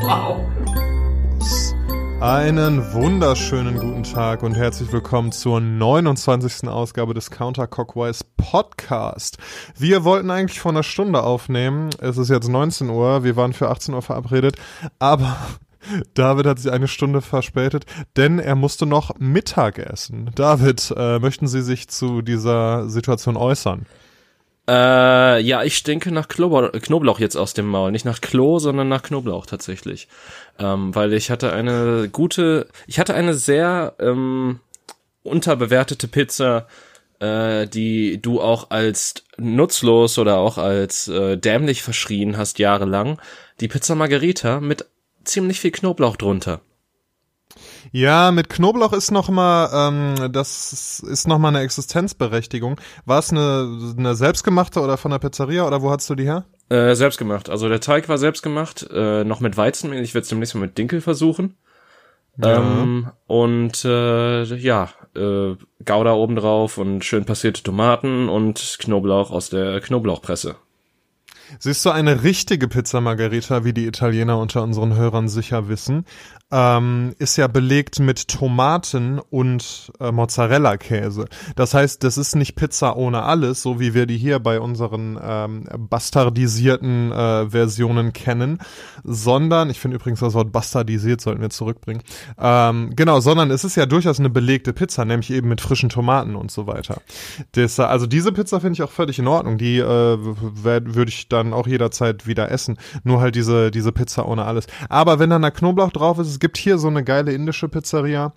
wow. 0.00 0.40
Einen 2.20 2.92
wunderschönen 2.92 3.78
guten 3.78 4.02
Tag 4.02 4.42
und 4.42 4.54
herzlich 4.54 4.92
willkommen 4.92 5.32
zur 5.32 5.60
29. 5.60 6.68
Ausgabe 6.68 7.14
des 7.14 7.30
Counter 7.30 7.66
Cockwise 7.66 8.24
Podcast. 8.36 9.38
Wir 9.78 10.04
wollten 10.04 10.30
eigentlich 10.30 10.60
vor 10.60 10.72
einer 10.72 10.82
Stunde 10.82 11.22
aufnehmen. 11.22 11.88
Es 11.98 12.18
ist 12.18 12.28
jetzt 12.28 12.48
19 12.48 12.90
Uhr. 12.90 13.24
Wir 13.24 13.34
waren 13.34 13.54
für 13.54 13.70
18 13.70 13.94
Uhr 13.94 14.02
verabredet. 14.02 14.56
Aber 14.98 15.38
David 16.14 16.46
hat 16.46 16.58
sich 16.58 16.70
eine 16.70 16.88
Stunde 16.88 17.22
verspätet, 17.22 17.86
denn 18.18 18.38
er 18.38 18.54
musste 18.54 18.84
noch 18.84 19.18
Mittag 19.18 19.78
essen. 19.78 20.30
David, 20.34 20.92
äh, 20.94 21.18
möchten 21.20 21.48
Sie 21.48 21.62
sich 21.62 21.88
zu 21.88 22.20
dieser 22.20 22.90
Situation 22.90 23.38
äußern? 23.38 23.86
Äh, 24.68 25.40
ja, 25.40 25.64
ich 25.64 25.76
stinke 25.76 26.12
nach 26.12 26.28
Knoblauch, 26.28 26.72
Knoblauch 26.72 27.18
jetzt 27.18 27.36
aus 27.36 27.54
dem 27.54 27.66
Maul. 27.66 27.90
Nicht 27.90 28.04
nach 28.04 28.20
Klo, 28.20 28.58
sondern 28.58 28.88
nach 28.88 29.02
Knoblauch 29.02 29.46
tatsächlich. 29.46 30.08
Ähm, 30.58 30.94
weil 30.94 31.12
ich 31.14 31.30
hatte 31.30 31.52
eine 31.52 32.08
gute, 32.10 32.68
ich 32.86 32.98
hatte 32.98 33.14
eine 33.14 33.34
sehr 33.34 33.94
ähm, 33.98 34.60
unterbewertete 35.24 36.06
Pizza, 36.06 36.68
äh, 37.18 37.66
die 37.66 38.22
du 38.22 38.40
auch 38.40 38.70
als 38.70 39.14
nutzlos 39.36 40.18
oder 40.18 40.38
auch 40.38 40.58
als 40.58 41.08
äh, 41.08 41.36
dämlich 41.36 41.82
verschrien 41.82 42.36
hast 42.36 42.58
jahrelang. 42.58 43.20
Die 43.60 43.68
Pizza 43.68 43.96
Margherita 43.96 44.60
mit 44.60 44.86
ziemlich 45.24 45.60
viel 45.60 45.72
Knoblauch 45.72 46.16
drunter. 46.16 46.60
Ja, 47.92 48.32
mit 48.32 48.48
Knoblauch 48.48 48.94
ist 48.94 49.10
noch 49.10 49.28
mal, 49.28 49.68
ähm, 49.72 50.32
das 50.32 51.00
ist 51.00 51.28
noch 51.28 51.38
mal 51.38 51.48
eine 51.48 51.60
Existenzberechtigung. 51.60 52.80
War 53.04 53.18
es 53.18 53.30
eine, 53.30 53.94
eine 53.98 54.14
selbstgemachte 54.14 54.80
oder 54.80 54.96
von 54.96 55.10
der 55.10 55.18
Pizzeria 55.18 55.66
oder 55.66 55.82
wo 55.82 55.90
hast 55.90 56.08
du 56.08 56.14
die 56.14 56.24
her? 56.24 56.46
Äh, 56.70 56.94
selbstgemacht. 56.94 57.50
Also 57.50 57.68
der 57.68 57.80
Teig 57.80 58.08
war 58.08 58.16
selbstgemacht, 58.16 58.88
äh, 58.90 59.24
noch 59.24 59.40
mit 59.40 59.58
Weizenmehl. 59.58 60.02
Ich 60.02 60.14
werde 60.14 60.22
es 60.22 60.30
demnächst 60.30 60.54
mal 60.54 60.62
mit 60.62 60.78
Dinkel 60.78 61.02
versuchen. 61.02 61.54
Ja. 62.38 62.56
Ähm, 62.56 63.10
und 63.26 63.84
äh, 63.84 64.42
ja, 64.42 64.88
äh, 65.14 65.54
Gouda 65.84 66.14
obendrauf 66.14 66.78
und 66.78 67.04
schön 67.04 67.26
passierte 67.26 67.62
Tomaten 67.62 68.30
und 68.30 68.76
Knoblauch 68.78 69.30
aus 69.30 69.50
der 69.50 69.82
Knoblauchpresse. 69.82 70.56
Siehst 71.58 71.84
du, 71.84 71.90
eine 71.90 72.22
richtige 72.22 72.68
Pizza 72.68 73.02
Margherita, 73.02 73.64
wie 73.64 73.74
die 73.74 73.86
Italiener 73.86 74.38
unter 74.38 74.62
unseren 74.62 74.96
Hörern 74.96 75.28
sicher 75.28 75.68
wissen, 75.68 76.06
ähm, 76.52 77.14
ist 77.18 77.36
ja 77.38 77.46
belegt 77.46 77.98
mit 77.98 78.28
Tomaten 78.28 79.18
und 79.18 79.90
äh, 79.98 80.12
Mozzarella-Käse. 80.12 81.24
Das 81.56 81.72
heißt, 81.72 82.04
das 82.04 82.18
ist 82.18 82.36
nicht 82.36 82.54
Pizza 82.54 82.96
ohne 82.96 83.22
alles, 83.22 83.62
so 83.62 83.80
wie 83.80 83.94
wir 83.94 84.06
die 84.06 84.18
hier 84.18 84.38
bei 84.38 84.60
unseren 84.60 85.18
ähm, 85.20 85.64
bastardisierten 85.88 87.10
äh, 87.10 87.50
Versionen 87.50 88.12
kennen, 88.12 88.58
sondern, 89.02 89.70
ich 89.70 89.80
finde 89.80 89.96
übrigens 89.96 90.20
das 90.20 90.34
Wort 90.34 90.52
bastardisiert 90.52 91.22
sollten 91.22 91.40
wir 91.40 91.50
zurückbringen, 91.50 92.02
ähm, 92.38 92.92
genau, 92.94 93.20
sondern 93.20 93.50
es 93.50 93.64
ist 93.64 93.76
ja 93.76 93.86
durchaus 93.86 94.20
eine 94.20 94.30
belegte 94.30 94.74
Pizza, 94.74 95.06
nämlich 95.06 95.30
eben 95.30 95.48
mit 95.48 95.62
frischen 95.62 95.88
Tomaten 95.88 96.36
und 96.36 96.50
so 96.50 96.66
weiter. 96.66 97.00
Das, 97.52 97.80
also 97.80 98.06
diese 98.06 98.30
Pizza 98.32 98.60
finde 98.60 98.74
ich 98.74 98.82
auch 98.82 98.90
völlig 98.90 99.18
in 99.18 99.26
Ordnung, 99.26 99.56
die 99.56 99.78
äh, 99.78 99.84
würde 99.86 101.08
ich 101.08 101.28
dann 101.28 101.54
auch 101.54 101.66
jederzeit 101.66 102.26
wieder 102.26 102.50
essen, 102.50 102.76
nur 103.04 103.20
halt 103.20 103.36
diese, 103.36 103.70
diese 103.70 103.92
Pizza 103.92 104.28
ohne 104.28 104.44
alles. 104.44 104.66
Aber 104.90 105.18
wenn 105.18 105.30
da 105.30 105.38
Knoblauch 105.50 105.92
drauf 105.92 106.18
ist, 106.18 106.41
gibt 106.42 106.58
hier 106.58 106.76
so 106.76 106.88
eine 106.88 107.04
geile 107.04 107.32
indische 107.32 107.68
Pizzeria 107.68 108.34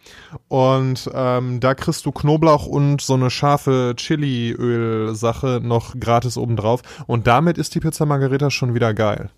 und 0.48 1.10
ähm, 1.12 1.60
da 1.60 1.74
kriegst 1.74 2.06
du 2.06 2.12
Knoblauch 2.12 2.68
und 2.68 3.02
so 3.02 3.16
eine 3.16 3.32
scharfe 3.32 3.96
Chiliöl-Sache 3.98 5.60
noch 5.64 6.00
gratis 6.00 6.38
obendrauf 6.38 6.84
und 7.08 7.26
damit 7.26 7.58
ist 7.58 7.74
die 7.74 7.80
Pizza 7.80 8.06
Margarita 8.06 8.52
schon 8.52 8.76
wieder 8.76 8.94
geil. 8.94 9.32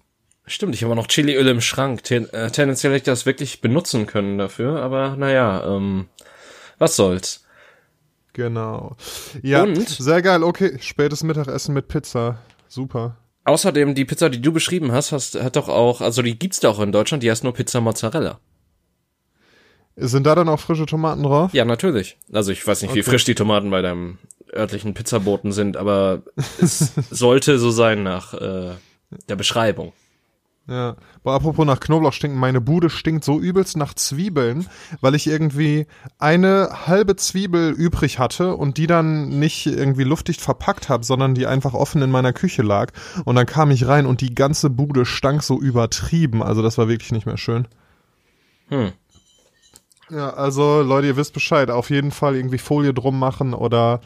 Stimmt, 0.46 0.76
ich 0.76 0.84
habe 0.84 0.96
noch 0.96 1.08
Chiliöl 1.08 1.48
im 1.48 1.62
Schrank. 1.62 2.04
Ten, 2.04 2.28
äh, 2.34 2.52
tendenziell 2.52 2.92
hätte 2.92 2.98
ich 2.98 3.04
das 3.04 3.26
wirklich 3.26 3.62
benutzen 3.62 4.06
können 4.06 4.38
dafür, 4.38 4.82
aber 4.82 5.16
naja, 5.16 5.64
ähm, 5.66 6.08
was 6.78 6.98
soll's. 6.98 7.46
Genau. 8.34 8.98
Ja, 9.42 9.64
und? 9.64 9.88
sehr 9.88 10.22
geil. 10.22 10.44
Okay, 10.44 10.78
spätes 10.82 11.24
Mittagessen 11.24 11.74
mit 11.74 11.88
Pizza. 11.88 12.40
Super. 12.68 13.16
Außerdem, 13.46 13.96
die 13.96 14.04
Pizza, 14.04 14.30
die 14.30 14.42
du 14.42 14.52
beschrieben 14.52 14.92
hast, 14.92 15.14
hast 15.14 15.42
hat 15.42 15.56
doch 15.56 15.70
auch, 15.70 16.02
also 16.02 16.22
die 16.22 16.38
gibt's 16.38 16.60
doch 16.60 16.82
in 16.82 16.92
Deutschland, 16.92 17.24
die 17.24 17.32
heißt 17.32 17.46
nur 17.46 17.54
Pizza 17.54 17.80
Mozzarella. 17.80 18.42
Sind 20.00 20.28
da 20.28 20.36
dann 20.36 20.48
auch 20.48 20.60
frische 20.60 20.86
Tomaten 20.86 21.24
drauf? 21.24 21.54
Ja, 21.54 21.66
natürlich. 21.66 22.18
Also 22.32 22.52
ich 22.52 22.66
weiß 22.66 22.84
nicht, 22.84 22.92
okay. 22.92 23.00
wie 23.00 23.04
frisch 23.04 23.24
die 23.24 23.34
Tomaten 23.34 23.72
bei 23.72 23.82
deinem 23.82 24.20
örtlichen 24.54 24.94
Pizzaboten 24.94 25.52
sind, 25.52 25.76
aber 25.76 26.22
es 26.62 26.94
sollte 27.10 27.58
so 27.58 27.72
sein 27.72 28.04
nach 28.04 28.34
äh, 28.36 28.76
der 29.28 29.36
Beschreibung. 29.36 29.94
Ja, 30.70 30.98
aber 31.24 31.34
apropos 31.34 31.66
nach 31.66 31.80
Knoblauch 31.80 32.12
stinken, 32.12 32.38
meine 32.38 32.60
Bude 32.60 32.90
stinkt 32.90 33.24
so 33.24 33.40
übelst 33.40 33.78
nach 33.78 33.94
Zwiebeln, 33.94 34.68
weil 35.00 35.16
ich 35.16 35.26
irgendwie 35.26 35.88
eine 36.20 36.70
halbe 36.86 37.16
Zwiebel 37.16 37.72
übrig 37.72 38.20
hatte 38.20 38.54
und 38.56 38.78
die 38.78 38.86
dann 38.86 39.40
nicht 39.40 39.66
irgendwie 39.66 40.04
luftdicht 40.04 40.42
verpackt 40.42 40.90
habe, 40.90 41.06
sondern 41.06 41.36
die 41.36 41.48
einfach 41.48 41.74
offen 41.74 42.02
in 42.02 42.12
meiner 42.12 42.34
Küche 42.34 42.64
lag. 42.64 42.92
Und 43.24 43.36
dann 43.36 43.46
kam 43.46 43.72
ich 43.72 43.88
rein 43.88 44.06
und 44.06 44.20
die 44.20 44.36
ganze 44.36 44.70
Bude 44.70 45.06
stank 45.06 45.42
so 45.42 45.58
übertrieben. 45.60 46.44
Also 46.44 46.62
das 46.62 46.78
war 46.78 46.90
wirklich 46.90 47.14
nicht 47.14 47.26
mehr 47.26 47.38
schön. 47.38 47.68
Hm. 48.68 48.92
Ja, 50.10 50.32
also 50.32 50.82
Leute, 50.82 51.08
ihr 51.08 51.18
wisst 51.18 51.34
Bescheid. 51.34 51.70
Auf 51.70 51.90
jeden 51.90 52.12
Fall 52.12 52.36
irgendwie 52.36 52.58
Folie 52.58 52.94
drum 52.94 53.20
machen 53.20 53.54
oder 53.54 54.02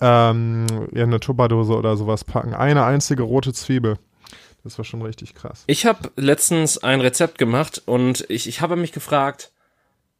ähm, 0.00 0.66
ja, 0.92 1.04
eine 1.04 1.20
Tupperdose 1.20 1.74
oder 1.74 1.96
sowas 1.96 2.24
packen. 2.24 2.54
Eine 2.54 2.84
einzige 2.84 3.22
rote 3.22 3.52
Zwiebel. 3.52 3.98
Das 4.64 4.78
war 4.78 4.84
schon 4.84 5.02
richtig 5.02 5.34
krass. 5.34 5.64
Ich 5.66 5.86
habe 5.86 6.10
letztens 6.16 6.78
ein 6.78 7.00
Rezept 7.00 7.38
gemacht 7.38 7.82
und 7.84 8.24
ich, 8.28 8.48
ich 8.48 8.60
habe 8.60 8.76
mich 8.76 8.92
gefragt, 8.92 9.52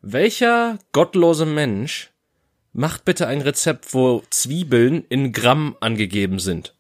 welcher 0.01 0.79
gottlose 0.93 1.47
Mensch 1.47 2.11
macht 2.73 3.05
bitte 3.05 3.27
ein 3.29 3.41
Rezept, 3.41 3.95
wo 3.95 4.23
Zwiebeln 4.31 5.05
in 5.09 5.33
Gramm 5.33 5.77
angegeben 5.81 6.39
sind? 6.41 6.75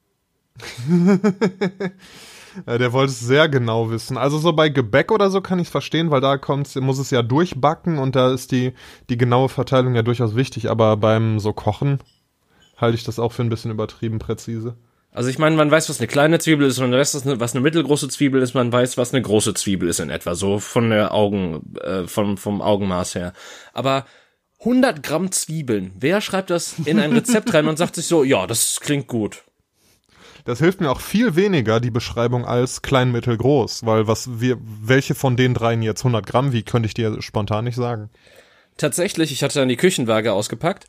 Ja, 2.66 2.78
der 2.78 2.92
wollte 2.92 3.12
es 3.12 3.20
sehr 3.20 3.48
genau 3.48 3.90
wissen. 3.90 4.16
Also 4.16 4.38
so 4.38 4.52
bei 4.52 4.68
Gebäck 4.68 5.10
oder 5.12 5.30
so 5.30 5.40
kann 5.40 5.58
ich 5.58 5.66
es 5.68 5.72
verstehen, 5.72 6.10
weil 6.10 6.20
da 6.20 6.38
kommt, 6.38 6.74
muss 6.76 6.98
es 6.98 7.10
ja 7.10 7.22
durchbacken 7.22 7.98
und 7.98 8.16
da 8.16 8.32
ist 8.32 8.52
die, 8.52 8.72
die 9.08 9.16
genaue 9.16 9.48
Verteilung 9.48 9.94
ja 9.94 10.02
durchaus 10.02 10.36
wichtig. 10.36 10.70
Aber 10.70 10.96
beim 10.96 11.38
so 11.38 11.52
Kochen 11.52 11.98
halte 12.76 12.96
ich 12.96 13.04
das 13.04 13.18
auch 13.18 13.32
für 13.32 13.42
ein 13.42 13.48
bisschen 13.48 13.70
übertrieben 13.70 14.18
präzise. 14.18 14.76
Also 15.14 15.28
ich 15.28 15.38
meine, 15.38 15.56
man 15.56 15.70
weiß, 15.70 15.90
was 15.90 15.98
eine 15.98 16.06
kleine 16.06 16.38
Zwiebel 16.38 16.66
ist, 16.66 16.80
man 16.80 16.90
weiß, 16.90 17.14
was 17.14 17.26
eine, 17.26 17.38
was 17.38 17.54
eine 17.54 17.60
mittelgroße 17.60 18.08
Zwiebel 18.08 18.40
ist, 18.40 18.54
man 18.54 18.72
weiß, 18.72 18.96
was 18.96 19.12
eine 19.12 19.22
große 19.22 19.52
Zwiebel 19.52 19.88
ist 19.88 20.00
in 20.00 20.08
etwa, 20.08 20.34
so 20.34 20.58
von 20.58 20.88
der 20.88 21.12
Augen, 21.12 21.74
äh, 21.82 22.06
vom, 22.06 22.38
vom 22.38 22.62
Augenmaß 22.62 23.14
her. 23.14 23.34
Aber 23.74 24.06
100 24.60 25.02
Gramm 25.02 25.30
Zwiebeln, 25.30 25.92
wer 25.98 26.22
schreibt 26.22 26.48
das 26.48 26.76
in 26.84 26.98
ein 26.98 27.12
Rezept 27.12 27.52
rein 27.52 27.68
und 27.68 27.76
sagt 27.76 27.96
sich 27.96 28.06
so, 28.06 28.24
ja, 28.24 28.46
das 28.46 28.80
klingt 28.80 29.06
gut. 29.06 29.42
Das 30.44 30.58
hilft 30.58 30.80
mir 30.80 30.90
auch 30.90 31.00
viel 31.00 31.36
weniger, 31.36 31.78
die 31.80 31.90
Beschreibung, 31.90 32.44
als 32.44 32.82
klein, 32.82 33.12
mittel, 33.12 33.36
groß. 33.36 33.86
Weil 33.86 34.08
was 34.08 34.40
wir, 34.40 34.58
welche 34.60 35.14
von 35.14 35.36
den 35.36 35.54
dreien 35.54 35.82
jetzt 35.82 36.00
100 36.00 36.26
Gramm 36.26 36.52
wie 36.52 36.62
könnte 36.62 36.86
ich 36.86 36.94
dir 36.94 37.20
spontan 37.22 37.64
nicht 37.64 37.76
sagen. 37.76 38.10
Tatsächlich, 38.76 39.32
ich 39.32 39.42
hatte 39.42 39.58
dann 39.58 39.68
die 39.68 39.76
Küchenwaage 39.76 40.32
ausgepackt, 40.32 40.86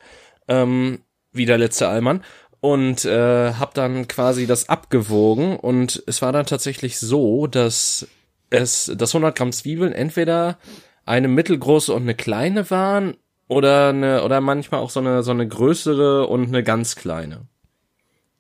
ähm, 0.47 1.01
wie 1.31 1.45
der 1.45 1.57
letzte 1.57 1.87
Allmann, 1.87 2.23
und 2.61 3.05
äh, 3.05 3.53
habe 3.53 3.71
dann 3.73 4.07
quasi 4.07 4.47
das 4.47 4.69
abgewogen. 4.69 5.57
Und 5.57 6.01
es 6.07 6.21
war 6.21 6.31
dann 6.31 6.45
tatsächlich 6.45 6.97
so, 6.99 7.45
dass 7.47 8.07
es, 8.49 8.91
das 8.95 9.13
100 9.13 9.35
Gramm 9.35 9.51
Zwiebeln 9.51 9.93
entweder 9.93 10.57
eine 11.05 11.27
mittelgroße 11.27 11.93
und 11.93 12.03
eine 12.03 12.15
kleine 12.15 12.69
waren 12.69 13.17
oder 13.47 13.89
eine 13.89 14.23
oder 14.23 14.41
manchmal 14.41 14.79
auch 14.79 14.89
so 14.89 14.99
eine 14.99 15.23
so 15.23 15.31
eine 15.31 15.47
größere 15.47 16.27
und 16.27 16.47
eine 16.47 16.63
ganz 16.63 16.95
kleine. 16.95 17.47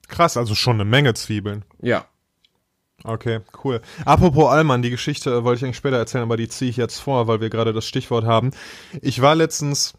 Krass, 0.07 0.37
also 0.37 0.55
schon 0.55 0.75
eine 0.75 0.85
Menge 0.85 1.13
Zwiebeln. 1.13 1.65
Ja. 1.81 2.05
Okay, 3.03 3.41
cool. 3.63 3.81
Apropos 4.05 4.49
Allmann, 4.49 4.81
die 4.81 4.89
Geschichte 4.89 5.43
wollte 5.43 5.59
ich 5.59 5.65
eigentlich 5.65 5.77
später 5.77 5.97
erzählen, 5.97 6.23
aber 6.23 6.37
die 6.37 6.47
ziehe 6.47 6.69
ich 6.69 6.77
jetzt 6.77 6.99
vor, 6.99 7.27
weil 7.27 7.41
wir 7.41 7.49
gerade 7.49 7.73
das 7.73 7.85
Stichwort 7.85 8.25
haben. 8.25 8.51
Ich 9.01 9.21
war 9.21 9.35
letztens 9.35 9.93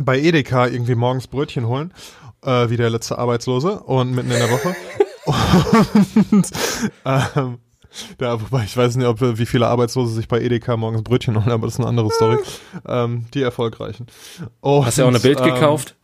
bei 0.00 0.18
Edeka 0.18 0.66
irgendwie 0.66 0.94
morgens 0.94 1.26
Brötchen 1.26 1.66
holen, 1.66 1.92
äh, 2.42 2.70
wie 2.70 2.76
der 2.76 2.90
letzte 2.90 3.18
Arbeitslose 3.18 3.80
und 3.80 4.14
mitten 4.14 4.30
in 4.30 4.38
der 4.38 4.50
Woche. 4.50 4.74
und 6.30 6.50
ähm, 7.04 7.58
da, 8.18 8.40
wobei 8.40 8.64
ich 8.64 8.76
weiß 8.76 8.96
nicht, 8.96 9.06
ob 9.06 9.20
wie 9.20 9.46
viele 9.46 9.66
Arbeitslose 9.66 10.14
sich 10.14 10.28
bei 10.28 10.40
Edeka 10.40 10.76
morgens 10.76 11.02
Brötchen 11.02 11.36
holen, 11.36 11.50
aber 11.50 11.66
das 11.66 11.74
ist 11.74 11.80
eine 11.80 11.88
andere 11.88 12.10
Story. 12.10 12.38
ähm, 12.86 13.26
die 13.34 13.42
erfolgreichen. 13.42 14.06
Und, 14.60 14.86
Hast 14.86 14.98
du 14.98 15.04
auch 15.04 15.08
eine 15.08 15.20
Bild 15.20 15.40
ähm, 15.40 15.46
gekauft? 15.46 15.96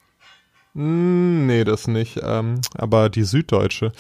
Hm, 0.74 1.46
nee, 1.46 1.64
das 1.64 1.86
nicht. 1.86 2.20
Ähm, 2.22 2.60
aber 2.74 3.08
die 3.10 3.24
Süddeutsche. 3.24 3.92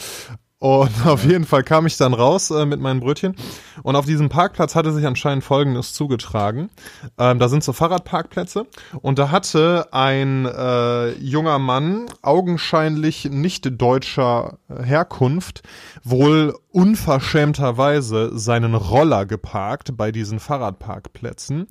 Und 0.62 0.92
auf 1.06 1.24
jeden 1.24 1.44
Fall 1.44 1.64
kam 1.64 1.86
ich 1.86 1.96
dann 1.96 2.14
raus 2.14 2.52
äh, 2.52 2.64
mit 2.64 2.78
meinen 2.78 3.00
Brötchen. 3.00 3.34
Und 3.82 3.96
auf 3.96 4.06
diesem 4.06 4.28
Parkplatz 4.28 4.76
hatte 4.76 4.92
sich 4.92 5.04
anscheinend 5.04 5.42
Folgendes 5.42 5.92
zugetragen. 5.92 6.70
Ähm, 7.18 7.40
da 7.40 7.48
sind 7.48 7.64
so 7.64 7.72
Fahrradparkplätze. 7.72 8.66
Und 9.00 9.18
da 9.18 9.32
hatte 9.32 9.88
ein 9.92 10.46
äh, 10.46 11.10
junger 11.14 11.58
Mann, 11.58 12.06
augenscheinlich 12.22 13.24
nicht 13.24 13.68
deutscher 13.82 14.58
Herkunft, 14.68 15.64
wohl 16.04 16.54
unverschämterweise 16.72 18.36
seinen 18.38 18.74
Roller 18.74 19.26
geparkt 19.26 19.96
bei 19.96 20.10
diesen 20.10 20.40
Fahrradparkplätzen. 20.40 21.66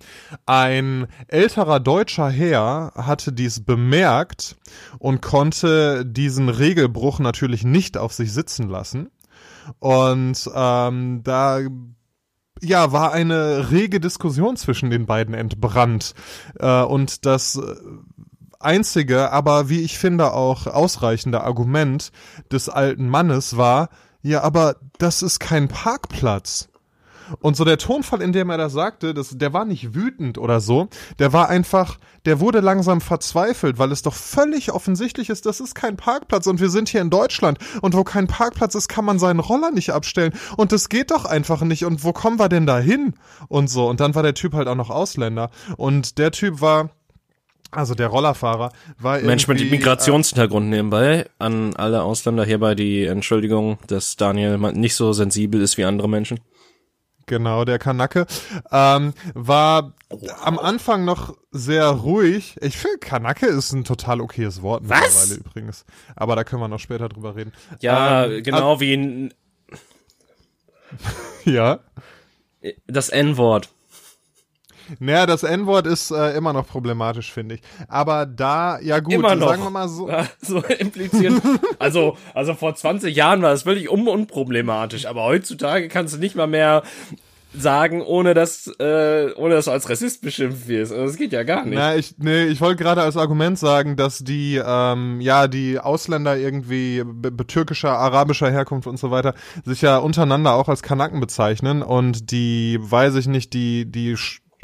Ein 0.45 1.07
älterer 1.27 1.80
deutscher 1.80 2.30
Herr 2.30 2.94
hatte 2.95 3.33
dies 3.33 3.63
bemerkt 3.63 4.57
und 5.00 5.21
konnte 5.21 6.06
diesen 6.06 6.50
Regelbruch 6.50 7.19
natürlich 7.19 7.63
nicht 7.63 7.98
auf 7.98 8.13
sich 8.13 8.31
sitzen 8.31 8.69
lassen. 8.69 9.09
Und 9.80 10.50
ähm, 10.53 11.21
da 11.24 11.59
ja, 12.62 12.92
war 12.92 13.12
eine 13.12 13.71
rege 13.71 14.00
Diskussion 14.00 14.56
zwischen 14.56 14.92
den 14.92 15.07
beiden 15.07 15.33
entbrannt. 15.33 16.13
Äh, 16.59 16.83
und 16.83 17.25
das 17.25 17.59
einzige, 18.59 19.31
aber 19.31 19.69
wie 19.69 19.81
ich 19.81 19.98
finde 19.98 20.31
auch 20.33 20.68
ausreichende 20.68 21.44
Argument 21.44 22.12
des 22.51 22.69
alten 22.69 23.09
Mannes 23.09 23.57
war, 23.57 23.89
ja, 24.21 24.41
aber 24.41 24.75
das 24.97 25.21
ist 25.21 25.39
kein 25.39 25.68
Parkplatz. 25.68 26.69
Und 27.39 27.56
so 27.56 27.63
der 27.63 27.77
Tonfall, 27.77 28.21
in 28.21 28.33
dem 28.33 28.50
er 28.50 28.57
das 28.57 28.73
sagte, 28.73 29.13
das, 29.13 29.38
der 29.38 29.53
war 29.53 29.65
nicht 29.65 29.94
wütend 29.95 30.38
oder 30.38 30.59
so, 30.59 30.89
der 31.19 31.31
war 31.31 31.50
einfach, 31.50 31.97
der 32.25 32.39
wurde 32.39 32.59
langsam 32.59 33.00
verzweifelt, 33.00 33.79
weil 33.79 33.91
es 33.91 34.01
doch 34.01 34.13
völlig 34.13 34.71
offensichtlich 34.71 35.29
ist, 35.29 35.45
das 35.45 35.59
ist 35.59 35.73
kein 35.73 35.95
Parkplatz 35.95 36.47
und 36.47 36.59
wir 36.59 36.69
sind 36.69 36.89
hier 36.89 37.01
in 37.01 37.09
Deutschland 37.09 37.57
und 37.81 37.95
wo 37.95 38.03
kein 38.03 38.27
Parkplatz 38.27 38.75
ist, 38.75 38.89
kann 38.89 39.06
man 39.06 39.19
seinen 39.19 39.39
Roller 39.39 39.71
nicht 39.71 39.91
abstellen 39.91 40.33
und 40.57 40.71
das 40.71 40.89
geht 40.89 41.12
doch 41.12 41.25
einfach 41.25 41.62
nicht 41.62 41.85
und 41.85 42.03
wo 42.03 42.12
kommen 42.12 42.39
wir 42.39 42.50
denn 42.50 42.65
da 42.65 42.79
hin? 42.79 43.13
Und 43.47 43.69
so. 43.69 43.88
Und 43.88 44.00
dann 44.00 44.15
war 44.15 44.24
der 44.24 44.33
Typ 44.33 44.53
halt 44.53 44.67
auch 44.67 44.75
noch 44.75 44.89
Ausländer 44.89 45.51
und 45.77 46.17
der 46.17 46.31
Typ 46.31 46.62
war, 46.62 46.89
also 47.71 47.95
der 47.95 48.07
Rollerfahrer 48.07 48.71
war 49.00 49.19
Mensch 49.19 49.47
mit 49.47 49.71
Migrationshintergrund 49.71 50.69
nebenbei. 50.69 51.29
An 51.39 51.75
alle 51.75 52.03
Ausländer 52.03 52.45
hierbei 52.45 52.75
die 52.75 53.06
Entschuldigung, 53.06 53.79
dass 53.88 54.18
Daniel 54.18 54.57
nicht 54.57 54.95
so 54.95 55.13
sensibel 55.13 55.62
ist 55.62 55.77
wie 55.77 55.85
andere 55.85 56.09
Menschen. 56.09 56.39
Genau, 57.27 57.63
der 57.63 57.79
Kanacke. 57.79 58.25
Ähm, 58.71 59.13
war 59.33 59.94
am 60.41 60.59
Anfang 60.59 61.06
noch 61.06 61.38
sehr 61.51 61.88
ruhig. 61.88 62.57
Ich 62.59 62.77
finde, 62.77 62.97
Kanacke 62.97 63.45
ist 63.45 63.71
ein 63.71 63.85
total 63.85 64.19
okayes 64.19 64.62
Wort 64.62 64.83
Was? 64.85 65.00
mittlerweile 65.00 65.35
übrigens. 65.39 65.85
Aber 66.15 66.35
da 66.35 66.44
können 66.44 66.62
wir 66.62 66.67
noch 66.67 66.79
später 66.79 67.07
drüber 67.07 67.38
reden. 67.38 67.53
Ja, 67.79 68.25
ähm, 68.25 68.44
genau 68.44 68.81
wie 68.81 68.94
ein. 68.94 69.33
ja. 71.45 71.79
Das 72.88 73.07
N-Wort. 73.07 73.69
Naja, 74.99 75.25
das 75.25 75.43
N-Wort 75.43 75.88
ist 75.88 76.11
äh, 76.11 76.35
immer 76.35 76.53
noch 76.53 76.67
problematisch, 76.67 77.31
finde 77.31 77.55
ich. 77.55 77.61
Aber 77.88 78.25
da, 78.25 78.79
ja 78.79 78.99
gut, 78.99 79.13
immer 79.13 79.35
noch. 79.35 79.49
sagen 79.49 79.63
wir 79.63 79.69
mal 79.69 79.89
so. 79.89 80.09
so 80.41 80.59
impliziert. 80.63 81.33
also, 81.79 82.17
also 82.33 82.53
vor 82.53 82.75
20 82.75 83.15
Jahren 83.15 83.41
war 83.41 83.51
das 83.51 83.63
völlig 83.63 83.89
un 83.89 84.07
unproblematisch, 84.07 85.05
aber 85.05 85.23
heutzutage 85.23 85.88
kannst 85.88 86.15
du 86.15 86.19
nicht 86.19 86.35
mal 86.35 86.47
mehr 86.47 86.83
sagen, 87.53 88.01
ohne 88.01 88.33
dass, 88.33 88.67
äh, 88.79 89.31
ohne 89.35 89.55
dass 89.55 89.65
du 89.65 89.71
als 89.71 89.89
Rassist 89.89 90.21
beschimpft 90.21 90.67
wirst. 90.67 90.91
Also, 90.91 91.05
das 91.05 91.17
geht 91.17 91.33
ja 91.33 91.43
gar 91.43 91.65
nicht. 91.65 91.75
Na, 91.77 91.95
ich, 91.95 92.15
nee, 92.17 92.45
ich 92.45 92.61
wollte 92.61 92.81
gerade 92.81 93.01
als 93.01 93.17
Argument 93.17 93.59
sagen, 93.59 93.95
dass 93.95 94.19
die, 94.19 94.61
ähm, 94.63 95.19
ja, 95.21 95.47
die 95.47 95.79
Ausländer 95.79 96.38
irgendwie 96.38 97.03
türkischer, 97.47 97.97
arabischer 97.97 98.49
Herkunft 98.49 98.88
und 98.88 98.97
so 98.97 99.11
weiter 99.11 99.33
sich 99.65 99.81
ja 99.81 99.97
untereinander 99.97 100.53
auch 100.53 100.69
als 100.69 100.81
Kanaken 100.81 101.19
bezeichnen 101.19 101.81
und 101.81 102.31
die, 102.31 102.79
weiß 102.81 103.15
ich 103.15 103.27
nicht, 103.27 103.53
die, 103.53 103.85
die 103.85 104.15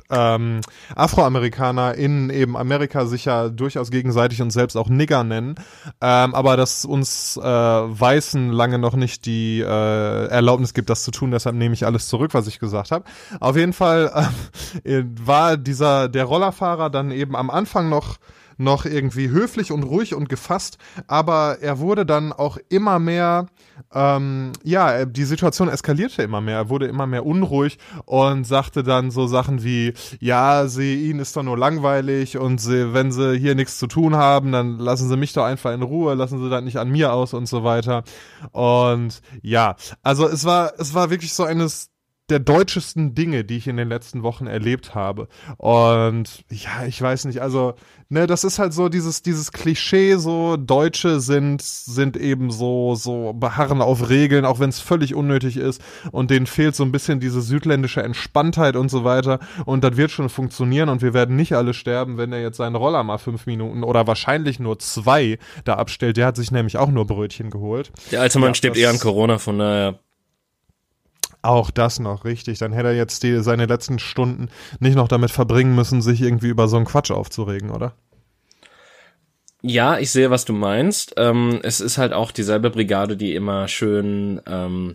ähm, 0.09 0.61
Afroamerikaner 0.95 1.95
in 1.95 2.29
eben 2.29 2.55
Amerika 2.55 3.05
sich 3.05 3.25
ja 3.25 3.49
durchaus 3.49 3.91
gegenseitig 3.91 4.41
und 4.41 4.51
selbst 4.51 4.75
auch 4.75 4.89
Nigger 4.89 5.23
nennen, 5.23 5.55
ähm, 6.01 6.35
aber 6.35 6.57
dass 6.57 6.85
uns 6.85 7.37
äh, 7.37 7.41
Weißen 7.41 8.51
lange 8.51 8.79
noch 8.79 8.95
nicht 8.95 9.25
die 9.25 9.59
äh, 9.59 10.27
Erlaubnis 10.27 10.73
gibt, 10.73 10.89
das 10.89 11.03
zu 11.03 11.11
tun. 11.11 11.31
Deshalb 11.31 11.55
nehme 11.55 11.73
ich 11.73 11.85
alles 11.85 12.07
zurück, 12.07 12.33
was 12.33 12.47
ich 12.47 12.59
gesagt 12.59 12.91
habe. 12.91 13.05
Auf 13.39 13.55
jeden 13.55 13.73
Fall 13.73 14.11
äh, 14.83 15.03
war 15.19 15.57
dieser 15.57 16.09
der 16.09 16.25
Rollerfahrer 16.25 16.89
dann 16.89 17.11
eben 17.11 17.35
am 17.35 17.49
Anfang 17.49 17.89
noch 17.89 18.17
noch 18.57 18.85
irgendwie 18.85 19.29
höflich 19.29 19.71
und 19.71 19.83
ruhig 19.83 20.15
und 20.15 20.29
gefasst, 20.29 20.77
aber 21.07 21.59
er 21.61 21.79
wurde 21.79 22.05
dann 22.05 22.33
auch 22.33 22.57
immer 22.69 22.99
mehr, 22.99 23.45
ähm, 23.93 24.51
ja, 24.63 25.05
die 25.05 25.23
Situation 25.23 25.69
eskalierte 25.69 26.23
immer 26.23 26.41
mehr, 26.41 26.57
er 26.57 26.69
wurde 26.69 26.87
immer 26.87 27.07
mehr 27.07 27.25
unruhig 27.25 27.77
und 28.05 28.45
sagte 28.45 28.83
dann 28.83 29.11
so 29.11 29.27
Sachen 29.27 29.63
wie, 29.63 29.93
ja, 30.19 30.67
sie, 30.67 31.09
ihnen 31.09 31.19
ist 31.19 31.35
doch 31.35 31.43
nur 31.43 31.57
langweilig 31.57 32.37
und 32.37 32.59
sie, 32.59 32.93
wenn 32.93 33.11
sie 33.11 33.37
hier 33.37 33.55
nichts 33.55 33.77
zu 33.77 33.87
tun 33.87 34.15
haben, 34.15 34.51
dann 34.51 34.77
lassen 34.79 35.09
sie 35.09 35.17
mich 35.17 35.33
doch 35.33 35.43
einfach 35.43 35.73
in 35.73 35.81
Ruhe, 35.81 36.13
lassen 36.13 36.43
sie 36.43 36.49
das 36.49 36.63
nicht 36.63 36.77
an 36.77 36.89
mir 36.89 37.13
aus 37.13 37.33
und 37.33 37.47
so 37.47 37.63
weiter. 37.63 38.03
Und 38.51 39.21
ja, 39.41 39.75
also 40.03 40.27
es 40.27 40.45
war, 40.45 40.73
es 40.77 40.93
war 40.93 41.09
wirklich 41.09 41.33
so 41.33 41.43
eines 41.43 41.89
der 42.29 42.39
deutschesten 42.39 43.15
Dinge, 43.15 43.45
die 43.45 43.57
ich 43.57 43.67
in 43.67 43.77
den 43.77 43.87
letzten 43.87 44.21
Wochen 44.21 44.47
erlebt 44.47 44.95
habe. 44.95 45.29
Und 45.57 46.43
ja, 46.49 46.85
ich 46.85 47.01
weiß 47.01 47.25
nicht, 47.25 47.41
also, 47.41 47.75
ne, 48.09 48.27
das 48.27 48.43
ist 48.43 48.59
halt 48.59 48.73
so 48.73 48.89
dieses, 48.89 49.21
dieses 49.21 49.53
Klischee, 49.53 50.15
so, 50.15 50.57
Deutsche 50.57 51.21
sind, 51.21 51.61
sind 51.61 52.17
eben 52.17 52.51
so, 52.51 52.95
so 52.95 53.31
beharren 53.33 53.81
auf 53.81 54.09
Regeln, 54.09 54.43
auch 54.43 54.59
wenn 54.59 54.69
es 54.69 54.81
völlig 54.81 55.15
unnötig 55.15 55.55
ist. 55.55 55.81
Und 56.11 56.29
denen 56.29 56.47
fehlt 56.47 56.75
so 56.75 56.83
ein 56.83 56.91
bisschen 56.91 57.21
diese 57.21 57.41
südländische 57.41 58.03
Entspanntheit 58.03 58.75
und 58.75 58.89
so 58.89 59.05
weiter. 59.05 59.39
Und 59.65 59.85
das 59.85 59.95
wird 59.95 60.11
schon 60.11 60.27
funktionieren 60.27 60.89
und 60.89 61.01
wir 61.01 61.13
werden 61.13 61.37
nicht 61.37 61.53
alle 61.53 61.73
sterben, 61.73 62.17
wenn 62.17 62.33
er 62.33 62.41
jetzt 62.41 62.57
seinen 62.57 62.75
Roller 62.75 63.03
mal 63.03 63.19
fünf 63.19 63.45
Minuten 63.45 63.83
oder 63.83 64.05
wahrscheinlich 64.05 64.59
nur 64.59 64.79
zwei 64.79 65.39
da 65.63 65.75
abstellt. 65.75 66.17
Der 66.17 66.25
hat 66.25 66.35
sich 66.35 66.51
nämlich 66.51 66.77
auch 66.77 66.89
nur 66.89 67.07
Brötchen 67.07 67.49
geholt. 67.49 67.91
Der 68.11 68.19
alte 68.19 68.39
Mann 68.39 68.49
ja, 68.49 68.55
stirbt 68.55 68.75
eher 68.75 68.89
an 68.89 68.99
Corona, 68.99 69.37
von 69.37 69.59
daher. 69.59 69.99
Auch 71.41 71.71
das 71.71 71.99
noch, 71.99 72.25
richtig. 72.25 72.59
Dann 72.59 72.73
hätte 72.73 72.89
er 72.89 72.95
jetzt 72.95 73.23
die, 73.23 73.41
seine 73.41 73.65
letzten 73.65 73.99
Stunden 73.99 74.49
nicht 74.79 74.95
noch 74.95 75.07
damit 75.07 75.31
verbringen 75.31 75.75
müssen, 75.75 76.01
sich 76.01 76.21
irgendwie 76.21 76.49
über 76.49 76.67
so 76.67 76.77
einen 76.77 76.85
Quatsch 76.85 77.11
aufzuregen, 77.11 77.69
oder? 77.69 77.93
Ja, 79.61 79.97
ich 79.97 80.11
sehe, 80.11 80.29
was 80.29 80.45
du 80.45 80.53
meinst. 80.53 81.13
Ähm, 81.17 81.59
es 81.63 81.81
ist 81.81 81.97
halt 81.97 82.13
auch 82.13 82.31
dieselbe 82.31 82.69
Brigade, 82.69 83.17
die 83.17 83.35
immer 83.35 83.67
schön 83.67 84.41
ähm, 84.45 84.93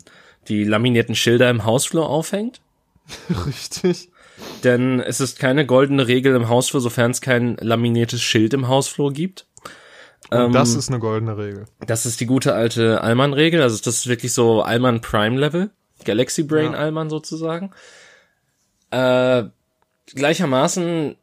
die 0.49 0.65
laminierten 0.65 1.15
Schilder 1.15 1.51
im 1.51 1.65
Hausflur 1.65 2.09
aufhängt. 2.09 2.61
Richtig. 3.47 4.11
Denn 4.65 5.01
es 5.01 5.21
ist 5.21 5.39
keine 5.39 5.67
goldene 5.67 6.09
Regel 6.09 6.35
im 6.35 6.49
Hausflur, 6.49 6.81
sofern 6.81 7.11
es 7.11 7.21
kein 7.21 7.57
laminiertes 7.61 8.23
Schild 8.23 8.55
im 8.55 8.69
Hausflur 8.69 9.13
gibt. 9.13 9.47
Ähm, 10.31 10.53
das 10.53 10.75
ist 10.75 10.89
eine 10.89 10.99
goldene 10.99 11.37
Regel. 11.37 11.67
Das 11.87 12.07
ist 12.07 12.21
die 12.21 12.27
gute 12.27 12.55
alte 12.55 13.03
Allmann-Regel. 13.03 13.63
Also 13.63 13.79
das 13.83 13.97
ist 13.99 14.07
wirklich 14.07 14.33
so 14.33 14.63
Allmann 14.63 15.01
Prime 15.01 15.39
Level. 15.39 15.71
Galaxy 16.05 16.43
Brain 16.43 16.73
ja. 16.73 16.79
Allmann 16.79 17.11
sozusagen. 17.11 17.71
Äh, 18.91 19.45
gleichermaßen 20.07 21.17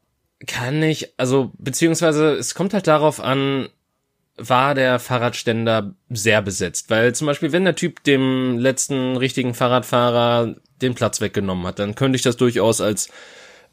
kann 0.48 0.82
ich, 0.84 1.14
also 1.18 1.52
beziehungsweise 1.58 2.34
es 2.34 2.56
kommt 2.56 2.74
halt 2.74 2.88
darauf 2.88 3.20
an, 3.20 3.70
war 4.38 4.74
der 4.74 5.00
Fahrradständer 5.00 5.94
sehr 6.10 6.42
besetzt. 6.42 6.90
Weil 6.90 7.14
zum 7.14 7.28
Beispiel, 7.28 7.52
wenn 7.52 7.66
der 7.66 7.76
Typ 7.76 8.04
dem 8.04 8.58
letzten 8.58 9.18
richtigen 9.18 9.54
Fahrradfahrer 9.54 10.56
den 10.82 10.96
Platz 10.96 11.20
weggenommen 11.22 11.68
hat, 11.68 11.80
dann 11.80 11.96
könnte 11.96 12.16
ich 12.16 12.22
das 12.22 12.38
durchaus 12.38 12.80
als 12.80 13.10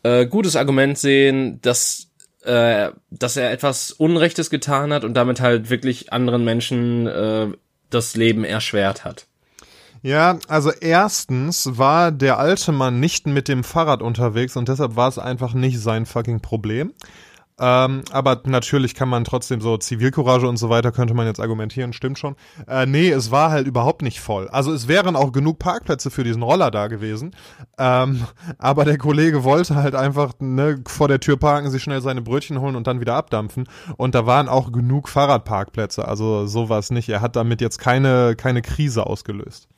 äh, 0.03 0.27
gutes 0.27 0.57
Argument 0.57 0.99
sehen, 0.99 1.61
dass, 1.63 2.09
äh, 2.43 2.91
dass 3.11 3.37
er 3.37 3.53
etwas 3.53 3.93
Unrechtes 3.93 4.51
getan 4.51 4.93
hat 4.93 5.05
und 5.05 5.15
damit 5.15 5.41
halt 5.41 5.71
wirklich 5.71 6.13
anderen 6.13 6.45
Menschen 6.45 7.07
äh, 7.07 7.49
das 7.91 8.17
Leben 8.17 8.45
erschwert 8.45 9.05
hat. 9.05 9.27
Ja, 10.03 10.39
also 10.49 10.71
erstens 10.71 11.79
war 11.79 12.13
der 12.13 12.39
alte 12.39 12.73
Mann 12.73 13.01
nicht 13.01 13.27
mit 13.27 13.49
dem 13.49 13.65
Fahrrad 13.65 14.03
unterwegs 14.03 14.57
und 14.57 14.69
deshalb 14.69 14.97
war 14.97 15.09
es 15.09 15.19
einfach 15.19 15.55
nicht 15.55 15.81
sein 15.81 16.07
fucking 16.07 16.41
Problem. 16.41 16.93
Ähm, 17.59 18.03
aber 18.11 18.43
natürlich 18.45 18.95
kann 18.95 19.09
man 19.09 19.25
trotzdem 19.25 19.63
so 19.63 19.79
Zivilcourage 19.79 20.47
und 20.47 20.59
so 20.59 20.69
weiter 20.69 20.93
könnte 20.93 21.15
man 21.15 21.27
jetzt 21.27 21.41
argumentieren, 21.41 21.95
stimmt 21.95 22.19
schon. 22.19 22.37
Äh, 22.69 22.85
nee, 22.85 23.09
es 23.09 23.31
war 23.31 23.51
halt 23.51 23.67
überhaupt 23.67 24.03
nicht 24.03 24.21
voll. 24.21 24.49
Also 24.49 24.73
es 24.73 24.89
wären 24.89 25.17
auch 25.17 25.33
genug 25.33 25.59
Parkplätze 25.59 26.11
für 26.11 26.23
diesen 26.23 26.43
Roller 26.43 26.71
da 26.71 26.89
gewesen. 26.89 27.35
Ähm, 27.79 28.27
aber 28.59 28.85
der 28.85 28.99
Kollege 28.99 29.43
wollte 29.43 29.75
halt 29.75 29.95
einfach 29.95 30.35
ne, 30.39 30.83
vor 30.87 31.09
der 31.09 31.21
Tür 31.21 31.39
parken, 31.39 31.71
sich 31.71 31.83
schnell 31.83 32.03
seine 32.03 32.21
Brötchen 32.21 32.61
holen 32.61 32.77
und 32.77 32.87
dann 32.87 33.01
wieder 33.01 33.15
abdampfen. 33.15 33.67
Und 33.97 34.15
da 34.15 34.27
waren 34.27 34.49
auch 34.49 34.71
genug 34.71 35.09
Fahrradparkplätze. 35.09 36.07
Also 36.07 36.47
sowas 36.47 36.91
nicht. 36.91 37.09
Er 37.09 37.23
hat 37.23 37.37
damit 37.37 37.63
jetzt 37.63 37.79
keine, 37.79 38.37
keine 38.37 38.61
Krise 38.61 39.07
ausgelöst. 39.07 39.69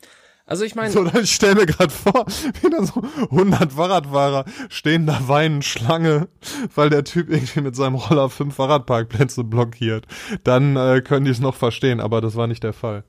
Also 0.48 0.64
ich 0.64 0.74
meine. 0.74 0.90
So, 0.90 1.04
dann 1.04 1.26
stell 1.26 1.54
mir 1.54 1.66
gerade 1.66 1.90
vor, 1.90 2.24
wie 2.62 2.70
da 2.70 2.82
so 2.82 3.02
100 3.30 3.74
Fahrradfahrer 3.74 4.46
stehen 4.70 5.06
da 5.06 5.28
weinen 5.28 5.60
Schlange, 5.60 6.28
weil 6.74 6.88
der 6.88 7.04
Typ 7.04 7.28
irgendwie 7.28 7.60
mit 7.60 7.76
seinem 7.76 7.96
Roller 7.96 8.30
fünf 8.30 8.54
Fahrradparkplätze 8.54 9.44
blockiert. 9.44 10.06
Dann 10.44 10.74
äh, 10.76 11.02
könnte 11.02 11.30
ich 11.30 11.36
es 11.36 11.42
noch 11.42 11.54
verstehen, 11.54 12.00
aber 12.00 12.22
das 12.22 12.34
war 12.34 12.46
nicht 12.46 12.64
der 12.64 12.72
Fall. 12.72 13.04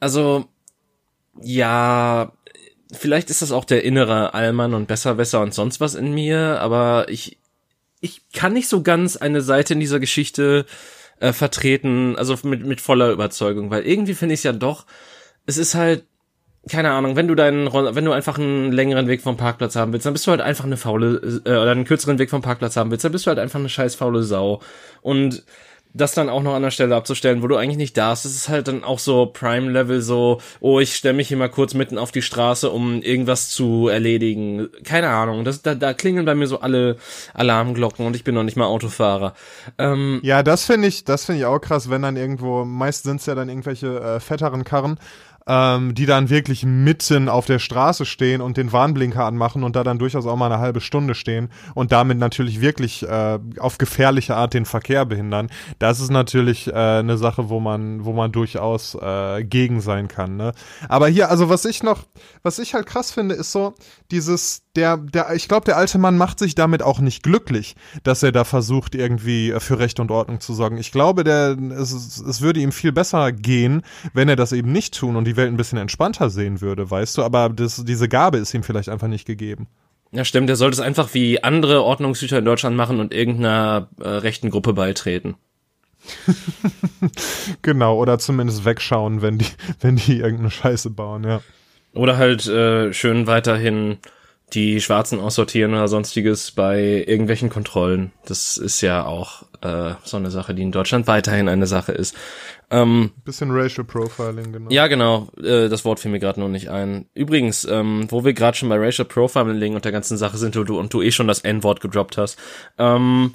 Also, 0.00 0.46
ja, 1.42 2.32
vielleicht 2.90 3.28
ist 3.28 3.42
das 3.42 3.52
auch 3.52 3.66
der 3.66 3.84
innere 3.84 4.32
Allmann 4.32 4.72
und 4.72 4.88
Besserwisser 4.88 5.42
und 5.42 5.52
sonst 5.52 5.78
was 5.78 5.94
in 5.94 6.14
mir, 6.14 6.58
aber 6.62 7.10
ich, 7.10 7.36
ich 8.00 8.22
kann 8.32 8.54
nicht 8.54 8.68
so 8.68 8.82
ganz 8.82 9.18
eine 9.18 9.42
Seite 9.42 9.74
in 9.74 9.80
dieser 9.80 10.00
Geschichte 10.00 10.64
äh, 11.18 11.34
vertreten, 11.34 12.16
also 12.16 12.34
mit, 12.44 12.64
mit 12.64 12.80
voller 12.80 13.10
Überzeugung, 13.10 13.70
weil 13.70 13.86
irgendwie 13.86 14.14
finde 14.14 14.32
ich 14.32 14.40
es 14.40 14.44
ja 14.44 14.52
doch, 14.52 14.86
es 15.44 15.58
ist 15.58 15.74
halt, 15.74 16.04
keine 16.68 16.90
Ahnung, 16.90 17.16
wenn 17.16 17.26
du 17.26 17.34
deinen, 17.34 17.72
wenn 17.72 18.04
du 18.04 18.12
einfach 18.12 18.38
einen 18.38 18.70
längeren 18.70 19.08
Weg 19.08 19.22
vom 19.22 19.36
Parkplatz 19.36 19.76
haben 19.76 19.92
willst, 19.92 20.06
dann 20.06 20.12
bist 20.12 20.26
du 20.26 20.30
halt 20.30 20.42
einfach 20.42 20.64
eine 20.64 20.76
faule, 20.76 21.40
äh, 21.44 21.50
oder 21.50 21.70
einen 21.70 21.84
kürzeren 21.84 22.18
Weg 22.18 22.30
vom 22.30 22.42
Parkplatz 22.42 22.76
haben 22.76 22.90
willst, 22.90 23.04
dann 23.04 23.12
bist 23.12 23.26
du 23.26 23.28
halt 23.28 23.38
einfach 23.38 23.58
eine 23.58 23.68
scheiß 23.68 23.94
faule 23.94 24.22
Sau. 24.22 24.60
Und 25.00 25.44
das 25.92 26.12
dann 26.12 26.28
auch 26.28 26.42
noch 26.42 26.54
an 26.54 26.62
der 26.62 26.70
Stelle 26.70 26.94
abzustellen, 26.94 27.42
wo 27.42 27.48
du 27.48 27.56
eigentlich 27.56 27.76
nicht 27.76 27.96
darfst, 27.96 28.24
das 28.24 28.32
ist 28.32 28.48
halt 28.48 28.68
dann 28.68 28.84
auch 28.84 28.98
so 28.98 29.26
Prime-Level, 29.26 30.00
so, 30.00 30.40
oh, 30.60 30.78
ich 30.78 30.94
stelle 30.94 31.14
mich 31.14 31.28
hier 31.28 31.36
mal 31.36 31.48
kurz 31.48 31.74
mitten 31.74 31.98
auf 31.98 32.12
die 32.12 32.22
Straße, 32.22 32.70
um 32.70 33.02
irgendwas 33.02 33.50
zu 33.50 33.88
erledigen. 33.88 34.68
Keine 34.84 35.08
Ahnung, 35.08 35.44
das, 35.44 35.62
da, 35.62 35.74
da 35.74 35.92
klingeln 35.92 36.26
bei 36.26 36.34
mir 36.34 36.46
so 36.46 36.60
alle 36.60 36.96
Alarmglocken 37.34 38.06
und 38.06 38.14
ich 38.14 38.24
bin 38.24 38.34
noch 38.34 38.44
nicht 38.44 38.56
mal 38.56 38.66
Autofahrer. 38.66 39.34
Ähm, 39.78 40.20
ja, 40.22 40.42
das 40.42 40.64
finde 40.64 40.88
ich, 40.88 41.04
das 41.04 41.24
finde 41.24 41.40
ich 41.40 41.46
auch 41.46 41.58
krass, 41.58 41.90
wenn 41.90 42.02
dann 42.02 42.16
irgendwo, 42.16 42.64
meist 42.64 43.04
sind 43.04 43.20
es 43.20 43.26
ja 43.26 43.34
dann 43.34 43.48
irgendwelche 43.48 43.98
äh, 44.00 44.20
fetteren 44.20 44.64
Karren, 44.64 44.98
ähm, 45.50 45.96
die 45.96 46.06
dann 46.06 46.30
wirklich 46.30 46.64
mitten 46.64 47.28
auf 47.28 47.44
der 47.44 47.58
Straße 47.58 48.06
stehen 48.06 48.40
und 48.40 48.56
den 48.56 48.70
Warnblinker 48.70 49.24
anmachen 49.24 49.64
und 49.64 49.74
da 49.74 49.82
dann 49.82 49.98
durchaus 49.98 50.24
auch 50.24 50.36
mal 50.36 50.46
eine 50.46 50.60
halbe 50.60 50.80
Stunde 50.80 51.16
stehen 51.16 51.48
und 51.74 51.90
damit 51.90 52.18
natürlich 52.18 52.60
wirklich 52.60 53.02
äh, 53.02 53.40
auf 53.58 53.76
gefährliche 53.76 54.36
Art 54.36 54.54
den 54.54 54.64
Verkehr 54.64 55.04
behindern. 55.04 55.50
Das 55.80 55.98
ist 55.98 56.10
natürlich 56.10 56.68
äh, 56.68 56.72
eine 56.72 57.18
Sache, 57.18 57.48
wo 57.48 57.58
man, 57.58 58.04
wo 58.04 58.12
man 58.12 58.30
durchaus 58.30 58.94
äh, 58.94 59.42
gegen 59.42 59.80
sein 59.80 60.06
kann. 60.06 60.36
Ne? 60.36 60.52
Aber 60.88 61.08
hier, 61.08 61.30
also 61.30 61.48
was 61.48 61.64
ich 61.64 61.82
noch, 61.82 62.04
was 62.44 62.60
ich 62.60 62.74
halt 62.74 62.86
krass 62.86 63.10
finde, 63.10 63.34
ist 63.34 63.50
so 63.50 63.74
dieses, 64.12 64.62
der, 64.76 64.96
der, 64.98 65.34
ich 65.34 65.48
glaube, 65.48 65.64
der 65.64 65.76
alte 65.76 65.98
Mann 65.98 66.16
macht 66.16 66.38
sich 66.38 66.54
damit 66.54 66.82
auch 66.82 67.00
nicht 67.00 67.22
glücklich, 67.22 67.74
dass 68.04 68.22
er 68.22 68.32
da 68.32 68.44
versucht, 68.44 68.94
irgendwie 68.94 69.52
für 69.58 69.78
Recht 69.78 69.98
und 69.98 70.10
Ordnung 70.10 70.40
zu 70.40 70.54
sorgen. 70.54 70.78
Ich 70.78 70.92
glaube, 70.92 71.24
der, 71.24 71.56
es, 71.72 71.92
es 71.92 72.40
würde 72.40 72.60
ihm 72.60 72.70
viel 72.70 72.92
besser 72.92 73.32
gehen, 73.32 73.82
wenn 74.14 74.28
er 74.28 74.36
das 74.36 74.52
eben 74.52 74.70
nicht 74.70 74.96
tun 74.96 75.16
und 75.16 75.24
die 75.24 75.36
Welt 75.36 75.52
ein 75.52 75.56
bisschen 75.56 75.78
entspannter 75.78 76.30
sehen 76.30 76.60
würde, 76.60 76.90
weißt 76.90 77.18
du, 77.18 77.22
aber 77.22 77.48
das, 77.48 77.84
diese 77.84 78.08
Gabe 78.08 78.38
ist 78.38 78.54
ihm 78.54 78.62
vielleicht 78.62 78.88
einfach 78.88 79.08
nicht 79.08 79.26
gegeben. 79.26 79.66
Ja, 80.12 80.24
stimmt, 80.24 80.48
der 80.48 80.56
sollte 80.56 80.74
es 80.74 80.80
einfach 80.80 81.14
wie 81.14 81.42
andere 81.42 81.82
Ordnungshüter 81.82 82.38
in 82.38 82.44
Deutschland 82.44 82.76
machen 82.76 83.00
und 83.00 83.14
irgendeiner 83.14 83.88
äh, 84.00 84.08
rechten 84.08 84.50
Gruppe 84.50 84.72
beitreten. 84.72 85.36
genau, 87.62 87.96
oder 87.96 88.18
zumindest 88.18 88.64
wegschauen, 88.64 89.22
wenn 89.22 89.38
die, 89.38 89.46
wenn 89.80 89.96
die 89.96 90.18
irgendeine 90.18 90.50
Scheiße 90.50 90.90
bauen, 90.90 91.24
ja. 91.24 91.40
Oder 91.92 92.16
halt 92.16 92.46
äh, 92.46 92.92
schön 92.92 93.26
weiterhin 93.26 93.98
die 94.54 94.80
Schwarzen 94.80 95.20
aussortieren 95.20 95.72
oder 95.72 95.88
sonstiges 95.88 96.50
bei 96.52 97.04
irgendwelchen 97.06 97.50
Kontrollen. 97.50 98.12
Das 98.24 98.56
ist 98.56 98.80
ja 98.80 99.04
auch 99.04 99.42
äh, 99.62 99.94
so 100.04 100.16
eine 100.16 100.30
Sache, 100.30 100.54
die 100.54 100.62
in 100.62 100.72
Deutschland 100.72 101.06
weiterhin 101.06 101.48
eine 101.48 101.66
Sache 101.66 101.92
ist. 101.92 102.14
Ähm, 102.70 103.10
Bisschen 103.24 103.50
Racial 103.50 103.84
Profiling, 103.84 104.52
genau. 104.52 104.70
Ja, 104.70 104.86
genau. 104.86 105.28
Äh, 105.36 105.68
das 105.68 105.84
Wort 105.84 106.00
fiel 106.00 106.10
mir 106.10 106.20
gerade 106.20 106.40
noch 106.40 106.48
nicht 106.48 106.68
ein. 106.70 107.06
Übrigens, 107.14 107.64
ähm, 107.64 108.06
wo 108.10 108.24
wir 108.24 108.32
gerade 108.32 108.56
schon 108.56 108.68
bei 108.68 108.78
Racial 108.78 109.06
Profiling 109.06 109.74
und 109.74 109.84
der 109.84 109.92
ganzen 109.92 110.16
Sache 110.16 110.38
sind 110.38 110.54
du, 110.54 110.64
du 110.64 110.78
und 110.78 110.92
du 110.92 111.02
eh 111.02 111.10
schon 111.10 111.28
das 111.28 111.40
N-Wort 111.40 111.80
gedroppt 111.80 112.16
hast. 112.16 112.38
Ähm, 112.78 113.32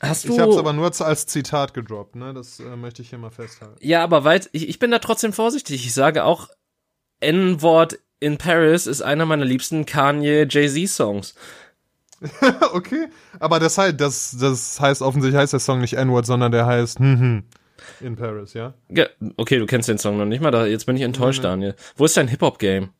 Hast 0.00 0.28
du, 0.28 0.32
ich 0.32 0.38
habe 0.38 0.52
es 0.52 0.58
aber 0.58 0.72
nur 0.72 0.92
als 1.00 1.26
Zitat 1.26 1.74
gedroppt, 1.74 2.14
ne? 2.14 2.32
Das 2.32 2.60
äh, 2.60 2.76
möchte 2.76 3.02
ich 3.02 3.10
hier 3.10 3.18
mal 3.18 3.32
festhalten. 3.32 3.74
Ja, 3.80 4.04
aber 4.04 4.22
weit, 4.22 4.48
ich, 4.52 4.68
ich 4.68 4.78
bin 4.78 4.92
da 4.92 5.00
trotzdem 5.00 5.32
vorsichtig. 5.32 5.84
Ich 5.84 5.92
sage 5.92 6.24
auch 6.24 6.48
N-Wort 7.18 7.98
in 8.20 8.38
Paris 8.38 8.86
ist 8.86 9.02
einer 9.02 9.26
meiner 9.26 9.44
liebsten 9.44 9.86
Kanye 9.86 10.46
Jay-Z 10.48 10.88
Songs. 10.88 11.34
okay, 12.72 13.08
aber 13.38 13.60
das 13.60 13.78
heißt, 13.78 14.00
das, 14.00 14.36
das 14.40 14.80
heißt 14.80 15.02
offensichtlich 15.02 15.40
heißt 15.40 15.52
der 15.52 15.60
Song 15.60 15.80
nicht 15.80 15.94
N-Word, 15.94 16.26
sondern 16.26 16.50
der 16.50 16.66
heißt 16.66 16.98
hm, 16.98 17.20
hm, 17.20 17.42
in 18.00 18.16
Paris, 18.16 18.54
ja? 18.54 18.74
ja? 18.88 19.06
Okay, 19.36 19.58
du 19.58 19.66
kennst 19.66 19.88
den 19.88 19.98
Song 19.98 20.18
noch 20.18 20.24
nicht 20.24 20.40
mal, 20.40 20.50
da, 20.50 20.66
jetzt 20.66 20.86
bin 20.86 20.96
ich 20.96 21.02
enttäuscht, 21.02 21.40
mhm. 21.40 21.44
Daniel. 21.44 21.74
Wo 21.96 22.04
ist 22.04 22.16
dein 22.16 22.28
Hip-Hop-Game? 22.28 22.90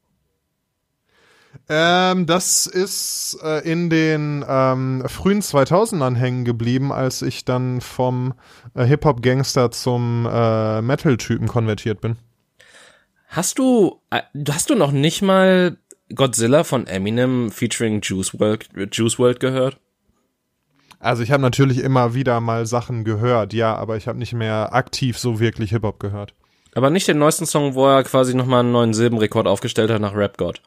Ähm, 1.68 2.26
das 2.26 2.66
ist 2.66 3.38
äh, 3.42 3.60
in 3.70 3.90
den 3.90 4.44
ähm, 4.48 5.04
frühen 5.06 5.40
2000ern 5.40 6.14
hängen 6.14 6.44
geblieben, 6.44 6.92
als 6.92 7.22
ich 7.22 7.44
dann 7.44 7.80
vom 7.80 8.34
äh, 8.74 8.84
Hip-Hop-Gangster 8.84 9.70
zum 9.70 10.28
äh, 10.30 10.80
Metal-Typen 10.80 11.48
konvertiert 11.48 12.00
bin. 12.00 12.16
Hast 13.28 13.58
du, 13.58 14.00
äh, 14.10 14.22
hast 14.48 14.70
du 14.70 14.74
noch 14.74 14.90
nicht 14.90 15.22
mal 15.22 15.76
Godzilla 16.14 16.64
von 16.64 16.86
Eminem 16.86 17.50
featuring 17.50 18.00
Juice 18.02 18.38
World, 18.38 18.68
Juice 18.92 19.18
World 19.18 19.38
gehört? 19.38 19.78
Also 20.98 21.22
ich 21.22 21.30
habe 21.30 21.42
natürlich 21.42 21.78
immer 21.78 22.14
wieder 22.14 22.40
mal 22.40 22.66
Sachen 22.66 23.04
gehört, 23.04 23.52
ja, 23.52 23.74
aber 23.76 23.96
ich 23.96 24.08
habe 24.08 24.18
nicht 24.18 24.32
mehr 24.32 24.72
aktiv 24.72 25.18
so 25.18 25.38
wirklich 25.38 25.70
Hip-Hop 25.70 26.00
gehört. 26.00 26.34
Aber 26.74 26.90
nicht 26.90 27.06
den 27.06 27.18
neuesten 27.18 27.46
Song, 27.46 27.74
wo 27.74 27.86
er 27.86 28.02
quasi 28.02 28.34
nochmal 28.34 28.60
einen 28.60 28.72
neuen 28.72 28.94
Silbenrekord 28.94 29.46
aufgestellt 29.46 29.90
hat 29.90 30.00
nach 30.00 30.14
Rap 30.14 30.38
God. 30.38 30.60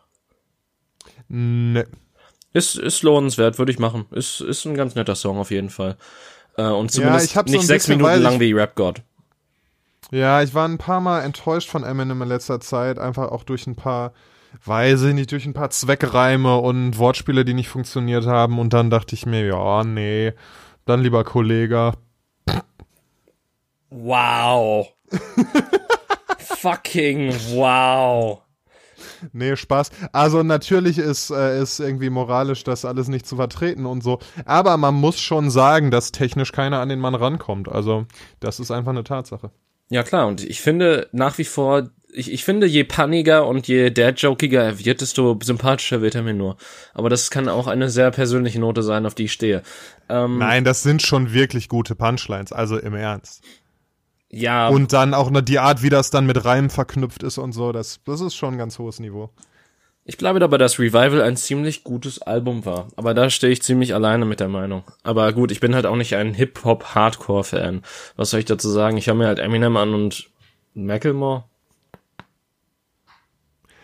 Ne. 1.28 1.88
Ist, 2.54 2.78
ist 2.78 3.02
lohnenswert, 3.04 3.58
würde 3.58 3.72
ich 3.72 3.80
machen. 3.80 4.06
Ist, 4.12 4.42
ist 4.42 4.66
ein 4.66 4.76
ganz 4.76 4.96
netter 4.96 5.16
Song 5.16 5.38
auf 5.38 5.52
jeden 5.52 5.70
Fall. 5.70 5.98
Äh, 6.58 6.64
und 6.64 6.92
zumindest 6.92 7.34
ja, 7.34 7.44
nicht 7.44 7.62
so 7.62 7.68
sechs 7.68 7.88
Minuten 7.88 8.22
lang 8.22 8.40
wie 8.40 8.52
Rap 8.52 8.76
God. 8.76 9.02
Ja, 10.12 10.42
ich 10.44 10.54
war 10.54 10.68
ein 10.68 10.78
paar 10.78 11.00
Mal 11.00 11.22
enttäuscht 11.22 11.70
von 11.70 11.84
Eminem 11.84 12.22
in 12.22 12.28
letzter 12.28 12.60
Zeit, 12.60 13.00
einfach 13.00 13.32
auch 13.32 13.44
durch 13.44 13.66
ein 13.66 13.78
paar, 13.78 14.12
weiß 14.66 15.04
ich 15.04 15.14
nicht, 15.14 15.32
durch 15.32 15.46
ein 15.46 15.54
paar 15.54 15.70
Zweckreime 15.70 16.58
und 16.58 16.98
Wortspiele, 16.98 17.46
die 17.46 17.54
nicht 17.54 17.70
funktioniert 17.70 18.28
haben. 18.28 18.60
Und 18.60 18.74
dann 18.74 18.90
dachte 18.90 19.16
ich 19.16 19.26
mir, 19.26 19.46
ja, 19.46 19.86
nee, 19.86 20.34
dann 20.86 21.02
lieber 21.02 21.24
Kollege. 21.24 21.94
Wow. 23.90 24.94
Fucking 26.40 27.34
wow. 27.54 28.42
Nee, 29.32 29.56
Spaß. 29.56 29.92
Also 30.12 30.44
natürlich 30.44 30.98
ist, 30.98 31.30
äh, 31.30 31.62
ist 31.62 31.80
irgendwie 31.80 32.10
moralisch 32.10 32.66
das 32.66 32.84
alles 32.84 33.08
nicht 33.08 33.26
zu 33.26 33.38
vertreten 33.38 33.86
und 33.86 34.04
so. 34.04 34.20
Aber 34.44 34.76
man 34.76 34.96
muss 34.96 35.22
schon 35.22 35.50
sagen, 35.50 35.90
dass 35.90 36.12
technisch 36.12 36.52
keiner 36.52 36.80
an 36.80 36.90
den 36.90 37.00
Mann 37.00 37.16
rankommt. 37.16 37.70
Also 37.70 38.06
das 38.42 38.60
ist 38.60 38.72
einfach 38.72 38.92
eine 38.92 39.06
Tatsache. 39.06 39.52
Ja 39.92 40.04
klar, 40.04 40.28
und 40.28 40.42
ich 40.42 40.62
finde 40.62 41.10
nach 41.12 41.38
wie 41.38 41.44
vor, 41.44 41.90
ich, 42.14 42.32
ich 42.32 42.46
finde, 42.46 42.66
je 42.66 42.86
panniger 42.86 43.46
und 43.46 43.68
je 43.68 43.90
dad-jokiger 43.90 44.64
er 44.64 44.80
wird, 44.80 45.02
desto 45.02 45.38
sympathischer 45.44 46.02
wird 46.02 46.16
er 46.16 46.24
mir 46.24 46.34
nur. 46.34 46.56
Aber 46.94 47.10
das 47.10 47.30
kann 47.30 47.50
auch 47.50 47.68
eine 47.68 47.90
sehr 47.90 48.10
persönliche 48.12 48.58
Note 48.58 48.84
sein, 48.84 49.06
auf 49.06 49.16
die 49.16 49.26
ich 49.26 49.34
stehe. 49.34 49.64
Ähm, 50.08 50.38
Nein, 50.38 50.64
das 50.64 50.82
sind 50.82 51.02
schon 51.02 51.34
wirklich 51.34 51.68
gute 51.68 51.94
Punchlines, 51.96 52.54
also 52.54 52.78
im 52.78 52.96
Ernst. 52.96 53.44
Ja. 54.30 54.70
Und 54.70 54.94
dann 54.94 55.14
auch 55.14 55.30
die 55.42 55.60
Art, 55.60 55.84
wie 55.84 55.90
das 55.90 56.10
dann 56.10 56.26
mit 56.26 56.46
Reimen 56.46 56.70
verknüpft 56.70 57.22
ist 57.22 57.38
und 57.38 57.52
so, 57.52 57.74
das, 57.74 58.00
das 58.06 58.22
ist 58.22 58.34
schon 58.34 58.54
ein 58.54 58.58
ganz 58.58 58.80
hohes 58.80 59.02
Niveau. 59.02 59.30
Ich 60.04 60.18
glaube 60.18 60.40
dabei, 60.40 60.58
dass 60.58 60.80
Revival 60.80 61.22
ein 61.22 61.38
ziemlich 61.38 61.84
gutes 61.84 62.22
Album 62.22 62.66
war. 62.66 62.88
Aber 62.96 63.14
da 63.14 63.30
stehe 63.30 63.54
ich 63.54 63.62
ziemlich 63.62 63.94
alleine 63.94 64.26
mit 64.26 64.40
der 64.40 64.48
Meinung. 64.48 64.84
Aber 65.04 65.32
gut, 65.32 65.52
ich 65.52 65.60
bin 65.60 65.76
halt 65.76 65.86
auch 65.86 65.96
nicht 65.96 66.16
ein 66.16 66.34
Hip-Hop-Hardcore-Fan. 66.34 67.84
Was 68.16 68.32
soll 68.32 68.40
ich 68.40 68.48
dazu 68.48 68.70
sagen? 68.70 68.98
Ich 68.98 69.08
höre 69.08 69.14
mir 69.14 69.28
halt 69.28 69.40
Eminem 69.40 69.78
an 69.78 69.94
und 69.94 70.30
Macklemore. 70.74 71.44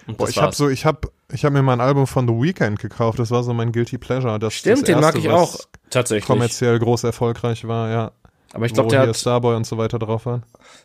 Und 0.08 0.18
Boah, 0.18 0.30
ich 0.30 0.38
habe 0.38 0.56
so, 0.56 0.70
ich 0.70 0.86
habe, 0.86 1.10
ich 1.32 1.46
habe 1.46 1.54
mir 1.54 1.62
mal 1.62 1.74
ein 1.74 1.82
Album 1.82 2.08
von 2.08 2.28
The 2.28 2.34
Weeknd 2.34 2.80
gekauft. 2.80 3.20
Das 3.20 3.30
war 3.30 3.44
so 3.44 3.54
mein 3.54 3.72
guilty 3.72 3.98
pleasure. 3.98 4.40
Das 4.40 4.54
Stimmt, 4.54 4.80
das 4.80 4.84
den 4.86 5.00
mag 5.00 5.16
ich 5.16 5.30
auch 5.30 5.60
tatsächlich. 5.90 6.26
Kommerziell 6.26 6.80
groß 6.80 7.04
erfolgreich 7.04 7.68
war, 7.68 7.90
ja. 7.92 8.12
Aber 8.54 8.66
ich 8.66 8.74
glaube, 8.74 8.90
der 8.90 9.02
hat 9.02 9.16
Starboy 9.16 9.56
und 9.56 9.68
so 9.68 9.78
weiter 9.78 10.00
drauf 10.00 10.26
waren. 10.26 10.44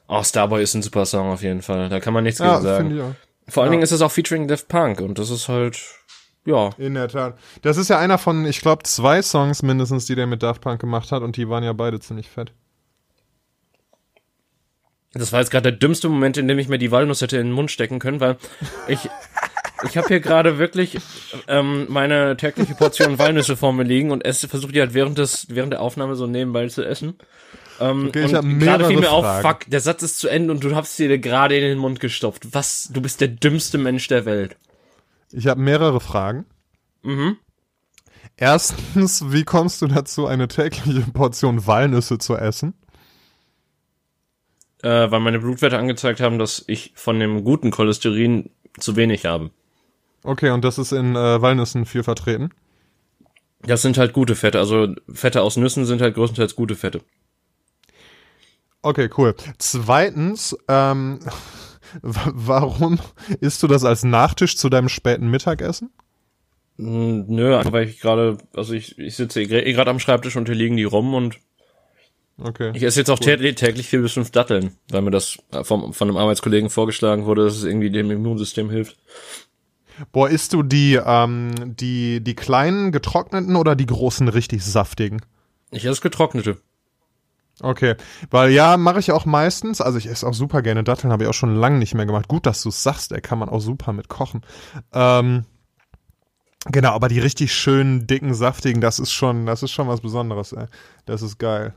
Oh, 0.08 0.22
Starboy 0.22 0.62
ist 0.62 0.74
ein 0.74 0.82
super 0.82 1.06
Song 1.06 1.30
auf 1.30 1.42
jeden 1.42 1.62
Fall. 1.62 1.88
Da 1.88 2.00
kann 2.00 2.12
man 2.12 2.24
nichts 2.24 2.40
ja, 2.40 2.54
gegen 2.54 2.62
sagen. 2.62 2.96
Ich 2.96 3.02
auch. 3.02 3.14
Vor 3.48 3.62
allen 3.62 3.70
ja. 3.70 3.72
Dingen 3.72 3.82
ist 3.82 3.92
es 3.92 4.02
auch 4.02 4.12
featuring 4.12 4.48
Daft 4.48 4.68
Punk 4.68 5.00
und 5.00 5.18
das 5.18 5.30
ist 5.30 5.48
halt, 5.48 5.80
ja. 6.44 6.70
In 6.78 6.94
der 6.94 7.08
Tat. 7.08 7.38
Das 7.62 7.76
ist 7.76 7.88
ja 7.88 7.98
einer 7.98 8.18
von, 8.18 8.46
ich 8.46 8.60
glaube, 8.60 8.82
zwei 8.84 9.22
Songs 9.22 9.62
mindestens, 9.62 10.06
die 10.06 10.14
der 10.14 10.26
mit 10.26 10.42
Daft 10.42 10.60
Punk 10.60 10.80
gemacht 10.80 11.12
hat 11.12 11.22
und 11.22 11.36
die 11.36 11.48
waren 11.48 11.64
ja 11.64 11.72
beide 11.72 12.00
ziemlich 12.00 12.28
fett. 12.28 12.52
Das 15.14 15.32
war 15.32 15.40
jetzt 15.40 15.50
gerade 15.50 15.70
der 15.70 15.78
dümmste 15.78 16.08
Moment, 16.08 16.38
in 16.38 16.48
dem 16.48 16.58
ich 16.58 16.68
mir 16.68 16.78
die 16.78 16.90
Walnuss 16.90 17.20
hätte 17.20 17.36
in 17.36 17.48
den 17.48 17.52
Mund 17.52 17.70
stecken 17.70 17.98
können, 17.98 18.20
weil 18.20 18.38
ich 18.88 19.08
ich 19.84 19.96
habe 19.96 20.08
hier 20.08 20.20
gerade 20.20 20.58
wirklich 20.58 20.98
ähm, 21.48 21.86
meine 21.88 22.36
tägliche 22.36 22.74
Portion 22.74 23.18
Walnüsse 23.18 23.56
vor 23.56 23.72
mir 23.72 23.82
liegen 23.82 24.10
und 24.10 24.24
esse 24.24 24.48
versuche 24.48 24.72
die 24.72 24.80
halt 24.80 24.94
während 24.94 25.18
des 25.18 25.46
während 25.50 25.72
der 25.72 25.80
Aufnahme 25.82 26.14
so 26.14 26.26
nebenbei 26.26 26.66
zu 26.68 26.82
essen. 26.82 27.14
Ähm, 27.82 28.08
okay, 28.08 28.24
ich 28.24 28.34
und 28.34 28.58
gerade 28.58 28.86
fiel 28.86 28.96
mir 28.96 29.06
Fragen. 29.06 29.26
auf, 29.26 29.40
fuck, 29.42 29.70
der 29.70 29.80
Satz 29.80 30.02
ist 30.02 30.18
zu 30.18 30.28
Ende 30.28 30.52
und 30.52 30.62
du 30.62 30.74
hast 30.74 30.98
dir 30.98 31.18
gerade 31.18 31.56
in 31.56 31.62
den 31.62 31.78
Mund 31.78 32.00
gestopft. 32.00 32.54
Was? 32.54 32.90
Du 32.92 33.00
bist 33.00 33.20
der 33.20 33.28
dümmste 33.28 33.78
Mensch 33.78 34.08
der 34.08 34.24
Welt. 34.24 34.56
Ich 35.30 35.46
habe 35.46 35.60
mehrere 35.60 36.00
Fragen. 36.00 36.44
Mhm. 37.02 37.36
Erstens, 38.36 39.32
wie 39.32 39.44
kommst 39.44 39.82
du 39.82 39.86
dazu, 39.86 40.26
eine 40.26 40.48
tägliche 40.48 41.02
Portion 41.12 41.66
Walnüsse 41.66 42.18
zu 42.18 42.36
essen? 42.36 42.74
äh, 44.82 45.10
weil 45.10 45.20
meine 45.20 45.38
Blutwerte 45.38 45.78
angezeigt 45.78 46.20
haben, 46.20 46.38
dass 46.38 46.62
ich 46.66 46.92
von 46.94 47.18
dem 47.18 47.44
guten 47.44 47.70
Cholesterin 47.70 48.50
zu 48.78 48.96
wenig 48.96 49.24
habe. 49.24 49.50
Okay, 50.24 50.50
und 50.50 50.64
das 50.64 50.78
ist 50.78 50.92
in 50.92 51.16
äh, 51.16 51.40
Walnüssen 51.40 51.86
viel 51.86 52.02
vertreten? 52.02 52.50
Das 53.62 53.82
sind 53.82 53.96
halt 53.96 54.12
gute 54.12 54.34
Fette. 54.34 54.58
Also 54.58 54.94
Fette 55.12 55.42
aus 55.42 55.56
Nüssen 55.56 55.84
sind 55.84 56.00
halt 56.00 56.14
größtenteils 56.14 56.56
gute 56.56 56.74
Fette. 56.74 57.00
Okay, 58.82 59.08
cool. 59.16 59.34
Zweitens, 59.58 60.56
ähm, 60.68 61.20
warum 62.02 62.98
isst 63.40 63.62
du 63.62 63.68
das 63.68 63.84
als 63.84 64.02
Nachtisch 64.02 64.56
zu 64.56 64.68
deinem 64.68 64.88
späten 64.88 65.30
Mittagessen? 65.30 65.90
Hm, 66.78 67.26
nö, 67.28 67.60
weil 67.70 67.88
ich 67.88 68.00
gerade, 68.00 68.38
also 68.54 68.72
ich, 68.74 68.98
ich 68.98 69.14
sitze 69.14 69.42
eh 69.42 69.72
gerade 69.72 69.90
am 69.90 70.00
Schreibtisch 70.00 70.36
und 70.36 70.46
hier 70.46 70.54
liegen 70.54 70.76
die 70.76 70.84
rum 70.84 71.14
und 71.14 71.38
okay. 72.38 72.72
ich 72.74 72.82
esse 72.82 73.00
jetzt 73.00 73.10
auch 73.10 73.20
cool. 73.20 73.54
täglich 73.54 73.88
vier 73.88 74.00
bis 74.00 74.12
fünf 74.12 74.30
Datteln, 74.30 74.76
weil 74.90 75.02
mir 75.02 75.10
das 75.10 75.38
vom, 75.62 75.92
von 75.92 76.08
einem 76.08 76.16
Arbeitskollegen 76.16 76.70
vorgeschlagen 76.70 77.24
wurde, 77.24 77.44
dass 77.44 77.56
es 77.56 77.64
irgendwie 77.64 77.90
dem 77.90 78.10
Immunsystem 78.10 78.70
hilft. 78.70 78.96
Boah, 80.10 80.28
isst 80.30 80.54
du 80.54 80.62
die, 80.62 80.98
ähm, 81.04 81.76
die, 81.76 82.22
die 82.22 82.34
kleinen 82.34 82.90
getrockneten 82.90 83.56
oder 83.56 83.76
die 83.76 83.86
großen 83.86 84.28
richtig 84.28 84.64
saftigen? 84.64 85.20
Ich 85.70 85.84
esse 85.84 86.00
getrocknete. 86.00 86.56
Okay, 87.60 87.96
weil 88.30 88.50
ja, 88.50 88.76
mache 88.76 88.98
ich 88.98 89.12
auch 89.12 89.24
meistens. 89.26 89.80
Also 89.80 89.98
ich 89.98 90.06
esse 90.06 90.26
auch 90.26 90.34
super 90.34 90.62
gerne 90.62 90.84
Datteln, 90.84 91.12
habe 91.12 91.24
ich 91.24 91.30
auch 91.30 91.34
schon 91.34 91.54
lange 91.54 91.78
nicht 91.78 91.94
mehr 91.94 92.06
gemacht. 92.06 92.28
Gut, 92.28 92.46
dass 92.46 92.62
du 92.62 92.70
es 92.70 92.82
sagst, 92.82 93.12
ey, 93.12 93.20
kann 93.20 93.38
man 93.38 93.48
auch 93.48 93.60
super 93.60 93.92
mit 93.92 94.08
kochen. 94.08 94.42
Ähm, 94.92 95.44
genau, 96.66 96.92
aber 96.92 97.08
die 97.08 97.20
richtig 97.20 97.54
schönen, 97.54 98.06
dicken, 98.06 98.34
saftigen, 98.34 98.80
das 98.80 98.98
ist 98.98 99.12
schon, 99.12 99.46
das 99.46 99.62
ist 99.62 99.70
schon 99.70 99.86
was 99.88 100.00
Besonderes, 100.00 100.52
ey. 100.52 100.66
Das 101.04 101.22
ist 101.22 101.38
geil. 101.38 101.74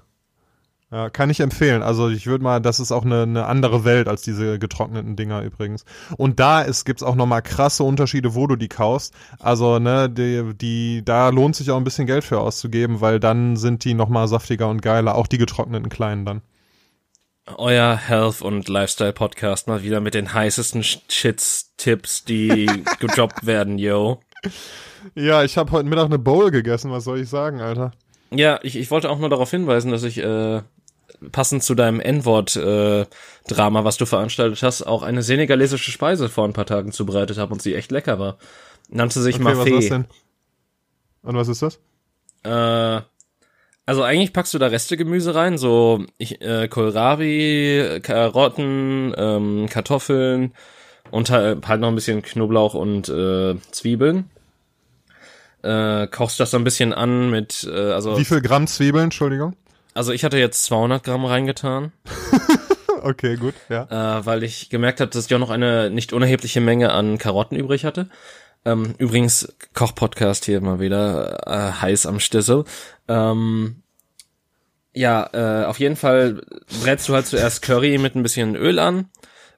Ja, 0.92 1.10
kann 1.10 1.32
ich 1.32 1.39
empfehlen. 1.39 1.82
Also 1.82 2.10
ich 2.10 2.27
würde 2.27 2.44
mal, 2.44 2.60
das 2.62 2.80
ist 2.80 2.92
auch 2.92 3.04
eine, 3.04 3.24
eine 3.24 3.48
andere 3.48 3.86
Welt 3.86 4.08
als 4.08 4.22
diese 4.22 4.60
getrockneten 4.60 5.15
Dinger 5.15 5.42
übrigens. 5.42 5.84
Und 6.15 6.39
da 6.39 6.62
ist, 6.62 6.86
gibt's 6.86 7.01
auch 7.01 7.15
nochmal 7.15 7.42
krasse 7.42 7.84
Unterschiede, 7.84 8.36
wo 8.36 8.46
du 8.46 8.56
die 8.56 8.68
kaufst. 8.70 9.13
Also, 9.39 9.80
ne, 9.80 10.10
die, 10.10 10.54
die, 10.56 11.01
da 11.04 11.30
lohnt 11.30 11.56
sich 11.56 11.72
auch 11.72 11.77
ein 11.77 11.84
bisschen 11.84 12.06
Geld 12.06 12.24
für 12.24 12.39
auszugeben, 12.39 13.01
weil 13.01 13.20
dann 13.20 13.58
sind 13.58 13.84
die 13.84 13.96
nochmal 13.96 14.27
saftiger 14.27 14.70
und 14.70 14.84
geiler, 14.84 15.15
auch 15.15 15.27
die 15.27 15.39
getrockneten 15.39 15.89
kleinen 15.89 16.24
dann. 16.24 16.42
Euer 17.58 17.96
Health- 17.96 18.42
und 18.42 18.70
Lifestyle-Podcast 18.70 19.68
mal 19.68 19.84
wieder 19.84 20.01
mit 20.01 20.13
den 20.13 20.34
heißesten 20.34 20.84
Shits, 20.84 21.74
Tipps, 21.77 22.25
die 22.25 22.68
gedroppt 23.00 23.46
werden, 23.46 23.80
yo. 23.80 24.20
Ja, 25.15 25.44
ich 25.44 25.58
habe 25.58 25.72
heute 25.72 25.89
Mittag 25.89 26.06
eine 26.06 26.20
Bowl 26.20 26.51
gegessen, 26.51 26.92
was 26.92 27.04
soll 27.04 27.20
ich 27.20 27.30
sagen, 27.30 27.60
Alter? 27.60 27.92
Ja, 28.32 28.60
ich, 28.63 28.75
ich 28.75 28.92
wollte 28.92 29.10
auch 29.10 29.20
nur 29.20 29.30
darauf 29.30 29.51
hinweisen, 29.51 29.92
dass 29.92 30.04
ich 30.04 30.18
äh, 30.18 30.62
passend 31.31 31.63
zu 31.63 31.75
deinem 31.75 32.00
N-Wort-Drama, 32.00 33.79
äh, 33.79 33.84
was 33.84 33.98
du 33.98 34.05
veranstaltet 34.05 34.62
hast, 34.63 34.84
auch 34.84 35.03
eine 35.03 35.22
senegalesische 35.22 35.91
Speise 35.91 36.29
vor 36.29 36.45
ein 36.45 36.53
paar 36.53 36.65
Tagen 36.65 36.91
zubereitet 36.91 37.38
habe 37.38 37.53
und 37.53 37.62
sie 37.62 37.75
echt 37.75 37.91
lecker 37.91 38.19
war. 38.19 38.38
Nannte 38.89 39.22
sich 39.22 39.36
okay, 39.36 39.43
Mafé. 39.43 39.75
Was 39.75 39.84
ist 39.84 39.91
denn? 39.91 40.05
Und 41.24 41.36
was 41.36 41.48
ist 41.48 41.62
das? 41.62 41.79
Äh, 42.43 43.01
also 43.88 44.03
eigentlich 44.03 44.34
packst 44.34 44.53
du 44.53 44.57
da 44.57 44.67
Restegemüse 44.67 45.36
rein, 45.36 45.57
so 45.57 46.03
ich, 46.17 46.41
äh, 46.41 46.67
Kohlrabi, 46.67 48.00
Karotten, 48.01 49.13
ähm, 49.15 49.67
Kartoffeln 49.69 50.53
und 51.12 51.29
halt, 51.29 51.67
halt 51.67 51.81
noch 51.81 51.89
ein 51.89 51.95
bisschen 51.95 52.22
Knoblauch 52.22 52.74
und 52.74 53.10
äh, 53.10 53.55
Zwiebeln. 53.72 54.29
Äh, 55.62 56.07
kochst 56.07 56.39
das 56.39 56.51
so 56.51 56.57
ein 56.57 56.63
bisschen 56.63 56.93
an 56.93 57.29
mit, 57.31 57.67
äh, 57.69 57.91
also. 57.91 58.17
Wie 58.17 58.25
viel 58.25 58.41
Gramm 58.41 58.67
Zwiebeln, 58.67 59.05
Entschuldigung? 59.05 59.55
Also 59.95 60.11
ich 60.11 60.25
hatte 60.25 60.37
jetzt 60.37 60.65
200 60.65 61.03
Gramm 61.03 61.23
reingetan. 61.23 61.93
okay, 63.01 63.37
gut, 63.37 63.53
ja. 63.69 64.19
Äh, 64.19 64.25
weil 64.25 64.43
ich 64.43 64.69
gemerkt 64.69 64.99
habe, 64.99 65.09
dass 65.09 65.25
ich 65.25 65.33
auch 65.33 65.39
noch 65.39 65.49
eine 65.49 65.89
nicht 65.89 66.11
unerhebliche 66.11 66.59
Menge 66.59 66.91
an 66.91 67.17
Karotten 67.17 67.57
übrig 67.57 67.85
hatte. 67.85 68.09
Ähm, 68.65 68.93
übrigens, 68.97 69.55
Koch-Podcast 69.73 70.43
hier 70.43 70.59
mal 70.59 70.81
wieder, 70.81 71.47
äh, 71.47 71.81
heiß 71.81 72.07
am 72.07 72.19
Stissel. 72.19 72.65
Ähm, 73.07 73.83
ja, 74.93 75.29
äh, 75.31 75.65
auf 75.65 75.79
jeden 75.79 75.95
Fall 75.95 76.41
brätst 76.83 77.07
du 77.07 77.13
halt 77.13 77.27
zuerst 77.27 77.61
Curry 77.61 77.97
mit 77.97 78.15
ein 78.15 78.23
bisschen 78.23 78.57
Öl 78.57 78.79
an, 78.79 79.09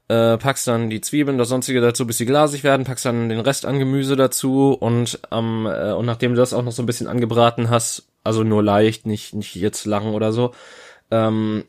äh, 0.07 0.37
packst 0.37 0.67
dann 0.67 0.91
die 0.91 1.01
Zwiebeln, 1.01 1.39
das 1.39 1.49
sonstige 1.49 1.81
dazu, 1.81 2.05
bis 2.05 2.17
sie 2.17 2.27
glasig 2.27 2.63
werden, 2.63 2.85
packst 2.85 3.05
dann 3.05 3.29
den 3.29 3.39
Rest 3.39 3.65
an 3.65 3.79
Gemüse 3.79 4.15
dazu 4.15 4.73
und, 4.73 5.19
ähm, 5.31 5.65
äh, 5.65 5.93
und 5.93 6.05
nachdem 6.05 6.33
du 6.33 6.37
das 6.37 6.53
auch 6.53 6.63
noch 6.63 6.71
so 6.71 6.83
ein 6.83 6.87
bisschen 6.87 7.07
angebraten 7.07 7.71
hast, 7.71 8.07
also 8.27 8.43
nur 8.43 8.61
leicht, 8.61 9.07
nicht, 9.07 9.33
nicht 9.33 9.55
jetzt 9.55 9.85
lang 9.85 10.13
oder 10.13 10.31
so, 10.31 10.53
ähm, 11.09 11.63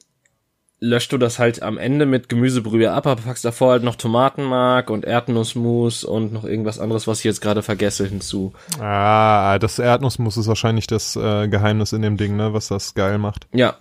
löscht 0.80 1.12
du 1.12 1.18
das 1.18 1.38
halt 1.38 1.62
am 1.62 1.78
Ende 1.78 2.06
mit 2.06 2.28
Gemüsebrühe 2.28 2.92
ab, 2.92 3.06
aber 3.06 3.22
packst 3.22 3.44
davor 3.44 3.72
halt 3.72 3.82
noch 3.82 3.96
Tomatenmark 3.96 4.90
und 4.90 5.04
Erdnussmus 5.04 6.04
und 6.04 6.32
noch 6.32 6.44
irgendwas 6.44 6.78
anderes, 6.78 7.06
was 7.06 7.18
ich 7.18 7.24
jetzt 7.24 7.40
gerade 7.40 7.62
vergesse, 7.62 8.06
hinzu. 8.06 8.52
Ah, 8.78 9.58
das 9.58 9.78
Erdnussmus 9.78 10.36
ist 10.36 10.46
wahrscheinlich 10.46 10.86
das 10.86 11.16
äh, 11.16 11.48
Geheimnis 11.48 11.92
in 11.92 12.02
dem 12.02 12.16
Ding, 12.16 12.36
ne, 12.36 12.52
was 12.52 12.68
das 12.68 12.94
geil 12.94 13.18
macht. 13.18 13.46
Ja. 13.52 13.76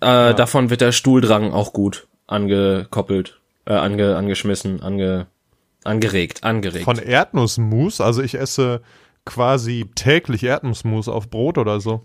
Äh, 0.00 0.06
ja. 0.06 0.32
Davon 0.32 0.70
wird 0.70 0.80
der 0.80 0.92
Stuhldrang 0.92 1.52
auch 1.52 1.72
gut 1.72 2.06
angekoppelt, 2.26 3.38
äh, 3.66 3.74
ange, 3.74 4.16
angeschmissen, 4.16 4.82
ange, 4.82 5.26
angeregt, 5.84 6.42
angeregt. 6.42 6.84
Von 6.84 6.98
Erdnussmus, 6.98 8.00
also 8.00 8.22
ich 8.22 8.34
esse 8.34 8.80
quasi 9.24 9.90
täglich 9.94 10.44
Erdnussmus 10.44 11.08
auf 11.08 11.30
Brot 11.30 11.58
oder 11.58 11.80
so. 11.80 12.04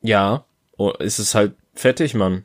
Ja, 0.00 0.44
oh, 0.76 0.90
ist 0.90 1.18
es 1.18 1.34
halt 1.34 1.54
fettig, 1.74 2.14
Mann. 2.14 2.44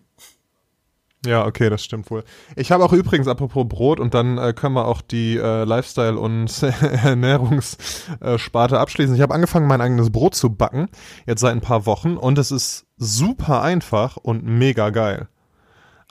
Ja, 1.24 1.46
okay, 1.46 1.70
das 1.70 1.84
stimmt 1.84 2.10
wohl. 2.10 2.24
Ich 2.56 2.72
habe 2.72 2.84
auch 2.84 2.94
übrigens, 2.94 3.28
apropos 3.28 3.68
Brot, 3.68 4.00
und 4.00 4.16
dann 4.16 4.40
äh, 4.40 4.54
können 4.54 4.74
wir 4.74 4.88
auch 4.88 5.02
die 5.02 5.38
äh, 5.38 5.66
Lifestyle- 5.66 6.18
und 6.18 6.64
Ernährungssparte 6.82 8.80
abschließen. 8.80 9.16
Ich 9.16 9.22
habe 9.22 9.36
angefangen, 9.36 9.68
mein 9.68 9.82
eigenes 9.82 10.10
Brot 10.12 10.34
zu 10.34 10.50
backen, 10.50 10.88
jetzt 11.28 11.42
seit 11.42 11.52
ein 11.52 11.62
paar 11.62 11.86
Wochen, 11.86 12.18
und 12.18 12.40
es 12.40 12.50
ist 12.50 12.88
super 12.98 13.62
einfach 13.62 14.18
und 14.18 14.44
mega 14.44 14.90
geil. 14.90 15.28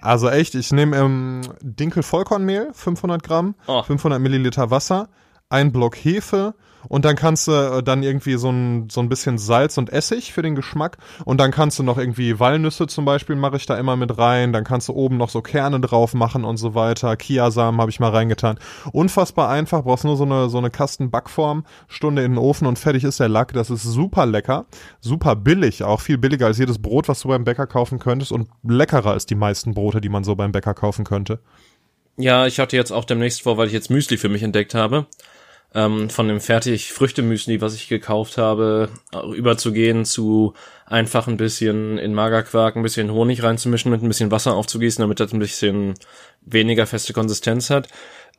Also 0.01 0.29
echt, 0.29 0.55
ich 0.55 0.71
nehme 0.71 0.97
ähm, 0.97 1.41
Dinkel-Vollkornmehl, 1.61 2.71
500 2.73 3.23
Gramm, 3.23 3.57
oh. 3.67 3.83
500 3.83 4.21
Milliliter 4.21 4.71
Wasser, 4.71 5.09
ein 5.49 5.73
Block 5.73 5.97
Hefe, 5.97 6.55
und 6.89 7.05
dann 7.05 7.17
kannst 7.17 7.49
du 7.49 7.53
äh, 7.53 7.83
dann 7.83 8.03
irgendwie 8.03 8.37
so 8.37 8.51
ein, 8.51 8.89
so 8.91 9.01
ein 9.01 9.09
bisschen 9.09 9.39
Salz 9.39 9.79
und 9.79 9.91
Essig 9.91 10.33
für 10.33 10.43
den 10.43 10.55
Geschmack. 10.55 10.99
Und 11.25 11.39
dann 11.39 11.51
kannst 11.51 11.79
du 11.79 11.83
noch 11.83 11.99
irgendwie 11.99 12.39
Walnüsse 12.39 12.87
zum 12.87 13.05
Beispiel 13.05 13.37
mache 13.37 13.57
ich 13.57 13.67
da 13.67 13.77
immer 13.77 13.97
mit 13.97 14.19
rein, 14.19 14.53
dann 14.53 14.65
kannst 14.65 14.89
du 14.89 14.93
oben 14.93 15.17
noch 15.17 15.31
so 15.31 15.43
Kerne 15.43 15.81
drauf 15.81 16.15
machen 16.15 16.45
und 16.45 16.57
so 16.57 16.75
weiter, 16.75 17.17
Kiasamen 17.17 17.81
habe 17.81 17.91
ich 17.91 18.01
mal 18.01 18.11
reingetan. 18.11 18.59
Unfassbar 18.93 19.49
einfach, 19.49 19.85
brauchst 19.85 20.05
nur 20.05 20.17
so 20.17 20.25
eine, 20.25 20.49
so 20.49 20.59
eine 20.59 20.71
Kasten 20.71 21.11
Backform, 21.11 21.65
Stunde 21.89 22.25
in 22.25 22.33
den 22.33 22.39
Ofen 22.39 22.67
und 22.67 22.79
fertig 22.79 23.05
ist 23.05 23.21
der 23.21 23.29
Lack, 23.29 23.53
das 23.53 23.71
ist 23.71 23.83
super 23.83 24.27
lecker, 24.27 24.67
super 25.01 25.37
billig, 25.37 25.83
auch 25.83 26.01
viel 26.01 26.19
billiger 26.19 26.47
als 26.47 26.59
jedes 26.59 26.81
Brot, 26.81 27.09
was 27.09 27.21
du 27.21 27.29
beim 27.29 27.45
Bäcker 27.45 27.67
kaufen 27.67 27.99
könntest 27.99 28.33
und 28.33 28.49
leckerer 28.63 29.11
als 29.11 29.27
die 29.27 29.35
meisten 29.35 29.75
Brote, 29.75 30.01
die 30.01 30.09
man 30.09 30.25
so 30.25 30.37
beim 30.37 30.53
Bäcker 30.53 30.75
kaufen 30.75 31.05
könnte. 31.05 31.41
Ja, 32.17 32.47
ich 32.47 32.59
hatte 32.59 32.77
jetzt 32.77 32.91
auch 32.91 33.05
demnächst 33.05 33.43
vor, 33.43 33.57
weil 33.57 33.67
ich 33.67 33.73
jetzt 33.73 33.91
Müsli 33.91 34.19
für 34.19 34.29
mich 34.29 34.43
entdeckt 34.43 34.75
habe, 34.75 35.07
ähm, 35.75 36.11
von 36.11 36.29
dem 36.29 36.41
fertig 36.41 36.93
Früchtemüsli, 36.93 37.61
was 37.61 37.75
ich 37.75 37.89
gekauft 37.89 38.39
habe, 38.39 38.89
überzugehen 39.35 40.05
zu 40.05 40.55
einfach 40.87 41.29
ein 41.29 41.37
bisschen 41.37 41.99
in 41.99 42.15
Magerquark 42.15 42.77
ein 42.77 42.83
bisschen 42.83 43.13
Honig 43.13 43.43
reinzumischen 43.43 43.91
mit 43.91 44.03
ein 44.03 44.09
bisschen 44.09 44.33
Wasser 44.33 44.55
aufzugießen, 44.55 45.03
damit 45.03 45.21
das 45.21 45.33
ein 45.33 45.39
bisschen 45.39 45.95
weniger 46.43 46.87
feste 46.87 47.13
Konsistenz 47.13 47.71
hat. 47.71 47.89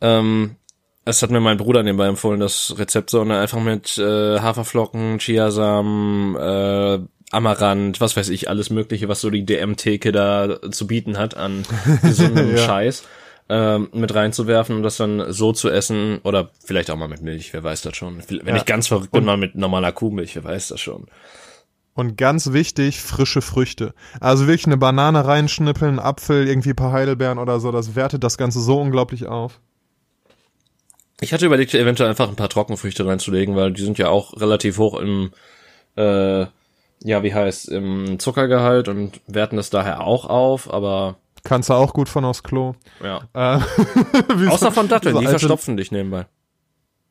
Ähm, 0.02 0.58
es 1.06 1.24
hat 1.24 1.32
mir 1.32 1.40
mein 1.40 1.58
Bruder 1.58 1.84
nebenbei 1.84 2.08
empfohlen, 2.08 2.40
das 2.40 2.76
Rezept 2.78 3.10
so, 3.10 3.22
und 3.22 3.32
einfach 3.32 3.60
mit 3.60 3.98
äh, 3.98 4.40
Haferflocken, 4.40 5.18
Chiasamen, 5.18 6.36
äh, 6.36 7.00
Amaranth, 7.32 8.02
was 8.02 8.18
weiß 8.18 8.30
ich, 8.30 8.50
alles 8.50 8.70
mögliche, 8.70 9.08
was 9.08 9.22
so 9.22 9.30
die 9.30 9.46
DM-Theke 9.46 10.12
da 10.12 10.60
zu 10.70 10.86
bieten 10.86 11.18
hat 11.18 11.38
an 11.38 11.64
gesundem 12.02 12.56
ja. 12.56 12.58
Scheiß 12.58 13.04
ähm, 13.54 13.90
mit 13.92 14.16
reinzuwerfen 14.16 14.78
und 14.78 14.84
das 14.84 14.96
dann 14.96 15.34
so 15.34 15.52
zu 15.52 15.70
essen 15.70 16.20
oder 16.24 16.52
vielleicht 16.64 16.90
auch 16.90 16.96
mal 16.96 17.10
mit 17.10 17.22
Milch, 17.22 17.52
wer 17.52 17.62
weiß 17.62 17.82
das 17.82 17.98
schon. 17.98 18.24
Wenn 18.30 18.48
ja. 18.48 18.56
ich 18.56 18.66
ganz 18.66 18.88
verrückt 18.88 19.12
bin, 19.12 19.26
mal 19.26 19.36
mit 19.36 19.56
normaler 19.56 19.92
Kuhmilch, 19.92 20.36
wer 20.36 20.46
weiß 20.46 20.70
das 20.70 20.80
schon. 20.80 21.08
Und 21.94 22.18
ganz 22.18 22.54
wichtig, 22.54 23.02
frische 23.02 23.42
Früchte. 23.42 23.94
Also 24.22 24.48
wirklich 24.48 24.68
eine 24.68 24.78
Banane 24.78 25.26
reinschnippeln, 25.26 26.00
Apfel, 26.00 26.48
irgendwie 26.48 26.70
ein 26.70 26.78
paar 26.78 26.94
Heidelbeeren 26.94 27.40
oder 27.40 27.60
so, 27.60 27.74
das 27.74 27.94
wertet 27.94 28.24
das 28.24 28.38
Ganze 28.38 28.62
so 28.62 28.80
unglaublich 28.80 29.28
auf. 29.28 29.60
Ich 31.20 31.34
hatte 31.34 31.46
überlegt, 31.46 31.74
eventuell 31.74 32.10
einfach 32.10 32.30
ein 32.30 32.38
paar 32.38 32.48
Trockenfrüchte 32.48 33.06
reinzulegen, 33.06 33.58
weil 33.58 33.74
die 33.74 33.84
sind 33.84 33.98
ja 33.98 34.08
auch 34.08 34.40
relativ 34.40 34.78
hoch 34.78 34.98
im, 34.98 35.32
äh, 35.98 36.46
ja, 37.04 37.22
wie 37.22 37.34
heißt, 37.34 37.68
im 37.68 38.18
Zuckergehalt 38.18 38.88
und 38.88 39.20
werten 39.28 39.58
das 39.58 39.70
daher 39.70 40.08
auch 40.08 40.26
auf, 40.26 40.74
aber 40.74 41.18
Kannst 41.44 41.70
du 41.70 41.74
auch 41.74 41.94
gut 41.94 42.08
von 42.10 42.24
aufs 42.26 42.44
Klo. 42.44 42.74
Ja. 43.04 43.22
Äh, 43.34 43.60
Außer 44.50 44.72
von 44.72 44.88
Datteln, 44.88 45.16
so 45.16 45.22
die 45.22 45.28
verstopfen 45.28 45.78
dich 45.78 45.92
nebenbei. 45.92 46.26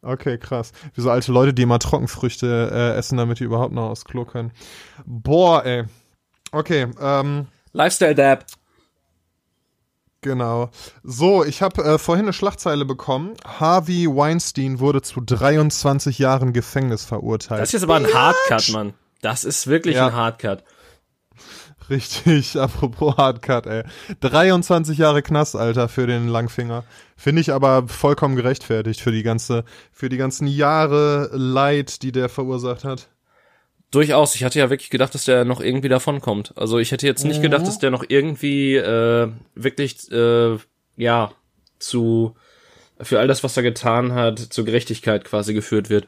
Okay, 0.03 0.39
krass. 0.39 0.73
Wie 0.95 1.01
so 1.03 1.11
alte 1.11 1.31
Leute, 1.33 1.53
die 1.53 1.63
immer 1.63 1.79
Trockenfrüchte 1.79 2.71
äh, 2.73 2.99
essen, 2.99 3.19
damit 3.19 3.41
die 3.41 3.45
überhaupt 3.45 3.75
noch 3.75 3.91
aufs 3.91 4.05
Klo 4.05 4.25
können. 4.25 4.53
Boah, 5.05 5.65
ey. 5.65 5.85
Okay, 6.53 6.87
ähm. 7.01 7.49
Lifestyle 7.73 8.15
Dab. 8.15 8.45
Genau. 10.23 10.71
So, 11.03 11.45
ich 11.45 11.63
habe 11.63 11.83
äh, 11.83 11.99
vorhin 11.99 12.27
eine 12.27 12.33
Schlagzeile 12.33 12.85
bekommen. 12.85 13.35
Harvey 13.45 14.07
Weinstein 14.07 14.79
wurde 14.79 15.01
zu 15.03 15.21
23 15.21 16.19
Jahren 16.19 16.53
Gefängnis 16.53 17.05
verurteilt. 17.05 17.61
Das 17.61 17.71
ist 17.71 17.73
jetzt 17.73 17.85
aber 17.85 17.97
ein 17.97 18.13
Hardcut, 18.13 18.69
Mann. 18.73 18.95
Das 19.23 19.45
ist 19.45 19.67
wirklich 19.67 19.97
Ja. 19.97 20.09
ein 20.09 20.13
Hardcut. 20.15 20.63
Richtig, 21.91 22.57
apropos 22.59 23.17
Hardcut, 23.17 23.67
ey. 23.67 23.83
23 24.21 24.97
Jahre 24.97 25.23
Knast, 25.23 25.57
Alter, 25.57 25.89
für 25.89 26.07
den 26.07 26.29
Langfinger. 26.29 26.85
Finde 27.17 27.43
ich 27.43 27.53
aber 27.53 27.89
vollkommen 27.89 28.37
gerechtfertigt 28.37 29.01
für 29.01 29.13
die 29.13 29.25
ganze, 29.25 29.65
für 29.93 30.09
die 30.09 30.17
ganzen 30.17 30.47
Jahre 30.47 31.31
Leid, 31.33 32.03
die 32.03 32.13
der 32.13 32.29
verursacht 32.29 32.85
hat. 32.85 33.09
Durchaus. 33.91 34.37
Ich 34.37 34.45
hatte 34.45 34.61
ja 34.61 34.71
wirklich 34.71 34.91
gedacht, 34.91 35.15
dass 35.15 35.25
der 35.25 35.45
noch 35.45 35.61
irgendwie 35.61 35.89
davonkommt. 35.89 36.57
Also 36.57 36.79
ich 36.79 36.93
hätte 36.93 37.09
jetzt 37.09 37.25
nicht 37.25 37.43
gedacht, 37.43 37.67
dass 37.67 37.81
der 37.81 37.91
noch 37.91 38.05
irgendwie 38.07 38.77
äh, 38.77 39.29
wirklich 39.57 40.11
äh, 40.13 40.59
ja 40.97 41.33
zu 41.81 42.37
für 43.01 43.19
all 43.19 43.27
das, 43.27 43.43
was 43.43 43.57
er 43.57 43.65
getan 43.65 44.13
hat, 44.13 44.39
zur 44.39 44.65
Gerechtigkeit 44.65 45.25
quasi 45.25 45.55
geführt 45.55 45.91
wird. 45.91 46.07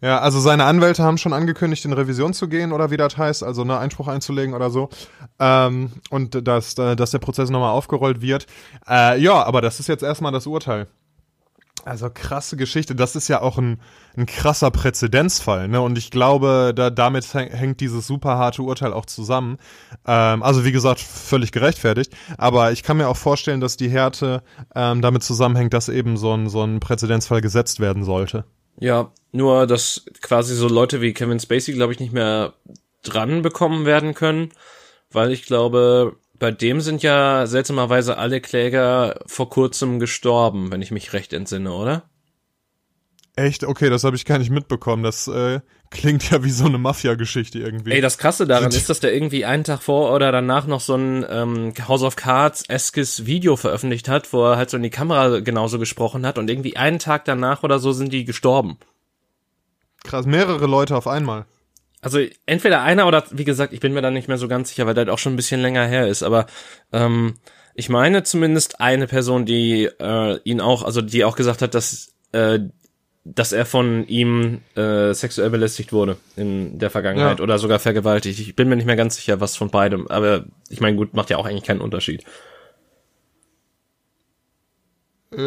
Ja, 0.00 0.20
also 0.20 0.38
seine 0.38 0.64
Anwälte 0.64 1.02
haben 1.02 1.18
schon 1.18 1.32
angekündigt, 1.32 1.84
in 1.84 1.92
Revision 1.92 2.32
zu 2.32 2.48
gehen 2.48 2.72
oder 2.72 2.92
wie 2.92 2.96
das 2.96 3.16
heißt, 3.16 3.42
also 3.42 3.64
ne 3.64 3.78
Einspruch 3.78 4.06
einzulegen 4.06 4.54
oder 4.54 4.70
so. 4.70 4.90
Ähm, 5.40 5.90
und 6.10 6.46
dass, 6.46 6.78
äh, 6.78 6.94
dass 6.94 7.10
der 7.10 7.18
Prozess 7.18 7.50
nochmal 7.50 7.72
aufgerollt 7.72 8.20
wird. 8.20 8.46
Äh, 8.88 9.20
ja, 9.20 9.42
aber 9.42 9.60
das 9.60 9.80
ist 9.80 9.88
jetzt 9.88 10.04
erstmal 10.04 10.30
das 10.30 10.46
Urteil. 10.46 10.86
Also 11.84 12.10
krasse 12.12 12.56
Geschichte. 12.56 12.94
Das 12.94 13.16
ist 13.16 13.28
ja 13.28 13.40
auch 13.40 13.56
ein, 13.56 13.80
ein 14.16 14.26
krasser 14.26 14.70
Präzedenzfall, 14.70 15.68
ne? 15.68 15.80
Und 15.80 15.96
ich 15.96 16.10
glaube, 16.10 16.72
da, 16.76 16.90
damit 16.90 17.24
häng- 17.24 17.50
hängt 17.50 17.80
dieses 17.80 18.06
super 18.06 18.36
harte 18.36 18.62
Urteil 18.62 18.92
auch 18.92 19.06
zusammen. 19.06 19.58
Ähm, 20.06 20.42
also 20.42 20.64
wie 20.64 20.72
gesagt, 20.72 21.00
völlig 21.00 21.50
gerechtfertigt. 21.50 22.12
Aber 22.36 22.72
ich 22.72 22.82
kann 22.82 22.98
mir 22.98 23.08
auch 23.08 23.16
vorstellen, 23.16 23.60
dass 23.60 23.76
die 23.76 23.88
Härte 23.88 24.42
ähm, 24.74 25.02
damit 25.02 25.22
zusammenhängt, 25.22 25.72
dass 25.72 25.88
eben 25.88 26.16
so 26.16 26.34
ein, 26.34 26.48
so 26.48 26.62
ein 26.62 26.78
Präzedenzfall 26.78 27.40
gesetzt 27.40 27.80
werden 27.80 28.04
sollte. 28.04 28.44
Ja, 28.80 29.12
nur 29.32 29.66
dass 29.66 30.04
quasi 30.22 30.54
so 30.54 30.68
Leute 30.68 31.00
wie 31.00 31.12
Kevin 31.12 31.40
Spacey, 31.40 31.74
glaube 31.74 31.92
ich, 31.92 32.00
nicht 32.00 32.12
mehr 32.12 32.54
dran 33.02 33.42
bekommen 33.42 33.86
werden 33.86 34.14
können, 34.14 34.50
weil 35.10 35.32
ich 35.32 35.44
glaube, 35.44 36.16
bei 36.38 36.50
dem 36.50 36.80
sind 36.80 37.02
ja 37.02 37.46
seltsamerweise 37.46 38.16
alle 38.18 38.40
Kläger 38.40 39.20
vor 39.26 39.50
kurzem 39.50 39.98
gestorben, 39.98 40.70
wenn 40.70 40.82
ich 40.82 40.90
mich 40.90 41.12
recht 41.12 41.32
entsinne, 41.32 41.72
oder? 41.72 42.08
Echt? 43.38 43.62
Okay, 43.62 43.88
das 43.88 44.02
habe 44.02 44.16
ich 44.16 44.24
gar 44.24 44.38
nicht 44.38 44.50
mitbekommen. 44.50 45.04
Das 45.04 45.28
äh, 45.28 45.60
klingt 45.90 46.28
ja 46.28 46.42
wie 46.42 46.50
so 46.50 46.64
eine 46.64 46.76
Mafia-Geschichte 46.76 47.60
irgendwie. 47.60 47.92
Ey, 47.92 48.00
das 48.00 48.18
Krasse 48.18 48.48
daran 48.48 48.70
ist, 48.72 48.90
dass 48.90 48.98
der 48.98 49.14
irgendwie 49.14 49.44
einen 49.44 49.62
Tag 49.62 49.80
vor 49.80 50.12
oder 50.12 50.32
danach 50.32 50.66
noch 50.66 50.80
so 50.80 50.96
ein 50.96 51.24
ähm, 51.30 51.72
House 51.86 52.02
of 52.02 52.16
Cards-eskes 52.16 53.26
Video 53.26 53.54
veröffentlicht 53.54 54.08
hat, 54.08 54.32
wo 54.32 54.44
er 54.44 54.56
halt 54.56 54.70
so 54.70 54.76
in 54.76 54.82
die 54.82 54.90
Kamera 54.90 55.38
genauso 55.38 55.78
gesprochen 55.78 56.26
hat 56.26 56.36
und 56.36 56.50
irgendwie 56.50 56.76
einen 56.76 56.98
Tag 56.98 57.26
danach 57.26 57.62
oder 57.62 57.78
so 57.78 57.92
sind 57.92 58.12
die 58.12 58.24
gestorben. 58.24 58.76
Krass, 60.02 60.26
mehrere 60.26 60.66
Leute 60.66 60.96
auf 60.96 61.06
einmal. 61.06 61.46
Also 62.00 62.18
entweder 62.44 62.82
einer 62.82 63.06
oder, 63.06 63.22
wie 63.30 63.44
gesagt, 63.44 63.72
ich 63.72 63.78
bin 63.78 63.92
mir 63.92 64.02
da 64.02 64.10
nicht 64.10 64.26
mehr 64.26 64.38
so 64.38 64.48
ganz 64.48 64.70
sicher, 64.70 64.86
weil 64.86 64.94
das 64.94 65.08
auch 65.08 65.18
schon 65.18 65.34
ein 65.34 65.36
bisschen 65.36 65.60
länger 65.60 65.86
her 65.86 66.08
ist, 66.08 66.24
aber 66.24 66.46
ähm, 66.92 67.34
ich 67.76 67.88
meine 67.88 68.24
zumindest 68.24 68.80
eine 68.80 69.06
Person, 69.06 69.46
die 69.46 69.84
äh, 69.84 70.40
ihn 70.42 70.60
auch, 70.60 70.82
also 70.82 71.02
die 71.02 71.24
auch 71.24 71.36
gesagt 71.36 71.62
hat, 71.62 71.74
dass 71.74 72.14
äh, 72.32 72.58
dass 73.24 73.52
er 73.52 73.66
von 73.66 74.06
ihm 74.06 74.60
äh, 74.74 75.12
sexuell 75.12 75.50
belästigt 75.50 75.92
wurde 75.92 76.16
in 76.36 76.78
der 76.78 76.90
Vergangenheit 76.90 77.38
Ja. 77.38 77.42
oder 77.42 77.58
sogar 77.58 77.78
vergewaltigt. 77.78 78.38
Ich 78.40 78.56
bin 78.56 78.68
mir 78.68 78.76
nicht 78.76 78.86
mehr 78.86 78.96
ganz 78.96 79.16
sicher, 79.16 79.40
was 79.40 79.56
von 79.56 79.70
beidem, 79.70 80.08
aber 80.08 80.44
ich 80.70 80.80
meine, 80.80 80.96
gut, 80.96 81.12
macht 81.14 81.28
ja 81.30 81.36
auch 81.36 81.46
eigentlich 81.46 81.64
keinen 81.64 81.80
Unterschied. 81.82 82.24
Äh, 85.30 85.38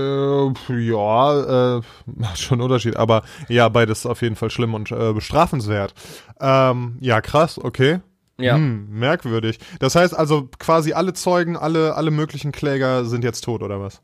ja, 0.69 1.77
äh, 1.77 1.81
macht 2.05 2.39
schon 2.39 2.55
einen 2.60 2.63
Unterschied, 2.63 2.97
aber 2.97 3.23
ja, 3.49 3.67
beides 3.69 4.05
auf 4.05 4.21
jeden 4.21 4.36
Fall 4.36 4.51
schlimm 4.51 4.73
und 4.75 4.91
äh, 4.91 5.13
bestrafenswert. 5.13 5.93
Ähm, 6.39 6.97
ja, 6.99 7.19
krass, 7.21 7.57
okay. 7.57 7.99
Ja. 8.38 8.55
Hm, 8.55 8.88
merkwürdig. 8.89 9.60
Das 9.79 9.95
heißt 9.95 10.15
also 10.15 10.49
quasi 10.60 10.93
alle 10.93 11.13
Zeugen, 11.13 11.57
alle, 11.57 11.95
alle 11.95 12.12
möglichen 12.12 12.51
Kläger 12.51 13.05
sind 13.05 13.23
jetzt 13.23 13.41
tot, 13.43 13.62
oder 13.63 13.79
was? 13.79 14.01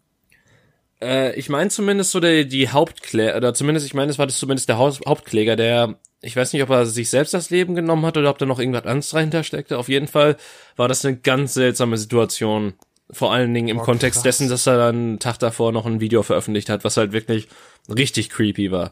Äh, 1.01 1.35
ich 1.37 1.49
meine 1.49 1.69
zumindest 1.69 2.11
so 2.11 2.19
der, 2.19 2.43
die 2.45 2.69
Hauptkläger, 2.69 3.37
oder 3.37 3.53
zumindest, 3.53 3.85
ich 3.85 3.93
meine, 3.93 4.11
es 4.11 4.17
war 4.19 4.25
das 4.27 4.39
zumindest 4.39 4.69
der 4.69 4.77
Haus 4.77 4.99
Hauptkläger, 5.05 5.55
der, 5.55 5.95
ich 6.21 6.35
weiß 6.35 6.53
nicht, 6.53 6.63
ob 6.63 6.69
er 6.69 6.85
sich 6.85 7.09
selbst 7.09 7.33
das 7.33 7.49
Leben 7.49 7.75
genommen 7.75 8.05
hat 8.05 8.17
oder 8.17 8.29
ob 8.29 8.37
da 8.39 8.45
noch 8.45 8.59
irgendwas 8.59 8.85
anderes 8.85 9.09
dahinter 9.09 9.43
steckte. 9.43 9.77
Auf 9.77 9.89
jeden 9.89 10.07
Fall 10.07 10.37
war 10.75 10.87
das 10.87 11.05
eine 11.05 11.17
ganz 11.17 11.53
seltsame 11.53 11.97
Situation. 11.97 12.73
Vor 13.09 13.31
allen 13.31 13.53
Dingen 13.53 13.69
im 13.69 13.79
Oh, 13.79 13.83
Kontext 13.83 14.17
krass. 14.23 14.23
dessen, 14.37 14.49
dass 14.49 14.67
er 14.67 14.77
dann 14.77 14.95
einen 14.95 15.19
Tag 15.19 15.39
davor 15.39 15.71
noch 15.71 15.85
ein 15.85 16.01
Video 16.01 16.23
veröffentlicht 16.23 16.69
hat, 16.69 16.83
was 16.83 16.97
halt 16.97 17.13
wirklich 17.13 17.47
richtig 17.87 18.29
creepy 18.29 18.71
war. 18.71 18.91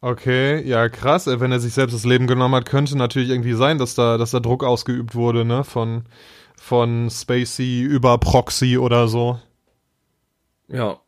Okay, 0.00 0.62
ja, 0.66 0.88
krass. 0.88 1.26
Äh, 1.26 1.40
Wenn 1.40 1.52
er 1.52 1.60
sich 1.60 1.72
selbst 1.74 1.94
das 1.94 2.04
Leben 2.04 2.26
genommen 2.26 2.54
hat, 2.54 2.66
könnte 2.66 2.96
natürlich 2.96 3.30
irgendwie 3.30 3.54
sein, 3.54 3.78
dass 3.78 3.94
da, 3.94 4.18
dass 4.18 4.30
da 4.30 4.40
Druck 4.40 4.62
ausgeübt 4.62 5.14
wurde, 5.14 5.44
ne, 5.44 5.64
von, 5.64 6.04
von 6.56 7.10
Spacey 7.10 7.82
über 7.82 8.18
Proxy 8.18 8.78
oder 8.78 9.08
so. 9.08 9.38
Ja. 10.68 11.00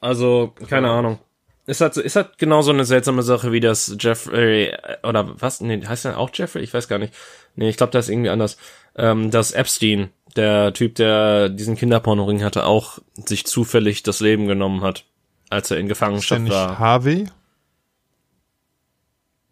Also, 0.00 0.54
keine 0.68 0.90
Ahnung. 0.90 1.18
Ist 1.64 1.80
halt, 1.80 1.96
ist 1.96 2.16
halt 2.16 2.38
genau 2.38 2.62
so 2.62 2.72
eine 2.72 2.84
seltsame 2.84 3.22
Sache 3.22 3.52
wie 3.52 3.60
das 3.60 3.94
Jeffrey, 4.00 4.64
äh, 4.66 4.96
oder 5.06 5.40
was? 5.40 5.60
Nee, 5.60 5.80
heißt 5.86 6.04
der 6.06 6.18
auch 6.18 6.30
Jeffrey? 6.32 6.62
Ich 6.62 6.74
weiß 6.74 6.88
gar 6.88 6.98
nicht. 6.98 7.14
Nee, 7.54 7.68
ich 7.68 7.76
glaube, 7.76 7.92
das 7.92 8.06
ist 8.06 8.10
irgendwie 8.10 8.30
anders. 8.30 8.56
Ähm, 8.96 9.30
das 9.30 9.52
Epstein, 9.52 10.10
der 10.34 10.72
Typ, 10.72 10.96
der 10.96 11.48
diesen 11.48 11.76
Kinderpornoring 11.76 12.42
hatte, 12.42 12.66
auch 12.66 12.98
sich 13.14 13.46
zufällig 13.46 14.02
das 14.02 14.18
Leben 14.18 14.48
genommen 14.48 14.82
hat, 14.82 15.04
als 15.50 15.70
er 15.70 15.76
in 15.76 15.86
Ist 15.86 16.00
der 16.00 16.08
Gefangenschaft 16.08 16.48
war. 16.48 16.78
Harvey? 16.80 17.28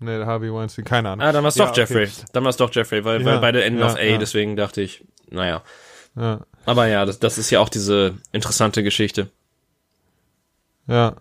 Nee, 0.01 0.17
der 0.17 0.27
Harvey 0.27 0.53
Weinstein, 0.53 0.85
keine 0.85 1.11
Ahnung. 1.11 1.25
Ah, 1.27 1.31
dann 1.31 1.45
war's 1.45 1.57
Ja, 1.57 1.67
doch 1.67 1.73
okay. 1.73 1.81
Jeffrey. 1.83 2.09
Dann 2.33 2.43
war's 2.45 2.57
doch 2.57 2.75
Jeffrey, 2.75 3.05
weil, 3.05 3.21
Ja, 3.21 3.27
weil 3.27 3.39
beide 3.39 3.63
enden 3.63 3.81
ja, 3.81 3.87
auf 3.87 3.97
A, 3.97 4.03
ja. 4.03 4.19
deswegen 4.19 4.57
dachte 4.57 4.81
ich, 4.81 5.05
naja. 5.29 5.63
Ja, 6.17 6.41
Aber 6.65 6.87
ja, 6.89 7.05
das, 7.05 7.19
das 7.21 7.39
ist 7.39 7.51
ja 7.51 7.61
auch 7.61 7.69
diese 7.69 8.15
interessante 8.33 8.83
Geschichte. 8.83 9.29
Ja. 10.91 11.17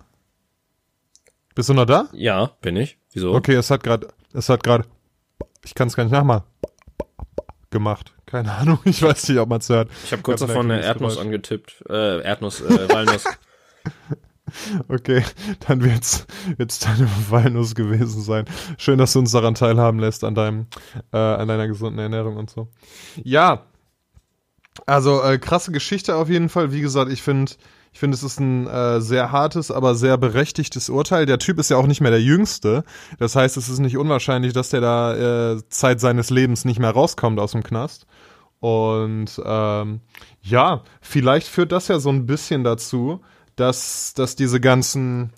Bist 1.56 1.70
du 1.70 1.74
noch 1.74 1.86
da? 1.86 2.08
Ja, 2.14 2.52
bin 2.62 2.76
ich. 2.76 2.98
Wieso? 3.12 3.34
Okay, 3.34 3.56
es 3.56 3.70
hat 3.72 3.84
gerade, 3.84 4.08
es 4.34 4.50
hat 4.50 4.64
gerade, 4.64 4.86
ich 5.64 5.74
kann 5.76 5.88
es 5.88 5.96
gar 5.96 6.04
nicht 6.04 6.14
nachmachen, 6.14 6.44
gemacht. 7.70 8.14
Keine 8.26 8.52
Ahnung, 8.54 8.80
ich 8.86 9.02
weiß 9.02 9.30
nicht, 9.30 9.40
ob 9.40 9.50
man 9.50 9.60
es 9.60 9.70
hört. 9.70 9.90
Ich 10.06 10.12
habe 10.12 10.22
kurz 10.22 10.42
davon 10.42 10.70
eine 10.72 10.82
Erdnuss 10.82 11.14
Geräusch. 11.14 11.26
angetippt. 11.26 11.84
Äh, 11.90 12.22
Erdnuss, 12.22 12.62
äh, 12.62 12.90
Walnuss. 12.90 13.26
Okay, 14.88 15.24
dann 15.68 15.84
wird's 15.84 16.26
wird's 16.58 16.80
deine 16.80 17.08
Walnuss 17.30 17.76
gewesen 17.76 18.22
sein. 18.24 18.46
Schön, 18.80 18.98
dass 18.98 19.14
du 19.14 19.20
uns 19.20 19.32
daran 19.32 19.54
teilhaben 19.54 20.00
lässt 20.00 20.24
an 20.24 20.34
deinem 20.34 20.66
äh, 21.14 21.18
an 21.18 21.48
deiner 21.48 21.68
gesunden 21.68 22.00
Ernährung 22.00 22.36
und 22.36 22.50
so. 22.50 22.68
Ja, 23.24 23.68
also 24.88 25.22
äh, 25.22 25.38
krasse 25.38 25.72
Geschichte 25.72 26.16
auf 26.16 26.30
jeden 26.30 26.50
Fall. 26.50 26.72
Wie 26.72 26.82
gesagt, 26.82 27.12
ich 27.12 27.22
finde 27.22 27.52
ich 27.92 28.00
finde 28.00 28.16
es 28.16 28.24
ist 28.24 28.40
ein 28.40 28.68
äh, 28.68 29.02
sehr 29.02 29.32
hartes, 29.32 29.72
aber 29.72 29.96
sehr 29.96 30.18
berechtigtes 30.18 30.90
Urteil. 30.90 31.26
Der 31.26 31.40
Typ 31.40 31.60
ist 31.60 31.70
ja 31.70 31.78
auch 31.78 31.88
nicht 31.88 32.02
mehr 32.02 32.12
der 32.12 32.22
Jüngste. 32.22 32.84
Das 33.18 33.36
heißt, 33.36 33.58
es 33.58 33.70
ist 33.70 33.80
nicht 33.80 33.98
unwahrscheinlich, 33.98 34.54
dass 34.54 34.70
der 34.70 34.82
da 34.82 35.54
äh, 35.54 35.62
Zeit 35.70 36.00
seines 36.00 36.30
Lebens 36.30 36.66
nicht 36.66 36.80
mehr 36.80 36.92
rauskommt 36.92 37.40
aus 37.40 37.52
dem 37.54 37.64
Knast. 37.64 38.06
Und 38.60 39.42
ähm, 39.44 40.02
ja, 40.42 40.84
vielleicht 41.02 41.48
führt 41.48 41.72
das 41.72 41.88
ja 41.88 42.00
so 42.00 42.10
ein 42.10 42.26
bisschen 42.26 42.64
dazu, 42.64 43.22
dass, 43.56 44.14
dass 44.14 44.36
diese 44.36 44.60
ganzen, 44.60 45.32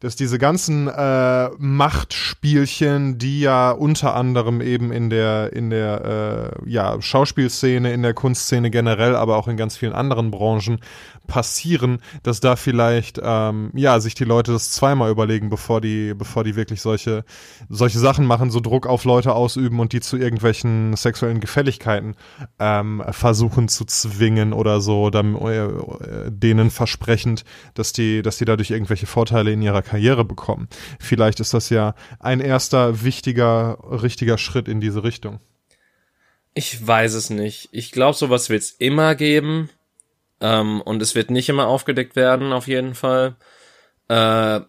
dass 0.00 0.14
diese 0.16 0.38
ganzen 0.38 0.88
äh, 0.88 1.50
Machtspielchen, 1.58 3.18
die 3.18 3.40
ja 3.40 3.70
unter 3.72 4.14
anderem 4.14 4.60
eben 4.60 4.92
in 4.92 5.10
der, 5.10 5.52
in 5.52 5.70
der 5.70 6.54
äh, 6.64 6.70
ja, 6.70 7.00
Schauspielszene, 7.00 7.92
in 7.92 8.02
der 8.02 8.14
Kunstszene 8.14 8.70
generell, 8.70 9.16
aber 9.16 9.36
auch 9.36 9.48
in 9.48 9.56
ganz 9.56 9.76
vielen 9.76 9.92
anderen 9.92 10.30
Branchen 10.30 10.80
passieren, 11.26 12.00
dass 12.22 12.40
da 12.40 12.56
vielleicht 12.56 13.20
ähm, 13.22 13.70
ja 13.74 14.00
sich 14.00 14.14
die 14.14 14.24
Leute 14.24 14.52
das 14.52 14.72
zweimal 14.72 15.10
überlegen, 15.10 15.50
bevor 15.50 15.80
die, 15.80 16.14
bevor 16.14 16.44
die 16.44 16.56
wirklich 16.56 16.80
solche, 16.80 17.24
solche 17.68 17.98
Sachen 17.98 18.26
machen, 18.26 18.50
so 18.50 18.60
Druck 18.60 18.86
auf 18.86 19.04
Leute 19.04 19.34
ausüben 19.34 19.80
und 19.80 19.92
die 19.92 20.00
zu 20.00 20.16
irgendwelchen 20.16 20.96
sexuellen 20.96 21.40
Gefälligkeiten 21.40 22.16
ähm, 22.58 23.02
versuchen 23.10 23.68
zu 23.68 23.84
zwingen 23.84 24.52
oder 24.52 24.80
so, 24.80 25.10
dann, 25.10 25.36
äh, 25.36 25.68
denen 26.30 26.70
versprechend, 26.70 27.44
dass 27.74 27.92
die, 27.92 28.22
dass 28.22 28.38
die 28.38 28.44
dadurch 28.44 28.70
irgendwelche 28.70 29.06
Vorteile 29.06 29.52
in 29.52 29.62
ihrer 29.62 29.82
Karriere 29.82 30.24
bekommen. 30.24 30.68
Vielleicht 30.98 31.40
ist 31.40 31.54
das 31.54 31.70
ja 31.70 31.94
ein 32.20 32.40
erster 32.40 33.02
wichtiger, 33.02 33.78
richtiger 33.90 34.38
Schritt 34.38 34.68
in 34.68 34.80
diese 34.80 35.04
Richtung. 35.04 35.40
Ich 36.58 36.86
weiß 36.86 37.12
es 37.12 37.28
nicht. 37.28 37.68
Ich 37.72 37.92
glaube, 37.92 38.16
sowas 38.16 38.48
wird's 38.48 38.70
immer 38.70 39.14
geben. 39.14 39.68
Ähm, 40.40 40.80
und 40.82 41.02
es 41.02 41.14
wird 41.14 41.30
nicht 41.30 41.48
immer 41.48 41.66
aufgedeckt 41.66 42.16
werden, 42.16 42.52
auf 42.52 42.68
jeden 42.68 42.94
Fall. 42.94 43.36
Äh, 44.08 44.60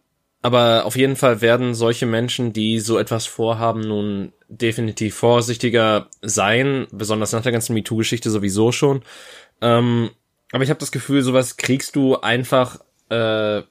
aber 0.42 0.86
auf 0.86 0.96
jeden 0.96 1.16
Fall 1.16 1.42
werden 1.42 1.74
solche 1.74 2.06
Menschen, 2.06 2.54
die 2.54 2.80
so 2.80 2.98
etwas 2.98 3.26
vorhaben, 3.26 3.82
nun 3.82 4.34
definitiv 4.48 5.16
vorsichtiger 5.16 6.08
sein, 6.22 6.88
besonders 6.92 7.34
nach 7.34 7.42
der 7.42 7.52
ganzen 7.52 7.74
MeToo-Geschichte 7.74 8.30
sowieso 8.30 8.72
schon. 8.72 9.02
Ähm, 9.62 10.12
aber 10.52 10.64
ich 10.64 10.70
habe 10.70 10.80
das 10.80 10.92
Gefühl, 10.92 11.22
sowas 11.22 11.58
kriegst 11.58 11.96
du 11.96 12.22
einfach 12.22 12.80
äh, 13.10 13.64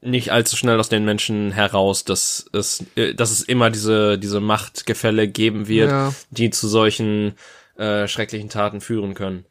nicht 0.00 0.30
allzu 0.30 0.56
schnell 0.56 0.78
aus 0.78 0.88
den 0.88 1.04
Menschen 1.04 1.52
heraus, 1.52 2.04
dass 2.04 2.46
es, 2.52 2.84
äh, 2.96 3.14
dass 3.14 3.30
es 3.30 3.42
immer 3.42 3.70
diese, 3.70 4.18
diese 4.18 4.40
Machtgefälle 4.40 5.28
geben 5.28 5.68
wird, 5.68 5.90
ja. 5.90 6.14
die 6.30 6.50
zu 6.50 6.68
solchen 6.68 7.34
äh, 7.76 8.08
schrecklichen 8.08 8.48
Taten 8.48 8.80
führen 8.80 9.14
können. 9.14 9.44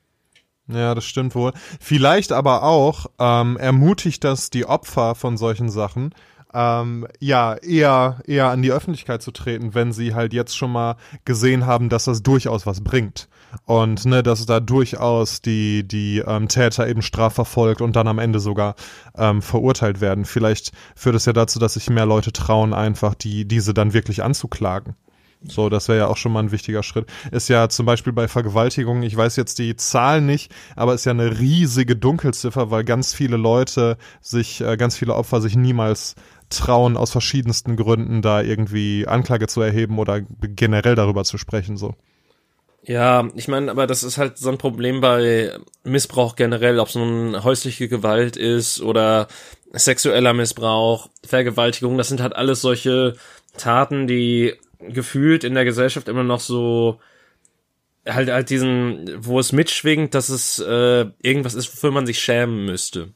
Ja, 0.73 0.95
das 0.95 1.05
stimmt 1.05 1.35
wohl. 1.35 1.53
Vielleicht 1.79 2.31
aber 2.31 2.63
auch 2.63 3.07
ähm, 3.19 3.57
ermutigt 3.57 4.23
das 4.23 4.49
die 4.49 4.65
Opfer 4.65 5.15
von 5.15 5.37
solchen 5.37 5.69
Sachen, 5.69 6.13
ähm, 6.53 7.07
ja, 7.19 7.55
eher, 7.55 8.21
eher 8.25 8.49
an 8.49 8.61
die 8.61 8.71
Öffentlichkeit 8.71 9.21
zu 9.21 9.31
treten, 9.31 9.73
wenn 9.73 9.93
sie 9.93 10.13
halt 10.13 10.33
jetzt 10.33 10.57
schon 10.57 10.71
mal 10.71 10.95
gesehen 11.25 11.65
haben, 11.65 11.89
dass 11.89 12.05
das 12.05 12.23
durchaus 12.23 12.65
was 12.65 12.81
bringt. 12.81 13.29
Und 13.65 14.05
ne, 14.05 14.23
dass 14.23 14.45
da 14.45 14.59
durchaus 14.59 15.41
die, 15.41 15.85
die 15.85 16.19
ähm, 16.19 16.47
Täter 16.47 16.87
eben 16.87 17.01
strafverfolgt 17.01 17.81
und 17.81 17.95
dann 17.95 18.07
am 18.07 18.19
Ende 18.19 18.39
sogar 18.39 18.75
ähm, 19.17 19.41
verurteilt 19.41 19.99
werden. 19.99 20.25
Vielleicht 20.25 20.71
führt 20.95 21.15
es 21.15 21.25
ja 21.25 21.33
dazu, 21.33 21.59
dass 21.59 21.73
sich 21.73 21.89
mehr 21.89 22.05
Leute 22.05 22.31
trauen, 22.31 22.73
einfach 22.73 23.13
die, 23.13 23.45
diese 23.45 23.73
dann 23.73 23.93
wirklich 23.93 24.23
anzuklagen. 24.23 24.95
So, 25.43 25.69
das 25.69 25.87
wäre 25.87 25.99
ja 25.99 26.07
auch 26.07 26.17
schon 26.17 26.31
mal 26.31 26.41
ein 26.41 26.51
wichtiger 26.51 26.83
Schritt. 26.83 27.07
Ist 27.31 27.49
ja 27.49 27.67
zum 27.67 27.85
Beispiel 27.85 28.13
bei 28.13 28.27
Vergewaltigungen, 28.27 29.01
ich 29.03 29.17
weiß 29.17 29.35
jetzt 29.37 29.57
die 29.57 29.75
Zahl 29.75 30.21
nicht, 30.21 30.51
aber 30.75 30.93
ist 30.93 31.05
ja 31.05 31.11
eine 31.11 31.39
riesige 31.39 31.95
Dunkelziffer, 31.95 32.69
weil 32.69 32.83
ganz 32.83 33.13
viele 33.13 33.37
Leute 33.37 33.97
sich, 34.21 34.61
äh, 34.61 34.77
ganz 34.77 34.97
viele 34.97 35.15
Opfer 35.15 35.41
sich 35.41 35.55
niemals 35.55 36.15
trauen, 36.49 36.95
aus 36.97 37.11
verschiedensten 37.11 37.75
Gründen 37.75 38.21
da 38.21 38.41
irgendwie 38.41 39.07
Anklage 39.07 39.47
zu 39.47 39.61
erheben 39.61 39.97
oder 39.97 40.21
generell 40.21 40.95
darüber 40.95 41.23
zu 41.23 41.37
sprechen, 41.37 41.77
so. 41.77 41.95
Ja, 42.83 43.27
ich 43.35 43.47
meine, 43.47 43.69
aber 43.69 43.85
das 43.85 44.03
ist 44.03 44.17
halt 44.17 44.37
so 44.37 44.49
ein 44.49 44.57
Problem 44.57 45.01
bei 45.01 45.51
Missbrauch 45.83 46.35
generell, 46.35 46.79
ob 46.79 46.87
es 46.87 46.95
nun 46.95 47.43
häusliche 47.43 47.87
Gewalt 47.87 48.37
ist 48.37 48.81
oder 48.81 49.27
sexueller 49.71 50.33
Missbrauch, 50.33 51.09
Vergewaltigung, 51.23 51.97
das 51.97 52.09
sind 52.09 52.21
halt 52.21 52.35
alles 52.35 52.61
solche 52.61 53.15
Taten, 53.55 54.07
die 54.07 54.55
gefühlt 54.89 55.43
in 55.43 55.53
der 55.53 55.65
Gesellschaft 55.65 56.07
immer 56.07 56.23
noch 56.23 56.39
so 56.39 56.99
halt 58.07 58.31
halt 58.31 58.49
diesen, 58.49 59.09
wo 59.19 59.39
es 59.39 59.51
mitschwingt, 59.51 60.15
dass 60.15 60.29
es 60.29 60.59
äh, 60.59 61.05
irgendwas 61.21 61.53
ist, 61.53 61.71
wofür 61.73 61.91
man 61.91 62.05
sich 62.05 62.19
schämen 62.19 62.65
müsste. 62.65 63.09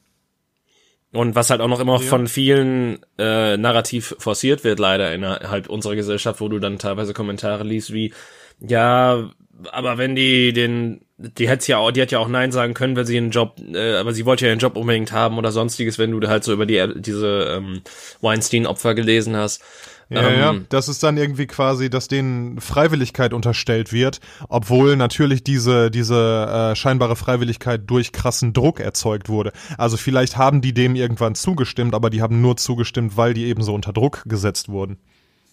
Und 1.12 1.34
was 1.34 1.50
halt 1.50 1.60
auch 1.60 1.68
noch 1.68 1.80
immer 1.80 1.94
ja. 1.94 2.06
von 2.06 2.26
vielen 2.26 2.98
äh, 3.18 3.56
narrativ 3.56 4.14
forciert 4.18 4.64
wird, 4.64 4.78
leider 4.78 5.14
innerhalb 5.14 5.68
unserer 5.68 5.96
Gesellschaft, 5.96 6.40
wo 6.40 6.48
du 6.48 6.58
dann 6.58 6.78
teilweise 6.78 7.14
Kommentare 7.14 7.64
liest 7.64 7.92
wie, 7.92 8.12
ja, 8.60 9.30
aber 9.72 9.98
wenn 9.98 10.14
die 10.14 10.52
den, 10.52 11.00
die 11.16 11.48
hätte 11.48 11.70
ja 11.70 11.78
auch, 11.78 11.90
die 11.90 12.02
hat 12.02 12.10
ja 12.10 12.18
auch 12.18 12.28
Nein 12.28 12.52
sagen 12.52 12.74
können, 12.74 12.96
wenn 12.96 13.06
sie 13.06 13.16
einen 13.16 13.30
Job, 13.30 13.56
äh, 13.72 13.96
aber 13.96 14.12
sie 14.12 14.26
wollte 14.26 14.46
ja 14.46 14.52
einen 14.52 14.60
Job 14.60 14.76
unbedingt 14.76 15.12
haben 15.12 15.38
oder 15.38 15.52
sonstiges, 15.52 15.98
wenn 15.98 16.10
du 16.18 16.28
halt 16.28 16.44
so 16.44 16.52
über 16.52 16.66
die 16.66 16.84
diese 16.96 17.56
ähm, 17.56 17.82
Weinstein-Opfer 18.20 18.94
gelesen 18.94 19.36
hast. 19.36 19.62
Ja, 20.08 20.28
ähm, 20.28 20.38
ja, 20.38 20.54
das 20.68 20.88
ist 20.88 21.02
dann 21.02 21.16
irgendwie 21.16 21.46
quasi, 21.46 21.90
dass 21.90 22.06
denen 22.06 22.60
Freiwilligkeit 22.60 23.32
unterstellt 23.32 23.92
wird, 23.92 24.20
obwohl 24.48 24.96
natürlich 24.96 25.42
diese, 25.42 25.90
diese 25.90 26.72
äh, 26.72 26.76
scheinbare 26.76 27.16
Freiwilligkeit 27.16 27.82
durch 27.86 28.12
krassen 28.12 28.52
Druck 28.52 28.78
erzeugt 28.78 29.28
wurde. 29.28 29.52
Also 29.78 29.96
vielleicht 29.96 30.36
haben 30.36 30.60
die 30.60 30.72
dem 30.72 30.94
irgendwann 30.94 31.34
zugestimmt, 31.34 31.94
aber 31.94 32.10
die 32.10 32.22
haben 32.22 32.40
nur 32.40 32.56
zugestimmt, 32.56 33.16
weil 33.16 33.34
die 33.34 33.46
eben 33.46 33.62
so 33.62 33.74
unter 33.74 33.92
Druck 33.92 34.22
gesetzt 34.26 34.68
wurden. 34.68 34.98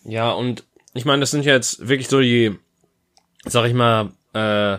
Ja, 0.03 0.31
und 0.31 0.65
ich 0.93 1.05
meine, 1.05 1.21
das 1.21 1.31
sind 1.31 1.45
ja 1.45 1.53
jetzt 1.53 1.87
wirklich 1.87 2.07
so 2.07 2.21
die, 2.21 2.55
sag 3.45 3.65
ich 3.65 3.73
mal, 3.73 4.11
äh, 4.33 4.77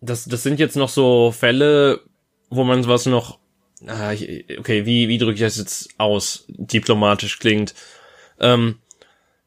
das, 0.00 0.24
das 0.24 0.42
sind 0.42 0.58
jetzt 0.58 0.76
noch 0.76 0.88
so 0.88 1.30
Fälle, 1.30 2.00
wo 2.50 2.64
man 2.64 2.82
sowas 2.82 3.06
noch, 3.06 3.38
äh, 3.86 4.58
okay, 4.58 4.86
wie, 4.86 5.08
wie 5.08 5.18
drücke 5.18 5.34
ich 5.34 5.40
das 5.40 5.56
jetzt 5.56 5.90
aus, 5.98 6.46
diplomatisch 6.48 7.38
klingt, 7.38 7.74
ähm, 8.40 8.76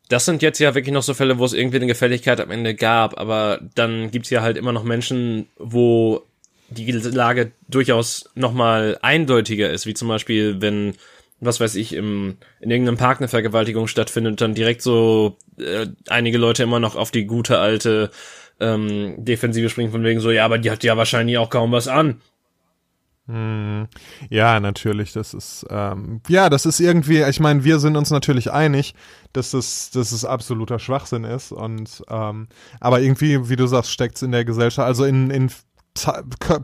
das 0.09 0.25
sind 0.25 0.41
jetzt 0.41 0.59
ja 0.59 0.73
wirklich 0.73 0.93
noch 0.93 1.03
so 1.03 1.13
Fälle, 1.13 1.37
wo 1.37 1.45
es 1.45 1.53
irgendwie 1.53 1.77
eine 1.77 1.87
Gefälligkeit 1.87 2.39
am 2.39 2.51
Ende 2.51 2.75
gab, 2.75 3.19
aber 3.19 3.59
dann 3.75 4.09
gibt's 4.11 4.29
ja 4.29 4.41
halt 4.41 4.57
immer 4.57 4.71
noch 4.71 4.83
Menschen, 4.83 5.47
wo 5.57 6.23
die 6.69 6.89
Lage 6.91 7.51
durchaus 7.67 8.29
nochmal 8.35 8.97
eindeutiger 9.01 9.69
ist, 9.69 9.85
wie 9.85 9.93
zum 9.93 10.07
Beispiel, 10.07 10.61
wenn, 10.61 10.95
was 11.39 11.59
weiß 11.59 11.75
ich, 11.75 11.93
im, 11.93 12.37
in 12.59 12.71
irgendeinem 12.71 12.97
Park 12.97 13.19
eine 13.19 13.27
Vergewaltigung 13.27 13.87
stattfindet, 13.87 14.41
dann 14.41 14.53
direkt 14.55 14.81
so 14.81 15.37
äh, 15.57 15.87
einige 16.09 16.37
Leute 16.37 16.63
immer 16.63 16.79
noch 16.79 16.95
auf 16.95 17.11
die 17.11 17.25
gute 17.25 17.59
alte 17.59 18.11
ähm, 18.59 19.15
Defensive 19.17 19.69
springen 19.69 19.91
von 19.91 20.03
wegen 20.03 20.19
so, 20.19 20.31
ja, 20.31 20.45
aber 20.45 20.57
die 20.57 20.71
hat 20.71 20.83
ja 20.83 20.97
wahrscheinlich 20.97 21.37
auch 21.37 21.49
kaum 21.49 21.71
was 21.71 21.87
an. 21.87 22.21
Hm. 23.27 23.87
Ja, 24.29 24.59
natürlich. 24.59 25.11
Das 25.11 25.33
ist 25.33 25.65
ähm, 25.69 26.21
ja, 26.29 26.49
das 26.49 26.65
ist 26.65 26.79
irgendwie. 26.79 27.23
Ich 27.23 27.39
meine, 27.39 27.63
wir 27.63 27.79
sind 27.79 27.97
uns 27.97 28.09
natürlich 28.09 28.51
einig, 28.51 28.95
dass 29.33 29.53
es, 29.53 29.91
dass 29.91 30.13
es 30.13 30.23
absoluter 30.23 30.79
Schwachsinn 30.79 31.25
ist. 31.25 31.51
Und 31.51 32.03
ähm, 32.09 32.47
aber 32.79 33.01
irgendwie, 33.01 33.49
wie 33.49 33.57
du 33.57 33.67
sagst, 33.67 33.91
steckt 33.91 34.15
es 34.15 34.21
in 34.21 34.31
der 34.31 34.45
Gesellschaft, 34.45 34.87
also 34.87 35.03
in 35.03 35.29
in 35.29 35.49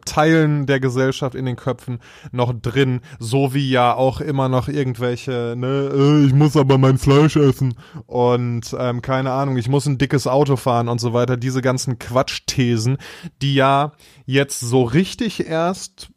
Teilen 0.06 0.66
der 0.66 0.80
Gesellschaft 0.80 1.36
in 1.36 1.46
den 1.46 1.56
Köpfen 1.56 2.00
noch 2.32 2.54
drin, 2.54 3.02
so 3.20 3.54
wie 3.54 3.70
ja 3.70 3.94
auch 3.94 4.22
immer 4.22 4.50
noch 4.50 4.68
irgendwelche, 4.68 5.56
ne, 5.58 5.92
äh, 5.94 6.26
ich 6.26 6.34
muss 6.34 6.56
aber 6.56 6.78
mein 6.78 6.98
Fleisch 6.98 7.36
essen 7.36 7.76
und 8.06 8.76
ähm, 8.78 9.02
keine 9.02 9.32
Ahnung, 9.32 9.58
ich 9.58 9.70
muss 9.70 9.86
ein 9.86 9.98
dickes 9.98 10.28
Auto 10.28 10.56
fahren 10.56 10.88
und 10.88 11.00
so 11.00 11.14
weiter, 11.14 11.38
diese 11.38 11.62
ganzen 11.62 12.00
Quatschthesen, 12.00 12.98
die 13.42 13.56
ja 13.56 13.94
jetzt 14.26 14.60
so 14.60 14.84
richtig 14.84 15.48
erst, 15.48 16.10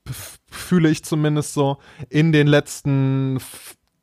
fühle 0.56 0.88
ich 0.88 1.04
zumindest 1.04 1.54
so, 1.54 1.78
in 2.08 2.32
den 2.32 2.46
letzten 2.46 3.38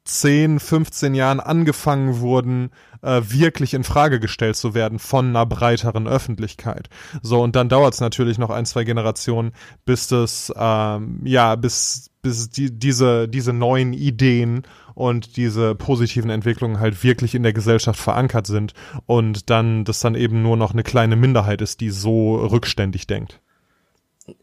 10, 0.06 0.60
15 0.60 1.16
Jahren 1.16 1.39
angefangen 1.39 2.20
wurden, 2.20 2.72
äh, 3.02 3.22
wirklich 3.24 3.74
in 3.74 3.84
Frage 3.84 4.20
gestellt 4.20 4.56
zu 4.58 4.74
werden 4.74 5.00
von 5.00 5.30
einer 5.30 5.46
breiteren 5.46 6.08
Öffentlichkeit. 6.08 6.89
So, 7.22 7.42
und 7.42 7.56
dann 7.56 7.70
dauert 7.70 7.94
es 7.94 8.02
natürlich 8.02 8.38
noch 8.38 8.50
ein, 8.50 8.66
zwei 8.66 8.84
Generationen, 8.84 9.54
bis 9.86 10.08
das, 10.08 10.52
ähm, 10.58 11.22
ja, 11.24 11.56
bis, 11.56 12.10
bis 12.22 12.50
die, 12.50 12.78
diese, 12.78 13.30
diese 13.30 13.54
neuen 13.54 13.94
Ideen 13.94 14.63
und 14.94 15.38
diese 15.38 15.74
positiven 15.74 16.30
Entwicklungen 16.30 16.80
halt 16.80 17.04
wirklich 17.04 17.34
in 17.34 17.44
der 17.44 17.54
Gesellschaft 17.54 18.00
verankert 18.00 18.46
sind 18.46 18.74
und 19.06 19.50
dann, 19.50 19.86
das 19.86 20.02
dann 20.02 20.16
eben 20.16 20.42
nur 20.42 20.58
noch 20.58 20.74
eine 20.74 20.84
kleine 20.84 21.16
Minderheit 21.16 21.62
ist, 21.62 21.80
die 21.80 21.89
so 21.89 22.36
rückständig 22.36 23.08
denkt 23.08 23.42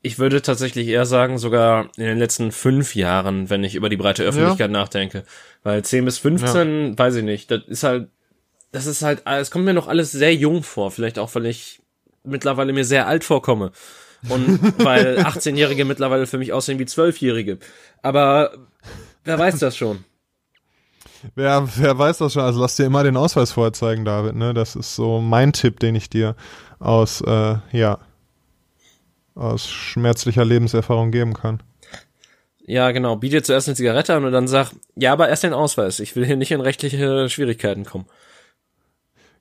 ich 0.03 0.19
würde 0.19 0.43
tatsächlich 0.43 0.89
eher 0.89 1.07
sagen, 1.07 1.39
sogar 1.39 1.89
in 1.97 2.05
den 2.05 2.19
letzten 2.19 2.53
fünf 2.53 2.95
Jahren, 2.95 3.49
wenn 3.49 3.65
ich 3.65 3.75
über 3.75 3.89
die 3.89 3.97
breite 3.97 4.25
Öffentlichkeit 4.25 4.71
ja. 4.71 4.79
nachdenke. 4.79 5.25
Weil 5.63 5.83
10 5.83 6.05
bis 6.05 6.19
15, 6.19 6.91
ja. 6.91 6.99
weiß 6.99 7.17
ich 7.17 7.25
nicht, 7.25 7.51
das 7.51 7.63
ist 7.67 7.83
halt 7.83 8.09
das 8.73 8.87
ist 8.87 9.03
halt, 9.03 9.23
es 9.27 9.51
kommt 9.51 9.65
mir 9.65 9.75
noch 9.75 9.89
alles 9.89 10.13
sehr 10.13 10.35
jung 10.35 10.63
vor, 10.63 10.91
vielleicht 10.91 11.19
auch, 11.19 11.35
weil 11.35 11.47
ich 11.47 11.81
mittlerweile 12.23 12.73
mir 12.73 12.85
sehr 12.85 13.07
alt 13.07 13.25
vorkomme. 13.25 13.73
Und 14.29 14.61
weil 14.85 15.19
18-Jährige 15.19 15.85
mittlerweile 15.85 16.27
für 16.27 16.39
mich 16.39 16.53
aussehen 16.53 16.79
wie 16.79 16.85
12-Jährige. 16.85 17.59
Aber 18.03 18.53
wer 19.25 19.39
weiß 19.39 19.59
das 19.59 19.77
schon? 19.77 20.05
Wer, 21.35 21.69
wer 21.77 21.99
weiß 21.99 22.19
das 22.19 22.35
schon? 22.35 22.43
Also 22.43 22.61
lass 22.61 22.77
dir 22.77 22.85
immer 22.85 23.03
den 23.03 23.17
Ausweis 23.17 23.53
vorzeigen, 23.53 24.05
David. 24.05 24.37
Ne, 24.37 24.55
das 24.55 24.77
ist 24.77 24.95
so 24.95 25.21
mein 25.21 25.53
Tipp, 25.53 25.81
den 25.81 25.95
ich 25.95 26.09
dir 26.09 26.37
aus 26.79 27.21
äh, 27.23 27.57
ja 27.73 27.99
aus 29.35 29.69
schmerzlicher 29.69 30.45
Lebenserfahrung 30.45 31.11
geben 31.11 31.35
kann. 31.35 31.63
Ja, 32.67 32.93
genau. 32.93 33.17
Biete 33.17 33.37
dir 33.37 33.43
zuerst 33.43 33.69
eine 33.69 33.77
Zigarette 33.77 34.15
an 34.15 34.25
und 34.25 34.33
dann 34.33 34.47
sag, 34.47 34.73
ja, 34.95 35.13
aber 35.13 35.29
erst 35.29 35.43
den 35.43 35.53
Ausweis. 35.53 35.99
Ich 35.99 36.15
will 36.15 36.25
hier 36.25 36.37
nicht 36.37 36.53
in 36.53 36.61
rechtliche 36.61 37.29
Schwierigkeiten 37.29 37.85
kommen. 37.85 38.07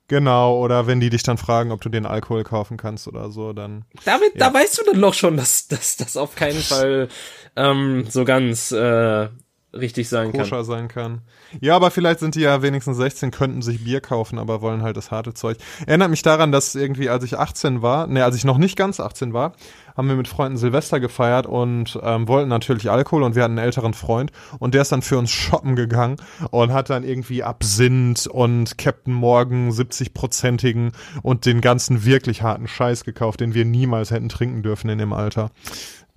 Genau, 0.08 0.58
oder 0.58 0.88
wenn 0.88 0.98
die 0.98 1.10
dich 1.10 1.22
dann 1.22 1.38
fragen, 1.38 1.70
ob 1.70 1.80
du 1.80 1.88
den 1.88 2.04
Alkohol 2.04 2.42
kaufen 2.42 2.76
kannst 2.76 3.06
oder 3.06 3.30
so, 3.30 3.52
dann. 3.52 3.84
David, 4.04 4.34
ja. 4.34 4.48
da 4.48 4.54
weißt 4.54 4.78
du 4.78 4.82
dann 4.90 5.00
doch 5.00 5.14
schon, 5.14 5.36
dass 5.36 5.68
das 5.68 6.16
auf 6.16 6.34
keinen 6.34 6.58
Fall 6.60 7.08
ähm, 7.54 8.06
so 8.08 8.24
ganz 8.24 8.72
äh, 8.72 9.28
richtig 9.72 10.08
sein 10.08 10.32
Koscher 10.32 10.56
kann. 10.56 10.64
sein 10.64 10.88
kann. 10.88 11.20
Ja, 11.60 11.76
aber 11.76 11.90
vielleicht 11.90 12.20
sind 12.20 12.34
die 12.34 12.40
ja 12.40 12.62
wenigstens 12.62 12.96
16, 12.96 13.30
könnten 13.30 13.62
sich 13.62 13.84
Bier 13.84 14.00
kaufen, 14.00 14.38
aber 14.38 14.62
wollen 14.62 14.82
halt 14.82 14.96
das 14.96 15.10
harte 15.10 15.34
Zeug. 15.34 15.58
Erinnert 15.86 16.10
mich 16.10 16.22
daran, 16.22 16.52
dass 16.52 16.74
irgendwie, 16.74 17.08
als 17.08 17.24
ich 17.24 17.38
18 17.38 17.82
war, 17.82 18.06
ne, 18.06 18.24
als 18.24 18.36
ich 18.36 18.44
noch 18.44 18.58
nicht 18.58 18.76
ganz 18.76 19.00
18 19.00 19.32
war, 19.32 19.52
haben 19.96 20.08
wir 20.08 20.16
mit 20.16 20.28
Freunden 20.28 20.56
Silvester 20.56 20.98
gefeiert 20.98 21.46
und 21.46 21.98
ähm, 22.02 22.26
wollten 22.26 22.48
natürlich 22.48 22.90
Alkohol 22.90 23.22
und 23.22 23.34
wir 23.34 23.42
hatten 23.42 23.58
einen 23.58 23.66
älteren 23.66 23.94
Freund 23.94 24.32
und 24.58 24.74
der 24.74 24.82
ist 24.82 24.92
dann 24.92 25.02
für 25.02 25.18
uns 25.18 25.30
shoppen 25.30 25.76
gegangen 25.76 26.16
und 26.50 26.72
hat 26.72 26.90
dann 26.90 27.04
irgendwie 27.04 27.42
Absinth 27.42 28.26
und 28.26 28.78
Captain 28.78 29.12
Morgan 29.12 29.70
70-prozentigen 29.70 30.92
und 31.22 31.46
den 31.46 31.60
ganzen 31.60 32.04
wirklich 32.04 32.42
harten 32.42 32.66
Scheiß 32.66 33.04
gekauft, 33.04 33.40
den 33.40 33.54
wir 33.54 33.64
niemals 33.64 34.10
hätten 34.10 34.28
trinken 34.28 34.62
dürfen 34.62 34.88
in 34.90 34.98
dem 34.98 35.12
Alter. 35.12 35.50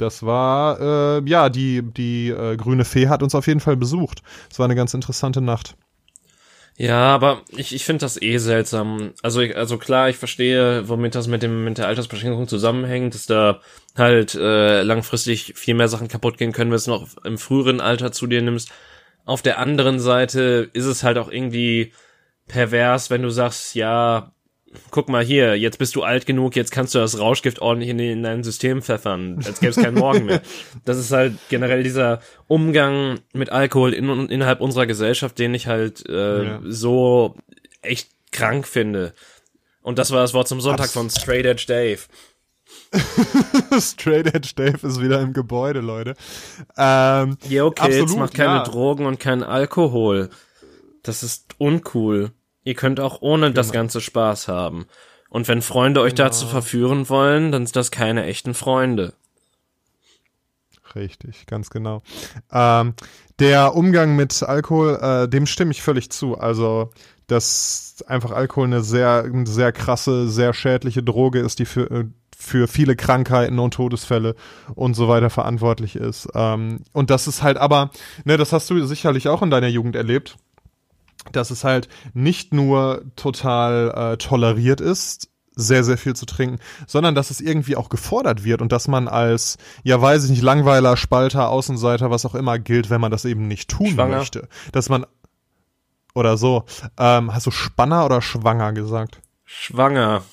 Das 0.04 0.24
war, 0.24 0.80
äh, 0.82 1.22
ja, 1.26 1.50
die, 1.50 1.82
die 1.82 2.30
äh, 2.30 2.58
grüne 2.58 2.84
Fee 2.84 3.08
hat 3.08 3.24
uns 3.24 3.36
auf 3.36 3.48
jeden 3.48 3.62
Fall 3.62 3.78
besucht. 3.78 4.22
Es 4.52 4.60
war 4.60 4.66
eine 4.66 4.76
ganz 4.76 4.94
interessante 4.94 5.40
Nacht. 5.40 5.76
Ja, 6.76 7.14
aber 7.14 7.44
ich, 7.50 7.74
ich 7.74 7.86
finde 7.86 8.02
das 8.02 8.22
eh 8.22 8.38
seltsam. 8.40 9.14
Also, 9.22 9.42
ich, 9.42 9.56
also 9.56 9.78
klar, 9.78 10.10
ich 10.10 10.18
verstehe, 10.18 10.90
womit 10.90 11.16
das 11.16 11.28
mit 11.28 11.42
dem 11.44 11.64
mit 11.64 11.78
der 11.78 11.88
Altersbeschränkung 11.88 12.48
zusammenhängt, 12.48 13.14
dass 13.14 13.28
da 13.28 13.62
halt 13.96 14.36
äh, 14.36 14.82
langfristig 14.82 15.54
viel 15.56 15.76
mehr 15.76 15.88
Sachen 15.88 16.10
kaputt 16.10 16.38
gehen 16.38 16.52
können, 16.52 16.72
wenn 16.72 16.76
du 16.76 16.78
es 16.78 16.88
noch 16.88 17.08
im 17.24 17.38
früheren 17.38 17.80
Alter 17.80 18.12
zu 18.12 18.28
dir 18.28 18.42
nimmst. 18.42 18.72
Auf 19.24 19.42
der 19.42 19.60
anderen 19.60 20.00
Seite 20.00 20.70
ist 20.74 20.86
es 20.86 21.04
halt 21.04 21.18
auch 21.18 21.32
irgendwie 21.32 21.94
pervers, 22.48 23.10
wenn 23.10 23.22
du 23.22 23.30
sagst, 23.30 23.76
ja, 23.76 24.33
guck 24.92 25.10
mal 25.10 25.24
hier, 25.24 25.58
jetzt 25.58 25.78
bist 25.78 25.96
du 25.96 26.04
alt 26.04 26.26
genug, 26.26 26.56
jetzt 26.56 26.72
kannst 26.72 26.96
du 26.96 27.00
das 27.00 27.20
Rauschgift 27.20 27.60
ordentlich 27.60 27.90
in, 27.90 28.00
in 28.00 28.24
dein 28.24 28.44
System 28.44 28.82
pfeffern, 28.82 29.40
als 29.46 29.60
gäbe 29.60 29.72
es 29.72 29.76
keinen 29.78 29.98
Morgen 29.98 30.26
mehr. 30.26 30.42
Das 30.86 30.98
ist 30.98 31.12
halt 31.12 31.36
generell 31.50 31.84
dieser 31.84 32.20
Umgang 32.48 33.20
mit 33.34 33.52
Alkohol 33.52 33.94
in, 33.94 34.30
innerhalb 34.30 34.62
unserer 34.62 34.86
Gesellschaft, 34.86 35.40
den 35.40 35.54
ich 35.54 35.68
halt 35.68 36.08
äh, 36.10 36.44
ja. 36.44 36.62
so 36.64 37.36
echt 37.82 38.10
krank 38.32 38.68
finde. 38.68 39.14
Und 39.82 40.00
das 40.00 40.12
war 40.12 40.22
das 40.22 40.34
Wort 40.34 40.48
zum 40.48 40.62
Sonntag 40.62 40.86
Abs 40.86 40.94
von 40.94 41.10
Straight 41.10 41.46
Edge 41.46 41.66
Dave. 41.68 42.00
Straight 43.80 44.34
Edge 44.34 44.52
Dave 44.56 44.88
ist 44.88 45.02
wieder 45.02 45.22
im 45.22 45.34
Gebäude, 45.34 45.82
Leute. 45.82 46.16
Ähm, 46.78 47.38
Yo, 47.48 47.72
Kids, 47.72 48.00
absolut, 48.00 48.18
macht 48.18 48.34
keine 48.34 48.56
ja. 48.56 48.64
Drogen 48.64 49.06
und 49.06 49.20
keinen 49.20 49.44
Alkohol. 49.44 50.30
Das 51.04 51.24
ist 51.24 51.56
uncool. 51.58 52.32
Ihr 52.64 52.76
könnt 52.76 53.00
auch 53.00 53.22
ohne 53.22 53.48
genau. 53.48 53.56
das 53.56 53.72
ganze 53.72 54.02
Spaß 54.02 54.48
haben. 54.48 54.86
Und 55.30 55.48
wenn 55.48 55.62
Freunde 55.62 56.02
euch 56.02 56.16
genau. 56.16 56.30
dazu 56.30 56.48
verführen 56.48 57.10
wollen, 57.10 57.52
dann 57.52 57.66
sind 57.66 57.76
das 57.76 57.92
keine 57.92 58.26
echten 58.26 58.54
Freunde. 58.54 59.14
Richtig, 60.96 61.48
ganz 61.48 61.70
genau. 61.70 62.04
Ähm, 62.52 62.94
der 63.40 63.76
Umgang 63.76 64.16
mit 64.16 64.44
Alkohol, 64.44 65.00
äh, 65.02 65.28
dem 65.28 65.48
stimme 65.48 65.72
ich 65.72 65.82
völlig 65.82 66.12
zu. 66.12 66.38
Also, 66.38 66.92
dass 67.28 68.04
einfach 68.08 68.32
Alkohol 68.32 68.68
eine 68.68 68.84
sehr, 68.84 69.24
eine 69.26 69.48
sehr 69.48 69.72
krasse, 69.72 70.30
sehr 70.30 70.54
schädliche 70.54 71.02
Droge 71.02 71.40
ist, 71.40 71.58
die 71.58 71.66
für, 71.66 71.90
äh, 71.90 72.06
für 72.38 72.68
viele 72.68 72.96
Krankheiten 72.96 73.58
und 73.58 73.74
Todesfälle 73.74 74.36
und 74.76 74.94
so 74.94 75.08
weiter 75.08 75.32
verantwortlich 75.32 75.96
ist. 75.96 76.28
Ähm, 76.36 76.82
und 76.92 77.10
das 77.10 77.28
ist 77.28 77.42
halt 77.42 77.58
aber, 77.58 77.90
ne, 78.24 78.38
das 78.38 78.54
hast 78.54 78.70
du 78.70 78.86
sicherlich 78.86 79.30
auch 79.30 79.42
in 79.42 79.50
deiner 79.50 79.70
Jugend 79.70 79.96
erlebt 79.96 80.38
dass 81.32 81.52
es 81.52 81.64
halt 81.64 81.88
nicht 82.14 82.54
nur 82.54 83.04
total 83.16 84.14
äh, 84.14 84.18
toleriert 84.18 84.82
ist, 84.82 85.30
sehr, 85.56 85.84
sehr 85.84 85.98
viel 85.98 86.16
zu 86.16 86.26
trinken, 86.26 86.60
sondern 86.88 87.16
dass 87.16 87.30
es 87.30 87.40
irgendwie 87.40 87.76
auch 87.76 87.90
gefordert 87.90 88.44
wird 88.44 88.62
und 88.62 88.72
dass 88.72 88.88
man 88.88 89.08
als, 89.08 89.58
ja 89.84 90.02
weiß 90.02 90.26
ich 90.26 90.32
nicht, 90.32 90.42
Langweiler, 90.42 90.98
Spalter, 90.98 91.50
Außenseiter, 91.50 92.10
was 92.10 92.26
auch 92.26 92.36
immer 92.36 92.60
gilt, 92.60 92.90
wenn 92.90 93.02
man 93.02 93.12
das 93.12 93.26
eben 93.26 93.48
nicht 93.48 93.70
tun 93.70 93.88
schwanger. 93.88 94.18
möchte. 94.18 94.48
Dass 94.72 94.90
man, 94.90 95.06
oder 96.16 96.38
so, 96.38 96.66
ähm, 96.98 97.34
hast 97.34 97.46
du 97.46 97.52
Spanner 97.52 98.06
oder 98.06 98.22
Schwanger 98.22 98.74
gesagt? 98.74 99.22
Schwanger. 99.46 100.24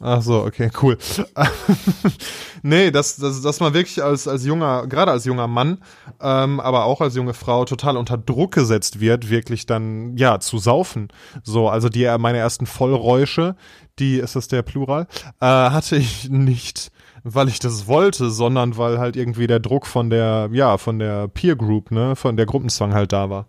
Ach 0.00 0.20
so, 0.20 0.44
okay, 0.44 0.70
cool. 0.82 0.98
nee, 2.66 2.90
dass, 2.90 3.16
dass, 3.16 3.40
dass 3.42 3.60
man 3.60 3.72
wirklich 3.72 4.02
als, 4.02 4.26
als 4.28 4.44
junger, 4.44 4.86
gerade 4.86 5.12
als 5.12 5.24
junger 5.24 5.46
Mann, 5.46 5.78
ähm, 6.20 6.60
aber 6.60 6.84
auch 6.84 7.00
als 7.00 7.14
junge 7.14 7.34
Frau 7.34 7.64
total 7.64 7.96
unter 7.96 8.18
Druck 8.18 8.52
gesetzt 8.52 9.00
wird, 9.00 9.30
wirklich 9.30 9.66
dann, 9.66 10.16
ja, 10.16 10.40
zu 10.40 10.58
saufen. 10.58 11.08
So, 11.42 11.68
also 11.68 11.88
die, 11.88 12.12
meine 12.18 12.38
ersten 12.38 12.66
Vollräusche, 12.66 13.56
die, 13.98 14.16
ist 14.18 14.36
das 14.36 14.48
der 14.48 14.62
Plural, 14.62 15.06
äh, 15.40 15.46
hatte 15.46 15.96
ich 15.96 16.28
nicht, 16.28 16.90
weil 17.22 17.48
ich 17.48 17.58
das 17.58 17.86
wollte, 17.86 18.30
sondern 18.30 18.76
weil 18.76 18.98
halt 18.98 19.16
irgendwie 19.16 19.46
der 19.46 19.60
Druck 19.60 19.86
von 19.86 20.10
der, 20.10 20.48
ja, 20.52 20.76
von 20.76 20.98
der 20.98 21.28
Peer 21.28 21.56
Group, 21.56 21.90
ne, 21.90 22.16
von 22.16 22.36
der 22.36 22.46
Gruppenzwang 22.46 22.94
halt 22.94 23.12
da 23.12 23.30
war. 23.30 23.46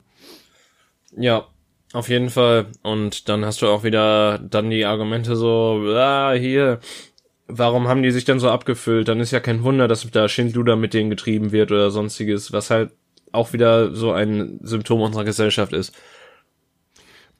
Ja, 1.15 1.45
auf 1.93 2.09
jeden 2.09 2.29
Fall. 2.29 2.67
Und 2.83 3.29
dann 3.29 3.45
hast 3.45 3.61
du 3.61 3.67
auch 3.67 3.83
wieder 3.83 4.37
dann 4.39 4.69
die 4.69 4.85
Argumente 4.85 5.35
so, 5.35 5.81
ah, 5.95 6.33
hier, 6.33 6.79
warum 7.47 7.87
haben 7.87 8.03
die 8.03 8.11
sich 8.11 8.25
dann 8.25 8.39
so 8.39 8.49
abgefüllt? 8.49 9.07
Dann 9.07 9.19
ist 9.19 9.31
ja 9.31 9.39
kein 9.39 9.63
Wunder, 9.63 9.87
dass 9.87 10.09
da 10.11 10.27
Schindluder 10.27 10.75
mit 10.75 10.93
denen 10.93 11.09
getrieben 11.09 11.51
wird 11.51 11.71
oder 11.71 11.91
sonstiges, 11.91 12.51
was 12.51 12.69
halt 12.69 12.91
auch 13.31 13.53
wieder 13.53 13.93
so 13.93 14.11
ein 14.11 14.59
Symptom 14.61 15.01
unserer 15.01 15.25
Gesellschaft 15.25 15.73
ist. 15.73 15.93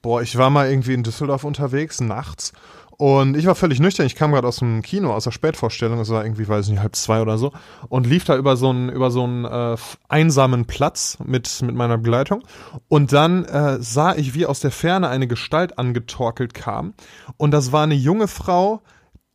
Boah, 0.02 0.22
ich 0.22 0.36
war 0.36 0.50
mal 0.50 0.70
irgendwie 0.70 0.94
in 0.94 1.02
Düsseldorf 1.02 1.44
unterwegs, 1.44 2.00
nachts, 2.00 2.52
und 2.98 3.36
ich 3.36 3.46
war 3.46 3.54
völlig 3.54 3.78
nüchtern. 3.78 4.06
Ich 4.06 4.16
kam 4.16 4.32
gerade 4.32 4.48
aus 4.48 4.56
dem 4.56 4.82
Kino, 4.82 5.12
aus 5.14 5.22
der 5.22 5.30
Spätvorstellung. 5.30 6.00
Es 6.00 6.10
war 6.10 6.24
irgendwie, 6.24 6.48
weiß 6.48 6.66
ich 6.66 6.72
nicht, 6.72 6.80
halb 6.80 6.96
zwei 6.96 7.22
oder 7.22 7.38
so. 7.38 7.52
Und 7.88 8.08
lief 8.08 8.24
da 8.24 8.36
über 8.36 8.56
so 8.56 8.70
einen, 8.70 8.88
über 8.88 9.12
so 9.12 9.22
einen 9.22 9.44
äh, 9.44 9.76
einsamen 10.08 10.64
Platz 10.64 11.16
mit, 11.24 11.62
mit 11.62 11.76
meiner 11.76 11.96
Begleitung. 11.96 12.42
Und 12.88 13.12
dann 13.12 13.44
äh, 13.44 13.80
sah 13.80 14.16
ich, 14.16 14.34
wie 14.34 14.46
aus 14.46 14.58
der 14.58 14.72
Ferne 14.72 15.08
eine 15.08 15.28
Gestalt 15.28 15.78
angetorkelt 15.78 16.54
kam. 16.54 16.94
Und 17.36 17.52
das 17.52 17.70
war 17.70 17.84
eine 17.84 17.94
junge 17.94 18.26
Frau, 18.26 18.82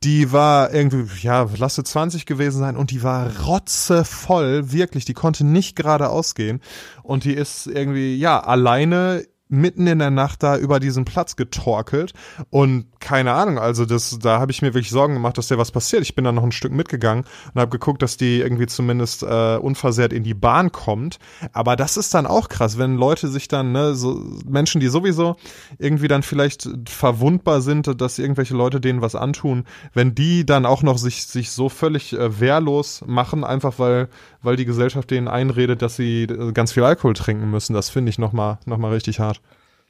die 0.03 0.31
war 0.31 0.73
irgendwie, 0.73 1.05
ja, 1.21 1.47
lasse 1.57 1.83
20 1.83 2.25
gewesen 2.25 2.59
sein 2.59 2.75
und 2.75 2.91
die 2.91 3.03
war 3.03 3.31
rotzevoll, 3.45 4.71
wirklich, 4.71 5.05
die 5.05 5.13
konnte 5.13 5.45
nicht 5.45 5.75
geradeaus 5.75 6.35
gehen 6.35 6.61
und 7.03 7.23
die 7.23 7.33
ist 7.33 7.67
irgendwie, 7.67 8.15
ja, 8.15 8.39
alleine 8.39 9.25
mitten 9.53 9.85
in 9.87 9.99
der 9.99 10.09
Nacht 10.09 10.41
da 10.43 10.57
über 10.57 10.79
diesen 10.79 11.05
Platz 11.05 11.35
getorkelt 11.35 12.13
und 12.49 12.85
keine 12.99 13.33
Ahnung, 13.33 13.59
also 13.59 13.85
das, 13.85 14.17
da 14.19 14.39
habe 14.39 14.51
ich 14.51 14.61
mir 14.61 14.73
wirklich 14.73 14.89
Sorgen 14.89 15.13
gemacht, 15.13 15.37
dass 15.37 15.49
der 15.49 15.57
was 15.57 15.71
passiert. 15.71 16.01
Ich 16.01 16.15
bin 16.15 16.23
dann 16.23 16.35
noch 16.35 16.43
ein 16.43 16.51
Stück 16.51 16.71
mitgegangen 16.71 17.25
und 17.53 17.61
habe 17.61 17.69
geguckt, 17.69 18.01
dass 18.01 18.17
die 18.17 18.39
irgendwie 18.39 18.65
zumindest 18.65 19.23
äh, 19.23 19.57
unversehrt 19.57 20.11
in 20.13 20.23
die 20.23 20.33
Bahn 20.33 20.71
kommt. 20.71 21.19
Aber 21.51 21.75
das 21.75 21.97
ist 21.97 22.13
dann 22.13 22.25
auch 22.25 22.49
krass, 22.49 22.77
wenn 22.77 22.95
Leute 22.95 23.27
sich 23.27 23.47
dann, 23.47 23.71
ne, 23.73 23.93
so 23.93 24.23
Menschen, 24.47 24.81
die 24.81 24.87
sowieso 24.87 25.35
irgendwie 25.77 26.07
dann 26.07 26.23
vielleicht 26.23 26.67
verwundbar 26.87 27.61
sind, 27.61 28.01
dass 28.01 28.19
irgendwelche 28.19 28.55
Leute 28.55 28.81
denen 28.81 29.01
was 29.01 29.15
antun, 29.15 29.65
wenn 29.93 30.15
die 30.15 30.45
dann 30.45 30.65
auch 30.65 30.81
noch 30.81 30.97
sich, 30.97 31.27
sich 31.27 31.51
so 31.51 31.69
völlig 31.69 32.13
äh, 32.13 32.39
wehrlos 32.39 33.03
machen, 33.05 33.43
einfach 33.43 33.77
weil, 33.77 34.09
weil 34.43 34.55
die 34.55 34.65
Gesellschaft 34.65 35.09
denen 35.09 35.27
einredet, 35.27 35.81
dass 35.81 35.95
sie 35.95 36.23
äh, 36.23 36.51
ganz 36.51 36.73
viel 36.73 36.83
Alkohol 36.83 37.13
trinken 37.13 37.49
müssen, 37.49 37.73
das 37.73 37.89
finde 37.89 38.09
ich 38.09 38.19
nochmal 38.19 38.59
noch 38.65 38.77
mal 38.77 38.93
richtig 38.93 39.19
hart. 39.19 39.41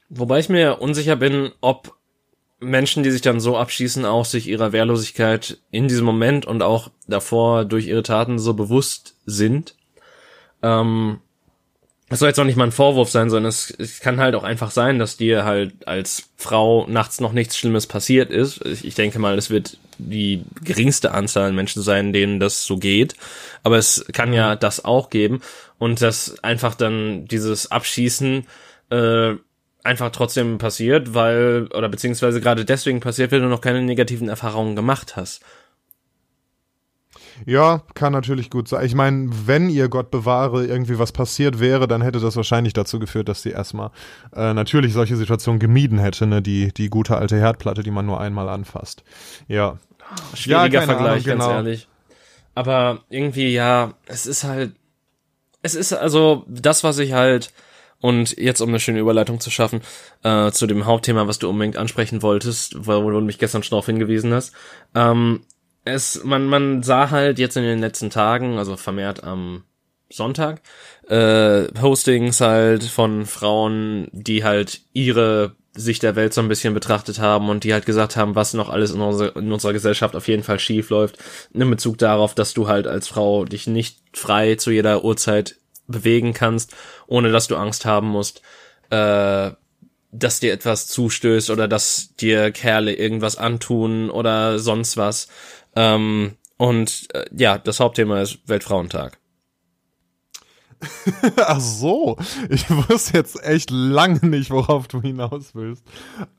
Wobei 0.08 0.38
ich 0.38 0.48
mir 0.48 0.80
unsicher 0.80 1.16
bin, 1.16 1.50
ob 1.60 1.94
Menschen, 2.60 3.02
die 3.02 3.10
sich 3.10 3.22
dann 3.22 3.40
so 3.40 3.56
abschießen, 3.56 4.04
auch 4.04 4.24
sich 4.24 4.48
ihrer 4.48 4.72
Wehrlosigkeit 4.72 5.58
in 5.70 5.88
diesem 5.88 6.06
Moment 6.06 6.46
und 6.46 6.62
auch 6.62 6.90
davor 7.06 7.64
durch 7.64 7.86
ihre 7.86 8.02
Taten 8.02 8.38
so 8.38 8.54
bewusst 8.54 9.16
sind. 9.26 9.74
Ähm, 10.62 11.18
das 12.08 12.18
soll 12.18 12.28
jetzt 12.28 12.38
auch 12.38 12.44
nicht 12.44 12.56
mal 12.56 12.64
ein 12.64 12.72
Vorwurf 12.72 13.10
sein, 13.10 13.30
sondern 13.30 13.48
es, 13.48 13.70
es 13.70 14.00
kann 14.00 14.20
halt 14.20 14.34
auch 14.34 14.44
einfach 14.44 14.70
sein, 14.70 14.98
dass 14.98 15.16
dir 15.16 15.44
halt 15.44 15.88
als 15.88 16.30
Frau 16.36 16.86
nachts 16.88 17.20
noch 17.20 17.32
nichts 17.32 17.56
Schlimmes 17.56 17.86
passiert 17.86 18.30
ist. 18.30 18.64
Ich 18.64 18.94
denke 18.94 19.18
mal, 19.18 19.36
es 19.36 19.50
wird 19.50 19.78
die 19.98 20.44
geringste 20.62 21.12
Anzahl 21.12 21.48
an 21.48 21.54
Menschen 21.54 21.82
sein, 21.82 22.12
denen 22.12 22.40
das 22.40 22.64
so 22.64 22.76
geht. 22.76 23.14
Aber 23.62 23.78
es 23.78 24.04
kann 24.12 24.32
ja 24.32 24.56
das 24.56 24.84
auch 24.84 25.10
geben. 25.10 25.40
Und 25.78 26.02
dass 26.02 26.42
einfach 26.42 26.74
dann 26.74 27.26
dieses 27.26 27.70
Abschießen 27.70 28.46
äh, 28.90 29.34
einfach 29.84 30.10
trotzdem 30.10 30.58
passiert, 30.58 31.14
weil, 31.14 31.68
oder 31.74 31.88
beziehungsweise 31.88 32.40
gerade 32.40 32.64
deswegen 32.64 33.00
passiert, 33.00 33.30
weil 33.30 33.40
du 33.40 33.46
noch 33.46 33.60
keine 33.60 33.82
negativen 33.82 34.28
Erfahrungen 34.28 34.76
gemacht 34.76 35.16
hast. 35.16 35.42
Ja, 37.46 37.82
kann 37.94 38.12
natürlich 38.12 38.50
gut 38.50 38.68
sein. 38.68 38.84
Ich 38.86 38.94
meine, 38.94 39.30
wenn 39.46 39.68
ihr 39.68 39.88
Gott 39.88 40.10
bewahre 40.10 40.64
irgendwie 40.64 40.98
was 40.98 41.12
passiert 41.12 41.60
wäre, 41.60 41.88
dann 41.88 42.02
hätte 42.02 42.20
das 42.20 42.36
wahrscheinlich 42.36 42.72
dazu 42.72 42.98
geführt, 42.98 43.28
dass 43.28 43.42
sie 43.42 43.50
erstmal 43.50 43.90
äh, 44.34 44.54
natürlich 44.54 44.92
solche 44.92 45.16
Situationen 45.16 45.58
gemieden 45.58 45.98
hätte, 45.98 46.26
ne? 46.26 46.42
Die, 46.42 46.72
die 46.72 46.88
gute 46.88 47.16
alte 47.16 47.36
Herdplatte, 47.36 47.82
die 47.82 47.90
man 47.90 48.06
nur 48.06 48.20
einmal 48.20 48.48
anfasst. 48.48 49.04
Ja. 49.48 49.78
Schwieriger 50.34 50.80
ja, 50.80 50.86
Vergleich, 50.86 51.24
Ahnung, 51.24 51.24
genau. 51.24 51.46
ganz 51.46 51.56
ehrlich. 51.56 51.88
Aber 52.54 53.00
irgendwie, 53.08 53.52
ja, 53.52 53.94
es 54.06 54.26
ist 54.26 54.44
halt, 54.44 54.72
es 55.62 55.74
ist 55.74 55.92
also 55.92 56.44
das, 56.46 56.84
was 56.84 56.98
ich 56.98 57.12
halt 57.12 57.52
und 58.04 58.36
jetzt, 58.36 58.60
um 58.60 58.68
eine 58.68 58.80
schöne 58.80 58.98
Überleitung 59.00 59.40
zu 59.40 59.50
schaffen, 59.50 59.80
äh, 60.22 60.50
zu 60.50 60.66
dem 60.66 60.84
Hauptthema, 60.84 61.26
was 61.26 61.38
du 61.38 61.48
unbedingt 61.48 61.78
ansprechen 61.78 62.20
wolltest, 62.20 62.86
wo, 62.86 63.02
wo 63.02 63.10
du 63.10 63.20
mich 63.22 63.38
gestern 63.38 63.62
schon 63.62 63.70
darauf 63.70 63.86
hingewiesen 63.86 64.34
hast. 64.34 64.52
Ähm, 64.94 65.40
es, 65.84 66.24
man, 66.24 66.46
man 66.46 66.82
sah 66.82 67.10
halt 67.10 67.38
jetzt 67.38 67.56
in 67.56 67.62
den 67.62 67.80
letzten 67.80 68.10
Tagen, 68.10 68.58
also 68.58 68.76
vermehrt 68.76 69.22
am 69.24 69.64
Sonntag, 70.10 70.62
äh, 71.08 71.64
Postings 71.72 72.40
halt 72.40 72.84
von 72.84 73.26
Frauen, 73.26 74.08
die 74.12 74.44
halt 74.44 74.80
ihre 74.92 75.56
Sicht 75.76 76.04
der 76.04 76.14
Welt 76.14 76.32
so 76.32 76.40
ein 76.40 76.48
bisschen 76.48 76.72
betrachtet 76.72 77.18
haben 77.18 77.48
und 77.48 77.64
die 77.64 77.72
halt 77.72 77.84
gesagt 77.84 78.16
haben, 78.16 78.36
was 78.36 78.54
noch 78.54 78.68
alles 78.68 78.92
in, 78.92 79.00
unser, 79.00 79.34
in 79.36 79.50
unserer 79.50 79.72
Gesellschaft 79.72 80.14
auf 80.14 80.28
jeden 80.28 80.44
Fall 80.44 80.60
schief 80.60 80.90
läuft, 80.90 81.18
in 81.52 81.68
Bezug 81.68 81.98
darauf, 81.98 82.34
dass 82.34 82.54
du 82.54 82.68
halt 82.68 82.86
als 82.86 83.08
Frau 83.08 83.44
dich 83.44 83.66
nicht 83.66 83.98
frei 84.12 84.54
zu 84.54 84.70
jeder 84.70 85.04
Uhrzeit 85.04 85.56
bewegen 85.88 86.32
kannst, 86.32 86.74
ohne 87.06 87.32
dass 87.32 87.48
du 87.48 87.56
Angst 87.56 87.84
haben 87.84 88.08
musst, 88.08 88.40
äh, 88.90 89.50
dass 90.12 90.38
dir 90.38 90.52
etwas 90.52 90.86
zustößt 90.86 91.50
oder 91.50 91.66
dass 91.66 92.14
dir 92.14 92.52
Kerle 92.52 92.94
irgendwas 92.94 93.36
antun 93.36 94.10
oder 94.10 94.60
sonst 94.60 94.96
was. 94.96 95.28
Ähm, 95.76 96.36
und 96.56 97.08
äh, 97.14 97.24
ja, 97.36 97.58
das 97.58 97.80
Hauptthema 97.80 98.20
ist 98.22 98.38
Weltfrauentag. 98.46 99.18
Ach 101.36 101.60
so, 101.60 102.16
ich 102.48 102.68
wusste 102.70 103.18
jetzt 103.18 103.42
echt 103.42 103.70
lange 103.70 104.26
nicht, 104.26 104.50
worauf 104.50 104.88
du 104.88 105.00
hinaus 105.00 105.54
willst. 105.54 105.84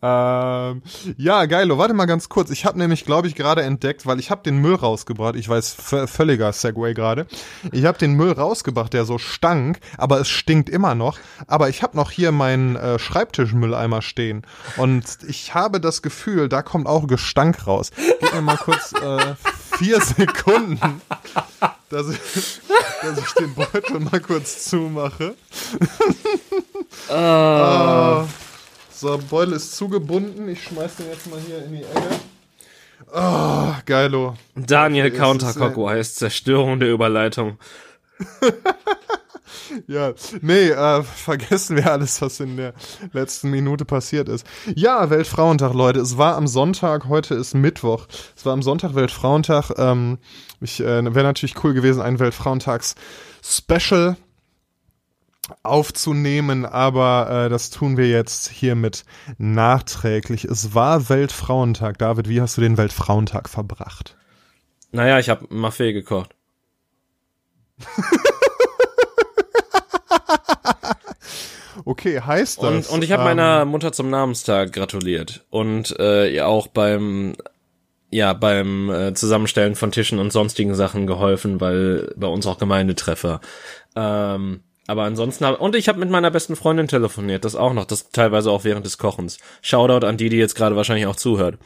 Ähm, 0.01 0.81
ja, 1.17 1.45
geilo, 1.45 1.77
warte 1.77 1.93
mal 1.93 2.05
ganz 2.05 2.29
kurz. 2.29 2.49
Ich 2.49 2.65
habe 2.65 2.77
nämlich, 2.77 3.05
glaube 3.05 3.27
ich, 3.27 3.35
gerade 3.35 3.63
entdeckt, 3.63 4.05
weil 4.05 4.19
ich 4.19 4.31
habe 4.31 4.43
den 4.43 4.57
Müll 4.57 4.75
rausgebracht. 4.75 5.35
Ich 5.35 5.49
weiß, 5.49 5.75
völliger 6.07 6.51
Segway 6.53 6.93
gerade. 6.93 7.27
Ich 7.71 7.85
habe 7.85 7.97
den 7.97 8.13
Müll 8.13 8.31
rausgebracht, 8.31 8.93
der 8.93 9.05
so 9.05 9.17
stank, 9.17 9.79
aber 9.97 10.19
es 10.19 10.29
stinkt 10.29 10.69
immer 10.69 10.95
noch. 10.95 11.17
Aber 11.47 11.69
ich 11.69 11.83
habe 11.83 11.95
noch 11.97 12.11
hier 12.11 12.31
meinen 12.31 12.75
äh, 12.75 12.99
Schreibtischmülleimer 12.99 14.01
stehen 14.01 14.45
und 14.77 15.05
ich 15.27 15.53
habe 15.53 15.79
das 15.79 16.01
Gefühl, 16.01 16.49
da 16.49 16.61
kommt 16.61 16.87
auch 16.87 17.07
Gestank 17.07 17.67
raus. 17.67 17.91
Gib 18.19 18.33
mir 18.33 18.41
mal 18.41 18.57
kurz 18.57 18.93
äh, 18.93 19.35
vier 19.77 20.01
Sekunden 20.01 21.01
dass 21.89 22.09
ich, 22.09 22.61
dass 23.01 23.17
ich 23.19 23.33
den 23.33 23.53
Beutel 23.53 23.99
mal 23.99 24.19
kurz 24.19 24.65
zumache. 24.65 25.35
Ah. 27.09 28.23
Uh. 28.23 28.27
So, 28.91 29.17
Beutel 29.29 29.53
ist 29.53 29.75
zugebunden. 29.75 30.47
Ich 30.49 30.63
schmeiß 30.63 30.95
den 30.95 31.09
jetzt 31.09 31.29
mal 31.29 31.39
hier 31.39 31.63
in 31.63 31.73
die 31.73 31.83
Ecke. 31.83 32.19
Oh, 33.13 33.73
geilo. 33.85 34.35
Daniel 34.55 35.07
okay, 35.07 35.17
Counterclockwise, 35.17 36.15
Zerstörung 36.15 36.79
der 36.79 36.91
Überleitung. 36.91 37.57
ja, 39.87 40.13
nee, 40.41 40.69
äh, 40.69 41.03
vergessen 41.03 41.77
wir 41.77 41.91
alles, 41.91 42.21
was 42.21 42.39
in 42.39 42.57
der 42.57 42.73
letzten 43.13 43.49
Minute 43.49 43.85
passiert 43.85 44.29
ist. 44.29 44.45
Ja, 44.75 45.09
Weltfrauentag, 45.09 45.73
Leute. 45.73 45.99
Es 45.99 46.17
war 46.17 46.35
am 46.35 46.47
Sonntag, 46.47 47.07
heute 47.07 47.35
ist 47.35 47.53
Mittwoch. 47.53 48.07
Es 48.35 48.45
war 48.45 48.53
am 48.53 48.61
Sonntag 48.61 48.95
Weltfrauentag. 48.95 49.71
Ähm, 49.77 50.19
ich 50.61 50.79
äh, 50.79 51.15
wäre 51.15 51.25
natürlich 51.25 51.63
cool 51.63 51.73
gewesen, 51.73 52.01
ein 52.01 52.19
Weltfrauentags-Special 52.19 54.17
aufzunehmen, 55.63 56.65
aber 56.65 57.45
äh, 57.45 57.49
das 57.49 57.69
tun 57.69 57.97
wir 57.97 58.09
jetzt 58.09 58.49
hiermit 58.49 59.05
nachträglich. 59.37 60.45
Es 60.45 60.73
war 60.73 61.09
Weltfrauentag. 61.09 61.97
David, 61.97 62.29
wie 62.29 62.41
hast 62.41 62.57
du 62.57 62.61
den 62.61 62.77
Weltfrauentag 62.77 63.49
verbracht? 63.49 64.17
Naja, 64.91 65.19
ich 65.19 65.29
habe 65.29 65.45
Maffee 65.49 65.93
gekocht. 65.93 66.35
okay, 71.85 72.21
heißt 72.21 72.61
das. 72.61 72.87
Und, 72.87 72.89
und 72.89 73.03
ich 73.03 73.11
habe 73.11 73.21
ähm, 73.21 73.27
meiner 73.27 73.65
Mutter 73.65 73.91
zum 73.91 74.09
Namenstag 74.09 74.73
gratuliert 74.73 75.45
und 75.49 75.97
äh, 75.99 76.33
ihr 76.33 76.47
auch 76.47 76.67
beim 76.67 77.35
ja 78.11 78.33
beim 78.33 78.89
äh, 78.89 79.13
Zusammenstellen 79.13 79.75
von 79.75 79.91
Tischen 79.91 80.19
und 80.19 80.31
sonstigen 80.31 80.75
Sachen 80.75 81.07
geholfen, 81.07 81.59
weil 81.59 82.13
bei 82.15 82.27
uns 82.27 82.47
auch 82.47 82.57
Gemeindetreffer. 82.57 83.41
Ähm, 83.95 84.61
aber 84.87 85.03
ansonsten 85.03 85.45
hab, 85.45 85.59
und 85.59 85.75
ich 85.75 85.87
habe 85.87 85.99
mit 85.99 86.09
meiner 86.09 86.29
besten 86.29 86.55
Freundin 86.55 86.87
telefoniert, 86.87 87.43
das 87.43 87.55
auch 87.55 87.73
noch, 87.73 87.85
das 87.85 88.09
teilweise 88.11 88.51
auch 88.51 88.63
während 88.63 88.85
des 88.85 88.97
Kochens. 88.97 89.39
Shoutout 89.61 90.05
an 90.05 90.17
die, 90.17 90.29
die 90.29 90.37
jetzt 90.37 90.55
gerade 90.55 90.75
wahrscheinlich 90.75 91.07
auch 91.07 91.15
zuhört. 91.15 91.57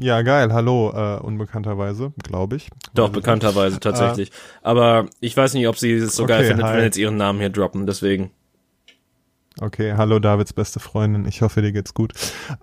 Ja, 0.00 0.22
geil. 0.22 0.52
Hallo, 0.52 0.92
äh, 0.94 1.20
unbekannterweise, 1.20 2.12
glaube 2.22 2.54
ich. 2.56 2.70
Doch, 2.94 3.08
bekannterweise 3.08 3.80
tatsächlich. 3.80 4.30
Äh, 4.30 4.32
Aber 4.62 5.06
ich 5.18 5.36
weiß 5.36 5.54
nicht, 5.54 5.66
ob 5.66 5.76
sie 5.76 5.92
es 5.92 6.14
so 6.14 6.22
okay, 6.22 6.34
geil 6.34 6.44
findet, 6.44 6.66
hi. 6.66 6.76
wenn 6.76 6.84
jetzt 6.84 6.96
ihren 6.96 7.16
Namen 7.16 7.40
hier 7.40 7.50
droppen, 7.50 7.84
deswegen. 7.84 8.30
Okay, 9.60 9.94
hallo 9.96 10.20
Davids 10.20 10.52
beste 10.52 10.78
Freundin. 10.78 11.26
Ich 11.26 11.42
hoffe, 11.42 11.62
dir 11.62 11.72
geht's 11.72 11.94
gut. 11.94 12.12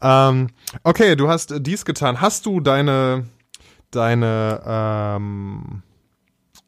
Ähm, 0.02 0.50
okay, 0.84 1.18
du 1.18 1.28
hast 1.28 1.54
dies 1.60 1.84
getan. 1.84 2.22
Hast 2.22 2.46
du 2.46 2.62
deine, 2.62 3.26
deine, 3.92 4.62
ähm, 4.66 5.84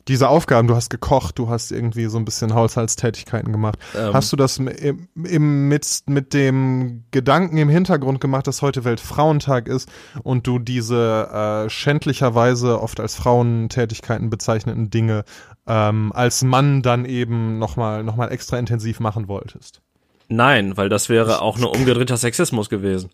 diese 0.07 0.29
Aufgaben, 0.29 0.67
du 0.67 0.75
hast 0.75 0.89
gekocht, 0.89 1.37
du 1.37 1.49
hast 1.49 1.71
irgendwie 1.71 2.05
so 2.05 2.17
ein 2.17 2.25
bisschen 2.25 2.53
Haushaltstätigkeiten 2.53 3.51
gemacht. 3.51 3.77
Ähm. 3.95 4.13
Hast 4.13 4.31
du 4.31 4.37
das 4.37 4.57
im, 4.57 5.07
im, 5.15 5.67
mit, 5.67 6.03
mit 6.05 6.33
dem 6.33 7.03
Gedanken 7.11 7.57
im 7.57 7.69
Hintergrund 7.69 8.21
gemacht, 8.21 8.47
dass 8.47 8.61
heute 8.61 8.83
Weltfrauentag 8.83 9.67
ist 9.67 9.89
und 10.23 10.47
du 10.47 10.59
diese 10.59 11.65
äh, 11.65 11.69
schändlicherweise 11.69 12.81
oft 12.81 12.99
als 12.99 13.15
Frauentätigkeiten 13.15 14.29
bezeichneten 14.29 14.89
Dinge 14.89 15.25
ähm, 15.67 16.11
als 16.13 16.43
Mann 16.43 16.81
dann 16.81 17.05
eben 17.05 17.59
nochmal 17.59 18.03
noch 18.03 18.15
mal 18.15 18.31
extra 18.31 18.57
intensiv 18.57 18.99
machen 18.99 19.27
wolltest? 19.27 19.81
Nein, 20.29 20.75
weil 20.77 20.89
das 20.89 21.09
wäre 21.09 21.41
auch 21.41 21.57
nur 21.57 21.73
umgedrehter 21.73 22.17
Sexismus 22.17 22.69
gewesen. 22.69 23.09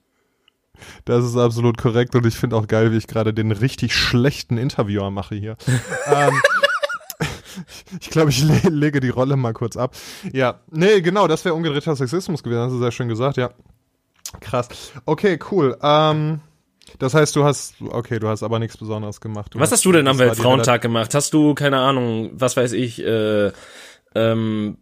Das 1.05 1.23
ist 1.23 1.37
absolut 1.37 1.77
korrekt 1.77 2.15
und 2.15 2.25
ich 2.25 2.35
finde 2.35 2.55
auch 2.55 2.67
geil, 2.67 2.91
wie 2.91 2.97
ich 2.97 3.07
gerade 3.07 3.33
den 3.33 3.51
richtig 3.51 3.93
schlechten 3.95 4.57
Interviewer 4.57 5.11
mache 5.11 5.35
hier. 5.35 5.55
ähm, 6.07 6.33
ich 7.99 8.09
glaube, 8.09 8.29
ich 8.29 8.43
le 8.43 8.69
lege 8.69 8.99
die 8.99 9.09
Rolle 9.09 9.35
mal 9.35 9.53
kurz 9.53 9.77
ab. 9.77 9.95
Ja, 10.31 10.61
nee, 10.71 11.01
genau, 11.01 11.27
das 11.27 11.45
wäre 11.45 11.55
umgedrehter 11.55 11.95
Sexismus 11.95 12.43
gewesen, 12.43 12.61
hast 12.61 12.71
du 12.71 12.79
sehr 12.79 12.91
schön 12.91 13.07
gesagt, 13.07 13.37
ja. 13.37 13.51
Krass. 14.39 14.67
Okay, 15.05 15.39
cool. 15.51 15.77
Ähm, 15.81 16.39
das 16.99 17.13
heißt, 17.13 17.35
du 17.35 17.43
hast, 17.43 17.75
okay, 17.81 18.19
du 18.19 18.27
hast 18.27 18.43
aber 18.43 18.59
nichts 18.59 18.77
Besonderes 18.77 19.21
gemacht. 19.21 19.53
Du 19.53 19.59
was 19.59 19.67
hast, 19.67 19.79
hast 19.79 19.85
du 19.85 19.91
denn 19.91 20.07
am 20.07 20.19
Weltfrauentag 20.19 20.81
gemacht? 20.81 21.13
Hast 21.13 21.33
du, 21.33 21.53
keine 21.53 21.77
Ahnung, 21.79 22.31
was 22.33 22.57
weiß 22.57 22.73
ich, 22.73 23.03
äh, 23.03 23.51
ähm, 24.15 24.77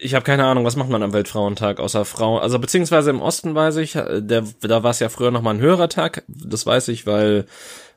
ich 0.00 0.14
habe 0.14 0.24
keine 0.24 0.44
Ahnung, 0.44 0.64
was 0.64 0.76
macht 0.76 0.90
man 0.90 1.02
am 1.02 1.12
Weltfrauentag 1.12 1.80
außer 1.80 2.04
Frau, 2.04 2.38
also 2.38 2.58
beziehungsweise 2.58 3.10
im 3.10 3.22
Osten 3.22 3.54
weiß 3.54 3.76
ich, 3.76 3.96
äh, 3.96 4.20
der, 4.20 4.44
da 4.60 4.82
war 4.82 4.90
es 4.90 5.00
ja 5.00 5.08
früher 5.08 5.30
noch 5.30 5.42
mal 5.42 5.54
ein 5.54 5.60
höherer 5.60 5.88
Tag, 5.88 6.24
das 6.28 6.66
weiß 6.66 6.88
ich, 6.88 7.06
weil 7.06 7.46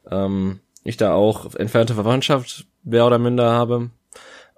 ähm, 0.10 0.60
ich 0.88 0.98
da 0.98 1.14
auch 1.14 1.54
entfernte 1.56 1.94
Verwandtschaft 1.94 2.66
mehr 2.84 3.06
oder 3.06 3.20
minder 3.20 3.52
habe, 3.52 3.90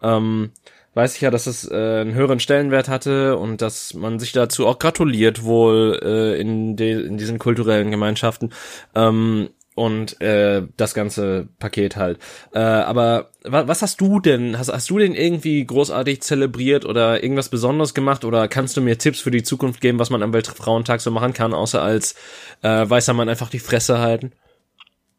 ähm, 0.01 0.51
weiß 0.93 1.15
ich 1.15 1.21
ja, 1.21 1.31
dass 1.31 1.47
es 1.47 1.69
äh, 1.69 2.01
einen 2.01 2.13
höheren 2.13 2.39
Stellenwert 2.39 2.87
hatte 2.87 3.37
und 3.37 3.61
dass 3.61 3.93
man 3.93 4.19
sich 4.19 4.31
dazu 4.31 4.67
auch 4.67 4.79
gratuliert 4.79 5.43
wohl 5.43 5.99
äh, 6.03 6.39
in, 6.39 6.75
de, 6.75 7.05
in 7.05 7.17
diesen 7.17 7.39
kulturellen 7.39 7.91
Gemeinschaften 7.91 8.51
ähm, 8.95 9.49
und 9.75 10.19
äh, 10.21 10.63
das 10.77 10.93
ganze 10.93 11.47
Paket 11.57 11.95
halt. 11.95 12.19
Äh, 12.53 12.59
aber 12.59 13.29
wa 13.43 13.67
was 13.67 13.81
hast 13.81 14.01
du 14.01 14.19
denn? 14.19 14.57
Hast, 14.57 14.71
hast 14.71 14.89
du 14.89 14.97
den 14.97 15.15
irgendwie 15.15 15.65
großartig 15.65 16.21
zelebriert 16.21 16.85
oder 16.85 17.23
irgendwas 17.23 17.49
Besonderes 17.49 17.93
gemacht 17.93 18.25
oder 18.25 18.47
kannst 18.47 18.75
du 18.75 18.81
mir 18.81 18.97
Tipps 18.97 19.21
für 19.21 19.31
die 19.31 19.43
Zukunft 19.43 19.81
geben, 19.81 19.99
was 19.99 20.09
man 20.09 20.21
am 20.21 20.33
Weltfrauentag 20.33 21.01
so 21.01 21.11
machen 21.11 21.33
kann, 21.33 21.53
außer 21.53 21.81
als 21.81 22.15
äh, 22.61 22.89
weißer 22.89 23.13
Mann 23.13 23.29
einfach 23.29 23.49
die 23.49 23.59
Fresse 23.59 23.99
halten? 23.99 24.33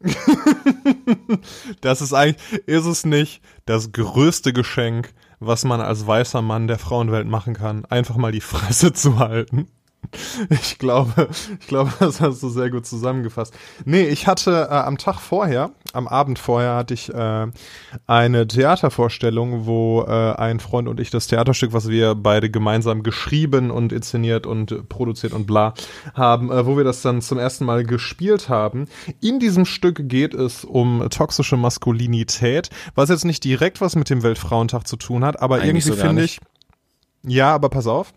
das 1.81 2.01
ist 2.01 2.13
eigentlich, 2.13 2.63
ist 2.67 2.87
es 2.87 3.05
nicht 3.05 3.43
das 3.67 3.93
größte 3.93 4.53
Geschenk, 4.53 5.13
was 5.41 5.65
man 5.65 5.81
als 5.81 6.07
weißer 6.07 6.43
Mann 6.43 6.69
der 6.69 6.79
Frauenwelt 6.79 7.27
machen 7.27 7.55
kann, 7.55 7.85
einfach 7.87 8.17
mal 8.17 8.33
die 8.33 8.41
Fresse 8.41 8.93
zu 8.93 9.19
halten. 9.19 9.69
Ich 10.49 10.79
glaube, 10.79 11.29
ich 11.61 11.67
glaube, 11.67 11.93
das 12.01 12.21
hast 12.21 12.43
du 12.43 12.49
sehr 12.49 12.71
gut 12.71 12.87
zusammengefasst. 12.87 13.55
Nee, 13.85 14.05
ich 14.05 14.27
hatte 14.27 14.69
äh, 14.71 14.75
am 14.75 14.99
Tag 14.99 15.21
vorher, 15.21 15.71
am 15.93 16.09
Abend 16.09 16.39
vorher 16.39 16.75
hatte 16.75 16.95
ich 16.95 17.13
äh, 17.13 17.47
eine 18.07 18.47
Theatervorstellung, 18.47 19.67
wo 19.67 20.03
äh, 20.03 20.35
ein 20.35 20.61
Freund 20.61 20.89
und 20.89 21.01
ich 21.01 21.11
das 21.11 21.27
Theaterstück, 21.29 21.73
was 21.73 21.89
wir 21.89 22.15
beide 22.15 22.51
gemeinsam 22.51 23.03
geschrieben 23.03 23.71
und 23.71 23.93
inszeniert 23.93 24.47
und 24.47 24.89
produziert 24.89 25.33
und 25.33 25.47
bla 25.47 25.75
haben, 26.15 26.51
äh, 26.51 26.67
wo 26.67 26.77
wir 26.77 26.85
das 26.85 27.03
dann 27.03 27.23
zum 27.23 27.39
ersten 27.39 27.65
Mal 27.65 27.85
gespielt 27.85 28.49
haben. 28.49 28.89
In 29.21 29.39
diesem 29.39 29.65
Stück 29.65 30.09
geht 30.09 30.35
es 30.35 30.65
um 30.65 31.09
toxische 31.11 31.57
Maskulinität, 31.57 32.71
was 32.95 33.11
jetzt 33.11 33.25
nicht 33.25 33.45
direkt 33.45 33.81
was 33.81 33.97
mit 33.97 34.11
dem 34.11 34.23
Weltfrauentag 34.23 34.87
zu 34.87 34.97
tun 34.97 35.25
hat, 35.25 35.41
aber 35.41 35.57
Eigentlich 35.57 35.87
irgendwie 35.87 35.89
so 35.89 35.95
finde 35.95 36.25
ich 36.25 36.41
ja, 37.23 37.55
aber 37.55 37.69
pass 37.69 37.87
auf. 37.87 38.13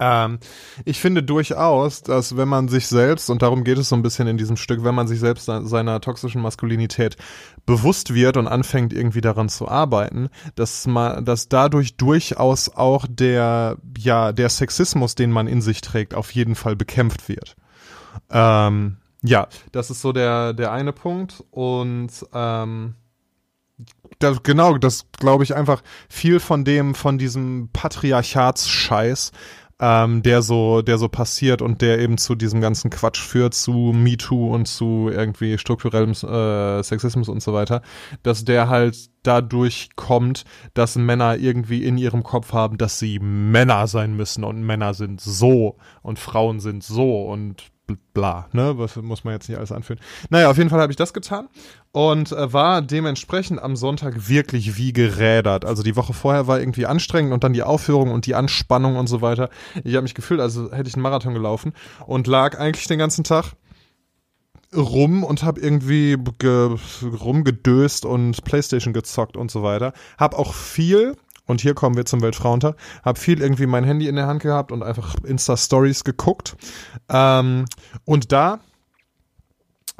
Ähm, 0.00 0.38
ich 0.84 1.00
finde 1.00 1.22
durchaus, 1.22 2.02
dass 2.02 2.36
wenn 2.36 2.48
man 2.48 2.68
sich 2.68 2.88
selbst, 2.88 3.30
und 3.30 3.42
darum 3.42 3.62
geht 3.62 3.78
es 3.78 3.88
so 3.88 3.96
ein 3.96 4.02
bisschen 4.02 4.26
in 4.26 4.36
diesem 4.36 4.56
Stück, 4.56 4.82
wenn 4.82 4.94
man 4.94 5.06
sich 5.06 5.20
selbst 5.20 5.46
seiner 5.46 6.00
toxischen 6.00 6.42
Maskulinität 6.42 7.16
bewusst 7.64 8.12
wird 8.12 8.36
und 8.36 8.48
anfängt 8.48 8.92
irgendwie 8.92 9.20
daran 9.20 9.48
zu 9.48 9.68
arbeiten, 9.68 10.30
dass 10.56 10.86
man, 10.86 11.24
dass 11.24 11.48
dadurch 11.48 11.96
durchaus 11.96 12.68
auch 12.70 13.06
der, 13.08 13.76
ja, 13.96 14.32
der 14.32 14.48
Sexismus, 14.48 15.14
den 15.14 15.30
man 15.30 15.46
in 15.46 15.62
sich 15.62 15.80
trägt, 15.80 16.14
auf 16.14 16.32
jeden 16.32 16.56
Fall 16.56 16.74
bekämpft 16.74 17.28
wird. 17.28 17.54
Ähm, 18.30 18.96
ja, 19.22 19.46
das 19.72 19.90
ist 19.90 20.00
so 20.00 20.12
der, 20.12 20.52
der 20.54 20.72
eine 20.72 20.92
Punkt 20.92 21.44
und, 21.50 22.10
ähm, 22.32 22.94
das, 24.18 24.42
genau, 24.42 24.78
das 24.78 25.06
glaube 25.18 25.42
ich 25.44 25.54
einfach 25.54 25.82
viel 26.08 26.38
von 26.38 26.64
dem, 26.64 26.94
von 26.94 27.18
diesem 27.18 27.70
Patriarchatsscheiß, 27.72 29.32
ähm, 29.80 30.22
der 30.22 30.42
so, 30.42 30.82
der 30.82 30.98
so 30.98 31.08
passiert 31.08 31.62
und 31.62 31.82
der 31.82 31.98
eben 31.98 32.18
zu 32.18 32.34
diesem 32.34 32.60
ganzen 32.60 32.90
Quatsch 32.90 33.20
führt, 33.20 33.54
zu 33.54 33.92
MeToo 33.94 34.54
und 34.54 34.66
zu 34.66 35.10
irgendwie 35.10 35.58
strukturellem 35.58 36.12
äh, 36.12 36.82
Sexismus 36.82 37.28
und 37.28 37.42
so 37.42 37.52
weiter, 37.52 37.82
dass 38.22 38.44
der 38.44 38.68
halt 38.68 39.10
dadurch 39.22 39.90
kommt, 39.96 40.44
dass 40.74 40.96
Männer 40.96 41.36
irgendwie 41.36 41.84
in 41.84 41.98
ihrem 41.98 42.22
Kopf 42.22 42.52
haben, 42.52 42.78
dass 42.78 42.98
sie 42.98 43.18
Männer 43.18 43.86
sein 43.86 44.14
müssen 44.16 44.44
und 44.44 44.62
Männer 44.62 44.94
sind 44.94 45.20
so 45.20 45.76
und 46.02 46.18
Frauen 46.18 46.60
sind 46.60 46.84
so 46.84 47.24
und 47.24 47.73
bla, 48.12 48.48
ne? 48.52 48.78
Was 48.78 48.96
muss 48.96 49.24
man 49.24 49.34
jetzt 49.34 49.48
nicht 49.48 49.58
alles 49.58 49.72
anführen. 49.72 50.00
Naja, 50.30 50.50
auf 50.50 50.56
jeden 50.56 50.70
Fall 50.70 50.80
habe 50.80 50.92
ich 50.92 50.96
das 50.96 51.12
getan 51.12 51.48
und 51.92 52.32
äh, 52.32 52.52
war 52.52 52.82
dementsprechend 52.82 53.62
am 53.62 53.76
Sonntag 53.76 54.28
wirklich 54.28 54.76
wie 54.76 54.92
gerädert. 54.92 55.64
Also 55.64 55.82
die 55.82 55.96
Woche 55.96 56.14
vorher 56.14 56.46
war 56.46 56.60
irgendwie 56.60 56.86
anstrengend 56.86 57.32
und 57.32 57.44
dann 57.44 57.52
die 57.52 57.62
Aufführung 57.62 58.10
und 58.10 58.26
die 58.26 58.34
Anspannung 58.34 58.96
und 58.96 59.06
so 59.06 59.20
weiter. 59.20 59.50
Ich 59.84 59.94
habe 59.94 60.02
mich 60.02 60.14
gefühlt, 60.14 60.40
also 60.40 60.72
hätte 60.72 60.88
ich 60.88 60.94
einen 60.94 61.02
Marathon 61.02 61.34
gelaufen 61.34 61.72
und 62.06 62.26
lag 62.26 62.58
eigentlich 62.58 62.86
den 62.86 62.98
ganzen 62.98 63.24
Tag 63.24 63.52
rum 64.74 65.22
und 65.22 65.42
habe 65.42 65.60
irgendwie 65.60 66.16
rumgedöst 67.02 68.04
und 68.04 68.44
Playstation 68.44 68.92
gezockt 68.92 69.36
und 69.36 69.50
so 69.50 69.62
weiter. 69.62 69.92
Hab 70.18 70.34
auch 70.34 70.54
viel 70.54 71.16
und 71.46 71.60
hier 71.60 71.74
kommen 71.74 71.96
wir 71.96 72.04
zum 72.04 72.22
Weltfrauentag. 72.22 72.76
Hab 73.04 73.18
viel 73.18 73.40
irgendwie 73.40 73.66
mein 73.66 73.84
Handy 73.84 74.08
in 74.08 74.16
der 74.16 74.26
Hand 74.26 74.42
gehabt 74.42 74.72
und 74.72 74.82
einfach 74.82 75.14
Insta-Stories 75.24 76.04
geguckt. 76.04 76.56
Ähm, 77.08 77.66
und 78.04 78.32
da 78.32 78.60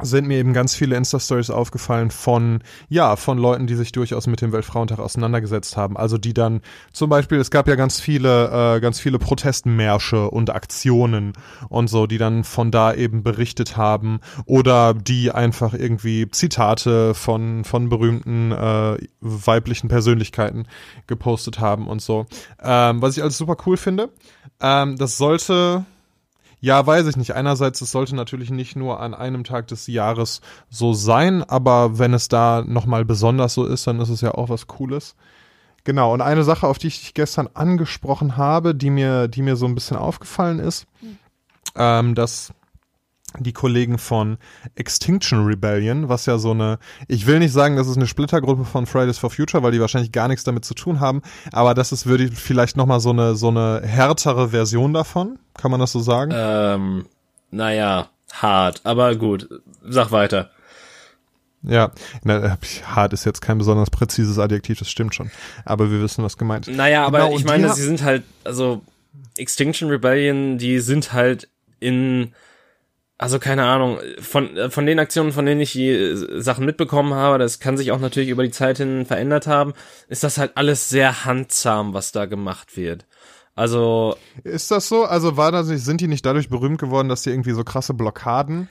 sind 0.02 0.26
mir 0.26 0.38
eben 0.38 0.52
ganz 0.52 0.74
viele 0.74 0.96
Insta-Stories 0.96 1.50
aufgefallen 1.50 2.10
von, 2.10 2.62
ja, 2.88 3.14
von 3.14 3.38
Leuten, 3.38 3.68
die 3.68 3.76
sich 3.76 3.92
durchaus 3.92 4.26
mit 4.26 4.40
dem 4.40 4.52
Weltfrauentag 4.52 4.98
auseinandergesetzt 4.98 5.76
haben. 5.76 5.96
Also 5.96 6.18
die 6.18 6.34
dann 6.34 6.62
zum 6.92 7.08
Beispiel, 7.10 7.38
es 7.38 7.52
gab 7.52 7.68
ja 7.68 7.76
ganz 7.76 8.00
viele, 8.00 8.76
äh, 8.76 8.80
ganz 8.80 8.98
viele 8.98 9.20
Protestmärsche 9.20 10.30
und 10.30 10.50
Aktionen 10.50 11.34
und 11.68 11.88
so, 11.88 12.08
die 12.08 12.18
dann 12.18 12.42
von 12.42 12.72
da 12.72 12.92
eben 12.92 13.22
berichtet 13.22 13.76
haben 13.76 14.18
oder 14.46 14.94
die 14.94 15.30
einfach 15.30 15.74
irgendwie 15.74 16.28
Zitate 16.28 17.14
von, 17.14 17.62
von 17.62 17.88
berühmten 17.88 18.50
äh, 18.50 18.98
weiblichen 19.20 19.88
Persönlichkeiten 19.88 20.66
gepostet 21.06 21.60
haben 21.60 21.86
und 21.86 22.02
so. 22.02 22.26
Ähm, 22.60 23.00
was 23.00 23.16
ich 23.16 23.22
alles 23.22 23.38
super 23.38 23.56
cool 23.64 23.76
finde. 23.76 24.10
Ähm, 24.60 24.96
das 24.96 25.18
sollte 25.18 25.84
ja, 26.64 26.86
weiß 26.86 27.06
ich 27.08 27.18
nicht. 27.18 27.34
Einerseits, 27.34 27.82
es 27.82 27.90
sollte 27.90 28.16
natürlich 28.16 28.48
nicht 28.48 28.74
nur 28.74 28.98
an 28.98 29.12
einem 29.12 29.44
Tag 29.44 29.66
des 29.66 29.86
Jahres 29.86 30.40
so 30.70 30.94
sein, 30.94 31.42
aber 31.42 31.98
wenn 31.98 32.14
es 32.14 32.28
da 32.28 32.64
nochmal 32.66 33.04
besonders 33.04 33.52
so 33.52 33.66
ist, 33.66 33.86
dann 33.86 34.00
ist 34.00 34.08
es 34.08 34.22
ja 34.22 34.30
auch 34.30 34.48
was 34.48 34.66
Cooles. 34.66 35.14
Genau, 35.84 36.14
und 36.14 36.22
eine 36.22 36.42
Sache, 36.42 36.66
auf 36.66 36.78
die 36.78 36.86
ich 36.86 37.00
dich 37.00 37.12
gestern 37.12 37.50
angesprochen 37.52 38.38
habe, 38.38 38.74
die 38.74 38.88
mir, 38.88 39.28
die 39.28 39.42
mir 39.42 39.56
so 39.56 39.66
ein 39.66 39.74
bisschen 39.74 39.98
aufgefallen 39.98 40.58
ist, 40.58 40.86
mhm. 41.02 41.18
ähm, 41.76 42.14
dass 42.14 42.54
die 43.40 43.52
Kollegen 43.52 43.98
von 43.98 44.38
Extinction 44.76 45.44
Rebellion, 45.44 46.08
was 46.08 46.26
ja 46.26 46.38
so 46.38 46.52
eine, 46.52 46.78
ich 47.08 47.26
will 47.26 47.38
nicht 47.38 47.52
sagen, 47.52 47.76
das 47.76 47.88
ist 47.88 47.96
eine 47.96 48.06
Splittergruppe 48.06 48.64
von 48.64 48.86
Fridays 48.86 49.18
for 49.18 49.30
Future, 49.30 49.62
weil 49.62 49.72
die 49.72 49.80
wahrscheinlich 49.80 50.12
gar 50.12 50.28
nichts 50.28 50.44
damit 50.44 50.64
zu 50.64 50.74
tun 50.74 51.00
haben, 51.00 51.22
aber 51.52 51.74
das 51.74 51.92
ist 51.92 52.06
würde 52.06 52.24
ich 52.24 52.34
vielleicht 52.34 52.76
nochmal 52.76 53.00
so 53.00 53.10
eine 53.10 53.34
so 53.34 53.48
eine 53.48 53.82
härtere 53.84 54.50
Version 54.50 54.92
davon, 54.92 55.38
kann 55.56 55.70
man 55.70 55.80
das 55.80 55.92
so 55.92 56.00
sagen? 56.00 56.32
Ähm, 56.34 57.06
naja, 57.50 58.08
hart, 58.32 58.80
aber 58.84 59.16
gut, 59.16 59.48
sag 59.82 60.12
weiter. 60.12 60.50
Ja, 61.66 61.92
na, 62.22 62.58
hart 62.84 63.12
ist 63.14 63.24
jetzt 63.24 63.40
kein 63.40 63.56
besonders 63.56 63.88
präzises 63.88 64.38
Adjektiv, 64.38 64.78
das 64.78 64.90
stimmt 64.90 65.14
schon. 65.14 65.30
Aber 65.64 65.90
wir 65.90 66.02
wissen, 66.02 66.22
was 66.22 66.36
gemeint 66.36 66.68
ist. 66.68 66.76
Naja, 66.76 67.06
aber 67.06 67.20
genau, 67.20 67.38
ich 67.38 67.44
meine, 67.44 67.72
sie 67.72 67.82
sind 67.82 68.02
halt, 68.02 68.22
also 68.44 68.82
Extinction 69.38 69.88
Rebellion, 69.88 70.58
die 70.58 70.78
sind 70.80 71.12
halt 71.12 71.48
in 71.80 72.32
also 73.24 73.38
keine 73.38 73.64
Ahnung, 73.64 74.00
von, 74.20 74.70
von 74.70 74.84
den 74.84 74.98
Aktionen, 74.98 75.32
von 75.32 75.46
denen 75.46 75.62
ich 75.62 75.72
die 75.72 75.88
äh, 75.88 76.42
Sachen 76.42 76.66
mitbekommen 76.66 77.14
habe, 77.14 77.38
das 77.38 77.58
kann 77.58 77.78
sich 77.78 77.90
auch 77.90 77.98
natürlich 77.98 78.28
über 78.28 78.42
die 78.42 78.50
Zeit 78.50 78.76
hin 78.76 79.06
verändert 79.06 79.46
haben, 79.46 79.72
ist 80.08 80.24
das 80.24 80.36
halt 80.36 80.58
alles 80.58 80.90
sehr 80.90 81.24
handsam, 81.24 81.94
was 81.94 82.12
da 82.12 82.26
gemacht 82.26 82.76
wird. 82.76 83.06
Also. 83.54 84.16
Ist 84.42 84.70
das 84.70 84.88
so? 84.88 85.04
Also 85.04 85.36
war 85.36 85.52
das, 85.52 85.68
sind 85.68 86.00
die 86.00 86.08
nicht 86.08 86.26
dadurch 86.26 86.48
berühmt 86.48 86.78
geworden, 86.78 87.08
dass 87.08 87.22
die 87.22 87.30
irgendwie 87.30 87.52
so 87.52 87.62
krasse 87.62 87.94
Blockaden 87.94 88.68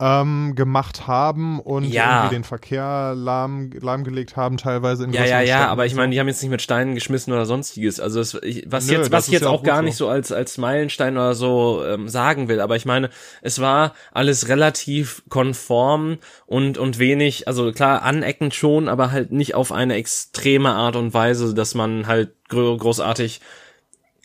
ähm, 0.00 0.54
gemacht 0.56 1.06
haben 1.06 1.60
und 1.60 1.84
ja. 1.84 2.24
irgendwie 2.24 2.36
den 2.36 2.44
Verkehr 2.44 3.14
lahm, 3.16 3.70
lahmgelegt 3.80 4.36
haben, 4.36 4.56
teilweise 4.56 5.04
in 5.04 5.12
Ja, 5.12 5.24
ja, 5.24 5.40
ja, 5.40 5.68
aber 5.68 5.86
ich 5.86 5.94
meine, 5.94 6.12
die 6.12 6.18
haben 6.18 6.26
jetzt 6.26 6.42
nicht 6.42 6.50
mit 6.50 6.62
Steinen 6.62 6.94
geschmissen 6.94 7.32
oder 7.32 7.46
sonstiges. 7.46 8.00
Also 8.00 8.20
es, 8.20 8.34
ich, 8.42 8.64
was 8.66 8.86
Nö, 8.86 8.94
jetzt, 8.94 9.12
was 9.12 9.26
ich 9.26 9.34
jetzt 9.34 9.42
ja 9.42 9.48
auch, 9.48 9.60
auch 9.60 9.62
gar 9.62 9.78
so. 9.78 9.82
nicht 9.82 9.96
so 9.96 10.08
als, 10.08 10.32
als 10.32 10.58
Meilenstein 10.58 11.16
oder 11.16 11.34
so 11.34 11.84
ähm, 11.84 12.08
sagen 12.08 12.48
will, 12.48 12.60
aber 12.60 12.76
ich 12.76 12.86
meine, 12.86 13.10
es 13.40 13.60
war 13.60 13.94
alles 14.12 14.48
relativ 14.48 15.22
konform 15.28 16.18
und, 16.46 16.76
und 16.76 16.98
wenig, 16.98 17.46
also 17.46 17.72
klar, 17.72 18.02
aneckend 18.02 18.54
schon, 18.54 18.88
aber 18.88 19.12
halt 19.12 19.32
nicht 19.32 19.54
auf 19.54 19.70
eine 19.70 19.94
extreme 19.94 20.72
Art 20.72 20.96
und 20.96 21.14
Weise, 21.14 21.54
dass 21.54 21.74
man 21.74 22.06
halt 22.08 22.32
großartig 22.48 23.40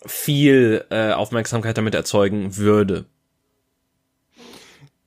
viel 0.05 0.85
äh, 0.89 1.11
Aufmerksamkeit 1.11 1.77
damit 1.77 1.95
erzeugen 1.95 2.57
würde. 2.57 3.05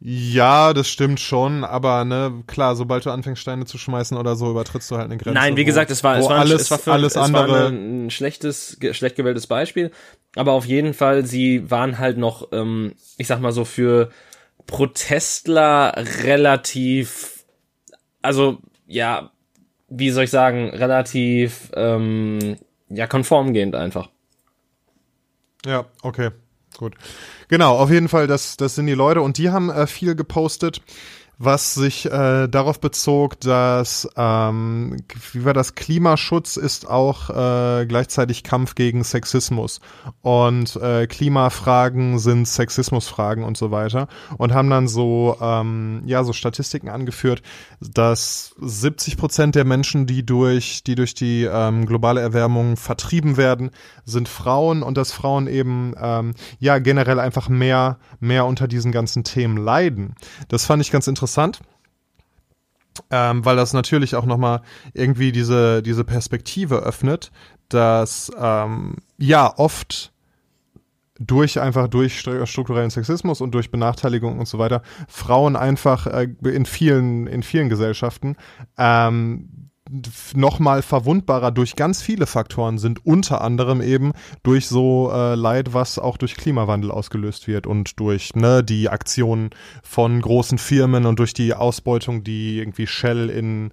Ja, 0.04 0.72
das 0.72 0.88
stimmt 0.88 1.20
schon, 1.20 1.62
aber 1.62 2.04
ne, 2.04 2.42
klar, 2.48 2.74
sobald 2.74 3.06
du 3.06 3.10
anfängst 3.10 3.40
Steine 3.40 3.66
zu 3.66 3.78
schmeißen 3.78 4.16
oder 4.16 4.34
so, 4.34 4.50
übertrittst 4.50 4.90
du 4.90 4.96
halt 4.96 5.04
eine 5.04 5.16
Grenze. 5.16 5.38
Nein, 5.38 5.56
wie 5.56 5.64
gesagt, 5.64 5.92
es 5.92 6.02
war 6.02 6.18
es 6.18 6.24
war, 6.28 6.38
alles, 6.38 6.62
es 6.62 6.70
war 6.72 6.78
für, 6.80 6.92
alles 6.92 7.12
es 7.12 7.22
andere 7.22 7.52
war 7.52 7.68
ein 7.68 8.10
schlechtes 8.10 8.78
schlecht 8.90 9.14
gewähltes 9.14 9.46
Beispiel, 9.46 9.92
aber 10.34 10.52
auf 10.52 10.64
jeden 10.64 10.92
Fall 10.92 11.24
sie 11.24 11.70
waren 11.70 12.00
halt 12.00 12.18
noch 12.18 12.48
ähm, 12.50 12.94
ich 13.16 13.28
sag 13.28 13.38
mal 13.40 13.52
so 13.52 13.64
für 13.64 14.10
Protestler 14.66 15.94
relativ 16.24 17.44
also 18.22 18.58
ja, 18.88 19.30
wie 19.88 20.10
soll 20.10 20.24
ich 20.24 20.30
sagen, 20.30 20.70
relativ 20.70 21.70
ähm, 21.74 22.56
ja 22.88 23.06
konformgehend 23.06 23.76
einfach. 23.76 24.10
Ja, 25.64 25.86
okay, 26.02 26.30
gut. 26.76 26.94
Genau, 27.48 27.76
auf 27.76 27.90
jeden 27.90 28.08
Fall, 28.08 28.26
das, 28.26 28.56
das 28.56 28.74
sind 28.74 28.86
die 28.86 28.94
Leute 28.94 29.22
und 29.22 29.38
die 29.38 29.50
haben 29.50 29.70
äh, 29.70 29.86
viel 29.86 30.14
gepostet 30.14 30.82
was 31.44 31.74
sich 31.74 32.06
äh, 32.06 32.46
darauf 32.46 32.80
bezog, 32.80 33.40
dass 33.40 34.08
ähm, 34.16 34.96
wie 35.32 35.44
war 35.44 35.54
das? 35.54 35.74
Klimaschutz 35.74 36.56
ist 36.56 36.88
auch 36.88 37.30
äh, 37.30 37.84
gleichzeitig 37.86 38.44
Kampf 38.44 38.76
gegen 38.76 39.02
Sexismus. 39.02 39.80
Und 40.20 40.76
äh, 40.76 41.08
Klimafragen 41.08 42.20
sind 42.20 42.46
Sexismusfragen 42.46 43.42
und 43.42 43.56
so 43.56 43.72
weiter. 43.72 44.06
Und 44.38 44.54
haben 44.54 44.70
dann 44.70 44.86
so 44.86 45.36
ähm, 45.40 46.02
ja 46.06 46.22
so 46.22 46.32
Statistiken 46.32 46.88
angeführt, 46.88 47.42
dass 47.80 48.54
70 48.60 49.16
Prozent 49.16 49.56
der 49.56 49.64
Menschen, 49.64 50.06
die 50.06 50.24
durch 50.24 50.84
die 50.84 50.94
durch 50.94 51.14
die 51.14 51.42
ähm, 51.42 51.86
globale 51.86 52.20
Erwärmung 52.20 52.76
vertrieben 52.76 53.36
werden, 53.36 53.72
sind 54.04 54.28
Frauen. 54.28 54.84
Und 54.84 54.96
dass 54.96 55.10
Frauen 55.10 55.48
eben 55.48 55.94
ähm, 56.00 56.34
ja 56.60 56.78
generell 56.78 57.18
einfach 57.18 57.48
mehr 57.48 57.98
mehr 58.20 58.46
unter 58.46 58.68
diesen 58.68 58.92
ganzen 58.92 59.24
Themen 59.24 59.56
leiden. 59.56 60.14
Das 60.46 60.66
fand 60.66 60.80
ich 60.82 60.92
ganz 60.92 61.08
interessant 61.08 61.31
interessant, 61.32 61.60
ähm, 63.10 63.44
weil 63.44 63.56
das 63.56 63.72
natürlich 63.72 64.14
auch 64.14 64.26
nochmal 64.26 64.60
irgendwie 64.92 65.32
diese, 65.32 65.82
diese 65.82 66.04
Perspektive 66.04 66.76
öffnet, 66.76 67.30
dass 67.68 68.30
ähm, 68.38 68.96
ja 69.16 69.52
oft 69.56 70.12
durch 71.18 71.60
einfach 71.60 71.88
durch 71.88 72.18
strukturellen 72.20 72.90
Sexismus 72.90 73.40
und 73.40 73.54
durch 73.54 73.70
Benachteiligung 73.70 74.38
und 74.38 74.46
so 74.46 74.58
weiter 74.58 74.82
Frauen 75.08 75.56
einfach 75.56 76.06
äh, 76.06 76.28
in 76.42 76.66
vielen 76.66 77.26
in 77.28 77.42
vielen 77.42 77.68
Gesellschaften 77.68 78.36
ähm, 78.76 79.61
nochmal 80.34 80.82
verwundbarer 80.82 81.50
durch 81.50 81.76
ganz 81.76 82.02
viele 82.02 82.26
Faktoren 82.26 82.78
sind, 82.78 83.04
unter 83.04 83.42
anderem 83.42 83.80
eben 83.80 84.12
durch 84.42 84.66
so 84.66 85.10
äh, 85.12 85.34
Leid, 85.34 85.74
was 85.74 85.98
auch 85.98 86.16
durch 86.16 86.36
Klimawandel 86.36 86.90
ausgelöst 86.90 87.46
wird 87.48 87.66
und 87.66 88.00
durch 88.00 88.34
ne, 88.34 88.64
die 88.64 88.88
Aktionen 88.88 89.50
von 89.82 90.20
großen 90.20 90.58
Firmen 90.58 91.06
und 91.06 91.18
durch 91.18 91.34
die 91.34 91.54
Ausbeutung, 91.54 92.24
die 92.24 92.58
irgendwie 92.58 92.86
Shell 92.86 93.30
in, 93.30 93.70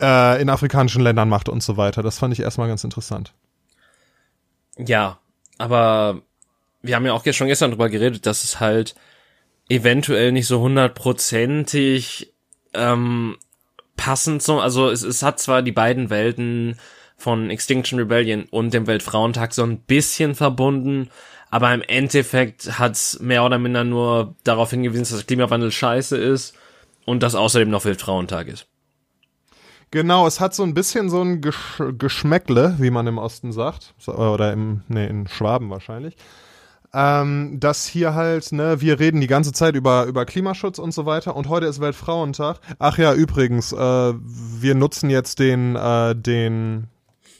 äh, 0.00 0.40
in 0.40 0.50
afrikanischen 0.50 1.02
Ländern 1.02 1.28
macht 1.28 1.48
und 1.48 1.62
so 1.62 1.76
weiter. 1.76 2.02
Das 2.02 2.18
fand 2.18 2.34
ich 2.34 2.40
erstmal 2.40 2.68
ganz 2.68 2.84
interessant. 2.84 3.34
Ja, 4.76 5.18
aber 5.56 6.22
wir 6.82 6.94
haben 6.94 7.06
ja 7.06 7.12
auch 7.12 7.24
schon 7.32 7.48
gestern 7.48 7.70
drüber 7.70 7.88
geredet, 7.88 8.26
dass 8.26 8.44
es 8.44 8.60
halt 8.60 8.94
eventuell 9.68 10.32
nicht 10.32 10.46
so 10.46 10.60
hundertprozentig 10.60 12.32
ähm, 12.74 13.36
passend 13.98 14.42
so, 14.42 14.58
also 14.60 14.88
es, 14.88 15.02
es 15.02 15.22
hat 15.22 15.38
zwar 15.38 15.60
die 15.60 15.72
beiden 15.72 16.08
Welten 16.08 16.76
von 17.18 17.50
Extinction 17.50 17.98
Rebellion 17.98 18.46
und 18.50 18.72
dem 18.72 18.86
Weltfrauentag 18.86 19.52
so 19.52 19.62
ein 19.64 19.80
bisschen 19.80 20.34
verbunden, 20.34 21.10
aber 21.50 21.74
im 21.74 21.82
Endeffekt 21.82 22.78
hat's 22.78 23.20
mehr 23.20 23.44
oder 23.44 23.58
minder 23.58 23.84
nur 23.84 24.34
darauf 24.44 24.70
hingewiesen, 24.70 25.04
dass 25.14 25.26
Klimawandel 25.26 25.70
scheiße 25.70 26.16
ist 26.16 26.54
und 27.04 27.22
dass 27.22 27.34
außerdem 27.34 27.68
noch 27.68 27.84
Weltfrauentag 27.84 28.48
ist. 28.48 28.66
Genau, 29.90 30.26
es 30.26 30.38
hat 30.40 30.54
so 30.54 30.62
ein 30.62 30.74
bisschen 30.74 31.10
so 31.10 31.22
ein 31.22 31.40
Gesch 31.40 31.82
Geschmäckle, 31.98 32.76
wie 32.78 32.90
man 32.90 33.06
im 33.06 33.18
Osten 33.18 33.52
sagt, 33.52 33.94
oder 34.06 34.52
im, 34.52 34.82
nee, 34.88 35.06
in 35.06 35.26
Schwaben 35.26 35.70
wahrscheinlich 35.70 36.16
ähm, 36.98 37.60
dass 37.60 37.86
hier 37.86 38.14
halt, 38.14 38.50
ne, 38.50 38.80
wir 38.80 38.98
reden 38.98 39.20
die 39.20 39.28
ganze 39.28 39.52
Zeit 39.52 39.76
über, 39.76 40.06
über 40.06 40.24
Klimaschutz 40.26 40.80
und 40.80 40.92
so 40.92 41.06
weiter 41.06 41.36
und 41.36 41.48
heute 41.48 41.66
ist 41.66 41.80
Weltfrauentag. 41.80 42.58
Ach 42.80 42.98
ja, 42.98 43.14
übrigens, 43.14 43.72
äh, 43.72 43.76
wir 43.76 44.74
nutzen 44.74 45.08
jetzt 45.08 45.38
den, 45.38 45.76
äh, 45.76 46.16
den 46.16 46.88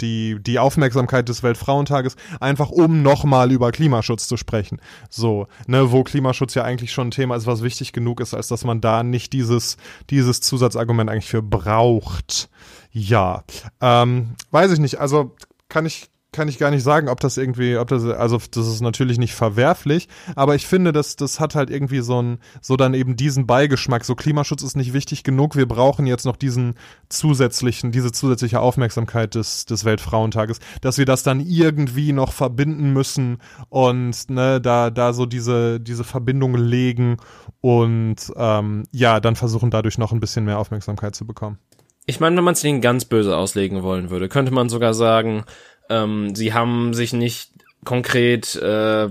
die, 0.01 0.37
die 0.41 0.61
Aufmerksamkeit 0.61 1.29
des 1.29 1.43
Weltfrauentages, 1.43 2.15
einfach 2.39 2.71
um 2.71 3.03
nochmal 3.03 3.51
über 3.51 3.73
Klimaschutz 3.73 4.29
zu 4.29 4.37
sprechen. 4.37 4.81
So, 5.11 5.49
ne, 5.67 5.91
wo 5.91 6.05
Klimaschutz 6.05 6.55
ja 6.55 6.63
eigentlich 6.63 6.93
schon 6.93 7.09
ein 7.09 7.11
Thema 7.11 7.35
ist, 7.35 7.47
was 7.47 7.65
wichtig 7.65 7.93
genug 7.93 8.21
ist, 8.21 8.35
als 8.35 8.47
dass 8.47 8.63
man 8.63 8.81
da 8.81 9.03
nicht 9.03 9.33
dieses, 9.33 9.77
dieses 10.09 10.41
Zusatzargument 10.41 11.11
eigentlich 11.11 11.27
für 11.27 11.43
braucht. 11.43 12.49
Ja, 12.93 13.43
ähm, 13.81 14.37
weiß 14.53 14.71
ich 14.71 14.79
nicht. 14.79 15.01
Also 15.01 15.35
kann 15.69 15.85
ich, 15.85 16.09
kann 16.31 16.49
ich 16.49 16.59
gar 16.59 16.71
nicht 16.71 16.83
sagen, 16.83 17.09
ob 17.09 17.21
das 17.21 17.39
irgendwie, 17.39 17.79
ob 17.79 17.89
das, 17.89 18.05
also 18.05 18.39
das 18.51 18.67
ist 18.67 18.83
natürlich 18.83 19.19
nicht 19.19 19.35
verwerflich, 19.35 20.09
aber 20.37 20.55
ich 20.55 20.67
finde, 20.67 20.93
dass 20.93 21.17
das 21.17 21.41
hat 21.41 21.55
halt 21.55 21.71
irgendwie 21.71 22.01
so 22.01 22.21
ein, 22.21 22.39
so 22.61 22.77
dann 22.77 22.93
eben 22.93 23.17
diesen 23.17 23.47
Beigeschmack. 23.47 24.05
So 24.05 24.15
Klimaschutz 24.15 24.63
ist 24.63 24.77
nicht 24.77 24.93
wichtig 24.93 25.25
genug. 25.25 25.57
Wir 25.57 25.67
brauchen 25.67 26.07
jetzt 26.07 26.27
noch 26.27 26.37
diesen 26.37 26.75
zusätzlichen, 27.09 27.93
diese 27.93 28.13
zusätzliche 28.13 28.61
Aufmerksamkeit 28.61 29.35
des, 29.35 29.65
des 29.65 29.87
Weltfrauentages, 29.87 30.61
dass 30.83 30.99
wir 30.99 31.07
das 31.07 31.23
dann 31.23 31.41
irgendwie 31.41 32.13
noch 32.13 32.33
verbinden 32.33 32.93
müssen 32.93 33.39
und 33.71 34.29
ne, 34.29 34.61
da, 34.61 34.91
da 34.91 35.15
so 35.15 35.25
diese, 35.25 35.81
diese 35.81 36.05
Verbindung 36.05 36.57
legen 36.57 37.17
und 37.63 38.17
ähm, 38.37 38.85
ja, 38.93 39.21
dann 39.21 39.35
versuchen 39.35 39.71
dadurch 39.71 39.97
noch 39.97 40.13
ein 40.13 40.21
bisschen 40.21 40.45
mehr 40.45 40.59
Aufmerksamkeit 40.59 41.15
zu 41.15 41.27
bekommen. 41.27 41.59
Ich 42.11 42.21
meine, 42.21 42.37
wenn 42.39 42.45
man 42.45 42.55
es 42.55 42.63
nicht 42.63 42.81
ganz 42.81 43.05
böse 43.05 43.37
auslegen 43.37 43.83
wollen 43.83 44.09
würde, 44.09 44.31
könnte 44.31 44.51
man 44.51 44.71
sogar 44.71 44.95
sagen, 44.95 45.45
ähm, 45.89 46.35
sie 46.35 46.53
haben 46.53 46.95
sich 46.95 47.13
nicht 47.13 47.51
konkret 47.85 48.57
äh, 48.57 49.09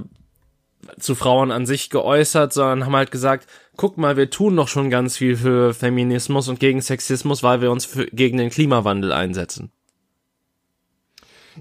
zu 0.99 1.15
Frauen 1.15 1.51
an 1.51 1.65
sich 1.65 1.89
geäußert, 1.89 2.53
sondern 2.53 2.85
haben 2.85 2.95
halt 2.95 3.11
gesagt, 3.11 3.47
guck 3.75 3.97
mal, 3.97 4.17
wir 4.17 4.29
tun 4.29 4.55
doch 4.55 4.67
schon 4.67 4.89
ganz 4.89 5.17
viel 5.17 5.35
für 5.35 5.73
Feminismus 5.73 6.47
und 6.47 6.59
gegen 6.59 6.81
Sexismus, 6.81 7.43
weil 7.43 7.61
wir 7.61 7.71
uns 7.71 7.85
für, 7.85 8.05
gegen 8.07 8.37
den 8.37 8.49
Klimawandel 8.49 9.11
einsetzen. 9.11 9.71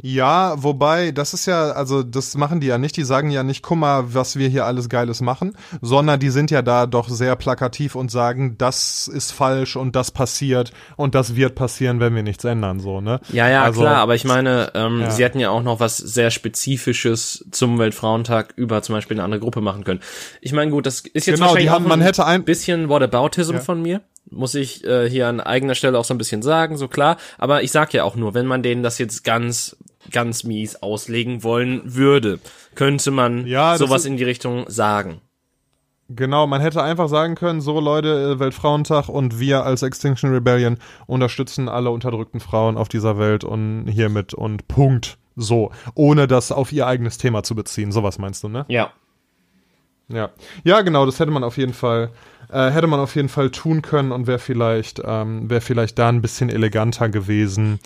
Ja, 0.03 0.55
wobei, 0.63 1.13
das 1.13 1.35
ist 1.35 1.47
ja, 1.47 1.71
also 1.71 2.03
das 2.03 2.37
machen 2.37 2.61
die 2.61 2.67
ja 2.67 2.79
nicht. 2.79 2.97
Die 2.97 3.05
sagen 3.05 3.31
ja 3.31 3.43
nicht, 3.43 3.63
guck 3.63 3.79
mal, 3.79 4.15
was 4.15 4.37
wir 4.37 4.49
hier 4.49 4.65
alles 4.67 4.89
Geiles 4.89 5.21
machen, 5.21 5.57
sondern 5.81 6.21
die 6.21 6.31
sind 6.31 6.51
ja 6.51 6.63
da 6.63 6.87
doch 6.87 7.09
sehr 7.09 7.37
plakativ 7.37 7.95
und 7.95 8.11
sagen, 8.11 8.57
das 8.59 9.09
ist 9.09 9.33
falsch 9.33 9.77
und 9.77 9.97
das 9.97 10.11
passiert 10.11 10.73
und 10.97 11.15
das 11.15 11.37
wird 11.37 11.55
passieren, 11.55 12.01
wenn 12.01 12.15
wir 12.15 12.23
nichts 12.23 12.45
ändern, 12.45 12.81
so, 12.81 13.01
ne? 13.01 13.21
Ja, 13.33 13.49
ja, 13.49 13.63
also, 13.63 13.81
klar, 13.81 13.97
aber 13.97 14.15
ich 14.15 14.25
meine, 14.25 14.73
ähm, 14.75 15.01
ja. 15.01 15.11
sie 15.11 15.25
hätten 15.25 15.41
ja 15.41 15.51
auch 15.51 15.63
noch 15.63 15.81
was 15.81 15.97
sehr 15.97 16.31
Spezifisches 16.31 17.45
zum 17.51 17.79
Weltfrauentag 17.79 18.55
über 18.57 18.83
zum 18.83 18.95
Beispiel 18.95 19.17
eine 19.17 19.25
andere 19.25 19.41
Gruppe 19.41 19.61
machen 19.61 19.85
können. 19.85 20.01
Ich 20.41 20.53
meine, 20.53 20.71
gut, 20.71 20.87
das 20.87 21.01
ist 21.01 21.27
jetzt 21.27 21.37
genau, 21.37 21.47
wahrscheinlich 21.47 21.71
haben, 21.71 21.85
auch 21.85 21.89
man 21.89 22.01
hätte 22.01 22.25
ein 22.27 22.45
bisschen 22.45 22.89
Whataboutism 22.89 23.55
ja. 23.55 23.61
von 23.61 23.83
mir 23.83 24.01
muss 24.31 24.55
ich 24.55 24.85
äh, 24.85 25.09
hier 25.09 25.29
an 25.29 25.41
eigener 25.41 25.75
Stelle 25.75 25.99
auch 25.99 26.05
so 26.05 26.15
ein 26.15 26.19
bisschen 26.19 26.43
sagen, 26.43 26.77
so 26.77 26.89
klar. 26.89 27.17
Aber 27.39 27.63
ich 27.63 27.73
sag 27.73 27.93
ja 27.93 28.05
auch 28.05 28.17
nur, 28.17 28.35
wenn 28.35 28.47
man 28.47 28.63
denen 28.63 28.83
das 28.83 28.99
jetzt 28.99 29.25
ganz 29.25 29.77
ganz 30.11 30.45
mies 30.45 30.77
auslegen 30.83 31.43
wollen 31.43 31.83
würde, 31.85 32.39
könnte 32.75 33.11
man 33.11 33.47
ja, 33.47 33.77
sowas 33.77 34.05
in 34.05 34.17
die 34.17 34.25
Richtung 34.25 34.65
sagen. 34.69 35.21
Genau, 36.09 36.47
man 36.47 36.61
hätte 36.61 36.83
einfach 36.83 37.09
sagen 37.09 37.35
können, 37.35 37.61
so 37.61 37.81
Leute, 37.81 38.35
äh, 38.35 38.39
Weltfrauentag 38.39 39.09
und 39.09 39.41
wir 39.41 39.65
als 39.65 39.83
Extinction 39.83 40.33
Rebellion 40.33 40.79
unterstützen 41.07 41.69
alle 41.69 41.91
unterdrückten 41.91 42.39
Frauen 42.39 42.77
auf 42.77 42.89
dieser 42.89 43.19
Welt 43.19 43.43
und 43.43 43.89
hiermit 43.89 44.33
und 44.33 44.69
Punkt. 44.69 45.19
So, 45.35 45.73
ohne 45.95 46.29
das 46.29 46.53
auf 46.53 46.73
ihr 46.73 46.87
eigenes 46.87 47.19
Thema 47.19 47.43
zu 47.43 47.55
beziehen. 47.55 47.93
Sowas 47.93 48.19
meinst 48.19 48.43
du, 48.45 48.49
ne? 48.49 48.65
Ja. 48.69 48.93
Ja. 50.09 50.31
Ja, 50.65 50.83
genau, 50.83 51.07
das 51.07 51.19
hätte 51.19 51.31
man 51.31 51.45
auf 51.45 51.57
jeden 51.57 51.73
Fall, 51.75 52.11
äh, 52.51 52.71
hätte 52.71 52.87
man 52.87 53.01
auf 53.01 53.17
jeden 53.17 53.29
Fall 53.29 53.51
tun 53.51 53.83
können 53.83 54.13
und 54.13 54.27
wäre 54.27 54.39
vielleicht, 54.39 55.03
ähm, 55.05 55.51
wäre 55.51 55.61
vielleicht 55.61 55.99
da 55.99 56.09
ein 56.09 56.23
bisschen 56.23 56.49
eleganter 56.49 57.09
gewesen. 57.09 57.81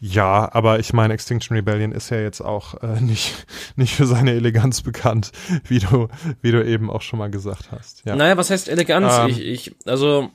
Ja, 0.00 0.52
aber 0.52 0.80
ich 0.80 0.92
meine, 0.92 1.14
Extinction 1.14 1.56
Rebellion 1.56 1.92
ist 1.92 2.10
ja 2.10 2.20
jetzt 2.20 2.40
auch 2.40 2.82
äh, 2.82 3.00
nicht, 3.00 3.46
nicht 3.76 3.94
für 3.94 4.06
seine 4.06 4.32
Eleganz 4.32 4.82
bekannt, 4.82 5.32
wie 5.66 5.78
du, 5.78 6.08
wie 6.42 6.50
du 6.50 6.64
eben 6.64 6.90
auch 6.90 7.02
schon 7.02 7.18
mal 7.18 7.30
gesagt 7.30 7.70
hast. 7.70 8.04
Ja. 8.04 8.16
Naja, 8.16 8.36
was 8.36 8.50
heißt 8.50 8.68
Eleganz? 8.68 9.12
Ähm, 9.18 9.28
ich, 9.28 9.40
ich, 9.40 9.76
also, 9.86 10.30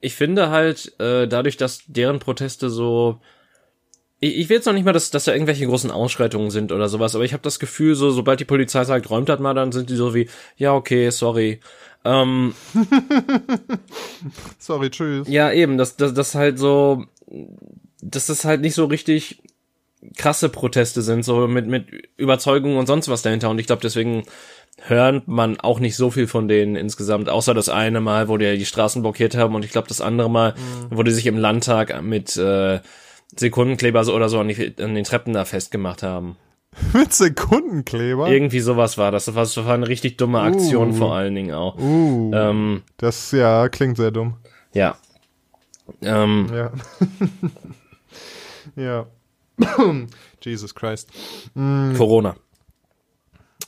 ich 0.00 0.14
finde 0.14 0.50
halt, 0.50 0.98
äh, 1.00 1.28
dadurch, 1.28 1.56
dass 1.56 1.82
deren 1.86 2.18
Proteste 2.18 2.70
so. 2.70 3.20
Ich, 4.26 4.38
ich 4.38 4.48
will 4.48 4.56
jetzt 4.56 4.66
noch 4.66 4.72
nicht 4.72 4.84
mal, 4.84 4.92
dass, 4.92 5.10
dass 5.10 5.24
da 5.24 5.32
irgendwelche 5.32 5.66
großen 5.66 5.90
Ausschreitungen 5.90 6.50
sind 6.50 6.72
oder 6.72 6.88
sowas, 6.88 7.14
aber 7.14 7.24
ich 7.24 7.32
habe 7.32 7.42
das 7.42 7.58
Gefühl, 7.58 7.94
so, 7.94 8.10
sobald 8.10 8.40
die 8.40 8.44
Polizei 8.44 8.84
sagt, 8.84 9.10
räumt 9.10 9.28
das 9.28 9.40
mal, 9.40 9.54
dann 9.54 9.72
sind 9.72 9.90
die 9.90 9.96
so 9.96 10.14
wie, 10.14 10.28
ja, 10.56 10.74
okay, 10.74 11.10
sorry. 11.10 11.60
Ähm, 12.04 12.54
sorry, 14.58 14.90
tschüss. 14.90 15.26
Ja, 15.28 15.50
eben, 15.50 15.76
das, 15.76 15.96
das, 15.96 16.14
das 16.14 16.34
halt 16.34 16.58
so 16.58 17.04
dass 18.00 18.26
das 18.26 18.44
halt 18.44 18.60
nicht 18.60 18.74
so 18.74 18.84
richtig 18.84 19.42
krasse 20.16 20.48
Proteste 20.48 21.02
sind, 21.02 21.24
so 21.24 21.48
mit, 21.48 21.66
mit 21.66 21.86
Überzeugung 22.16 22.76
und 22.76 22.86
sonst 22.86 23.08
was 23.08 23.22
dahinter. 23.22 23.50
Und 23.50 23.58
ich 23.58 23.66
glaube, 23.66 23.82
deswegen 23.82 24.24
hört 24.78 25.26
man 25.26 25.58
auch 25.58 25.80
nicht 25.80 25.96
so 25.96 26.10
viel 26.10 26.26
von 26.26 26.48
denen 26.48 26.76
insgesamt, 26.76 27.28
außer 27.28 27.54
das 27.54 27.68
eine 27.68 28.00
Mal, 28.00 28.28
wo 28.28 28.36
die 28.36 28.58
die 28.58 28.66
Straßen 28.66 29.02
blockiert 29.02 29.34
haben 29.34 29.54
und 29.54 29.64
ich 29.64 29.72
glaube 29.72 29.88
das 29.88 30.00
andere 30.00 30.30
Mal, 30.30 30.52
mhm. 30.52 30.96
wo 30.96 31.02
die 31.02 31.12
sich 31.12 31.26
im 31.26 31.38
Landtag 31.38 32.02
mit 32.02 32.36
äh, 32.36 32.80
Sekundenkleber 33.34 34.06
oder 34.08 34.28
so 34.28 34.38
an, 34.38 34.48
die, 34.48 34.74
an 34.80 34.94
den 34.94 35.04
Treppen 35.04 35.32
da 35.32 35.44
festgemacht 35.44 36.02
haben. 36.02 36.36
Mit 36.92 37.12
Sekundenkleber? 37.12 38.28
Irgendwie 38.28 38.60
sowas 38.60 38.98
war 38.98 39.10
das. 39.10 39.24
Das 39.24 39.34
war, 39.34 39.42
das 39.42 39.56
war 39.56 39.74
eine 39.74 39.88
richtig 39.88 40.16
dumme 40.18 40.40
Aktion 40.40 40.90
uh, 40.90 40.94
vor 40.94 41.14
allen 41.14 41.34
Dingen 41.34 41.54
auch. 41.54 41.78
Uh, 41.78 42.32
ähm, 42.34 42.82
das 42.98 43.32
ja 43.32 43.68
klingt 43.68 43.96
sehr 43.96 44.10
dumm. 44.10 44.36
Ja. 44.74 44.96
Ähm, 46.02 46.50
ja. 46.52 46.72
Ja. 48.76 49.06
Jesus 50.42 50.74
Christ. 50.74 51.10
Mm. 51.54 51.94
Corona. 51.94 52.36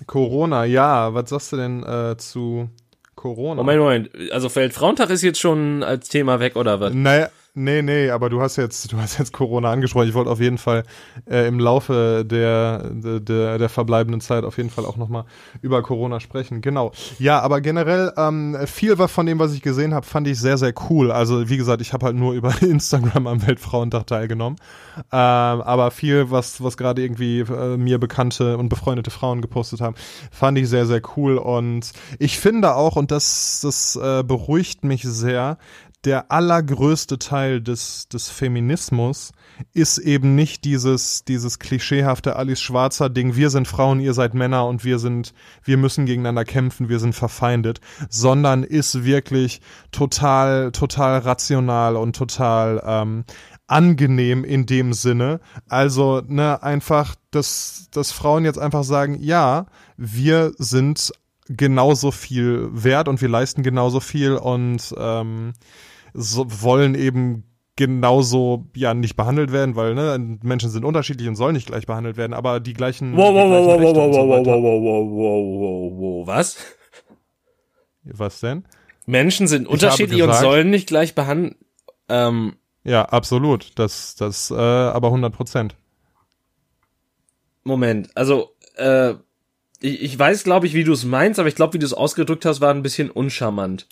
Corona, 0.06 0.64
ja. 0.64 1.14
Was 1.14 1.30
sagst 1.30 1.52
du 1.52 1.56
denn 1.56 1.82
äh, 1.82 2.16
zu 2.16 2.68
Corona? 3.14 3.62
Moment, 3.62 3.80
Moment. 3.80 4.32
Also 4.32 4.54
Weltfrauentag 4.54 5.10
ist 5.10 5.22
jetzt 5.22 5.40
schon 5.40 5.82
als 5.82 6.08
Thema 6.08 6.40
weg, 6.40 6.56
oder 6.56 6.80
was? 6.80 6.92
Naja, 6.94 7.30
Nee, 7.54 7.82
nee, 7.82 8.10
aber 8.10 8.28
du 8.30 8.40
hast 8.40 8.56
jetzt, 8.56 8.92
du 8.92 8.98
hast 8.98 9.18
jetzt 9.18 9.32
Corona 9.32 9.72
angesprochen. 9.72 10.08
Ich 10.08 10.14
wollte 10.14 10.30
auf 10.30 10.40
jeden 10.40 10.58
Fall 10.58 10.84
äh, 11.28 11.48
im 11.48 11.58
Laufe 11.58 12.24
der, 12.24 12.90
der, 12.90 13.58
der 13.58 13.68
verbleibenden 13.68 14.20
Zeit 14.20 14.44
auf 14.44 14.58
jeden 14.58 14.70
Fall 14.70 14.84
auch 14.84 14.96
nochmal 14.96 15.24
über 15.60 15.82
Corona 15.82 16.20
sprechen. 16.20 16.60
Genau. 16.60 16.92
Ja, 17.18 17.40
aber 17.40 17.60
generell, 17.60 18.12
ähm, 18.16 18.56
viel 18.66 18.96
von 18.96 19.26
dem, 19.26 19.38
was 19.40 19.54
ich 19.54 19.62
gesehen 19.62 19.92
habe, 19.92 20.06
fand 20.06 20.28
ich 20.28 20.38
sehr, 20.38 20.56
sehr 20.56 20.72
cool. 20.88 21.10
Also, 21.10 21.48
wie 21.48 21.56
gesagt, 21.56 21.80
ich 21.80 21.92
habe 21.92 22.06
halt 22.06 22.16
nur 22.16 22.32
über 22.34 22.54
Instagram 22.62 23.26
am 23.26 23.44
Weltfrauentag 23.44 24.06
teilgenommen. 24.06 24.56
Ähm, 24.96 25.02
aber 25.10 25.90
viel, 25.90 26.30
was, 26.30 26.62
was 26.62 26.76
gerade 26.76 27.02
irgendwie 27.02 27.40
äh, 27.40 27.76
mir 27.76 27.98
bekannte 27.98 28.56
und 28.56 28.68
befreundete 28.68 29.10
Frauen 29.10 29.40
gepostet 29.40 29.80
haben, 29.80 29.96
fand 30.30 30.58
ich 30.58 30.68
sehr, 30.68 30.86
sehr 30.86 31.00
cool. 31.16 31.38
Und 31.38 31.92
ich 32.20 32.38
finde 32.38 32.74
auch, 32.76 32.94
und 32.94 33.10
das, 33.10 33.60
das 33.62 33.96
äh, 33.96 34.22
beruhigt 34.22 34.84
mich 34.84 35.02
sehr, 35.02 35.58
der 36.04 36.30
allergrößte 36.30 37.18
Teil 37.18 37.60
des, 37.60 38.08
des 38.08 38.28
Feminismus 38.28 39.32
ist 39.72 39.98
eben 39.98 40.36
nicht 40.36 40.64
dieses, 40.64 41.24
dieses 41.24 41.58
klischeehafte 41.58 42.36
Alice 42.36 42.60
Schwarzer 42.60 43.10
Ding, 43.10 43.34
wir 43.34 43.50
sind 43.50 43.66
Frauen, 43.66 43.98
ihr 43.98 44.14
seid 44.14 44.34
Männer 44.34 44.66
und 44.66 44.84
wir 44.84 45.00
sind, 45.00 45.34
wir 45.64 45.76
müssen 45.76 46.06
gegeneinander 46.06 46.44
kämpfen, 46.44 46.88
wir 46.88 47.00
sind 47.00 47.14
verfeindet, 47.14 47.80
sondern 48.08 48.62
ist 48.62 49.04
wirklich 49.04 49.60
total, 49.90 50.70
total 50.70 51.18
rational 51.18 51.96
und 51.96 52.14
total 52.14 52.80
ähm, 52.86 53.24
angenehm 53.66 54.44
in 54.44 54.66
dem 54.66 54.92
Sinne. 54.92 55.40
Also, 55.68 56.22
ne, 56.26 56.62
einfach, 56.62 57.16
dass, 57.32 57.88
dass 57.90 58.12
Frauen 58.12 58.44
jetzt 58.44 58.58
einfach 58.58 58.84
sagen, 58.84 59.18
ja, 59.20 59.66
wir 59.96 60.52
sind 60.58 61.12
genauso 61.48 62.10
viel 62.10 62.68
wert 62.72 63.08
und 63.08 63.20
wir 63.20 63.28
leisten 63.28 63.62
genauso 63.62 64.00
viel 64.00 64.34
und 64.34 64.94
ähm, 64.98 65.54
so, 66.14 66.46
wollen 66.62 66.94
eben 66.94 67.44
genauso 67.76 68.66
ja 68.74 68.92
nicht 68.92 69.16
behandelt 69.16 69.52
werden, 69.52 69.76
weil 69.76 69.94
ne, 69.94 70.38
Menschen 70.42 70.68
sind 70.68 70.84
unterschiedlich 70.84 71.28
und 71.28 71.36
sollen 71.36 71.54
nicht 71.54 71.68
gleich 71.68 71.86
behandelt 71.86 72.16
werden, 72.16 72.32
aber 72.32 72.58
die 72.58 72.72
gleichen. 72.72 73.16
Wow, 73.16 73.32
wow, 73.32 73.48
wow, 73.48 73.80
wow, 73.80 73.94
wow, 73.94 74.06
wow, 74.06 74.28
wow, 74.28 74.46
wow, 74.46 74.82
wow, 74.82 75.10
wow, 75.12 75.60
wow, 75.60 76.00
wow, 76.00 76.26
was? 76.26 76.56
Was 78.02 78.40
denn? 78.40 78.64
Menschen 79.06 79.46
sind 79.46 79.62
ich 79.62 79.68
unterschiedlich 79.68 80.18
gesagt, 80.18 80.38
und 80.38 80.50
sollen 80.50 80.70
nicht 80.70 80.88
gleich 80.88 81.14
behandelt. 81.14 81.56
Ähm, 82.08 82.56
ja, 82.84 83.04
absolut. 83.04 83.72
Das, 83.76 84.16
das, 84.16 84.50
äh, 84.50 84.54
aber 84.54 85.08
100 85.08 85.32
Prozent. 85.32 85.76
Moment, 87.64 88.10
also 88.16 88.56
äh, 88.76 89.10
ich, 89.80 90.02
ich 90.02 90.18
weiß, 90.18 90.42
glaube 90.44 90.66
ich, 90.66 90.74
wie 90.74 90.84
du 90.84 90.92
es 90.92 91.04
meinst, 91.04 91.38
aber 91.38 91.48
ich 91.48 91.54
glaube, 91.54 91.74
wie 91.74 91.78
du 91.78 91.86
es 91.86 91.94
ausgedrückt 91.94 92.44
hast, 92.44 92.60
war 92.60 92.72
ein 92.72 92.82
bisschen 92.82 93.10
uncharmant. 93.10 93.86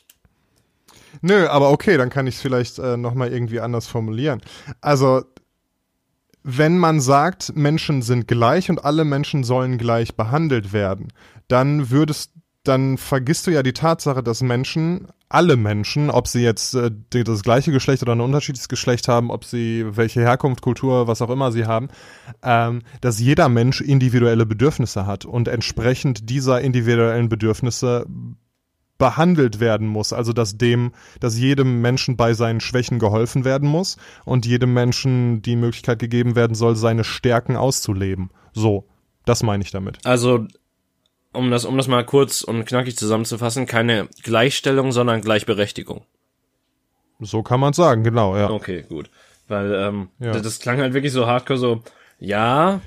Nö, 1.20 1.46
aber 1.46 1.70
okay, 1.70 1.96
dann 1.96 2.10
kann 2.10 2.26
ich 2.26 2.36
es 2.36 2.40
vielleicht 2.40 2.78
äh, 2.78 2.96
nochmal 2.96 3.32
irgendwie 3.32 3.60
anders 3.60 3.86
formulieren. 3.86 4.40
Also, 4.80 5.22
wenn 6.42 6.78
man 6.78 7.00
sagt, 7.00 7.56
Menschen 7.56 8.02
sind 8.02 8.28
gleich 8.28 8.70
und 8.70 8.84
alle 8.84 9.04
Menschen 9.04 9.42
sollen 9.42 9.78
gleich 9.78 10.14
behandelt 10.14 10.72
werden, 10.72 11.12
dann 11.48 11.90
würdest, 11.90 12.32
dann 12.62 12.98
vergisst 12.98 13.46
du 13.46 13.50
ja 13.50 13.62
die 13.62 13.72
Tatsache, 13.72 14.22
dass 14.22 14.42
Menschen 14.42 15.08
alle 15.28 15.56
Menschen, 15.56 16.08
ob 16.08 16.28
sie 16.28 16.42
jetzt 16.42 16.74
äh, 16.74 16.90
das 17.10 17.42
gleiche 17.42 17.72
Geschlecht 17.72 18.02
oder 18.02 18.14
ein 18.14 18.20
unterschiedliches 18.20 18.68
Geschlecht 18.68 19.08
haben, 19.08 19.30
ob 19.30 19.44
sie 19.44 19.84
welche 19.88 20.20
Herkunft, 20.20 20.62
Kultur, 20.62 21.08
was 21.08 21.20
auch 21.20 21.30
immer 21.30 21.50
sie 21.50 21.66
haben, 21.66 21.88
ähm, 22.42 22.82
dass 23.00 23.18
jeder 23.18 23.48
Mensch 23.48 23.80
individuelle 23.80 24.46
Bedürfnisse 24.46 25.06
hat 25.06 25.24
und 25.24 25.48
entsprechend 25.48 26.30
dieser 26.30 26.60
individuellen 26.60 27.28
Bedürfnisse 27.28 28.06
behandelt 28.98 29.60
werden 29.60 29.86
muss. 29.86 30.12
Also 30.12 30.32
dass 30.32 30.56
dem, 30.56 30.92
dass 31.20 31.38
jedem 31.38 31.80
Menschen 31.80 32.16
bei 32.16 32.34
seinen 32.34 32.60
Schwächen 32.60 32.98
geholfen 32.98 33.44
werden 33.44 33.68
muss 33.68 33.96
und 34.24 34.46
jedem 34.46 34.72
Menschen 34.72 35.42
die 35.42 35.56
Möglichkeit 35.56 35.98
gegeben 35.98 36.36
werden 36.36 36.54
soll, 36.54 36.76
seine 36.76 37.04
Stärken 37.04 37.56
auszuleben. 37.56 38.30
So, 38.52 38.84
das 39.24 39.42
meine 39.42 39.62
ich 39.62 39.70
damit. 39.70 39.98
Also 40.04 40.46
um 41.32 41.50
das, 41.50 41.64
um 41.64 41.76
das 41.76 41.88
mal 41.88 42.04
kurz 42.04 42.42
und 42.42 42.64
knackig 42.64 42.96
zusammenzufassen, 42.96 43.66
keine 43.66 44.08
Gleichstellung, 44.22 44.92
sondern 44.92 45.20
Gleichberechtigung. 45.20 46.02
So 47.20 47.42
kann 47.42 47.60
man 47.60 47.72
sagen, 47.72 48.04
genau, 48.04 48.36
ja. 48.36 48.50
Okay, 48.50 48.84
gut. 48.88 49.10
Weil 49.48 49.72
ähm, 49.74 50.08
ja. 50.18 50.32
das, 50.32 50.42
das 50.42 50.58
klang 50.58 50.80
halt 50.80 50.94
wirklich 50.94 51.12
so 51.12 51.26
hardcore 51.26 51.58
so, 51.58 51.82
ja, 52.18 52.80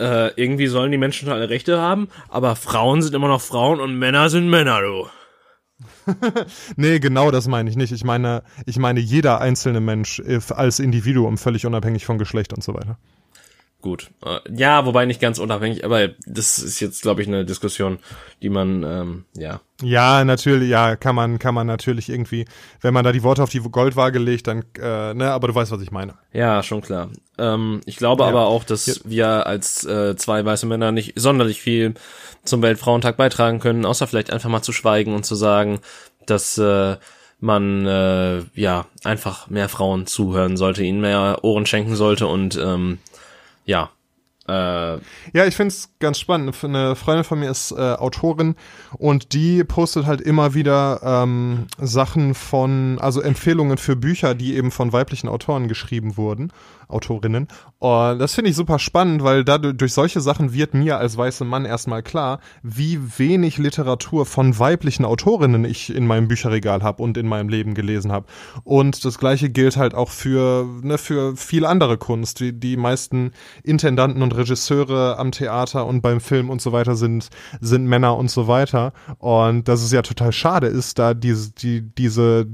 äh, 0.00 0.32
irgendwie 0.34 0.66
sollen 0.66 0.90
die 0.90 0.98
Menschen 0.98 1.30
alle 1.30 1.48
Rechte 1.48 1.80
haben, 1.80 2.08
aber 2.28 2.56
Frauen 2.56 3.02
sind 3.02 3.14
immer 3.14 3.28
noch 3.28 3.40
Frauen 3.40 3.80
und 3.80 3.98
Männer 3.98 4.30
sind 4.30 4.48
Männer, 4.48 4.80
du. 4.80 5.06
nee, 6.76 6.98
genau 6.98 7.30
das 7.30 7.48
meine 7.48 7.70
ich 7.70 7.76
nicht. 7.76 7.92
Ich 7.92 8.04
meine, 8.04 8.42
ich 8.66 8.78
meine 8.78 9.00
jeder 9.00 9.40
einzelne 9.40 9.80
Mensch 9.80 10.20
äh, 10.20 10.40
als 10.50 10.78
Individuum, 10.78 11.38
völlig 11.38 11.66
unabhängig 11.66 12.04
von 12.04 12.18
Geschlecht 12.18 12.52
und 12.52 12.62
so 12.62 12.74
weiter. 12.74 12.98
Gut. 13.82 14.12
Äh, 14.24 14.38
ja, 14.54 14.86
wobei 14.86 15.06
nicht 15.06 15.20
ganz 15.20 15.40
unabhängig, 15.40 15.84
aber 15.84 16.08
das 16.24 16.60
ist 16.60 16.78
jetzt, 16.78 17.02
glaube 17.02 17.20
ich, 17.20 17.26
eine 17.26 17.44
Diskussion, 17.44 17.98
die 18.40 18.48
man, 18.48 18.84
ähm, 18.84 19.24
ja. 19.36 19.60
Ja, 19.82 20.24
natürlich, 20.24 20.70
ja, 20.70 20.94
kann 20.94 21.16
man, 21.16 21.40
kann 21.40 21.52
man 21.52 21.66
natürlich 21.66 22.08
irgendwie, 22.08 22.44
wenn 22.80 22.94
man 22.94 23.04
da 23.04 23.10
die 23.10 23.24
Worte 23.24 23.42
auf 23.42 23.50
die 23.50 23.58
Goldwaage 23.58 24.20
legt, 24.20 24.46
dann, 24.46 24.64
äh, 24.80 25.14
ne, 25.14 25.32
aber 25.32 25.48
du 25.48 25.54
weißt, 25.56 25.72
was 25.72 25.82
ich 25.82 25.90
meine. 25.90 26.14
Ja, 26.32 26.62
schon 26.62 26.80
klar. 26.80 27.10
Ähm, 27.38 27.80
ich 27.84 27.96
glaube 27.96 28.22
ja. 28.22 28.28
aber 28.28 28.46
auch, 28.46 28.62
dass 28.62 28.86
ja. 28.86 28.94
wir 29.04 29.46
als 29.48 29.84
äh, 29.84 30.14
zwei 30.14 30.44
weiße 30.44 30.66
Männer 30.66 30.92
nicht 30.92 31.18
sonderlich 31.18 31.60
viel 31.60 31.94
zum 32.44 32.62
Weltfrauentag 32.62 33.16
beitragen 33.16 33.58
können, 33.58 33.84
außer 33.84 34.06
vielleicht 34.06 34.32
einfach 34.32 34.48
mal 34.48 34.62
zu 34.62 34.72
schweigen 34.72 35.12
und 35.12 35.26
zu 35.26 35.34
sagen, 35.34 35.80
dass 36.24 36.56
äh, 36.56 36.98
man 37.40 37.84
äh, 37.84 38.42
ja 38.54 38.86
einfach 39.02 39.50
mehr 39.50 39.68
Frauen 39.68 40.06
zuhören 40.06 40.56
sollte, 40.56 40.84
ihnen 40.84 41.00
mehr 41.00 41.40
Ohren 41.42 41.66
schenken 41.66 41.96
sollte 41.96 42.28
und 42.28 42.56
ähm, 42.56 42.98
ja. 43.64 43.90
Äh, 44.48 44.94
ja, 45.32 45.46
ich 45.46 45.54
find's 45.54 45.94
ganz 46.00 46.18
spannend. 46.18 46.56
Eine 46.64 46.96
Freundin 46.96 47.24
von 47.24 47.38
mir 47.38 47.50
ist 47.50 47.70
äh, 47.72 47.76
Autorin 47.76 48.56
und 48.98 49.34
die 49.34 49.62
postet 49.62 50.06
halt 50.06 50.20
immer 50.20 50.54
wieder 50.54 51.00
ähm, 51.04 51.66
Sachen 51.78 52.34
von, 52.34 52.98
also 53.00 53.20
Empfehlungen 53.20 53.78
für 53.78 53.94
Bücher, 53.94 54.34
die 54.34 54.56
eben 54.56 54.72
von 54.72 54.92
weiblichen 54.92 55.28
Autoren 55.28 55.68
geschrieben 55.68 56.16
wurden. 56.16 56.52
Autorinnen. 56.88 57.48
Und 57.78 58.18
das 58.18 58.34
finde 58.34 58.50
ich 58.50 58.56
super 58.56 58.78
spannend, 58.78 59.24
weil 59.24 59.44
dadurch 59.44 59.76
durch 59.76 59.92
solche 59.92 60.20
Sachen 60.20 60.52
wird 60.52 60.74
mir 60.74 60.98
als 60.98 61.16
weißer 61.16 61.44
Mann 61.44 61.64
erstmal 61.64 62.02
klar, 62.02 62.38
wie 62.62 63.00
wenig 63.18 63.58
Literatur 63.58 64.26
von 64.26 64.58
weiblichen 64.58 65.04
Autorinnen 65.04 65.64
ich 65.64 65.94
in 65.94 66.06
meinem 66.06 66.28
Bücherregal 66.28 66.82
habe 66.82 67.02
und 67.02 67.16
in 67.16 67.26
meinem 67.26 67.48
Leben 67.48 67.74
gelesen 67.74 68.12
habe. 68.12 68.26
Und 68.64 69.04
das 69.04 69.18
gleiche 69.18 69.50
gilt 69.50 69.76
halt 69.76 69.94
auch 69.94 70.10
für, 70.10 70.66
ne, 70.82 70.98
für 70.98 71.36
viel 71.36 71.66
andere 71.66 71.98
Kunst. 71.98 72.40
Die, 72.40 72.52
die 72.52 72.76
meisten 72.76 73.32
Intendanten 73.64 74.22
und 74.22 74.36
Regisseure 74.36 75.18
am 75.18 75.32
Theater 75.32 75.86
und 75.86 76.00
beim 76.02 76.20
Film 76.20 76.50
und 76.50 76.62
so 76.62 76.72
weiter 76.72 76.94
sind, 76.94 77.30
sind 77.60 77.86
Männer 77.86 78.16
und 78.16 78.30
so 78.30 78.46
weiter. 78.48 78.92
Und 79.18 79.68
dass 79.68 79.82
es 79.82 79.92
ja 79.92 80.02
total 80.02 80.32
schade 80.32 80.68
ist, 80.68 80.98
da 80.98 81.14
diese, 81.14 81.52
die, 81.52 81.82
diese 81.82 82.46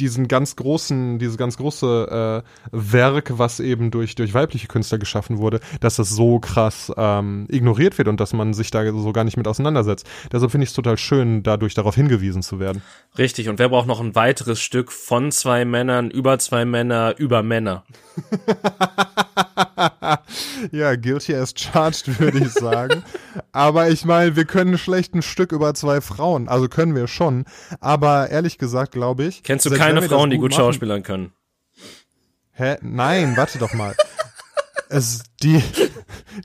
diesen 0.00 0.28
ganz 0.28 0.56
großen, 0.56 1.18
diese 1.18 1.36
ganz 1.36 1.56
große 1.56 2.42
äh, 2.44 2.48
Werk, 2.72 3.38
was 3.38 3.60
eben 3.60 3.90
durch, 3.90 4.14
durch 4.14 4.34
weibliche 4.34 4.68
Künstler 4.68 4.98
geschaffen 4.98 5.38
wurde, 5.38 5.60
dass 5.80 5.96
das 5.96 6.10
so 6.10 6.38
krass 6.38 6.92
ähm, 6.96 7.46
ignoriert 7.50 7.98
wird 7.98 8.08
und 8.08 8.20
dass 8.20 8.32
man 8.32 8.54
sich 8.54 8.70
da 8.70 8.90
so 8.90 9.12
gar 9.12 9.24
nicht 9.24 9.36
mit 9.36 9.48
auseinandersetzt. 9.48 10.06
Deshalb 10.32 10.50
finde 10.50 10.64
ich 10.64 10.70
es 10.70 10.74
total 10.74 10.98
schön, 10.98 11.42
dadurch 11.42 11.74
darauf 11.74 11.94
hingewiesen 11.94 12.42
zu 12.42 12.60
werden. 12.60 12.82
Richtig, 13.16 13.48
und 13.48 13.58
wer 13.58 13.68
braucht 13.68 13.86
noch 13.86 14.00
ein 14.00 14.14
weiteres 14.14 14.60
Stück 14.60 14.92
von 14.92 15.32
zwei 15.32 15.64
Männern, 15.64 16.10
über 16.10 16.38
zwei 16.38 16.64
Männer, 16.64 17.14
über 17.18 17.42
Männer? 17.42 17.84
ja, 20.72 20.96
guilty 20.96 21.34
as 21.34 21.54
charged, 21.56 22.20
würde 22.20 22.38
ich 22.38 22.50
sagen. 22.50 23.02
aber 23.52 23.88
ich 23.88 24.04
meine, 24.04 24.36
wir 24.36 24.44
können 24.44 24.78
schlecht 24.78 25.14
ein 25.14 25.22
Stück 25.22 25.52
über 25.52 25.74
zwei 25.74 26.00
Frauen. 26.00 26.48
Also 26.48 26.68
können 26.68 26.94
wir 26.94 27.06
schon. 27.06 27.44
Aber 27.80 28.30
ehrlich 28.30 28.58
gesagt, 28.58 28.92
glaube 28.92 29.24
ich. 29.24 29.42
Kennst 29.42 29.66
du 29.66 29.70
keine 29.94 30.08
Frauen, 30.08 30.30
die 30.30 30.38
gut 30.38 30.50
machen, 30.50 30.60
schauspielern 30.60 31.02
können? 31.02 31.32
Hä? 32.52 32.76
Nein, 32.82 33.36
warte 33.36 33.58
doch 33.58 33.72
mal 33.72 33.94
es, 34.88 35.22
die, 35.42 35.62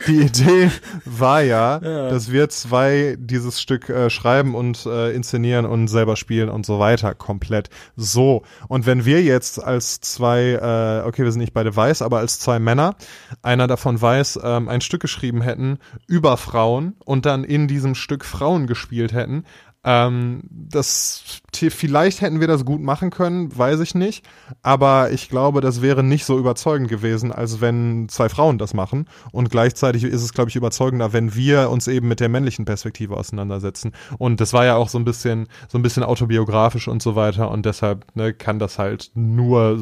die 0.08 0.22
Idee 0.22 0.70
war 1.06 1.42
ja, 1.42 1.80
ja, 1.82 2.10
dass 2.10 2.32
wir 2.32 2.50
zwei 2.50 3.16
dieses 3.20 3.62
Stück 3.62 3.90
äh, 3.90 4.10
schreiben 4.10 4.56
und 4.56 4.86
äh, 4.86 5.12
inszenieren 5.12 5.66
und 5.66 5.88
selber 5.88 6.16
spielen 6.16 6.50
und 6.50 6.66
so 6.66 6.80
weiter, 6.80 7.14
komplett. 7.16 7.70
So. 7.96 8.44
Und 8.68 8.86
wenn 8.86 9.06
wir 9.06 9.22
jetzt 9.24 9.64
als 9.64 10.02
zwei, 10.02 10.52
äh, 10.52 11.08
okay, 11.08 11.24
wir 11.24 11.32
sind 11.32 11.42
nicht 11.42 11.54
beide 11.54 11.76
weiß, 11.76 12.02
aber 12.02 12.20
als 12.20 12.40
zwei 12.40 12.60
Männer, 12.60 12.96
einer 13.42 13.68
davon 13.68 14.02
weiß, 14.02 14.40
ähm, 14.44 14.70
ein 14.70 14.82
Stück 14.82 15.02
geschrieben 15.02 15.42
hätten 15.42 15.80
über 16.08 16.38
Frauen 16.38 16.96
und 17.06 17.26
dann 17.26 17.44
in 17.44 17.68
diesem 17.68 17.96
Stück 17.96 18.26
Frauen 18.26 18.68
gespielt 18.68 19.14
hätten, 19.14 19.46
ähm, 19.84 20.42
das 20.50 21.42
vielleicht 21.56 22.22
hätten 22.22 22.40
wir 22.40 22.48
das 22.48 22.66
gut 22.66 22.82
machen 22.82 23.10
können, 23.10 23.56
weiß 23.56 23.80
ich 23.82 23.96
nicht. 23.96 24.26
Aber 24.62 25.12
ich 25.12 25.30
glaube, 25.30 25.62
das 25.62 25.82
wäre 25.82 26.04
nicht 26.04 26.26
so 26.26 26.40
überzeugend 26.40 26.90
gewesen, 26.90 27.32
als 27.32 27.62
wenn 27.62 28.08
zwei 28.10 28.30
Frauen 28.30 28.58
das 28.58 28.74
machen. 28.74 29.08
Und 29.32 29.50
gleichzeitig 29.50 30.04
ist 30.04 30.24
es, 30.24 30.34
glaube 30.34 30.50
ich, 30.50 30.56
überzeugender, 30.56 31.14
wenn 31.14 31.36
wir 31.36 31.70
uns 31.70 31.88
eben 31.88 32.08
mit 32.08 32.20
der 32.20 32.30
männlichen 32.30 32.66
Perspektive 32.66 33.18
auseinandersetzen. 33.18 33.92
Und 34.18 34.42
das 34.42 34.54
war 34.54 34.66
ja 34.66 34.76
auch 34.76 34.90
so 34.90 34.98
ein 34.98 35.06
bisschen, 35.06 35.48
so 35.68 35.78
ein 35.78 35.84
bisschen 35.84 36.04
autobiografisch 36.04 36.88
und 36.88 37.02
so 37.02 37.16
weiter. 37.16 37.52
Und 37.52 37.66
deshalb 37.66 38.06
ne, 38.16 38.34
kann 38.34 38.60
das 38.60 38.80
halt 38.80 39.12
nur, 39.14 39.80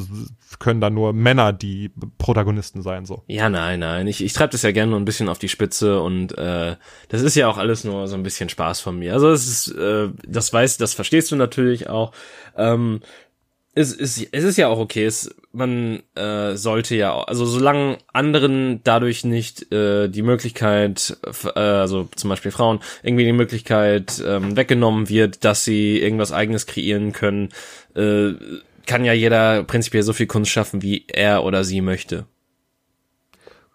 können 0.60 0.82
da 0.82 0.90
nur 0.90 1.14
Männer 1.14 1.54
die 1.54 1.92
Protagonisten 2.18 2.82
sein. 2.82 3.06
so. 3.06 3.24
Ja, 3.28 3.50
nein, 3.50 3.80
nein. 3.80 4.08
Ich, 4.08 4.24
ich 4.24 4.34
treibe 4.34 4.52
das 4.52 4.64
ja 4.64 4.72
gerne 4.72 4.92
nur 4.92 5.00
ein 5.00 5.06
bisschen 5.06 5.30
auf 5.30 5.40
die 5.40 5.50
Spitze 5.50 6.02
und 6.02 6.38
äh, 6.38 6.76
das 7.10 7.22
ist 7.22 7.36
ja 7.36 7.48
auch 7.48 7.58
alles 7.58 7.84
nur 7.84 8.08
so 8.08 8.16
ein 8.16 8.24
bisschen 8.24 8.50
Spaß 8.50 8.82
von 8.82 9.00
mir. 9.00 9.14
Also 9.14 9.30
es 9.30 9.48
ist 9.48 9.76
äh, 9.76 9.91
äh, 9.92 10.10
das 10.28 10.52
weißt, 10.52 10.80
das 10.80 10.94
verstehst 10.94 11.32
du 11.32 11.36
natürlich 11.36 11.90
auch. 11.90 12.12
Ähm, 12.56 13.02
es, 13.74 13.96
es, 13.96 14.22
es 14.32 14.44
ist 14.44 14.58
ja 14.58 14.68
auch 14.68 14.80
okay, 14.80 15.06
es, 15.06 15.34
man 15.54 16.04
äh, 16.16 16.56
sollte 16.56 16.96
ja, 16.96 17.14
auch, 17.14 17.28
also 17.28 17.46
solange 17.46 17.98
anderen 18.12 18.82
dadurch 18.84 19.24
nicht 19.24 19.72
äh, 19.72 20.10
die 20.10 20.24
Möglichkeit, 20.24 21.18
äh, 21.56 21.60
also 21.60 22.10
zum 22.16 22.30
Beispiel 22.30 22.52
Frauen, 22.52 22.80
irgendwie 23.02 23.24
die 23.24 23.32
Möglichkeit 23.32 24.22
ähm, 24.26 24.58
weggenommen 24.58 25.08
wird, 25.08 25.46
dass 25.46 25.64
sie 25.64 26.00
irgendwas 26.00 26.34
eigenes 26.34 26.66
kreieren 26.66 27.14
können, 27.14 27.50
äh, 27.96 28.34
kann 28.88 29.06
ja 29.06 29.14
jeder 29.14 29.64
prinzipiell 29.64 30.04
so 30.04 30.12
viel 30.12 30.28
Kunst 30.28 30.52
schaffen, 30.52 30.82
wie 30.82 31.06
er 31.08 31.46
oder 31.46 31.64
sie 31.64 31.80
möchte. 31.80 32.26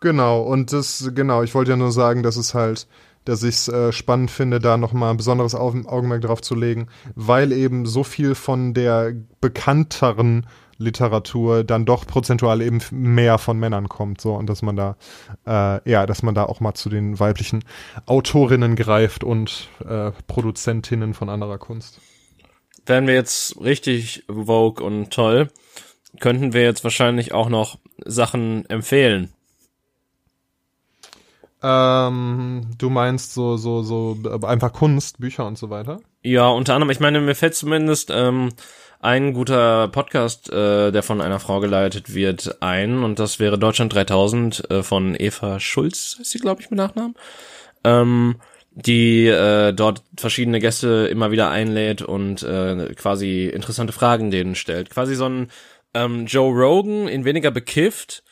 Genau, 0.01 0.43
und 0.43 0.75
das, 0.75 1.11
genau, 1.15 1.43
ich 1.43 1.55
wollte 1.55 1.71
ja 1.71 1.77
nur 1.77 1.93
sagen, 1.93 2.23
dass 2.23 2.37
es 2.37 2.53
halt 2.53 2.87
dass 3.27 3.43
ich 3.43 3.57
es 3.57 3.69
äh, 3.69 3.93
spannend 3.93 4.31
finde, 4.31 4.59
da 4.59 4.77
nochmal 4.77 5.11
ein 5.11 5.17
besonderes 5.17 5.55
Augenmerk 5.55 6.23
drauf 6.23 6.41
zu 6.41 6.55
legen, 6.55 6.87
weil 7.15 7.53
eben 7.53 7.87
so 7.87 8.05
viel 8.05 8.35
von 8.35 8.73
der 8.73 9.13
bekannteren 9.41 10.47
Literatur 10.79 11.65
dann 11.65 11.87
doch 11.87 12.07
prozentual 12.07 12.61
eben 12.61 12.81
mehr 12.91 13.39
von 13.39 13.59
Männern 13.59 13.89
kommt, 13.89 14.21
so 14.21 14.35
und 14.35 14.49
dass 14.49 14.63
man 14.63 14.77
da 14.77 14.97
äh, 15.47 15.91
ja, 15.91 16.07
dass 16.07 16.23
man 16.23 16.35
da 16.35 16.45
auch 16.45 16.61
mal 16.61 16.75
zu 16.75 16.89
den 16.89 17.19
weiblichen 17.19 17.65
Autorinnen 18.05 18.77
greift 18.77 19.25
und 19.25 19.69
äh, 19.87 20.13
Produzentinnen 20.27 21.15
von 21.15 21.29
anderer 21.29 21.59
Kunst. 21.59 22.01
Wären 22.85 23.07
wir 23.07 23.15
jetzt 23.15 23.61
richtig 23.61 24.25
vogue 24.29 24.85
und 24.85 25.11
toll, 25.11 25.49
könnten 26.21 26.53
wir 26.53 26.63
jetzt 26.63 26.85
wahrscheinlich 26.85 27.33
auch 27.33 27.49
noch 27.49 27.79
Sachen 28.05 28.69
empfehlen. 28.69 29.33
Ähm, 31.69 32.69
du 32.79 32.91
meinst 32.91 33.35
so, 33.35 33.57
so, 33.57 33.83
so 33.83 34.17
einfach 34.43 34.73
Kunst, 34.73 35.19
Bücher 35.19 35.47
und 35.47 35.59
so 35.59 35.69
weiter? 35.69 35.99
Ja, 36.23 36.49
unter 36.49 36.75
anderem, 36.75 36.91
ich 36.91 37.01
meine, 37.01 37.21
mir 37.21 37.35
fällt 37.35 37.57
zumindest 37.57 38.13
ähm, 38.15 38.51
ein 39.01 39.33
guter 39.33 39.89
Podcast, 39.89 40.49
äh, 40.49 40.93
der 40.93 41.03
von 41.03 41.21
einer 41.21 41.41
Frau 41.41 41.59
geleitet 41.59 42.15
wird, 42.15 42.63
ein 42.63 43.03
und 43.03 43.19
das 43.19 43.41
wäre 43.41 43.59
Deutschland 43.59 43.93
3000 43.93 44.71
äh, 44.71 44.83
von 44.85 45.17
Eva 45.19 45.59
Schulz, 45.59 46.17
ist 46.21 46.31
sie, 46.31 46.39
glaube 46.39 46.63
ich, 46.63 46.71
mit 46.71 46.77
Nachnamen. 46.77 47.17
Ähm, 47.83 48.37
die 48.71 49.27
äh, 49.27 49.73
dort 49.73 50.03
verschiedene 50.17 50.61
Gäste 50.61 51.09
immer 51.11 51.33
wieder 51.33 51.51
einlädt 51.51 52.01
und 52.01 52.45
äh, 52.45 52.95
quasi 52.95 53.47
interessante 53.47 53.93
Fragen 53.93 54.31
denen 54.31 54.55
stellt. 54.55 54.91
Quasi 54.91 55.17
so 55.17 55.29
ein 55.29 55.51
ähm, 55.95 56.27
Joe 56.27 56.53
Rogan 56.53 57.09
in 57.09 57.25
weniger 57.25 57.51
bekifft 57.51 58.23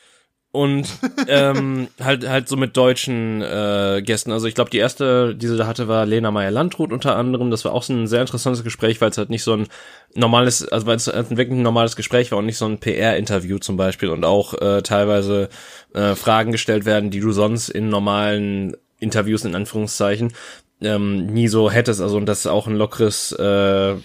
und 0.55 0.87
ähm, 1.27 1.87
halt 2.01 2.27
halt 2.27 2.47
so 2.47 2.55
mit 2.55 2.75
deutschen 2.77 3.41
äh, 3.41 4.01
Gästen. 4.03 4.31
Also 4.31 4.47
ich 4.47 4.55
glaube, 4.55 4.69
die 4.69 4.77
erste, 4.77 5.35
die 5.35 5.47
sie 5.47 5.57
da 5.57 5.67
hatte, 5.67 5.87
war 5.87 6.05
Lena 6.05 6.31
Meyer-Landrut 6.31 6.91
unter 6.91 7.15
anderem. 7.15 7.51
Das 7.51 7.65
war 7.65 7.73
auch 7.73 7.83
so 7.83 7.93
ein 7.93 8.07
sehr 8.07 8.21
interessantes 8.21 8.63
Gespräch, 8.63 9.01
weil 9.01 9.09
es 9.09 9.17
halt 9.17 9.29
nicht 9.29 9.43
so 9.43 9.53
ein 9.53 9.67
normales, 10.15 10.67
also 10.67 10.87
weil 10.87 10.95
es 10.95 11.07
halt 11.07 11.29
wirklich 11.31 11.51
ein 11.59 11.61
normales 11.61 11.95
Gespräch 11.95 12.31
war 12.31 12.39
und 12.39 12.45
nicht 12.45 12.57
so 12.57 12.65
ein 12.65 12.79
PR-Interview 12.79 13.59
zum 13.59 13.77
Beispiel 13.77 14.09
und 14.09 14.23
auch 14.23 14.53
äh, 14.55 14.81
teilweise 14.81 15.49
äh, 15.93 16.15
Fragen 16.15 16.51
gestellt 16.51 16.85
werden, 16.85 17.11
die 17.11 17.19
du 17.19 17.31
sonst 17.31 17.69
in 17.69 17.89
normalen 17.89 18.75
Interviews 18.99 19.43
in 19.45 19.55
Anführungszeichen 19.55 20.33
ähm, 20.81 21.27
nie 21.27 21.47
so 21.47 21.69
hättest. 21.69 22.01
Also 22.01 22.17
und 22.17 22.25
dass 22.25 22.47
auch 22.47 22.67
ein 22.67 22.75
lockeres 22.75 23.33
äh, 23.33 23.95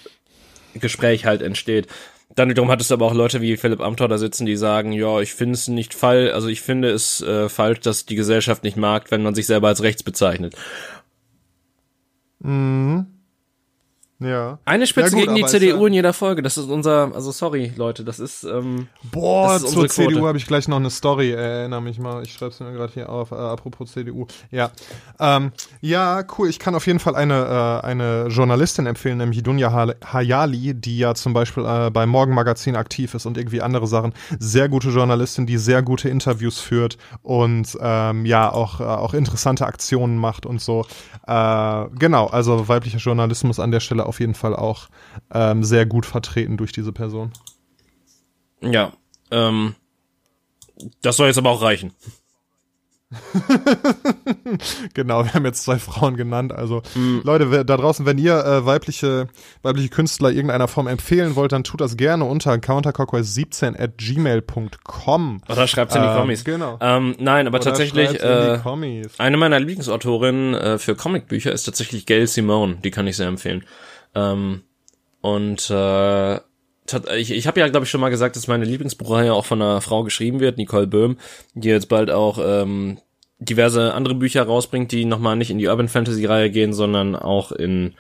Gespräch 0.75 1.25
halt 1.25 1.43
entsteht. 1.43 1.87
Dann 2.37 2.49
wiederum 2.49 2.71
hattest 2.71 2.91
du 2.91 2.95
aber 2.95 3.07
auch 3.07 3.15
Leute 3.15 3.41
wie 3.41 3.57
Philipp 3.57 3.81
Amthor 3.81 4.09
da 4.09 4.17
sitzen, 4.19 4.47
die 4.47 4.57
sagen, 4.57 4.93
ja, 4.93 5.21
ich 5.21 5.35
finde 5.35 5.55
es 5.55 5.69
nicht 5.69 5.95
fall, 5.95 6.31
also 6.31 6.49
ich 6.49 6.61
finde 6.61 6.91
es 6.91 7.21
äh, 7.23 7.49
falsch, 7.49 7.81
dass 7.81 8.07
die 8.07 8.15
Gesellschaft 8.15 8.63
nicht 8.63 8.77
mag, 8.77 9.11
wenn 9.11 9.23
man 9.23 9.35
sich 9.35 9.47
selber 9.47 9.69
als 9.69 9.83
rechts 9.83 10.03
bezeichnet. 10.03 10.55
Mhm. 12.39 13.20
Ja. 14.21 14.59
Eine 14.67 14.87
Spitze 14.87 15.17
Ja, 15.17 15.25
gut, 15.25 15.35
gegen 15.35 15.35
die 15.35 15.47
CDU 15.51 15.81
ja- 15.81 15.87
in 15.87 15.93
jeder 15.95 16.13
Folge. 16.13 16.43
Das 16.43 16.59
ist 16.59 16.69
unser, 16.69 17.11
also 17.15 17.31
sorry, 17.33 17.73
Leute, 17.77 18.05
das 18.05 18.21
ist, 18.21 18.45
ähm, 18.45 18.89
Boah, 19.11 19.55
Das 19.55 19.63
ist 19.65 19.73
zur. 19.73 19.89
CDU 19.89 20.27
habe 20.27 20.37
ich 20.37 20.47
gleich 20.47 20.69
noch 20.69 20.77
eine 20.77 20.91
Story, 20.91 21.31
äh, 21.33 21.61
erinnere 21.61 21.81
mich 21.81 21.99
mal. 21.99 22.23
Ich 22.23 22.35
schreibe 22.35 22.51
es 22.53 22.61
mir 22.61 22.71
gerade 22.73 22.93
hier 22.93 23.09
auf, 23.09 23.31
äh, 23.31 23.35
apropos 23.37 23.93
CDU. 23.93 24.27
Ja, 24.51 24.71
ähm, 25.19 25.53
ja, 25.81 26.23
cool. 26.39 26.49
Ich 26.51 26.59
kann 26.59 26.75
auf 26.75 26.87
jeden 26.87 26.99
Fall 26.99 27.17
eine, 27.17 27.81
äh, 27.83 27.87
eine 27.87 28.27
Journalistin 28.29 28.85
empfehlen, 28.87 29.17
nämlich 29.17 29.43
Dunja 29.43 29.73
Ha- 29.73 29.95
Hayali, 30.13 30.75
die 30.75 30.99
ja 30.99 31.15
zum 31.15 31.33
Beispiel 31.33 31.65
äh, 31.65 31.91
bei 31.91 32.05
Morgen 32.05 32.35
Magazin 32.35 32.77
aktiv 32.77 33.15
ist 33.15 33.25
und 33.25 33.39
irgendwie 33.39 33.63
andere 33.63 33.87
Sachen. 33.87 34.13
Sehr 34.39 34.69
gute 34.69 34.91
Journalistin, 34.91 35.47
die 35.47 35.57
sehr 35.57 35.83
gute 35.83 36.11
Interviews 36.11 36.61
führt 36.61 36.99
und 37.23 37.77
ähm, 37.81 38.27
ja, 38.27 38.53
auch, 38.53 38.81
äh, 38.81 38.85
auch 38.85 39.15
interessante 39.15 39.65
Aktionen 39.67 40.19
macht 40.19 40.45
und 40.45 40.61
so. 40.61 40.85
Äh, 41.27 41.85
genau, 41.99 42.27
also 42.27 42.69
weiblicher 42.69 42.99
Journalismus 42.99 43.59
an 43.59 43.71
der 43.71 43.81
Stelle 43.81 44.10
auf 44.11 44.21
jeden 44.21 44.35
Fall 44.35 44.55
auch 44.55 44.89
ähm, 45.33 45.65
sehr 45.65 45.87
gut 45.87 46.05
vertreten 46.05 46.57
durch 46.59 46.73
diese 46.73 46.93
Person. 46.93 47.33
ja, 48.61 48.93
ähm, 49.31 49.75
das 51.03 51.17
soll 51.17 51.29
jetzt 51.29 51.39
aber 51.39 51.51
auch 51.51 51.63
reichen. 51.63 51.93
Genau, 54.95 55.25
wir 55.25 55.35
haben 55.35 55.45
jetzt 55.45 55.65
zwei 55.65 55.79
Frauen 55.79 56.17
genannt. 56.17 56.53
Also 56.53 56.83
Leute, 57.23 57.51
wer- 57.51 57.65
da 57.65 57.77
draußen, 57.77 58.07
wenn 58.07 58.19
ihr 58.19 58.37
äh, 58.45 58.67
weibliche, 58.67 59.29
weibliche 59.63 59.89
Künstler 59.89 60.31
irgendeiner 60.31 60.69
Form 60.69 60.87
empfehlen 60.87 61.35
wollt, 61.37 61.53
dann 61.53 61.65
tut 61.65 61.81
das 61.81 61.97
gerne 61.97 62.25
unter 62.25 62.53
counterclockwise17 62.55 63.79
at 63.81 63.99
gmail.com. 63.99 65.43
Oder 65.49 65.67
schreibt's 65.67 65.95
in 65.95 66.03
die 66.03 66.09
Ähm, 66.09 66.17
Kommis. 66.17 66.45
genau. 66.45 66.79
Ähm, 66.81 67.17
nein, 67.19 67.47
aber 67.47 67.57
Oder 67.59 67.65
tatsächlich, 67.67 68.21
äh, 68.23 68.59
eine 69.19 69.37
meiner 69.37 69.59
Lieblingsautorinnen 69.59 70.55
äh, 70.55 70.79
für 70.79 70.95
Comicbücher 70.95 71.53
ist 71.53 71.65
tatsächlich 71.65 72.07
Gail 72.07 72.27
Simone. 72.27 72.77
Die 72.85 72.91
kann 72.91 73.07
ich 73.07 73.17
sehr 73.17 73.29
empfehlen. 73.29 73.65
Ähm, 74.15 74.63
und 75.21 75.71
äh, 75.71 76.37
ich, 77.17 77.31
ich 77.31 77.47
habe 77.47 77.61
ja, 77.61 77.69
glaube 77.69 77.85
ich, 77.85 77.91
schon 77.91 78.01
mal 78.01 78.09
gesagt, 78.09 78.37
dass 78.37 78.49
meine 78.49 78.65
Lieblingsbuchreihe 78.65 79.33
auch 79.33 79.45
von 79.45 79.63
einer 79.63 79.81
Frau 79.81 80.03
geschrieben 80.03 80.41
wird, 80.41 80.59
Nicole 80.59 80.87
Böhm, 80.87 81.19
die 81.55 81.69
jetzt 81.69 81.89
bald 81.89 82.11
auch 82.11 82.39
ähm, 82.43 82.99
diverse 83.39 83.95
andere 83.95 84.15
Bücher 84.15 84.43
rausbringt, 84.43 84.93
die 84.93 85.05
nochmal 85.05 85.37
nicht 85.37 85.51
in 85.51 85.59
die 85.59 85.67
Urban 85.67 85.89
Fantasy 85.89 86.27
Reihe 86.27 86.51
gehen, 86.51 86.73
sondern 86.73 87.17
auch 87.17 87.53
in 87.53 87.95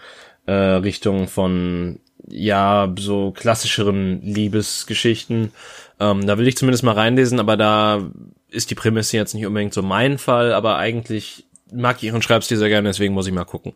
äh, 0.46 0.52
Richtung 0.52 1.28
von 1.28 2.00
ja 2.28 2.92
so 2.98 3.32
klassischeren 3.32 4.22
Liebesgeschichten. 4.22 5.52
Ähm, 5.98 6.26
da 6.26 6.38
will 6.38 6.48
ich 6.48 6.56
zumindest 6.56 6.84
mal 6.84 6.94
reinlesen, 6.94 7.40
aber 7.40 7.56
da 7.56 8.10
ist 8.48 8.70
die 8.70 8.74
Prämisse 8.74 9.16
jetzt 9.16 9.34
nicht 9.34 9.46
unbedingt 9.46 9.74
so 9.74 9.82
mein 9.82 10.18
Fall, 10.18 10.52
aber 10.52 10.76
eigentlich 10.76 11.46
mag 11.72 11.98
ich 11.98 12.04
ihren 12.04 12.22
Schreibstil 12.22 12.56
sehr 12.56 12.68
gerne, 12.68 12.88
deswegen 12.88 13.14
muss 13.14 13.26
ich 13.26 13.32
mal 13.32 13.44
gucken. 13.44 13.72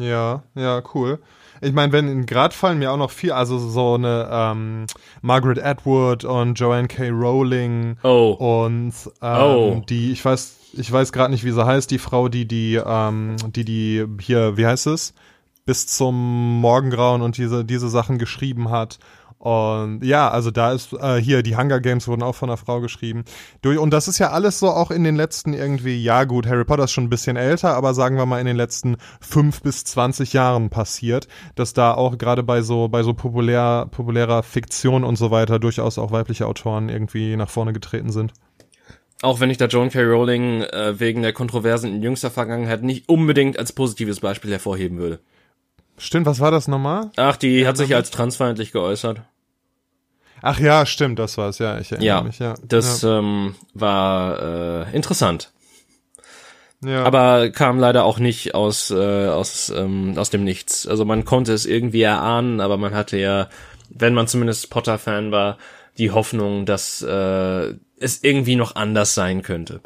Ja, 0.00 0.42
ja, 0.54 0.82
cool. 0.94 1.18
Ich 1.62 1.72
meine, 1.72 1.92
wenn 1.92 2.26
gerade 2.26 2.54
fallen 2.54 2.78
mir 2.78 2.92
auch 2.92 2.96
noch 2.98 3.10
viel, 3.10 3.32
also 3.32 3.58
so 3.58 3.94
eine 3.94 4.28
ähm, 4.30 4.86
Margaret 5.22 5.62
Atwood 5.62 6.24
und 6.24 6.54
Joanne 6.60 6.86
K. 6.88 7.08
Rowling 7.08 7.96
Oh. 8.02 8.32
und 8.66 8.92
ähm, 9.22 9.40
Oh. 9.40 9.82
die, 9.88 10.12
ich 10.12 10.22
weiß, 10.24 10.56
ich 10.74 10.92
weiß 10.92 11.12
gerade 11.12 11.32
nicht, 11.32 11.44
wie 11.44 11.52
sie 11.52 11.64
heißt, 11.64 11.90
die 11.90 11.98
Frau, 11.98 12.28
die 12.28 12.46
die, 12.46 12.80
ähm, 12.84 13.36
die 13.54 13.64
die 13.64 14.04
hier, 14.20 14.56
wie 14.58 14.66
heißt 14.66 14.86
es, 14.88 15.14
bis 15.64 15.86
zum 15.86 16.60
Morgengrauen 16.60 17.22
und 17.22 17.38
diese 17.38 17.64
diese 17.64 17.88
Sachen 17.88 18.18
geschrieben 18.18 18.70
hat. 18.70 18.98
Und 19.38 20.02
ja, 20.02 20.28
also 20.30 20.50
da 20.50 20.72
ist 20.72 20.92
äh, 20.94 21.20
hier 21.20 21.42
die 21.42 21.56
Hunger 21.56 21.78
Games 21.80 22.08
wurden 22.08 22.22
auch 22.22 22.34
von 22.34 22.48
einer 22.48 22.56
Frau 22.56 22.80
geschrieben. 22.80 23.24
Und 23.62 23.90
das 23.90 24.08
ist 24.08 24.18
ja 24.18 24.30
alles 24.30 24.58
so 24.58 24.68
auch 24.68 24.90
in 24.90 25.04
den 25.04 25.14
letzten 25.14 25.52
irgendwie, 25.52 26.02
ja 26.02 26.24
gut, 26.24 26.46
Harry 26.46 26.64
Potter 26.64 26.84
ist 26.84 26.92
schon 26.92 27.04
ein 27.04 27.10
bisschen 27.10 27.36
älter, 27.36 27.74
aber 27.74 27.94
sagen 27.94 28.16
wir 28.16 28.26
mal 28.26 28.40
in 28.40 28.46
den 28.46 28.56
letzten 28.56 28.96
fünf 29.20 29.62
bis 29.62 29.84
zwanzig 29.84 30.32
Jahren 30.32 30.70
passiert, 30.70 31.28
dass 31.54 31.74
da 31.74 31.92
auch 31.94 32.18
gerade 32.18 32.42
bei 32.42 32.62
so 32.62 32.88
bei 32.88 33.02
so 33.02 33.14
populär 33.14 33.86
populärer 33.90 34.42
Fiktion 34.42 35.04
und 35.04 35.16
so 35.16 35.30
weiter 35.30 35.58
durchaus 35.58 35.98
auch 35.98 36.12
weibliche 36.12 36.46
Autoren 36.46 36.88
irgendwie 36.88 37.36
nach 37.36 37.50
vorne 37.50 37.72
getreten 37.72 38.10
sind. 38.10 38.32
Auch 39.22 39.40
wenn 39.40 39.50
ich 39.50 39.58
da 39.58 39.66
Joan 39.66 39.90
K. 39.90 40.02
Rowling 40.02 40.62
äh, 40.62 40.98
wegen 40.98 41.22
der 41.22 41.32
Kontroversen 41.32 41.94
in 41.94 42.02
jüngster 42.02 42.30
Vergangenheit 42.30 42.82
nicht 42.82 43.08
unbedingt 43.08 43.58
als 43.58 43.72
positives 43.72 44.20
Beispiel 44.20 44.50
hervorheben 44.50 44.98
würde. 44.98 45.20
Stimmt, 45.98 46.26
was 46.26 46.40
war 46.40 46.50
das 46.50 46.68
nochmal? 46.68 47.10
Ach, 47.16 47.36
die 47.36 47.66
hat 47.66 47.76
sich 47.76 47.94
als 47.94 48.10
transfeindlich 48.10 48.72
geäußert. 48.72 49.22
Ach 50.42 50.60
ja, 50.60 50.84
stimmt, 50.86 51.18
das 51.18 51.38
war's, 51.38 51.58
ja, 51.58 51.78
ich 51.78 51.90
erinnere 51.92 52.06
Ja, 52.06 52.22
mich, 52.22 52.38
ja. 52.38 52.54
das 52.62 53.02
ähm, 53.02 53.54
war 53.74 54.86
äh, 54.88 54.94
interessant. 54.96 55.50
ja. 56.84 57.02
Aber 57.04 57.50
kam 57.50 57.78
leider 57.78 58.04
auch 58.04 58.18
nicht 58.18 58.54
aus, 58.54 58.90
äh, 58.90 59.28
aus, 59.28 59.70
ähm, 59.74 60.14
aus 60.18 60.30
dem 60.30 60.44
Nichts. 60.44 60.86
Also 60.86 61.04
man 61.04 61.24
konnte 61.24 61.52
es 61.52 61.64
irgendwie 61.64 62.02
erahnen, 62.02 62.60
aber 62.60 62.76
man 62.76 62.94
hatte 62.94 63.16
ja, 63.16 63.48
wenn 63.88 64.14
man 64.14 64.28
zumindest 64.28 64.68
Potter-Fan 64.70 65.32
war, 65.32 65.56
die 65.98 66.10
Hoffnung, 66.10 66.66
dass 66.66 67.00
äh, 67.02 67.74
es 67.98 68.22
irgendwie 68.22 68.56
noch 68.56 68.76
anders 68.76 69.14
sein 69.14 69.40
könnte. 69.42 69.80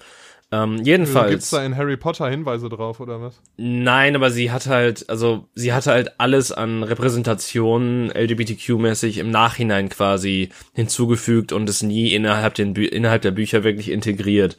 Ähm, 0.53 0.77
Gibt's 0.77 0.89
jedenfalls. 0.89 1.51
da 1.51 1.65
in 1.65 1.77
Harry 1.77 1.97
Potter 1.97 2.29
Hinweise 2.29 2.69
drauf, 2.69 2.99
oder 2.99 3.21
was? 3.21 3.41
Nein, 3.57 4.17
aber 4.17 4.31
sie 4.31 4.51
hat 4.51 4.67
halt, 4.67 5.09
also 5.09 5.49
sie 5.55 5.73
hatte 5.73 5.93
halt 5.93 6.19
alles 6.19 6.51
an 6.51 6.83
Repräsentation 6.83 8.11
LGBTQ-mäßig 8.11 9.19
im 9.19 9.31
Nachhinein 9.31 9.89
quasi 9.89 10.49
hinzugefügt 10.75 11.53
und 11.53 11.69
es 11.69 11.83
nie 11.83 12.13
innerhalb, 12.15 12.55
den 12.55 12.75
Bü 12.75 12.85
innerhalb 12.85 13.23
der 13.23 13.31
Bücher 13.31 13.63
wirklich 13.63 13.91
integriert. 13.91 14.57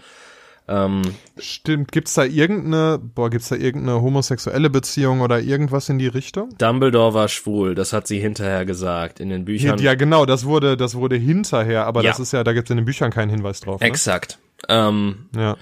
Ähm, 0.68 1.02
Stimmt, 1.38 1.92
gibt's 1.92 2.14
da 2.14 2.24
irgendeine, 2.24 2.98
boah, 2.98 3.30
gibt's 3.30 3.50
da 3.50 3.56
irgendeine 3.56 4.02
homosexuelle 4.02 4.70
Beziehung 4.70 5.20
oder 5.22 5.42
irgendwas 5.42 5.90
in 5.90 5.98
die 6.00 6.08
Richtung? 6.08 6.56
Dumbledore 6.58 7.14
war 7.14 7.28
schwul, 7.28 7.76
das 7.76 7.92
hat 7.92 8.08
sie 8.08 8.20
hinterher 8.20 8.64
gesagt 8.64 9.20
in 9.20 9.30
den 9.30 9.44
Büchern. 9.44 9.78
Ja, 9.80 9.96
genau, 9.96 10.26
das 10.26 10.46
wurde, 10.46 10.78
das 10.78 10.96
wurde 10.96 11.18
hinterher, 11.18 11.86
aber 11.86 12.04
Ja. 12.04 12.12
das 12.12 12.20
ist 12.22 12.32
ja, 12.32 12.44
da 12.46 12.54
gibt's 12.54 12.70
in 12.70 12.78
den 12.78 12.86
Büchern 12.86 13.12
keinen 13.12 13.30
Hinweis 13.30 13.60
drauf. 13.60 13.82
Ne? 13.82 13.88
Exakt. 13.88 14.40
Ähm, 14.70 15.30
Ja. 15.36 15.58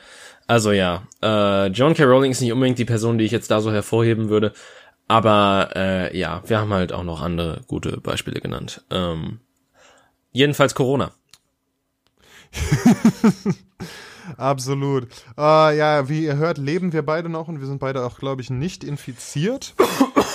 also 0.47 0.71
ja, 0.71 1.03
äh, 1.21 1.67
John 1.67 1.93
K. 1.93 2.03
Rowling 2.03 2.31
ist 2.31 2.41
nicht 2.41 2.51
unbedingt 2.51 2.79
die 2.79 2.85
Person, 2.85 3.17
die 3.17 3.25
ich 3.25 3.31
jetzt 3.31 3.49
da 3.51 3.61
so 3.61 3.71
hervorheben 3.71 4.29
würde, 4.29 4.53
aber 5.07 5.69
äh, 5.75 6.17
ja, 6.17 6.41
wir 6.45 6.59
haben 6.59 6.73
halt 6.73 6.91
auch 6.93 7.03
noch 7.03 7.21
andere 7.21 7.61
gute 7.67 7.99
Beispiele 7.99 8.41
genannt. 8.41 8.83
Ähm, 8.91 9.39
jedenfalls 10.31 10.75
Corona. 10.75 11.11
Absolut. 14.37 15.07
Äh, 15.37 15.77
ja, 15.77 16.07
wie 16.09 16.23
ihr 16.25 16.37
hört, 16.37 16.57
leben 16.57 16.93
wir 16.93 17.03
beide 17.03 17.29
noch 17.29 17.47
und 17.47 17.59
wir 17.59 17.67
sind 17.67 17.79
beide 17.79 18.05
auch, 18.05 18.19
glaube 18.19 18.41
ich, 18.41 18.49
nicht 18.49 18.83
infiziert. 18.83 19.73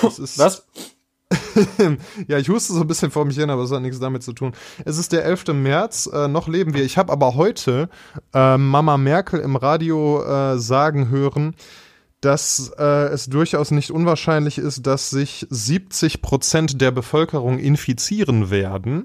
Das 0.03 0.19
ist, 0.19 0.39
Was? 0.39 0.67
Ja, 2.29 2.39
ich 2.39 2.49
huste 2.49 2.73
so 2.73 2.81
ein 2.81 2.87
bisschen 2.87 3.11
vor 3.11 3.25
mich 3.25 3.37
hin, 3.37 3.51
aber 3.51 3.63
es 3.63 3.71
hat 3.71 3.83
nichts 3.83 4.01
damit 4.01 4.23
zu 4.23 4.33
tun. 4.33 4.53
Es 4.85 4.99
ist 4.99 5.13
der 5.13 5.25
11. 5.25 5.49
März, 5.49 6.09
äh, 6.13 6.29
noch 6.29 6.49
leben 6.49 6.75
wir. 6.75 6.85
Ich 6.85 6.99
habe 6.99 7.13
aber 7.13 7.35
heute 7.35 7.89
äh, 8.33 8.57
Mama 8.57 8.97
Merkel 8.97 9.41
im 9.41 9.57
Radio 9.57 10.23
äh, 10.23 10.59
sagen 10.59 11.09
hören, 11.09 11.55
dass 12.21 12.73
äh, 12.79 13.09
es 13.09 13.27
durchaus 13.27 13.71
nicht 13.71 13.91
unwahrscheinlich 13.91 14.59
ist, 14.59 14.87
dass 14.87 15.11
sich 15.11 15.47
70 15.51 16.23
Prozent 16.23 16.81
der 16.81 16.91
Bevölkerung 16.91 17.59
infizieren 17.59 18.51
werden. 18.51 19.05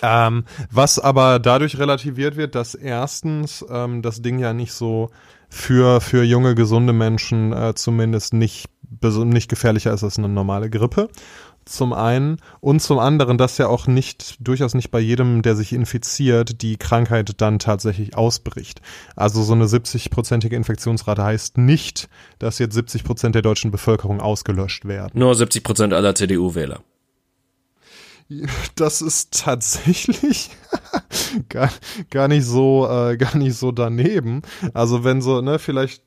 Ähm, 0.00 0.44
was 0.70 0.98
aber 0.98 1.38
dadurch 1.38 1.78
relativiert 1.78 2.36
wird, 2.36 2.54
dass 2.54 2.74
erstens 2.74 3.64
ähm, 3.70 4.02
das 4.02 4.20
Ding 4.22 4.38
ja 4.38 4.52
nicht 4.52 4.72
so 4.72 5.10
für, 5.48 6.00
für 6.00 6.24
junge, 6.24 6.54
gesunde 6.54 6.92
Menschen 6.92 7.52
äh, 7.52 7.74
zumindest 7.74 8.32
nicht, 8.32 8.66
nicht 9.00 9.48
gefährlicher 9.48 9.92
ist 9.92 10.04
als 10.04 10.18
eine 10.18 10.28
normale 10.28 10.70
Grippe. 10.70 11.08
Zum 11.64 11.92
einen. 11.92 12.38
Und 12.60 12.80
zum 12.80 12.98
anderen, 12.98 13.38
dass 13.38 13.58
ja 13.58 13.68
auch 13.68 13.86
nicht, 13.86 14.36
durchaus 14.40 14.74
nicht 14.74 14.90
bei 14.90 14.98
jedem, 14.98 15.42
der 15.42 15.54
sich 15.54 15.72
infiziert, 15.72 16.60
die 16.62 16.76
Krankheit 16.76 17.40
dann 17.40 17.58
tatsächlich 17.58 18.16
ausbricht. 18.16 18.80
Also 19.14 19.42
so 19.42 19.52
eine 19.52 19.66
70-prozentige 19.66 20.56
Infektionsrate 20.56 21.22
heißt 21.22 21.58
nicht, 21.58 22.08
dass 22.40 22.58
jetzt 22.58 22.74
70 22.74 23.04
Prozent 23.04 23.34
der 23.34 23.42
deutschen 23.42 23.70
Bevölkerung 23.70 24.20
ausgelöscht 24.20 24.86
werden. 24.86 25.18
Nur 25.18 25.34
70 25.34 25.62
Prozent 25.62 25.92
aller 25.92 26.14
CDU-Wähler. 26.14 26.80
Das 28.76 29.02
ist 29.02 29.42
tatsächlich 29.42 30.50
gar, 31.48 31.70
gar 32.10 32.28
nicht 32.28 32.46
so, 32.46 32.88
äh, 32.88 33.16
gar 33.16 33.36
nicht 33.36 33.56
so 33.56 33.72
daneben. 33.72 34.42
Also 34.74 35.04
wenn 35.04 35.20
so, 35.20 35.42
ne, 35.42 35.58
vielleicht 35.58 36.02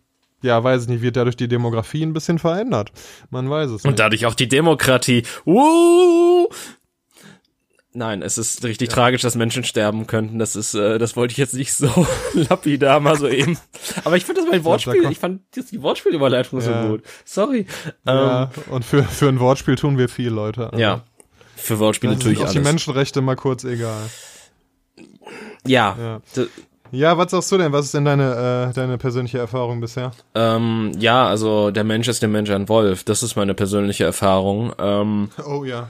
ja, 0.45 0.63
weiß 0.63 0.83
ich 0.83 0.87
nicht, 0.87 1.01
wird 1.01 1.17
dadurch 1.17 1.35
die 1.35 1.47
Demografie 1.47 2.03
ein 2.03 2.13
bisschen 2.13 2.39
verändert. 2.39 2.91
Man 3.29 3.49
weiß 3.49 3.71
es 3.71 3.83
nicht. 3.83 3.91
Und 3.91 3.99
dadurch 3.99 4.25
auch 4.25 4.35
die 4.35 4.47
Demokratie. 4.47 5.23
Uh! 5.45 6.47
Nein, 7.95 8.21
es 8.21 8.37
ist 8.37 8.63
richtig 8.65 8.89
ja. 8.89 8.93
tragisch, 8.93 9.21
dass 9.21 9.35
Menschen 9.35 9.63
sterben 9.63 10.05
könnten. 10.05 10.37
Das 10.37 10.57
ist, 10.57 10.73
äh, 10.73 10.97
das 10.97 11.15
wollte 11.15 11.31
ich 11.31 11.37
jetzt 11.37 11.53
nicht 11.53 11.71
so 11.73 12.05
lapidar 12.33 12.99
mal 12.99 13.17
so 13.17 13.27
eben. 13.27 13.57
Aber 14.03 14.17
ich 14.17 14.25
finde 14.25 14.41
das 14.41 14.49
mein 14.51 14.65
Wortspiel, 14.65 14.95
ich, 14.95 14.99
glaub, 14.99 15.11
ich 15.13 15.19
fand 15.19 15.41
jetzt 15.55 15.71
die 15.71 15.81
Wortspielüberleitung 15.81 16.59
ja. 16.59 16.83
so 16.83 16.89
gut. 16.89 17.03
Sorry. 17.23 17.65
Ja, 18.05 18.43
ähm, 18.43 18.73
und 18.73 18.83
für, 18.83 19.03
für 19.03 19.29
ein 19.29 19.39
Wortspiel 19.39 19.75
tun 19.75 19.97
wir 19.97 20.09
viel, 20.09 20.29
Leute. 20.29 20.65
Also, 20.73 20.77
ja. 20.77 21.05
Für 21.55 21.79
Wortspiele 21.79 22.13
natürlich 22.13 22.41
alles. 22.41 22.51
die 22.51 22.59
Menschenrechte 22.59 23.21
mal 23.21 23.37
kurz 23.37 23.63
egal. 23.63 24.09
Ja. 25.65 26.21
ja. 26.35 26.45
Ja, 26.95 27.17
was 27.17 27.31
sagst 27.31 27.51
du 27.51 27.57
denn? 27.57 27.73
Was 27.73 27.85
ist 27.85 27.93
denn 27.93 28.05
deine, 28.05 28.69
äh, 28.69 28.73
deine 28.73 28.97
persönliche 28.97 29.37
Erfahrung 29.37 29.81
bisher? 29.81 30.11
Ähm, 30.33 30.91
ja, 30.97 31.27
also 31.27 31.71
der 31.71 31.83
Mensch 31.83 32.07
ist 32.07 32.21
der 32.21 32.29
Mensch 32.29 32.49
ein 32.49 32.69
Wolf. 32.69 33.03
Das 33.03 33.21
ist 33.21 33.35
meine 33.35 33.53
persönliche 33.53 34.05
Erfahrung. 34.05 34.71
Ähm, 34.79 35.29
oh 35.45 35.65
ja 35.65 35.89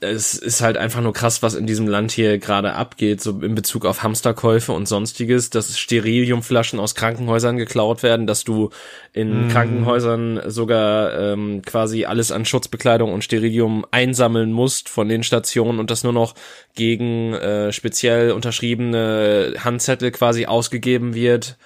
es 0.00 0.34
ist 0.34 0.60
halt 0.60 0.76
einfach 0.76 1.00
nur 1.00 1.14
krass, 1.14 1.42
was 1.42 1.54
in 1.54 1.66
diesem 1.66 1.88
Land 1.88 2.12
hier 2.12 2.38
gerade 2.38 2.74
abgeht, 2.74 3.22
so 3.22 3.40
in 3.40 3.54
Bezug 3.54 3.86
auf 3.86 4.02
Hamsterkäufe 4.02 4.72
und 4.72 4.86
sonstiges, 4.86 5.48
dass 5.48 5.78
Steriliumflaschen 5.78 6.78
aus 6.78 6.94
Krankenhäusern 6.94 7.56
geklaut 7.56 8.02
werden, 8.02 8.26
dass 8.26 8.44
du 8.44 8.70
in 9.14 9.46
mm. 9.46 9.48
Krankenhäusern 9.48 10.42
sogar 10.46 11.18
ähm, 11.18 11.62
quasi 11.62 12.04
alles 12.04 12.30
an 12.30 12.44
Schutzbekleidung 12.44 13.10
und 13.10 13.24
Sterilium 13.24 13.86
einsammeln 13.90 14.52
musst 14.52 14.90
von 14.90 15.08
den 15.08 15.22
Stationen 15.22 15.78
und 15.78 15.90
das 15.90 16.04
nur 16.04 16.12
noch 16.12 16.34
gegen 16.74 17.32
äh, 17.32 17.72
speziell 17.72 18.32
unterschriebene 18.32 19.54
Handzettel 19.64 20.10
quasi 20.10 20.44
ausgegeben 20.44 21.14
wird 21.14 21.56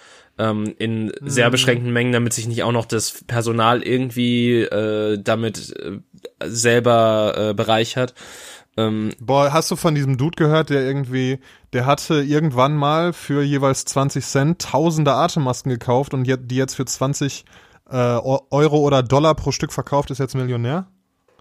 ähm, 0.40 0.74
in 0.78 1.12
sehr 1.20 1.48
mhm. 1.48 1.52
beschränkten 1.52 1.92
Mengen, 1.92 2.12
damit 2.12 2.32
sich 2.32 2.48
nicht 2.48 2.62
auch 2.62 2.72
noch 2.72 2.86
das 2.86 3.22
Personal 3.26 3.82
irgendwie 3.82 4.60
äh, 4.62 5.18
damit 5.22 5.76
äh, 5.76 5.98
selber 6.44 7.34
äh, 7.36 7.54
bereichert. 7.54 8.14
Ähm, 8.76 9.10
Boah, 9.20 9.52
hast 9.52 9.70
du 9.70 9.76
von 9.76 9.94
diesem 9.94 10.16
Dude 10.16 10.36
gehört, 10.36 10.70
der 10.70 10.82
irgendwie, 10.82 11.38
der 11.72 11.86
hatte 11.86 12.22
irgendwann 12.22 12.76
mal 12.76 13.12
für 13.12 13.42
jeweils 13.42 13.84
20 13.84 14.24
Cent 14.24 14.62
tausende 14.62 15.12
Atemmasken 15.12 15.70
gekauft 15.70 16.14
und 16.14 16.24
die 16.24 16.56
jetzt 16.56 16.74
für 16.74 16.84
20 16.84 17.44
äh, 17.90 17.96
Euro 17.96 18.78
oder 18.78 19.02
Dollar 19.02 19.34
pro 19.34 19.50
Stück 19.52 19.72
verkauft, 19.72 20.10
ist 20.10 20.18
jetzt 20.18 20.34
Millionär? 20.34 20.86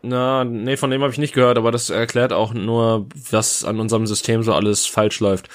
Na, 0.01 0.43
nee, 0.45 0.77
von 0.77 0.89
dem 0.89 1.01
habe 1.01 1.11
ich 1.11 1.19
nicht 1.19 1.33
gehört, 1.33 1.57
aber 1.57 1.71
das 1.71 1.89
erklärt 1.89 2.33
auch 2.33 2.53
nur, 2.53 3.07
was 3.29 3.63
an 3.63 3.79
unserem 3.79 4.07
System 4.07 4.43
so 4.43 4.53
alles 4.53 4.85
falsch 4.85 5.19
läuft. 5.19 5.49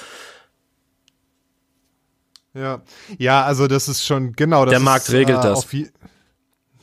Ja, 2.53 2.81
ja, 3.17 3.43
also 3.43 3.67
das 3.67 3.87
ist 3.89 4.05
schon 4.05 4.33
genau. 4.33 4.63
Das 4.63 4.71
der 4.71 4.79
Markt 4.79 5.07
ist, 5.07 5.13
regelt 5.13 5.39
äh, 5.39 5.41
das. 5.41 5.67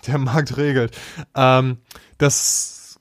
der 0.07 0.19
Markt 0.19 0.57
regelt. 0.57 0.97
Ähm, 1.35 1.79
das 2.23 2.99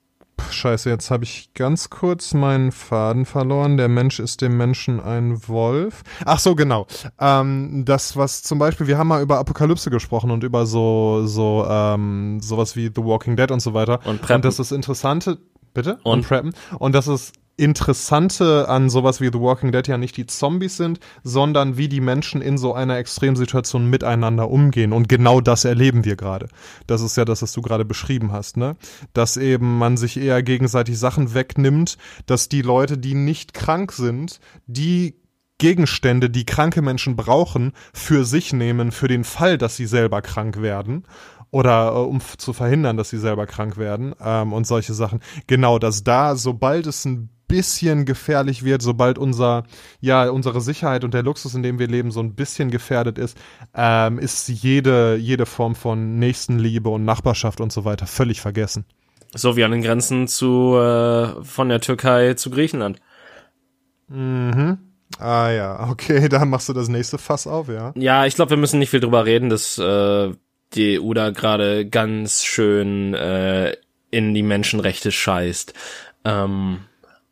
Scheiße, 0.49 0.89
jetzt 0.89 1.11
habe 1.11 1.23
ich 1.23 1.53
ganz 1.53 1.89
kurz 1.89 2.33
meinen 2.33 2.71
Faden 2.71 3.25
verloren. 3.25 3.77
Der 3.77 3.87
Mensch 3.87 4.19
ist 4.19 4.41
dem 4.41 4.57
Menschen 4.57 4.99
ein 4.99 5.47
Wolf. 5.47 6.01
Ach 6.25 6.39
so, 6.39 6.55
genau. 6.55 6.87
Ähm, 7.19 7.83
das, 7.85 8.17
was 8.17 8.43
zum 8.43 8.59
Beispiel, 8.59 8.87
wir 8.87 8.97
haben 8.97 9.07
mal 9.07 9.21
über 9.21 9.37
Apokalypse 9.37 9.89
gesprochen 9.89 10.31
und 10.31 10.43
über 10.43 10.65
so, 10.65 11.25
so, 11.25 11.65
ähm, 11.69 12.39
sowas 12.41 12.75
wie 12.75 12.91
The 12.93 13.03
Walking 13.03 13.35
Dead 13.35 13.51
und 13.51 13.61
so 13.61 13.73
weiter. 13.73 13.99
Und 14.05 14.21
Preppen. 14.21 14.37
Und 14.37 14.45
das 14.45 14.59
ist 14.59 14.71
Interessante, 14.71 15.37
bitte? 15.73 15.99
Und, 16.03 16.19
und 16.19 16.27
Preppen. 16.27 16.53
Und 16.79 16.93
das 16.93 17.07
ist 17.07 17.33
Interessante 17.57 18.67
an 18.69 18.89
sowas 18.89 19.21
wie 19.21 19.29
The 19.31 19.39
Walking 19.39 19.71
Dead 19.71 19.87
ja 19.87 19.97
nicht 19.97 20.17
die 20.17 20.25
Zombies 20.25 20.77
sind, 20.77 20.99
sondern 21.23 21.77
wie 21.77 21.87
die 21.87 22.01
Menschen 22.01 22.41
in 22.41 22.57
so 22.57 22.73
einer 22.73 22.97
Extremsituation 22.97 23.89
miteinander 23.89 24.49
umgehen. 24.49 24.93
Und 24.93 25.09
genau 25.09 25.41
das 25.41 25.65
erleben 25.65 26.05
wir 26.05 26.15
gerade. 26.15 26.47
Das 26.87 27.01
ist 27.01 27.17
ja 27.17 27.25
das, 27.25 27.41
was 27.41 27.53
du 27.53 27.61
gerade 27.61 27.85
beschrieben 27.85 28.31
hast, 28.31 28.57
ne? 28.57 28.75
Dass 29.13 29.37
eben 29.37 29.77
man 29.77 29.97
sich 29.97 30.17
eher 30.17 30.41
gegenseitig 30.41 30.97
Sachen 30.97 31.33
wegnimmt, 31.33 31.97
dass 32.25 32.49
die 32.49 32.61
Leute, 32.61 32.97
die 32.97 33.13
nicht 33.13 33.53
krank 33.53 33.91
sind, 33.91 34.39
die 34.65 35.21
Gegenstände, 35.59 36.31
die 36.31 36.45
kranke 36.45 36.81
Menschen 36.81 37.15
brauchen, 37.15 37.73
für 37.93 38.25
sich 38.25 38.51
nehmen, 38.51 38.91
für 38.91 39.07
den 39.07 39.23
Fall, 39.23 39.59
dass 39.59 39.75
sie 39.75 39.85
selber 39.85 40.23
krank 40.23 40.59
werden 40.63 41.05
oder 41.51 41.89
äh, 41.89 41.99
um 41.99 42.19
zu 42.21 42.53
verhindern, 42.53 42.97
dass 42.97 43.09
sie 43.09 43.19
selber 43.19 43.45
krank 43.45 43.77
werden 43.77 44.15
ähm, 44.23 44.53
und 44.53 44.65
solche 44.65 44.93
Sachen. 44.93 45.19
Genau, 45.47 45.77
dass 45.77 46.03
da, 46.03 46.35
sobald 46.35 46.87
es 46.87 47.05
ein 47.05 47.29
bisschen 47.51 48.05
gefährlich 48.05 48.63
wird, 48.63 48.81
sobald 48.81 49.17
unser, 49.17 49.63
ja, 49.99 50.29
unsere 50.29 50.61
Sicherheit 50.61 51.03
und 51.03 51.13
der 51.13 51.23
Luxus, 51.23 51.53
in 51.53 51.63
dem 51.63 51.79
wir 51.79 51.87
leben, 51.87 52.11
so 52.11 52.19
ein 52.19 52.33
bisschen 52.33 52.71
gefährdet 52.71 53.17
ist, 53.17 53.37
ähm, 53.75 54.19
ist 54.19 54.47
jede, 54.47 55.15
jede 55.15 55.45
Form 55.45 55.75
von 55.75 56.17
Nächstenliebe 56.17 56.89
und 56.89 57.05
Nachbarschaft 57.05 57.61
und 57.61 57.71
so 57.71 57.85
weiter 57.85 58.07
völlig 58.07 58.41
vergessen. 58.41 58.85
So 59.33 59.55
wie 59.55 59.63
an 59.63 59.71
den 59.71 59.81
Grenzen 59.81 60.27
zu, 60.27 60.75
äh, 60.75 61.43
von 61.43 61.69
der 61.69 61.81
Türkei 61.81 62.33
zu 62.33 62.49
Griechenland. 62.49 62.99
Mhm. 64.07 64.77
Ah 65.19 65.49
ja, 65.49 65.89
okay, 65.89 66.29
da 66.29 66.45
machst 66.45 66.69
du 66.69 66.73
das 66.73 66.89
nächste 66.89 67.17
Fass 67.17 67.47
auf, 67.47 67.67
ja. 67.69 67.93
Ja, 67.95 68.25
ich 68.25 68.35
glaube, 68.35 68.51
wir 68.51 68.57
müssen 68.57 68.79
nicht 68.79 68.89
viel 68.89 68.99
drüber 68.99 69.25
reden, 69.25 69.49
dass 69.49 69.77
äh, 69.77 70.31
die 70.73 70.99
EU 70.99 71.13
da 71.13 71.31
gerade 71.31 71.87
ganz 71.87 72.43
schön 72.43 73.13
äh, 73.13 73.75
in 74.09 74.33
die 74.33 74.43
Menschenrechte 74.43 75.11
scheißt. 75.11 75.73
Ähm, 76.25 76.81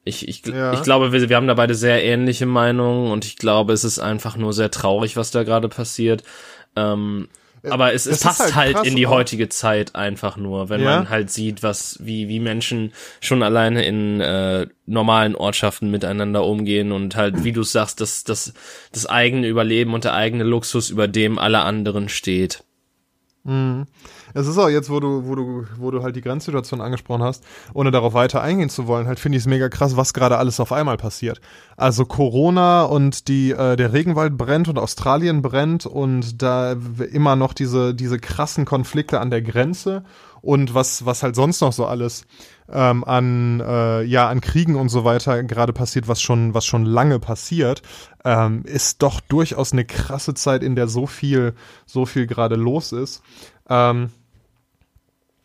ich, 0.04 0.28
ich, 0.28 0.46
ja. 0.46 0.74
ich 0.74 0.82
glaube, 0.82 1.12
wir, 1.12 1.30
wir 1.30 1.36
haben 1.36 1.48
da 1.48 1.54
beide 1.54 1.76
sehr 1.76 2.04
ähnliche 2.04 2.46
Meinungen 2.46 3.12
und 3.12 3.26
ich 3.26 3.38
glaube, 3.38 3.74
es 3.74 3.84
ist 3.84 4.00
einfach 4.00 4.38
nur 4.38 4.54
sehr 4.54 4.72
traurig, 4.72 5.18
was 5.18 5.32
da 5.32 5.44
gerade 5.44 5.70
passiert. 5.70 6.24
Ähm, 6.76 7.28
äh, 7.64 7.70
aber 7.70 7.94
es, 7.94 8.06
es 8.06 8.22
passt 8.22 8.56
halt, 8.56 8.76
halt 8.76 8.88
in 8.88 8.96
die 8.96 9.08
heutige 9.08 9.50
Zeit 9.50 9.96
einfach 9.96 10.38
nur, 10.38 10.70
wenn 10.70 10.82
ja? 10.82 10.98
man 10.98 11.10
halt 11.10 11.30
sieht, 11.30 11.64
was, 11.64 11.98
wie, 12.02 12.28
wie 12.28 12.40
Menschen 12.40 12.94
schon 13.20 13.44
alleine 13.44 13.86
in 13.86 14.22
äh, 14.22 14.68
normalen 14.86 15.36
Ortschaften 15.36 15.92
miteinander 15.92 16.46
umgehen 16.46 16.92
und 16.92 17.16
halt, 17.16 17.44
wie 17.44 17.52
du 17.52 17.64
sagst, 17.64 18.02
dass 18.02 18.24
das, 18.24 18.54
das 18.92 19.06
eigene 19.06 19.48
Überleben 19.48 19.94
und 19.94 20.06
der 20.06 20.14
eigene 20.14 20.44
Luxus 20.44 20.90
über 20.90 21.08
dem 21.08 21.38
aller 21.38 21.66
anderen 21.66 22.10
steht. 22.10 22.64
Mhm. 23.44 23.88
Es 24.34 24.48
ist 24.48 24.58
auch 24.58 24.70
jetzt, 24.70 24.90
wo 24.90 25.00
du, 25.00 25.28
wo 25.28 25.36
du, 25.36 25.66
wo 25.78 25.92
du 25.92 26.04
halt 26.04 26.16
die 26.16 26.22
Grenzsituation 26.22 26.82
angesprochen 26.82 27.24
hast, 27.24 27.44
ohne 27.74 27.92
darauf 27.92 28.14
weiter 28.14 28.42
eingehen 28.42 28.70
zu 28.70 28.88
wollen, 28.88 29.08
halt 29.08 29.20
finde 29.20 29.38
ich 29.38 29.44
es 29.44 29.48
mega 29.48 29.70
krass, 29.70 29.98
was 29.98 30.14
gerade 30.14 30.38
alles 30.38 30.60
auf 30.60 30.72
einmal 30.72 30.98
passiert. 30.98 31.42
Also 31.78 32.06
Corona 32.06 32.84
und 32.84 33.28
die, 33.28 33.52
äh, 33.52 33.76
der 33.76 33.94
Regenwald 33.94 34.38
brennt 34.38 34.68
und 34.68 34.78
Australien 34.78 35.42
brennt 35.42 35.86
und 35.86 36.42
da 36.42 36.76
immer 37.12 37.36
noch 37.36 37.54
diese, 37.54 37.94
diese 37.96 38.20
krassen 38.20 38.66
Konflikte 38.66 39.20
an 39.20 39.30
der 39.30 39.42
Grenze 39.42 40.04
und 40.42 40.74
was, 40.74 41.06
was 41.06 41.24
halt 41.24 41.36
sonst 41.36 41.62
noch 41.62 41.74
so 41.74 41.86
alles 41.86 42.26
ähm, 42.72 43.04
an, 43.04 43.62
äh, 43.62 44.04
ja, 44.04 44.30
an 44.30 44.42
Kriegen 44.42 44.76
und 44.76 44.90
so 44.90 45.04
weiter 45.04 45.44
gerade 45.44 45.74
passiert, 45.74 46.08
was 46.08 46.22
schon, 46.22 46.54
was 46.54 46.66
schon 46.66 46.86
lange 46.86 47.20
passiert, 47.20 47.82
ähm, 48.24 48.64
ist 48.66 49.02
doch 49.02 49.20
durchaus 49.22 49.74
eine 49.74 49.86
krasse 49.86 50.34
Zeit, 50.34 50.64
in 50.64 50.76
der 50.76 50.88
so 50.88 51.08
viel, 51.08 51.54
so 51.86 52.06
viel 52.06 52.28
gerade 52.28 52.56
los 52.56 52.92
ist. 52.92 53.22
Ähm, 53.70 54.12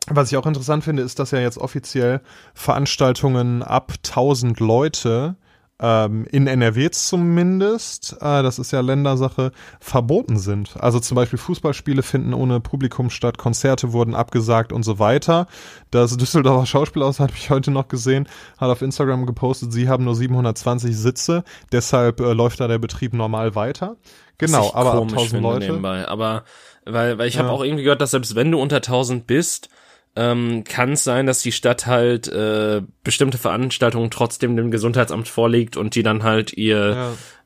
was 0.09 0.31
ich 0.31 0.37
auch 0.37 0.47
interessant 0.47 0.85
finde, 0.85 1.03
ist, 1.03 1.19
dass 1.19 1.31
ja 1.31 1.41
jetzt 1.41 1.59
offiziell 1.59 2.21
Veranstaltungen 2.53 3.63
ab 3.63 3.93
1000 4.05 4.61
Leute 4.61 5.37
ähm, 5.81 6.25
in 6.31 6.47
NRW 6.47 6.91
zumindest, 6.91 8.17
äh, 8.21 8.43
das 8.43 8.59
ist 8.59 8.71
ja 8.71 8.81
Ländersache, 8.81 9.51
verboten 9.81 10.39
sind. 10.39 10.77
Also 10.79 11.01
zum 11.01 11.17
Beispiel 11.17 11.39
Fußballspiele 11.39 12.03
finden 12.03 12.33
ohne 12.33 12.61
Publikum 12.61 13.11
statt, 13.11 13.39
Konzerte 13.39 13.93
wurden 13.93 14.15
abgesagt 14.15 14.73
und 14.73 14.85
so 14.85 14.99
weiter. 14.99 15.47
Das 15.91 16.17
Düsseldorfer 16.17 16.67
Schauspielhaus 16.67 17.19
habe 17.19 17.33
ich 17.35 17.51
heute 17.51 17.71
noch 17.71 17.89
gesehen, 17.89 18.29
hat 18.59 18.71
auf 18.71 18.83
Instagram 18.83 19.27
gepostet, 19.27 19.73
sie 19.73 19.89
haben 19.89 20.05
nur 20.05 20.15
720 20.15 20.97
Sitze, 20.97 21.45
deshalb 21.73 22.21
äh, 22.21 22.33
läuft 22.33 22.61
da 22.61 22.69
der 22.69 22.79
Betrieb 22.79 23.13
normal 23.13 23.55
weiter. 23.55 23.97
Genau, 24.39 24.73
aber 24.75 24.95
ab 24.95 25.03
1000 25.03 25.43
Leute. 25.43 25.67
Nebenbei. 25.67 26.07
Aber 26.09 26.45
weil, 26.85 27.19
weil 27.19 27.29
ich 27.29 27.39
habe 27.39 27.49
ja. 27.49 27.55
auch 27.55 27.65
irgendwie 27.65 27.85
gehört, 27.85 28.01
dass 28.01 28.13
selbst 28.13 28.35
wenn 28.35 28.51
du 28.51 28.61
unter 28.61 28.77
1000 28.77 29.27
bist, 29.27 29.69
ähm, 30.17 30.65
kann 30.65 30.93
es 30.93 31.05
sein, 31.05 31.27
dass 31.27 31.43
die 31.43 31.53
Stadt 31.53 31.87
halt 31.87 32.29
äh, 32.29 32.83
bestimmte 33.03 33.39
Veranstaltungen 33.39 34.11
trotzdem 34.11 34.57
dem 34.57 34.71
Gesundheitsamt 34.71 35.29
vorlegt 35.29 35.77
und 35.77 35.95
die 35.95 36.03
dann 36.03 36.23
halt 36.23 36.53
ihr 36.53 36.91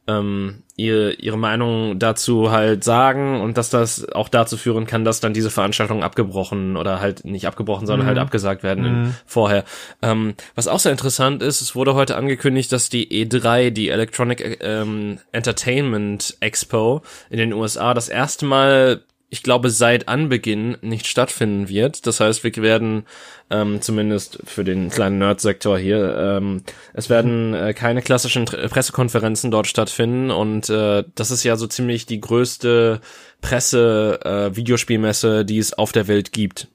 ja. 0.07 0.19
ähm, 0.19 0.63
ihre, 0.77 1.15
ihre 1.15 1.39
Meinung 1.39 1.99
dazu 1.99 2.51
halt 2.51 2.85
sagen 2.85 3.41
und 3.41 3.57
dass 3.57 3.69
das 3.71 4.09
auch 4.11 4.29
dazu 4.29 4.57
führen 4.57 4.87
kann, 4.87 5.05
dass 5.05 5.21
dann 5.21 5.35
diese 5.35 5.51
Veranstaltungen 5.51 6.03
abgebrochen 6.03 6.77
oder 6.77 7.01
halt 7.01 7.25
nicht 7.25 7.47
abgebrochen, 7.47 7.87
sondern 7.87 8.07
halt 8.07 8.17
mhm. 8.17 8.21
halt 8.21 8.27
abgesagt 8.27 8.63
werden 8.63 8.85
mhm. 8.85 9.15
vorher. 9.27 9.65
Ähm, 10.03 10.35
was 10.55 10.69
auch 10.69 10.79
sehr 10.79 10.93
interessant 10.93 11.43
ist, 11.43 11.63
es 11.63 11.75
wurde 11.75 11.95
heute 11.95 12.17
angekündigt, 12.17 12.71
dass 12.71 12.91
die 12.91 13.09
E3, 13.09 13.71
die 13.71 13.89
Electronic 13.89 14.59
ähm, 14.61 15.19
Entertainment 15.33 16.37
Expo 16.41 17.03
in 17.29 17.39
den 17.39 17.53
USA, 17.53 17.93
das 17.93 18.09
erste 18.09 18.45
Mal 18.45 19.03
ich 19.31 19.43
glaube, 19.43 19.71
seit 19.71 20.09
Anbeginn 20.09 20.79
nicht 20.81 21.07
stattfinden 21.07 21.69
wird. 21.69 22.07
Das 22.07 22.21
heißt, 22.21 22.45
wir 22.45 22.57
werden 22.57 23.05
ähm, 23.51 23.83
zumindest 23.83 24.39
für 24.45 24.65
den 24.65 24.89
kleinen 24.89 25.19
Nerd-Sektor 25.19 25.79
hier, 25.79 26.17
ähm, 26.19 26.63
es 26.95 27.11
werden 27.11 27.53
äh, 27.55 27.75
keine 27.75 28.01
klassischen 28.01 28.47
Pressekonferenzen 28.47 29.51
dort 29.51 29.67
stattfinden 29.67 30.31
und 30.31 30.71
äh, 30.71 31.05
das 31.15 31.31
ist 31.31 31.45
ja 31.45 31.57
so 31.57 31.67
ziemlich 31.67 32.07
die 32.07 32.21
größte 32.21 33.01
Presse-Videospielmesse, 33.43 35.41
äh, 35.41 35.45
die 35.45 35.59
es 35.59 35.75
auf 35.75 35.93
der 35.93 36.09
Welt 36.09 36.33
gibt. 36.33 36.69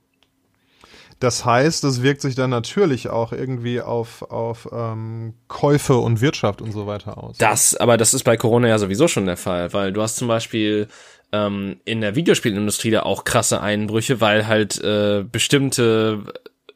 Das 1.23 1.45
heißt, 1.45 1.85
es 1.85 2.01
wirkt 2.01 2.21
sich 2.21 2.35
dann 2.35 2.49
natürlich 2.49 3.09
auch 3.09 3.31
irgendwie 3.31 3.79
auf, 3.79 4.23
auf 4.23 4.67
ähm, 4.73 5.35
Käufe 5.47 5.95
und 5.95 6.19
Wirtschaft 6.19 6.61
und 6.61 6.73
so 6.73 6.85
weiter 6.85 7.17
aus. 7.17 7.37
Das, 7.37 7.77
aber 7.77 7.95
das 7.95 8.13
ist 8.13 8.23
bei 8.23 8.35
Corona 8.35 8.67
ja 8.67 8.77
sowieso 8.77 9.07
schon 9.07 9.25
der 9.25 9.37
Fall, 9.37 9.71
weil 9.71 9.93
du 9.93 10.01
hast 10.01 10.17
zum 10.17 10.27
Beispiel 10.27 10.89
ähm, 11.33 11.77
in 11.83 11.99
der 11.99 12.15
Videospielindustrie 12.15 12.91
da 12.91 13.01
auch 13.01 13.25
krasse 13.25 13.59
Einbrüche, 13.59 14.21
weil 14.21 14.47
halt 14.47 14.81
äh, 14.81 15.25
bestimmte 15.29 16.23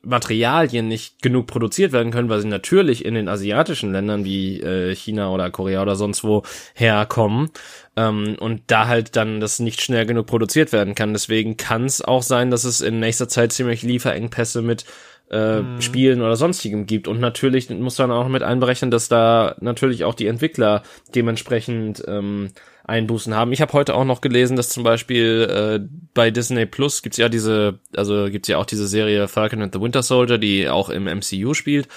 Materialien 0.02 0.88
nicht 0.88 1.22
genug 1.22 1.48
produziert 1.48 1.92
werden 1.92 2.12
können, 2.12 2.30
weil 2.30 2.40
sie 2.40 2.48
natürlich 2.48 3.06
in 3.06 3.14
den 3.14 3.28
asiatischen 3.28 3.92
Ländern 3.92 4.26
wie 4.26 4.60
äh, 4.62 4.96
China 4.96 5.30
oder 5.30 5.52
Korea 5.52 5.82
oder 5.82 5.96
sonst 5.96 6.24
wo 6.24 6.44
herkommen 6.74 7.52
ähm, 7.96 8.36
und 8.40 8.62
da 8.68 8.88
halt 8.88 9.16
dann 9.16 9.40
das 9.40 9.60
nicht 9.60 9.82
schnell 9.82 10.06
genug 10.06 10.26
produziert 10.26 10.72
werden 10.72 10.96
kann. 10.96 11.14
Deswegen 11.14 11.58
kann 11.58 11.86
es 11.86 12.02
auch 12.02 12.24
sein, 12.24 12.50
dass 12.50 12.64
es 12.64 12.82
in 12.82 13.00
nächster 13.00 13.28
Zeit 13.28 13.52
ziemlich 13.52 13.84
Lieferengpässe 13.84 14.62
mit 14.62 14.86
äh, 15.30 15.60
mhm. 15.60 15.82
Spielen 15.82 16.22
oder 16.22 16.36
sonstigem 16.36 16.86
gibt. 16.86 17.08
Und 17.08 17.20
natürlich 17.20 17.70
muss 17.70 17.98
man 17.98 18.12
auch 18.12 18.28
mit 18.30 18.44
einberechnen, 18.44 18.92
dass 18.92 19.10
da 19.10 19.56
natürlich 19.60 20.06
auch 20.06 20.16
die 20.16 20.28
Entwickler 20.28 20.84
dementsprechend 21.14 22.04
ähm, 22.08 22.52
Einbußen 22.88 23.36
haben. 23.36 23.52
Ich 23.52 23.62
habe 23.62 23.74
heute 23.74 23.96
auch 23.96 24.06
noch 24.06 24.22
gelesen, 24.22 24.56
dass 24.56 24.70
zum 24.70 24.84
Beispiel 24.84 25.48
äh, 25.50 25.88
bei 26.14 26.32
Disney 26.32 26.66
Plus 26.66 27.02
gibt's 27.02 27.18
ja 27.18 27.28
diese, 27.28 27.80
also 27.96 28.30
gibt's 28.30 28.48
ja 28.48 28.58
auch 28.58 28.66
diese 28.66 28.88
Serie 28.88 29.28
Falcon 29.28 29.62
and 29.62 29.74
the 29.74 29.82
Winter 29.82 30.02
Soldier, 30.02 30.38
die 30.38 30.70
auch 30.70 30.90
im 30.90 31.04
MCU 31.04 31.54
spielt. 31.54 31.90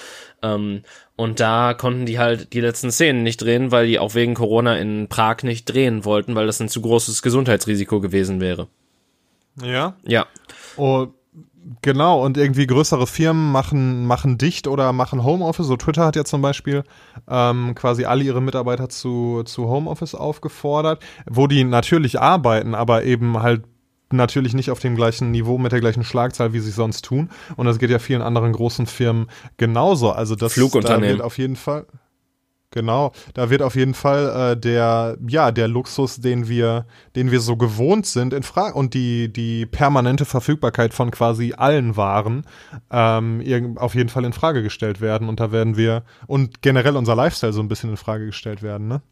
Ähm, 0.42 0.82
und 1.14 1.38
da 1.38 1.74
konnten 1.74 2.06
die 2.06 2.18
halt 2.18 2.52
die 2.52 2.60
letzten 2.60 2.90
Szenen 2.90 3.22
nicht 3.22 3.40
drehen, 3.40 3.70
weil 3.70 3.86
die 3.86 4.00
auch 4.00 4.14
wegen 4.16 4.34
Corona 4.34 4.78
in 4.78 5.06
Prag 5.08 5.44
nicht 5.44 5.66
drehen 5.66 6.04
wollten, 6.04 6.34
weil 6.34 6.46
das 6.46 6.60
ein 6.60 6.68
zu 6.68 6.80
großes 6.80 7.22
Gesundheitsrisiko 7.22 8.00
gewesen 8.00 8.40
wäre. 8.40 8.66
Ja? 9.62 9.96
Ja. 10.04 10.26
Oh, 10.76 11.08
Genau, 11.82 12.24
und 12.24 12.36
irgendwie 12.36 12.66
größere 12.66 13.06
Firmen 13.06 13.52
machen, 13.52 14.06
machen 14.06 14.38
dicht 14.38 14.66
oder 14.66 14.92
machen 14.92 15.24
Homeoffice. 15.24 15.66
So 15.66 15.76
Twitter 15.76 16.06
hat 16.06 16.16
ja 16.16 16.24
zum 16.24 16.40
Beispiel 16.40 16.84
ähm, 17.28 17.74
quasi 17.74 18.04
alle 18.04 18.24
ihre 18.24 18.40
Mitarbeiter 18.40 18.88
zu, 18.88 19.42
zu 19.44 19.68
Homeoffice 19.68 20.14
aufgefordert, 20.14 21.02
wo 21.28 21.46
die 21.46 21.64
natürlich 21.64 22.20
arbeiten, 22.20 22.74
aber 22.74 23.04
eben 23.04 23.42
halt 23.42 23.64
natürlich 24.12 24.54
nicht 24.54 24.70
auf 24.70 24.80
dem 24.80 24.96
gleichen 24.96 25.30
Niveau 25.30 25.58
mit 25.58 25.72
der 25.72 25.80
gleichen 25.80 26.02
Schlagzahl, 26.04 26.52
wie 26.52 26.60
sie 26.60 26.70
sonst 26.70 27.04
tun. 27.04 27.30
Und 27.56 27.66
das 27.66 27.78
geht 27.78 27.90
ja 27.90 27.98
vielen 27.98 28.22
anderen 28.22 28.52
großen 28.52 28.86
Firmen 28.86 29.26
genauso. 29.56 30.10
Also 30.10 30.34
das 30.36 30.54
Flugunternehmen. 30.54 31.18
Da 31.18 31.24
auf 31.24 31.38
jeden 31.38 31.56
Fall. 31.56 31.86
Genau, 32.72 33.10
da 33.34 33.50
wird 33.50 33.62
auf 33.62 33.74
jeden 33.74 33.94
Fall 33.94 34.52
äh, 34.52 34.56
der 34.56 35.16
ja 35.26 35.50
der 35.50 35.66
Luxus, 35.66 36.20
den 36.20 36.46
wir 36.48 36.86
den 37.16 37.32
wir 37.32 37.40
so 37.40 37.56
gewohnt 37.56 38.06
sind 38.06 38.32
in 38.32 38.44
Frage 38.44 38.74
und 38.76 38.94
die 38.94 39.32
die 39.32 39.66
permanente 39.66 40.24
Verfügbarkeit 40.24 40.94
von 40.94 41.10
quasi 41.10 41.52
allen 41.56 41.96
Waren 41.96 42.44
ähm, 42.92 43.76
auf 43.76 43.96
jeden 43.96 44.08
Fall 44.08 44.24
in 44.24 44.32
Frage 44.32 44.62
gestellt 44.62 45.00
werden 45.00 45.28
und 45.28 45.40
da 45.40 45.50
werden 45.50 45.76
wir 45.76 46.04
und 46.28 46.62
generell 46.62 46.96
unser 46.96 47.16
Lifestyle 47.16 47.52
so 47.52 47.60
ein 47.60 47.66
bisschen 47.66 47.90
in 47.90 47.96
Frage 47.96 48.26
gestellt 48.26 48.62
werden, 48.62 48.86
ne? 48.86 49.02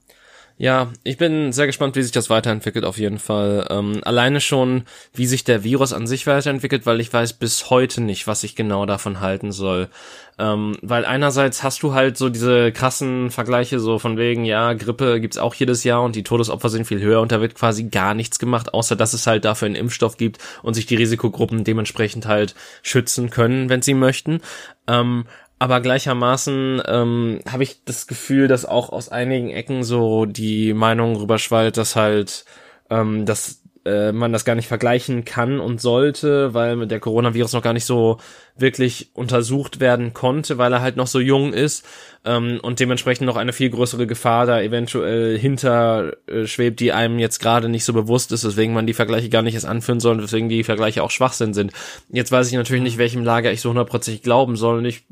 Ja, 0.61 0.91
ich 1.05 1.19
bin 1.19 1.53
sehr 1.53 1.67
gespannt, 1.67 1.95
wie 1.95 2.03
sich 2.03 2.11
das 2.11 2.31
weiterentwickelt 2.31 2.85
auf 2.85 2.99
jeden 2.99 3.21
Fall. 3.21 3.65
Ähm, 3.71 4.01
alleine 4.03 4.41
schon, 4.41 4.83
wie 5.15 5.27
sich 5.27 5.45
der 5.45 5.63
Virus 5.63 5.93
an 5.93 6.09
sich 6.09 6.27
weiterentwickelt, 6.27 6.85
weil 6.85 7.01
ich 7.01 7.13
weiß 7.13 7.35
bis 7.35 7.71
heute 7.71 8.01
nicht, 8.01 8.27
was 8.27 8.43
ich 8.43 8.57
genau 8.57 8.85
davon 8.85 9.21
halten 9.21 9.53
soll. 9.53 9.89
Ähm, 10.37 10.77
weil 10.83 11.05
einerseits 11.05 11.63
hast 11.63 11.85
du 11.85 11.95
halt 11.95 12.17
so 12.17 12.29
diese 12.29 12.73
krassen 12.73 13.31
Vergleiche 13.31 13.79
so 13.79 14.01
von 14.01 14.17
wegen, 14.17 14.45
ja, 14.45 14.73
Grippe 14.73 15.21
gibt's 15.21 15.39
auch 15.39 15.55
jedes 15.55 15.85
Jahr 15.85 16.03
und 16.03 16.17
die 16.17 16.25
Todesopfer 16.25 16.71
sind 16.71 16.87
viel 16.87 17.01
höher 17.01 17.21
und 17.21 17.31
da 17.31 17.41
wird 17.41 17.55
quasi 17.55 17.85
gar 17.85 18.15
nichts 18.15 18.41
gemacht, 18.41 18.75
außer 18.75 18.97
dass 18.97 19.13
es 19.13 19.29
halt 19.29 19.45
dafür 19.45 19.67
einen 19.67 19.77
Impfstoff 19.77 20.17
gibt 20.17 20.39
und 20.65 20.75
sich 20.75 20.87
die 20.87 20.97
Risikogruppen 20.97 21.63
dementsprechend 21.63 22.27
halt 22.27 22.57
schützen 22.83 23.31
können, 23.31 23.69
wenn 23.69 23.83
sie 23.83 23.95
möchten. 23.95 24.41
Ähm, 24.89 25.27
aber 25.59 25.81
gleichermaßen 25.81 26.83
ähm, 26.87 27.41
habe 27.51 27.63
ich 27.63 27.85
das 27.85 28.07
Gefühl, 28.07 28.49
dass 28.49 28.65
auch 28.65 28.91
aus 28.91 29.09
einigen 29.09 29.51
Ecken 29.51 29.83
so 29.83 30.25
die 30.25 30.73
Meinung 30.73 31.17
rüberschwallt, 31.17 31.77
dass 31.77 31.97
halt 31.97 32.45
ähm, 32.91 33.27
dass 33.27 33.63
äh, 33.89 34.13
man 34.13 34.33
das 34.33 34.45
gar 34.45 34.55
nicht 34.55 34.69
vergleichen 34.69 35.25
kann 35.25 35.61
und 35.61 35.81
sollte, 35.81 36.53
weil 36.53 36.87
der 36.87 37.01
Coronavirus 37.01 37.55
noch 37.55 37.63
gar 37.63 37.73
nicht 37.73 37.85
so 37.85 38.19
wirklich 38.57 39.11
untersucht 39.15 39.81
werden 39.81 40.13
konnte, 40.13 40.59
weil 40.59 40.73
er 40.73 40.83
halt 40.83 40.97
noch 40.97 41.07
so 41.07 41.21
jung 41.21 41.53
ist 41.53 41.87
ähm, 42.25 42.59
und 42.61 42.81
dementsprechend 42.81 43.27
noch 43.27 43.37
eine 43.37 43.53
viel 43.53 43.71
größere 43.71 44.07
Gefahr 44.07 44.47
da 44.47 44.61
eventuell 44.61 45.39
hinter 45.39 46.17
äh, 46.27 46.47
schwebt, 46.47 46.81
die 46.81 46.93
einem 46.93 47.19
jetzt 47.19 47.39
gerade 47.39 47.69
nicht 47.69 47.85
so 47.85 47.93
bewusst 47.93 48.33
ist, 48.33 48.45
deswegen 48.45 48.75
man 48.75 48.87
die 48.87 48.95
Vergleiche 48.95 49.29
gar 49.31 49.43
nicht 49.43 49.55
erst 49.55 49.67
anführen 49.67 50.01
soll 50.01 50.17
und 50.17 50.23
deswegen 50.23 50.49
die 50.49 50.65
Vergleiche 50.65 51.03
auch 51.03 51.11
Schwachsinn 51.11 51.55
sind. 51.55 51.73
Jetzt 52.11 52.33
weiß 52.33 52.49
ich 52.49 52.55
natürlich 52.55 52.83
nicht, 52.83 52.99
welchem 52.99 53.25
Lager 53.25 53.53
ich 53.53 53.61
so 53.61 53.71
hundertprozentig 53.71 54.23
glauben 54.23 54.57
soll 54.57 54.79
und 54.79 54.85
ich 54.85 55.05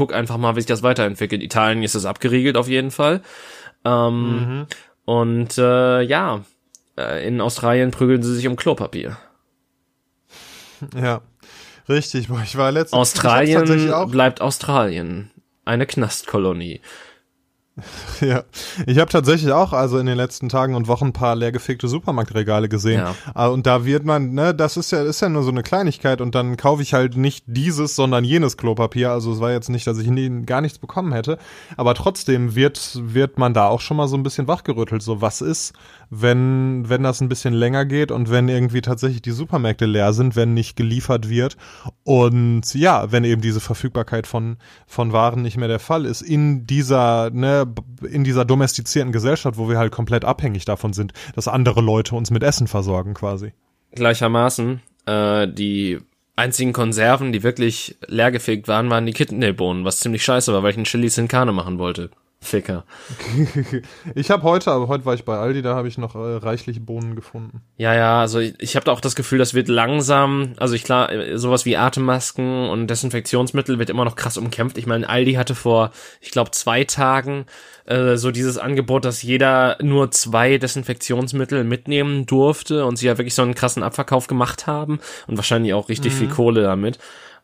guck 0.00 0.14
einfach 0.14 0.38
mal, 0.38 0.56
wie 0.56 0.60
sich 0.60 0.66
das 0.66 0.82
weiterentwickelt. 0.82 1.42
Italien 1.42 1.82
ist 1.82 1.94
es 1.94 2.06
abgeriegelt 2.06 2.56
auf 2.56 2.68
jeden 2.68 2.90
Fall. 2.90 3.20
Ähm, 3.84 4.30
mhm. 4.30 4.66
Und 5.04 5.58
äh, 5.58 6.00
ja, 6.00 6.40
äh, 6.96 7.28
in 7.28 7.42
Australien 7.42 7.90
prügeln 7.90 8.22
sie 8.22 8.34
sich 8.34 8.46
um 8.46 8.56
Klopapier. 8.56 9.18
Ja, 10.96 11.20
richtig. 11.86 12.30
Ich 12.44 12.56
war 12.56 12.72
letztens. 12.72 12.98
Australien 12.98 13.92
bleibt 14.10 14.40
Australien. 14.40 15.30
Eine 15.66 15.84
Knastkolonie. 15.84 16.80
Ja, 18.20 18.42
ich 18.86 18.98
habe 18.98 19.10
tatsächlich 19.10 19.50
auch 19.52 19.72
also 19.72 19.98
in 19.98 20.04
den 20.04 20.16
letzten 20.16 20.50
Tagen 20.50 20.74
und 20.74 20.88
Wochen 20.88 21.06
ein 21.06 21.12
paar 21.12 21.34
leergefegte 21.34 21.88
Supermarktregale 21.88 22.68
gesehen. 22.68 22.98
Ja. 22.98 23.14
Ah, 23.32 23.46
und 23.46 23.66
da 23.66 23.86
wird 23.86 24.04
man, 24.04 24.34
ne, 24.34 24.54
das 24.54 24.76
ist 24.76 24.92
ja, 24.92 25.02
ist 25.02 25.22
ja 25.22 25.30
nur 25.30 25.42
so 25.42 25.50
eine 25.50 25.62
Kleinigkeit 25.62 26.20
und 26.20 26.34
dann 26.34 26.58
kaufe 26.58 26.82
ich 26.82 26.92
halt 26.92 27.16
nicht 27.16 27.44
dieses, 27.46 27.96
sondern 27.96 28.24
jenes 28.24 28.58
Klopapier. 28.58 29.10
Also 29.10 29.32
es 29.32 29.40
war 29.40 29.52
jetzt 29.52 29.70
nicht, 29.70 29.86
dass 29.86 29.98
ich 29.98 30.08
nie, 30.08 30.42
gar 30.42 30.60
nichts 30.60 30.78
bekommen 30.78 31.12
hätte. 31.12 31.38
Aber 31.76 31.94
trotzdem 31.94 32.54
wird, 32.54 32.98
wird 33.02 33.38
man 33.38 33.54
da 33.54 33.68
auch 33.68 33.80
schon 33.80 33.96
mal 33.96 34.08
so 34.08 34.16
ein 34.16 34.22
bisschen 34.22 34.48
wachgerüttelt. 34.48 35.02
So, 35.02 35.22
was 35.22 35.40
ist, 35.40 35.72
wenn, 36.10 36.88
wenn 36.88 37.02
das 37.02 37.20
ein 37.20 37.28
bisschen 37.28 37.54
länger 37.54 37.86
geht 37.86 38.10
und 38.10 38.30
wenn 38.30 38.48
irgendwie 38.48 38.82
tatsächlich 38.82 39.22
die 39.22 39.30
Supermärkte 39.30 39.86
leer 39.86 40.12
sind, 40.12 40.36
wenn 40.36 40.52
nicht 40.52 40.76
geliefert 40.76 41.28
wird 41.30 41.56
und 42.04 42.74
ja, 42.74 43.10
wenn 43.12 43.24
eben 43.24 43.40
diese 43.40 43.60
Verfügbarkeit 43.60 44.26
von, 44.26 44.58
von 44.86 45.12
Waren 45.12 45.42
nicht 45.42 45.56
mehr 45.56 45.68
der 45.68 45.78
Fall 45.78 46.04
ist 46.04 46.20
in 46.20 46.66
dieser, 46.66 47.30
ne, 47.30 47.59
in 48.08 48.24
dieser 48.24 48.44
domestizierten 48.44 49.12
Gesellschaft, 49.12 49.58
wo 49.58 49.68
wir 49.68 49.78
halt 49.78 49.92
komplett 49.92 50.24
abhängig 50.24 50.64
davon 50.64 50.92
sind, 50.92 51.12
dass 51.34 51.48
andere 51.48 51.80
Leute 51.80 52.14
uns 52.14 52.30
mit 52.30 52.42
Essen 52.42 52.66
versorgen 52.66 53.14
quasi. 53.14 53.52
Gleichermaßen, 53.92 54.80
äh, 55.06 55.48
die 55.48 55.98
einzigen 56.36 56.72
Konserven, 56.72 57.32
die 57.32 57.42
wirklich 57.42 57.96
leergefegt 58.06 58.68
waren, 58.68 58.88
waren 58.90 59.06
die 59.06 59.12
Kidneybohnen, 59.12 59.84
was 59.84 60.00
ziemlich 60.00 60.24
scheiße 60.24 60.52
war, 60.52 60.62
weil 60.62 60.70
ich 60.70 60.76
einen 60.76 60.84
Chili 60.84 61.08
Sin 61.08 61.28
Carne 61.28 61.52
machen 61.52 61.78
wollte. 61.78 62.10
Ficker. 62.42 62.84
ich 64.14 64.30
habe 64.30 64.44
heute, 64.44 64.70
aber 64.70 64.88
heute 64.88 65.04
war 65.04 65.14
ich 65.14 65.26
bei 65.26 65.36
Aldi, 65.36 65.60
da 65.60 65.74
habe 65.74 65.88
ich 65.88 65.98
noch 65.98 66.14
äh, 66.14 66.36
reichlich 66.36 66.84
Bohnen 66.84 67.14
gefunden. 67.14 67.60
Ja, 67.76 67.94
ja, 67.94 68.20
also 68.20 68.38
ich, 68.38 68.54
ich 68.58 68.76
habe 68.76 68.86
da 68.86 68.92
auch 68.92 69.00
das 69.00 69.14
Gefühl, 69.14 69.38
das 69.38 69.52
wird 69.52 69.68
langsam, 69.68 70.54
also 70.56 70.74
ich 70.74 70.82
klar, 70.82 71.10
sowas 71.34 71.66
wie 71.66 71.76
Atemmasken 71.76 72.70
und 72.70 72.86
Desinfektionsmittel 72.86 73.78
wird 73.78 73.90
immer 73.90 74.06
noch 74.06 74.16
krass 74.16 74.38
umkämpft. 74.38 74.78
Ich 74.78 74.86
meine, 74.86 75.06
Aldi 75.06 75.34
hatte 75.34 75.54
vor, 75.54 75.90
ich 76.22 76.30
glaube, 76.30 76.50
zwei 76.52 76.84
Tagen 76.84 77.44
äh, 77.84 78.16
so 78.16 78.30
dieses 78.30 78.56
Angebot, 78.56 79.04
dass 79.04 79.22
jeder 79.22 79.76
nur 79.82 80.10
zwei 80.10 80.56
Desinfektionsmittel 80.56 81.62
mitnehmen 81.62 82.24
durfte 82.24 82.86
und 82.86 82.96
sie 82.96 83.06
ja 83.06 83.18
wirklich 83.18 83.34
so 83.34 83.42
einen 83.42 83.54
krassen 83.54 83.82
Abverkauf 83.82 84.28
gemacht 84.28 84.66
haben 84.66 85.00
und 85.26 85.36
wahrscheinlich 85.36 85.74
auch 85.74 85.90
richtig 85.90 86.14
mhm. 86.14 86.16
viel 86.16 86.28
Kohle 86.28 86.62
damit. 86.62 86.98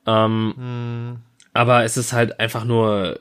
Ähm, 0.06 0.54
mhm. 0.56 1.16
Aber 1.52 1.84
es 1.84 1.96
ist 1.96 2.12
halt 2.12 2.38
einfach 2.38 2.64
nur, 2.64 3.18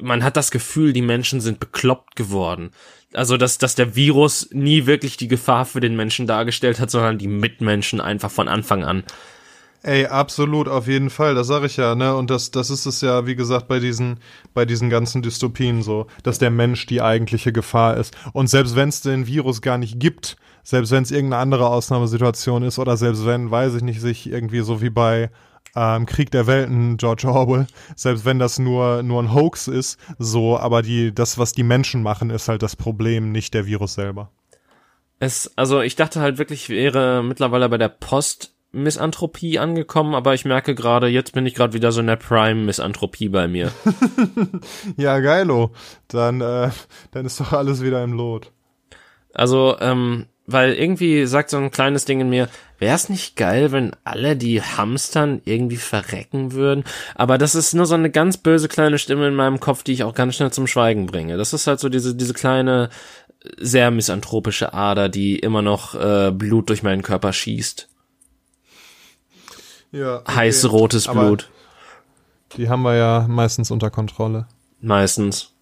man 0.00 0.24
hat 0.24 0.36
das 0.36 0.50
Gefühl, 0.50 0.92
die 0.92 1.02
Menschen 1.02 1.40
sind 1.40 1.60
bekloppt 1.60 2.16
geworden. 2.16 2.70
Also, 3.12 3.36
dass, 3.36 3.58
dass 3.58 3.74
der 3.74 3.94
Virus 3.94 4.48
nie 4.52 4.86
wirklich 4.86 5.16
die 5.16 5.28
Gefahr 5.28 5.66
für 5.66 5.80
den 5.80 5.96
Menschen 5.96 6.26
dargestellt 6.26 6.80
hat, 6.80 6.90
sondern 6.90 7.18
die 7.18 7.28
Mitmenschen 7.28 8.00
einfach 8.00 8.30
von 8.30 8.48
Anfang 8.48 8.84
an. 8.84 9.04
Ey, 9.84 10.06
absolut, 10.06 10.68
auf 10.68 10.86
jeden 10.86 11.10
Fall, 11.10 11.34
das 11.34 11.48
sage 11.48 11.66
ich 11.66 11.76
ja, 11.76 11.96
ne? 11.96 12.14
Und 12.14 12.30
das, 12.30 12.52
das 12.52 12.70
ist 12.70 12.86
es 12.86 13.00
ja, 13.00 13.26
wie 13.26 13.34
gesagt, 13.34 13.66
bei 13.66 13.80
diesen, 13.80 14.20
bei 14.54 14.64
diesen 14.64 14.90
ganzen 14.90 15.22
Dystopien 15.22 15.82
so, 15.82 16.06
dass 16.22 16.38
der 16.38 16.50
Mensch 16.50 16.86
die 16.86 17.02
eigentliche 17.02 17.52
Gefahr 17.52 17.96
ist. 17.96 18.16
Und 18.32 18.48
selbst 18.48 18.76
wenn 18.76 18.90
es 18.90 19.00
den 19.00 19.26
Virus 19.26 19.60
gar 19.60 19.78
nicht 19.78 19.98
gibt, 19.98 20.36
selbst 20.62 20.92
wenn 20.92 21.02
es 21.02 21.10
irgendeine 21.10 21.42
andere 21.42 21.66
Ausnahmesituation 21.66 22.62
ist 22.62 22.78
oder 22.78 22.96
selbst 22.96 23.26
wenn, 23.26 23.50
weiß 23.50 23.74
ich 23.74 23.82
nicht, 23.82 24.00
sich 24.00 24.30
irgendwie 24.30 24.60
so 24.60 24.80
wie 24.80 24.90
bei 24.90 25.30
ähm, 25.74 26.06
Krieg 26.06 26.30
der 26.30 26.46
Welten, 26.46 26.96
George 26.96 27.28
Orwell, 27.28 27.66
selbst 27.96 28.24
wenn 28.24 28.38
das 28.38 28.58
nur, 28.58 29.02
nur 29.02 29.22
ein 29.22 29.34
Hoax 29.34 29.68
ist, 29.68 29.98
so, 30.18 30.58
aber 30.58 30.82
die, 30.82 31.14
das, 31.14 31.38
was 31.38 31.52
die 31.52 31.62
Menschen 31.62 32.02
machen, 32.02 32.30
ist 32.30 32.48
halt 32.48 32.62
das 32.62 32.76
Problem, 32.76 33.32
nicht 33.32 33.54
der 33.54 33.66
Virus 33.66 33.94
selber. 33.94 34.30
Es, 35.18 35.52
also 35.56 35.80
ich 35.80 35.96
dachte 35.96 36.20
halt 36.20 36.38
wirklich, 36.38 36.64
ich 36.64 36.68
wäre 36.70 37.22
mittlerweile 37.22 37.68
bei 37.68 37.78
der 37.78 37.88
Post 37.88 38.52
Misanthropie 38.72 39.58
angekommen, 39.58 40.14
aber 40.14 40.34
ich 40.34 40.44
merke 40.44 40.74
gerade, 40.74 41.06
jetzt 41.06 41.32
bin 41.32 41.46
ich 41.46 41.54
gerade 41.54 41.74
wieder 41.74 41.92
so 41.92 42.00
in 42.00 42.06
der 42.06 42.16
Prime 42.16 42.64
Misanthropie 42.64 43.28
bei 43.28 43.46
mir. 43.46 43.70
ja, 44.96 45.20
geilo. 45.20 45.72
Dann, 46.08 46.40
äh, 46.40 46.70
dann 47.10 47.26
ist 47.26 47.38
doch 47.38 47.52
alles 47.52 47.82
wieder 47.82 48.02
im 48.02 48.14
Lot. 48.14 48.50
Also, 49.34 49.76
ähm, 49.78 50.26
weil 50.46 50.72
irgendwie 50.72 51.26
sagt 51.26 51.50
so 51.50 51.56
ein 51.56 51.70
kleines 51.70 52.04
Ding 52.04 52.20
in 52.20 52.28
mir, 52.28 52.48
wäre 52.78 52.96
es 52.96 53.08
nicht 53.08 53.36
geil, 53.36 53.72
wenn 53.72 53.92
alle, 54.04 54.36
die 54.36 54.60
hamstern, 54.60 55.40
irgendwie 55.44 55.76
verrecken 55.76 56.52
würden? 56.52 56.84
Aber 57.14 57.38
das 57.38 57.54
ist 57.54 57.74
nur 57.74 57.86
so 57.86 57.94
eine 57.94 58.10
ganz 58.10 58.36
böse 58.36 58.68
kleine 58.68 58.98
Stimme 58.98 59.28
in 59.28 59.34
meinem 59.34 59.60
Kopf, 59.60 59.82
die 59.82 59.92
ich 59.92 60.04
auch 60.04 60.14
ganz 60.14 60.34
schnell 60.36 60.50
zum 60.50 60.66
Schweigen 60.66 61.06
bringe. 61.06 61.36
Das 61.36 61.52
ist 61.52 61.66
halt 61.66 61.80
so 61.80 61.88
diese, 61.88 62.14
diese 62.14 62.34
kleine, 62.34 62.90
sehr 63.58 63.90
misanthropische 63.90 64.72
Ader, 64.72 65.08
die 65.08 65.38
immer 65.38 65.62
noch 65.62 65.94
äh, 65.94 66.30
Blut 66.32 66.68
durch 66.68 66.82
meinen 66.82 67.02
Körper 67.02 67.32
schießt. 67.32 67.88
Ja. 69.92 70.18
Okay. 70.18 70.34
Heiß 70.34 70.70
rotes 70.70 71.08
Aber 71.08 71.26
Blut. 71.26 71.50
Die 72.56 72.68
haben 72.68 72.82
wir 72.82 72.96
ja 72.96 73.26
meistens 73.28 73.70
unter 73.70 73.90
Kontrolle. 73.90 74.46
Meistens. 74.80 75.52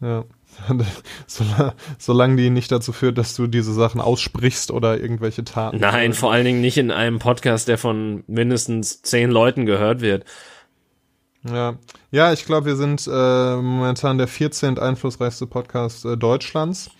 Ja. 0.00 0.24
Solange, 1.98 2.36
die 2.36 2.50
nicht 2.50 2.70
dazu 2.72 2.92
führt, 2.92 3.18
dass 3.18 3.34
du 3.34 3.46
diese 3.46 3.72
Sachen 3.72 4.00
aussprichst 4.00 4.70
oder 4.70 4.98
irgendwelche 5.00 5.44
Taten. 5.44 5.78
Nein, 5.78 6.12
vor 6.12 6.32
allen 6.32 6.44
Dingen 6.44 6.60
nicht 6.60 6.78
in 6.78 6.90
einem 6.90 7.18
Podcast, 7.18 7.68
der 7.68 7.78
von 7.78 8.24
mindestens 8.26 9.02
zehn 9.02 9.30
Leuten 9.30 9.66
gehört 9.66 10.00
wird. 10.00 10.24
Ja, 11.48 11.74
ja 12.10 12.32
ich 12.32 12.44
glaube, 12.44 12.66
wir 12.66 12.76
sind 12.76 13.06
äh, 13.06 13.56
momentan 13.56 14.18
der 14.18 14.28
14. 14.28 14.78
einflussreichste 14.78 15.46
Podcast 15.46 16.04
äh, 16.04 16.16
Deutschlands. 16.16 16.90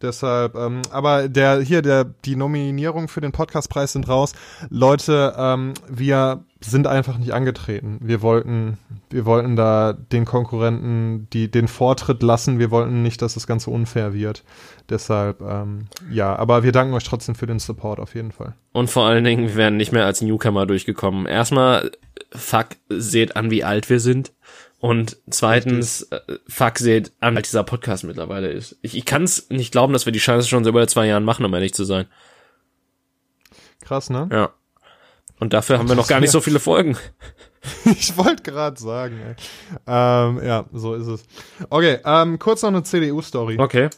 Deshalb, 0.00 0.54
ähm, 0.54 0.82
aber 0.92 1.28
der 1.28 1.60
hier, 1.60 1.82
der 1.82 2.04
die 2.04 2.36
Nominierung 2.36 3.08
für 3.08 3.20
den 3.20 3.32
Podcastpreis 3.32 3.92
sind 3.92 4.08
raus. 4.08 4.32
Leute, 4.70 5.34
ähm, 5.36 5.74
wir 5.88 6.44
sind 6.60 6.88
einfach 6.88 7.18
nicht 7.18 7.32
angetreten. 7.32 7.98
Wir 8.00 8.20
wollten, 8.20 8.78
wir 9.10 9.24
wollten 9.26 9.54
da 9.54 9.92
den 9.92 10.24
Konkurrenten 10.24 11.28
die 11.32 11.50
den 11.50 11.68
Vortritt 11.68 12.22
lassen. 12.22 12.58
Wir 12.58 12.70
wollten 12.70 13.02
nicht, 13.02 13.22
dass 13.22 13.34
das 13.34 13.46
Ganze 13.46 13.70
unfair 13.70 14.12
wird. 14.12 14.42
Deshalb, 14.88 15.40
ähm, 15.40 15.86
ja, 16.10 16.34
aber 16.34 16.64
wir 16.64 16.72
danken 16.72 16.94
euch 16.94 17.04
trotzdem 17.04 17.36
für 17.36 17.46
den 17.46 17.60
Support 17.60 18.00
auf 18.00 18.14
jeden 18.14 18.32
Fall. 18.32 18.54
Und 18.72 18.90
vor 18.90 19.06
allen 19.06 19.22
Dingen, 19.22 19.48
wir 19.48 19.54
wären 19.54 19.76
nicht 19.76 19.92
mehr 19.92 20.04
als 20.04 20.20
Newcomer 20.20 20.66
durchgekommen. 20.66 21.26
Erstmal, 21.26 21.92
fuck, 22.32 22.68
seht 22.88 23.36
an, 23.36 23.50
wie 23.52 23.62
alt 23.62 23.88
wir 23.88 24.00
sind. 24.00 24.32
Und 24.80 25.16
zweitens, 25.30 26.02
äh, 26.10 26.20
fuck, 26.48 26.78
seht 26.78 27.12
an, 27.20 27.34
wie 27.34 27.38
alt 27.38 27.46
dieser 27.46 27.64
Podcast 27.64 28.02
mittlerweile 28.02 28.48
ist. 28.48 28.76
Ich, 28.82 28.96
ich 28.96 29.04
kann 29.04 29.22
es 29.22 29.48
nicht 29.50 29.70
glauben, 29.70 29.92
dass 29.92 30.06
wir 30.06 30.12
die 30.12 30.20
Scheiße 30.20 30.48
schon 30.48 30.64
seit 30.64 30.72
über 30.72 30.86
zwei 30.88 31.06
Jahren 31.06 31.24
machen, 31.24 31.44
um 31.44 31.54
ehrlich 31.54 31.74
zu 31.74 31.84
sein. 31.84 32.06
Krass, 33.80 34.10
ne? 34.10 34.28
Ja. 34.32 34.50
Und 35.40 35.52
dafür 35.52 35.78
haben 35.78 35.88
wir 35.88 35.94
noch 35.94 36.08
gar 36.08 36.20
nicht 36.20 36.30
so 36.30 36.40
viele 36.40 36.58
Folgen. 36.58 36.96
ich 37.84 38.16
wollte 38.16 38.42
gerade 38.42 38.80
sagen, 38.80 39.18
ey. 39.20 39.34
Ähm, 39.86 40.40
ja, 40.44 40.64
so 40.72 40.94
ist 40.94 41.06
es. 41.06 41.24
Okay, 41.70 41.98
ähm, 42.04 42.38
kurz 42.38 42.62
noch 42.62 42.68
eine 42.70 42.82
CDU-Story. 42.82 43.58
Okay. 43.58 43.90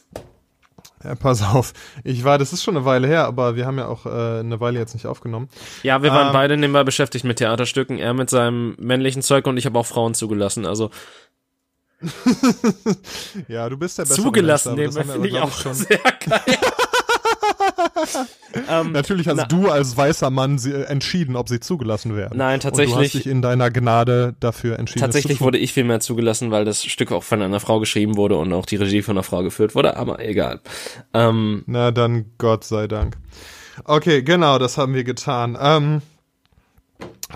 Ja, 1.03 1.15
pass 1.15 1.41
auf. 1.41 1.73
Ich 2.03 2.23
war, 2.23 2.37
das 2.37 2.53
ist 2.53 2.63
schon 2.63 2.75
eine 2.77 2.85
Weile 2.85 3.07
her, 3.07 3.25
aber 3.25 3.55
wir 3.55 3.65
haben 3.65 3.79
ja 3.79 3.87
auch 3.87 4.05
äh, 4.05 4.39
eine 4.39 4.59
Weile 4.59 4.77
jetzt 4.77 4.93
nicht 4.93 5.07
aufgenommen. 5.07 5.49
Ja, 5.81 6.03
wir 6.03 6.11
waren 6.11 6.27
Ähm, 6.27 6.33
beide 6.33 6.57
nebenbei 6.57 6.83
beschäftigt 6.83 7.25
mit 7.25 7.37
Theaterstücken. 7.37 7.97
Er 7.97 8.13
mit 8.13 8.29
seinem 8.29 8.75
männlichen 8.77 9.23
Zeug 9.23 9.47
und 9.47 9.57
ich 9.57 9.65
habe 9.65 9.79
auch 9.79 9.85
Frauen 9.85 10.13
zugelassen. 10.13 10.67
Also 10.67 10.91
Ja, 13.47 13.69
du 13.69 13.77
bist 13.77 13.97
der 13.97 14.03
bessere 14.03 14.23
zugelassen 14.23 14.75
das 14.75 14.95
finde 14.95 15.27
ich 15.27 15.37
auch 15.37 15.51
sehr 15.51 15.97
geil. 15.97 16.57
ähm, 18.69 18.91
Natürlich 18.91 19.27
hast 19.27 19.37
Na- 19.37 19.45
du 19.45 19.69
als 19.69 19.95
weißer 19.97 20.29
Mann 20.29 20.57
sie, 20.57 20.71
äh, 20.71 20.83
entschieden, 20.83 21.35
ob 21.35 21.49
sie 21.49 21.59
zugelassen 21.59 22.15
werden. 22.15 22.37
Nein, 22.37 22.55
Und 22.55 22.63
du 22.63 22.67
tatsächlich- 22.69 22.95
hast 22.95 23.13
dich 23.13 23.27
in 23.27 23.41
deiner 23.41 23.71
Gnade 23.71 24.35
dafür 24.39 24.77
entschieden. 24.79 25.01
Tatsächlich 25.01 25.41
wurde 25.41 25.57
ich 25.57 25.73
viel 25.73 25.83
mehr 25.83 25.99
zugelassen, 25.99 26.51
weil 26.51 26.65
das 26.65 26.83
Stück 26.83 27.11
auch 27.11 27.23
von 27.23 27.41
einer 27.41 27.59
Frau 27.59 27.79
geschrieben 27.79 28.17
wurde 28.17 28.35
und 28.37 28.51
auch 28.53 28.65
die 28.65 28.75
Regie 28.75 29.01
von 29.01 29.15
einer 29.17 29.23
Frau 29.23 29.43
geführt 29.43 29.75
wurde, 29.75 29.97
aber 29.97 30.19
egal. 30.23 30.59
Ähm, 31.13 31.63
Na 31.67 31.91
dann, 31.91 32.25
Gott 32.37 32.63
sei 32.63 32.87
Dank. 32.87 33.17
Okay, 33.85 34.21
genau, 34.21 34.59
das 34.59 34.77
haben 34.77 34.93
wir 34.93 35.03
getan. 35.03 35.57
Ähm, 35.59 36.01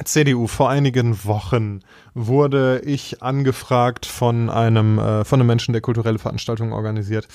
CDU, 0.04 0.48
vor 0.48 0.70
einigen 0.70 1.24
Wochen 1.26 1.80
wurde 2.14 2.82
ich 2.86 3.22
angefragt 3.22 4.06
von 4.06 4.50
einem, 4.50 5.00
äh, 5.00 5.24
von 5.24 5.40
einem 5.40 5.48
Menschen, 5.48 5.74
der 5.74 5.82
kulturelle 5.82 6.20
Veranstaltungen 6.20 6.74
organisiert, 6.74 7.28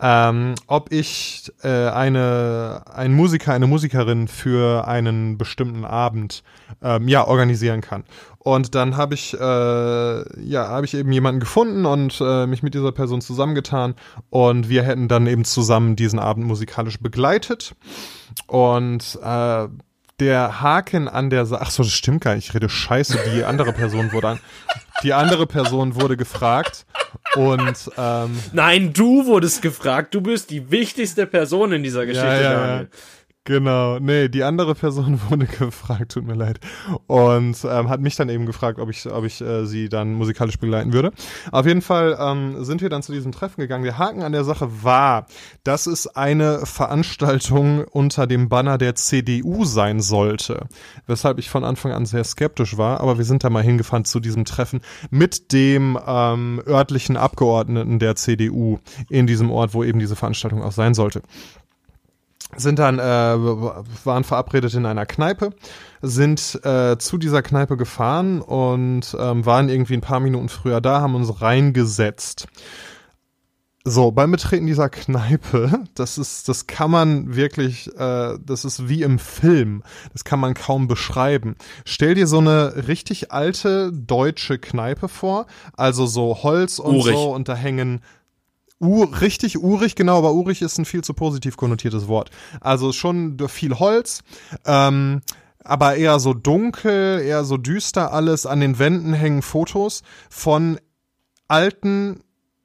ähm, 0.00 0.54
ob 0.66 0.92
ich 0.92 1.52
äh, 1.62 1.88
eine, 1.88 2.82
ein 2.92 3.12
Musiker, 3.12 3.52
eine 3.52 3.66
Musikerin 3.66 4.28
für 4.28 4.86
einen 4.88 5.38
bestimmten 5.38 5.84
Abend 5.84 6.42
ähm, 6.82 7.08
ja, 7.08 7.26
organisieren 7.26 7.80
kann. 7.80 8.04
Und 8.38 8.74
dann 8.74 8.96
habe 8.96 9.14
ich, 9.14 9.34
äh, 9.34 9.38
ja, 9.38 10.68
habe 10.68 10.86
ich 10.86 10.94
eben 10.94 11.12
jemanden 11.12 11.40
gefunden 11.40 11.84
und 11.84 12.20
äh, 12.22 12.46
mich 12.46 12.62
mit 12.62 12.72
dieser 12.74 12.92
Person 12.92 13.20
zusammengetan 13.20 13.94
und 14.30 14.70
wir 14.70 14.82
hätten 14.82 15.08
dann 15.08 15.26
eben 15.26 15.44
zusammen 15.44 15.94
diesen 15.94 16.18
Abend 16.18 16.46
musikalisch 16.46 16.98
begleitet. 17.00 17.74
Und 18.46 19.18
äh, 19.22 19.68
der 20.20 20.60
Haken 20.60 21.08
an 21.08 21.30
der 21.30 21.46
Sache, 21.46 21.62
ach 21.62 21.70
so, 21.70 21.82
das 21.82 21.92
stimmt 21.92 22.22
gar 22.22 22.34
nicht, 22.34 22.48
ich 22.48 22.54
rede 22.54 22.68
scheiße, 22.68 23.18
die 23.34 23.44
andere 23.44 23.72
Person 23.72 24.12
wurde 24.12 24.28
an, 24.28 24.40
die 25.02 25.14
andere 25.14 25.46
Person 25.46 26.00
wurde 26.00 26.16
gefragt 26.16 26.84
und 27.34 27.90
ähm, 27.96 28.38
nein, 28.52 28.92
du 28.92 29.26
wurdest 29.26 29.62
gefragt. 29.62 30.14
Du 30.14 30.20
bist 30.20 30.50
die 30.50 30.70
wichtigste 30.70 31.26
Person 31.26 31.72
in 31.72 31.82
dieser 31.82 32.06
Geschichte, 32.06 32.26
ja, 32.26 32.42
ja, 32.42 32.80
ja. 32.82 32.86
Genau, 33.44 33.98
nee, 33.98 34.28
die 34.28 34.42
andere 34.44 34.74
Person 34.74 35.18
wurde 35.30 35.46
gefragt, 35.46 36.12
tut 36.12 36.26
mir 36.26 36.34
leid. 36.34 36.60
Und 37.06 37.56
ähm, 37.64 37.88
hat 37.88 38.00
mich 38.02 38.14
dann 38.14 38.28
eben 38.28 38.44
gefragt, 38.44 38.78
ob 38.78 38.90
ich, 38.90 39.10
ob 39.10 39.24
ich 39.24 39.40
äh, 39.40 39.64
sie 39.64 39.88
dann 39.88 40.12
musikalisch 40.12 40.58
begleiten 40.58 40.92
würde. 40.92 41.10
Auf 41.50 41.64
jeden 41.64 41.80
Fall 41.80 42.18
ähm, 42.20 42.62
sind 42.62 42.82
wir 42.82 42.90
dann 42.90 43.02
zu 43.02 43.12
diesem 43.12 43.32
Treffen 43.32 43.62
gegangen. 43.62 43.84
Der 43.84 43.96
Haken 43.96 44.22
an 44.22 44.32
der 44.32 44.44
Sache 44.44 44.84
war, 44.84 45.26
dass 45.64 45.86
es 45.86 46.06
eine 46.06 46.66
Veranstaltung 46.66 47.84
unter 47.84 48.26
dem 48.26 48.50
Banner 48.50 48.76
der 48.76 48.94
CDU 48.94 49.64
sein 49.64 50.00
sollte. 50.00 50.68
Weshalb 51.06 51.38
ich 51.38 51.48
von 51.48 51.64
Anfang 51.64 51.92
an 51.92 52.04
sehr 52.04 52.24
skeptisch 52.24 52.76
war, 52.76 53.00
aber 53.00 53.16
wir 53.16 53.24
sind 53.24 53.42
da 53.42 53.48
mal 53.48 53.62
hingefahren 53.62 54.04
zu 54.04 54.20
diesem 54.20 54.44
Treffen 54.44 54.82
mit 55.08 55.52
dem 55.52 55.98
ähm, 56.06 56.62
örtlichen 56.66 57.16
Abgeordneten 57.16 58.00
der 58.00 58.16
CDU 58.16 58.80
in 59.08 59.26
diesem 59.26 59.50
Ort, 59.50 59.72
wo 59.72 59.82
eben 59.82 59.98
diese 59.98 60.14
Veranstaltung 60.14 60.62
auch 60.62 60.72
sein 60.72 60.92
sollte 60.92 61.22
sind 62.56 62.78
dann 62.78 62.98
äh, 62.98 63.02
waren 63.02 64.24
verabredet 64.24 64.74
in 64.74 64.86
einer 64.86 65.06
Kneipe, 65.06 65.50
sind 66.02 66.60
äh, 66.64 66.96
zu 66.98 67.18
dieser 67.18 67.42
Kneipe 67.42 67.76
gefahren 67.76 68.40
und 68.40 69.16
ähm, 69.18 69.46
waren 69.46 69.68
irgendwie 69.68 69.94
ein 69.94 70.00
paar 70.00 70.20
Minuten 70.20 70.48
früher 70.48 70.80
da, 70.80 71.00
haben 71.00 71.14
uns 71.14 71.40
reingesetzt. 71.40 72.48
So, 73.82 74.10
beim 74.10 74.30
Betreten 74.30 74.66
dieser 74.66 74.90
Kneipe, 74.90 75.84
das 75.94 76.18
ist, 76.18 76.48
das 76.50 76.66
kann 76.66 76.90
man 76.90 77.34
wirklich, 77.34 77.88
äh, 77.96 78.38
das 78.44 78.66
ist 78.66 78.90
wie 78.90 79.02
im 79.02 79.18
Film. 79.18 79.82
Das 80.12 80.24
kann 80.24 80.38
man 80.38 80.52
kaum 80.52 80.86
beschreiben. 80.86 81.56
Stell 81.86 82.14
dir 82.14 82.26
so 82.26 82.38
eine 82.38 82.88
richtig 82.88 83.32
alte 83.32 83.90
deutsche 83.90 84.58
Kneipe 84.58 85.08
vor, 85.08 85.46
also 85.76 86.04
so 86.04 86.42
Holz 86.42 86.78
und 86.78 86.96
Urig. 86.96 87.14
so 87.14 87.34
und 87.34 87.48
da 87.48 87.54
hängen 87.54 88.02
Ur, 88.80 89.20
richtig 89.20 89.58
urig, 89.58 89.94
genau, 89.94 90.18
aber 90.18 90.32
urig 90.32 90.62
ist 90.62 90.78
ein 90.78 90.86
viel 90.86 91.04
zu 91.04 91.12
positiv 91.12 91.56
konnotiertes 91.58 92.08
Wort. 92.08 92.30
Also 92.60 92.92
schon 92.92 93.36
viel 93.48 93.78
Holz, 93.78 94.22
ähm, 94.64 95.20
aber 95.62 95.96
eher 95.96 96.18
so 96.18 96.32
dunkel, 96.32 97.20
eher 97.20 97.44
so 97.44 97.58
düster 97.58 98.12
alles. 98.12 98.46
An 98.46 98.60
den 98.60 98.78
Wänden 98.78 99.12
hängen 99.12 99.42
Fotos 99.42 100.02
von 100.30 100.80
alten 101.46 102.22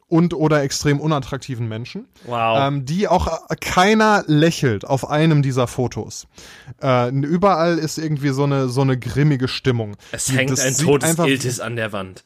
und 0.08 0.34
oder 0.34 0.62
extrem 0.62 1.02
unattraktiven 1.02 1.68
Menschen, 1.68 2.08
Wow. 2.26 2.60
ähm, 2.62 2.86
die 2.86 3.08
auch 3.08 3.28
keiner 3.60 4.24
lächelt 4.28 4.86
auf 4.86 5.10
einem 5.10 5.42
dieser 5.42 5.68
Fotos. 5.68 6.28
Äh, 6.82 7.10
überall 7.10 7.78
ist 7.78 7.98
irgendwie 7.98 8.30
so 8.30 8.44
eine 8.44 8.70
so 8.70 8.82
eine 8.82 8.98
grimmige 8.98 9.48
Stimmung. 9.48 9.98
es 10.12 10.32
hängt 10.32 10.52
das 10.52 10.62
ein 10.62 10.78
totes 10.78 11.18
Iltis 11.18 11.60
an 11.60 11.76
der 11.76 11.92
Wand. 11.92 12.24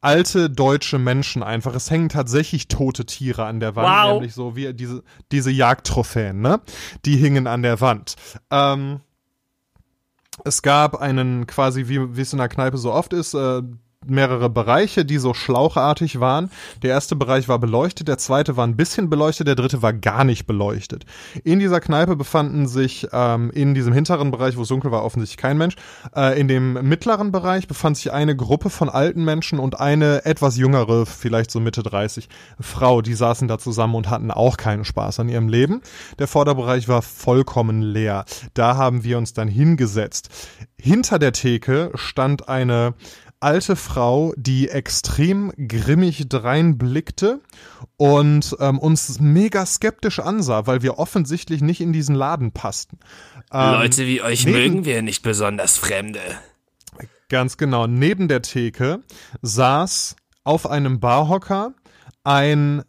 Alte 0.00 0.50
deutsche 0.50 0.98
Menschen 0.98 1.42
einfach. 1.42 1.74
Es 1.74 1.90
hängen 1.90 2.08
tatsächlich 2.08 2.68
tote 2.68 3.06
Tiere 3.06 3.44
an 3.44 3.60
der 3.60 3.76
Wand, 3.76 3.88
Wow. 3.88 4.12
nämlich 4.14 4.34
so 4.34 4.56
wie 4.56 4.72
diese, 4.74 5.02
diese 5.32 5.50
Jagdtrophäen, 5.50 6.40
ne? 6.40 6.60
Die 7.04 7.16
hingen 7.16 7.46
an 7.46 7.62
der 7.62 7.80
Wand. 7.80 8.16
Ähm, 8.50 9.00
es 10.44 10.62
gab 10.62 10.96
einen 10.96 11.46
quasi, 11.46 11.88
wie 11.88 12.16
wie 12.16 12.20
es 12.20 12.32
in 12.32 12.38
der 12.38 12.48
Kneipe 12.48 12.78
so 12.78 12.92
oft 12.92 13.12
ist, 13.12 13.34
äh, 13.34 13.62
mehrere 14.10 14.50
Bereiche, 14.50 15.04
die 15.04 15.18
so 15.18 15.34
schlauchartig 15.34 16.20
waren. 16.20 16.50
Der 16.82 16.90
erste 16.90 17.16
Bereich 17.16 17.48
war 17.48 17.58
beleuchtet, 17.58 18.08
der 18.08 18.18
zweite 18.18 18.56
war 18.56 18.66
ein 18.66 18.76
bisschen 18.76 19.10
beleuchtet, 19.10 19.46
der 19.46 19.54
dritte 19.54 19.82
war 19.82 19.92
gar 19.92 20.24
nicht 20.24 20.46
beleuchtet. 20.46 21.04
In 21.44 21.58
dieser 21.58 21.80
Kneipe 21.80 22.16
befanden 22.16 22.66
sich 22.66 23.08
ähm, 23.12 23.50
in 23.50 23.74
diesem 23.74 23.92
hinteren 23.92 24.30
Bereich, 24.30 24.56
wo 24.56 24.62
es 24.62 24.68
dunkel 24.68 24.90
war, 24.90 25.04
offensichtlich 25.04 25.36
kein 25.36 25.58
Mensch. 25.58 25.76
Äh, 26.14 26.38
in 26.40 26.48
dem 26.48 26.74
mittleren 26.88 27.32
Bereich 27.32 27.68
befand 27.68 27.96
sich 27.96 28.12
eine 28.12 28.36
Gruppe 28.36 28.70
von 28.70 28.88
alten 28.88 29.24
Menschen 29.24 29.58
und 29.58 29.80
eine 29.80 30.24
etwas 30.24 30.56
jüngere, 30.56 31.06
vielleicht 31.06 31.50
so 31.50 31.60
Mitte 31.60 31.82
30, 31.82 32.28
Frau. 32.60 33.02
Die 33.02 33.14
saßen 33.14 33.48
da 33.48 33.58
zusammen 33.58 33.94
und 33.94 34.10
hatten 34.10 34.30
auch 34.30 34.56
keinen 34.56 34.84
Spaß 34.84 35.20
an 35.20 35.28
ihrem 35.28 35.48
Leben. 35.48 35.82
Der 36.18 36.26
Vorderbereich 36.26 36.88
war 36.88 37.02
vollkommen 37.02 37.82
leer. 37.82 38.24
Da 38.54 38.76
haben 38.76 39.04
wir 39.04 39.18
uns 39.18 39.32
dann 39.32 39.48
hingesetzt. 39.48 40.30
Hinter 40.78 41.18
der 41.18 41.32
Theke 41.32 41.90
stand 41.94 42.48
eine 42.48 42.94
alte 43.40 43.76
Frau, 43.76 44.32
die 44.36 44.68
extrem 44.68 45.52
grimmig 45.68 46.28
dreinblickte 46.28 47.40
und 47.96 48.56
ähm, 48.60 48.78
uns 48.78 49.20
mega 49.20 49.64
skeptisch 49.66 50.20
ansah, 50.20 50.66
weil 50.66 50.82
wir 50.82 50.98
offensichtlich 50.98 51.60
nicht 51.60 51.80
in 51.80 51.92
diesen 51.92 52.14
Laden 52.14 52.52
passten. 52.52 52.98
Ähm, 53.52 53.72
Leute 53.72 54.06
wie 54.06 54.22
euch 54.22 54.44
neben, 54.44 54.58
mögen 54.58 54.84
wir 54.84 55.02
nicht 55.02 55.22
besonders 55.22 55.76
Fremde. 55.76 56.20
Ganz 57.28 57.56
genau. 57.56 57.86
Neben 57.86 58.28
der 58.28 58.42
Theke 58.42 59.02
saß 59.42 60.16
auf 60.44 60.68
einem 60.68 61.00
Barhocker 61.00 61.74
ein 62.24 62.82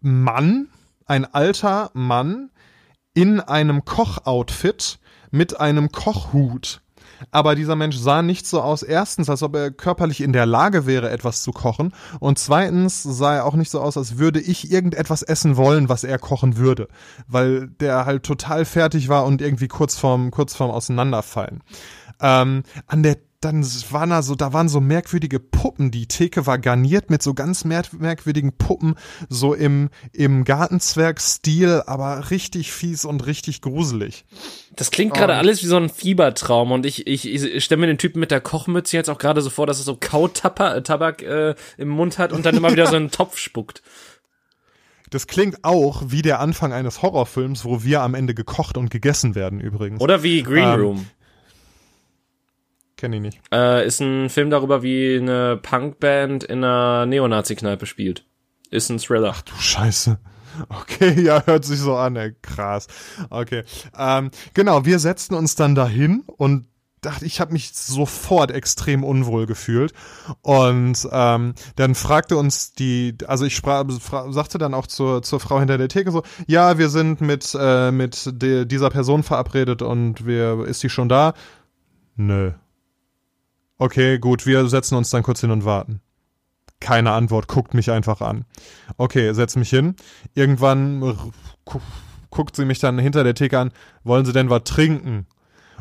Mann, 0.00 0.68
ein 1.06 1.24
alter 1.24 1.90
Mann 1.94 2.50
in 3.14 3.40
einem 3.40 3.84
Kochoutfit 3.84 4.98
mit 5.30 5.58
einem 5.58 5.90
Kochhut 5.90 6.82
aber 7.30 7.54
dieser 7.54 7.76
Mensch 7.76 7.96
sah 7.96 8.22
nicht 8.22 8.46
so 8.46 8.60
aus, 8.60 8.82
erstens, 8.82 9.28
als 9.28 9.42
ob 9.42 9.54
er 9.54 9.70
körperlich 9.70 10.20
in 10.20 10.32
der 10.32 10.46
Lage 10.46 10.86
wäre, 10.86 11.10
etwas 11.10 11.42
zu 11.42 11.52
kochen. 11.52 11.92
Und 12.20 12.38
zweitens 12.38 13.02
sah 13.02 13.36
er 13.36 13.46
auch 13.46 13.54
nicht 13.54 13.70
so 13.70 13.80
aus, 13.80 13.96
als 13.96 14.18
würde 14.18 14.40
ich 14.40 14.70
irgendetwas 14.70 15.22
essen 15.22 15.56
wollen, 15.56 15.88
was 15.88 16.04
er 16.04 16.18
kochen 16.18 16.56
würde, 16.56 16.88
weil 17.26 17.68
der 17.80 18.06
halt 18.06 18.22
total 18.22 18.64
fertig 18.64 19.08
war 19.08 19.24
und 19.24 19.42
irgendwie 19.42 19.68
kurz 19.68 19.96
vorm, 19.96 20.30
kurz 20.30 20.54
vorm 20.54 20.70
Auseinanderfallen. 20.70 21.62
Ähm, 22.20 22.62
an 22.86 23.02
der 23.02 23.16
dann 23.40 23.64
waren 23.90 24.10
da 24.10 24.22
so, 24.22 24.34
da 24.34 24.52
waren 24.52 24.68
so 24.68 24.80
merkwürdige 24.80 25.38
Puppen. 25.38 25.92
Die 25.92 26.06
Theke 26.06 26.46
war 26.46 26.58
garniert 26.58 27.08
mit 27.08 27.22
so 27.22 27.34
ganz 27.34 27.64
merkwürdigen 27.64 28.52
Puppen, 28.52 28.96
so 29.28 29.54
im, 29.54 29.90
im 30.12 30.44
Gartenzwerg-Stil, 30.44 31.82
aber 31.86 32.30
richtig 32.30 32.72
fies 32.72 33.04
und 33.04 33.26
richtig 33.26 33.62
gruselig. 33.62 34.24
Das 34.74 34.90
klingt 34.90 35.14
gerade 35.14 35.36
alles 35.36 35.62
wie 35.62 35.66
so 35.66 35.76
ein 35.76 35.88
Fiebertraum 35.88 36.72
und 36.72 36.84
ich, 36.84 37.06
ich, 37.06 37.26
ich 37.26 37.64
stelle 37.64 37.80
mir 37.80 37.86
den 37.86 37.98
Typen 37.98 38.18
mit 38.18 38.32
der 38.32 38.40
Kochmütze 38.40 38.96
jetzt 38.96 39.08
auch 39.08 39.18
gerade 39.18 39.40
so 39.40 39.50
vor, 39.50 39.66
dass 39.66 39.78
er 39.78 39.84
so 39.84 39.96
Kautabak 39.96 41.22
äh, 41.22 41.54
im 41.76 41.88
Mund 41.88 42.18
hat 42.18 42.32
und 42.32 42.44
dann 42.44 42.56
immer 42.56 42.72
wieder 42.72 42.86
so 42.88 42.96
einen 42.96 43.10
Topf 43.10 43.38
spuckt. 43.38 43.82
Das 45.10 45.26
klingt 45.26 45.64
auch 45.64 46.02
wie 46.08 46.22
der 46.22 46.40
Anfang 46.40 46.72
eines 46.72 47.02
Horrorfilms, 47.02 47.64
wo 47.64 47.82
wir 47.82 48.02
am 48.02 48.14
Ende 48.14 48.34
gekocht 48.34 48.76
und 48.76 48.90
gegessen 48.90 49.34
werden 49.34 49.60
übrigens. 49.60 50.00
Oder 50.00 50.22
wie 50.22 50.42
Green 50.42 50.64
ähm, 50.64 51.06
Room. 52.98 53.12
Kenn 53.12 53.12
ich 53.12 53.20
nicht. 53.20 53.40
Äh, 53.52 53.86
ist 53.86 54.00
ein 54.00 54.28
Film 54.28 54.50
darüber, 54.50 54.82
wie 54.82 55.16
eine 55.16 55.56
Punkband 55.56 56.42
in 56.44 56.64
einer 56.64 57.06
Neonazi-Kneipe 57.06 57.86
spielt. 57.86 58.24
Ist 58.70 58.90
ein 58.90 58.98
Thriller. 58.98 59.32
Ach 59.34 59.42
du 59.42 59.54
Scheiße. 59.54 60.18
Okay, 60.68 61.20
ja, 61.22 61.46
hört 61.46 61.64
sich 61.64 61.78
so 61.78 61.94
an, 61.94 62.16
ey. 62.16 62.34
krass. 62.42 62.88
Okay, 63.30 63.62
ähm, 63.96 64.32
genau, 64.54 64.84
wir 64.84 64.98
setzten 64.98 65.34
uns 65.34 65.54
dann 65.54 65.76
dahin 65.76 66.24
und 66.26 66.66
dachte, 67.00 67.26
ich 67.26 67.40
habe 67.40 67.52
mich 67.52 67.74
sofort 67.74 68.50
extrem 68.50 69.04
unwohl 69.04 69.46
gefühlt 69.46 69.92
und 70.42 71.08
ähm, 71.12 71.54
dann 71.76 71.94
fragte 71.94 72.36
uns 72.36 72.72
die, 72.72 73.16
also 73.28 73.44
ich 73.44 73.54
sprach, 73.54 73.84
sagte 74.30 74.58
dann 74.58 74.74
auch 74.74 74.88
zur, 74.88 75.22
zur 75.22 75.38
Frau 75.38 75.60
hinter 75.60 75.78
der 75.78 75.88
Theke 75.88 76.10
so, 76.10 76.24
ja, 76.48 76.76
wir 76.76 76.88
sind 76.88 77.20
mit 77.20 77.56
äh, 77.56 77.92
mit 77.92 78.42
de, 78.42 78.64
dieser 78.64 78.90
Person 78.90 79.22
verabredet 79.22 79.80
und 79.82 80.26
wir 80.26 80.64
ist 80.66 80.82
die 80.82 80.90
schon 80.90 81.08
da? 81.08 81.34
Nö. 82.16 82.50
Okay, 83.78 84.18
gut, 84.18 84.44
wir 84.44 84.68
setzen 84.68 84.96
uns 84.96 85.10
dann 85.10 85.22
kurz 85.22 85.40
hin 85.40 85.52
und 85.52 85.64
warten. 85.64 86.00
Keine 86.80 87.12
Antwort, 87.12 87.48
guckt 87.48 87.74
mich 87.74 87.90
einfach 87.90 88.20
an. 88.20 88.44
Okay, 88.96 89.32
setz 89.32 89.56
mich 89.56 89.70
hin. 89.70 89.94
Irgendwann 90.34 91.00
guckt 92.30 92.56
sie 92.56 92.64
mich 92.64 92.78
dann 92.78 92.98
hinter 92.98 93.24
der 93.24 93.34
Theke 93.34 93.58
an. 93.58 93.72
Wollen 94.04 94.24
Sie 94.24 94.32
denn 94.32 94.50
was 94.50 94.64
trinken? 94.64 95.26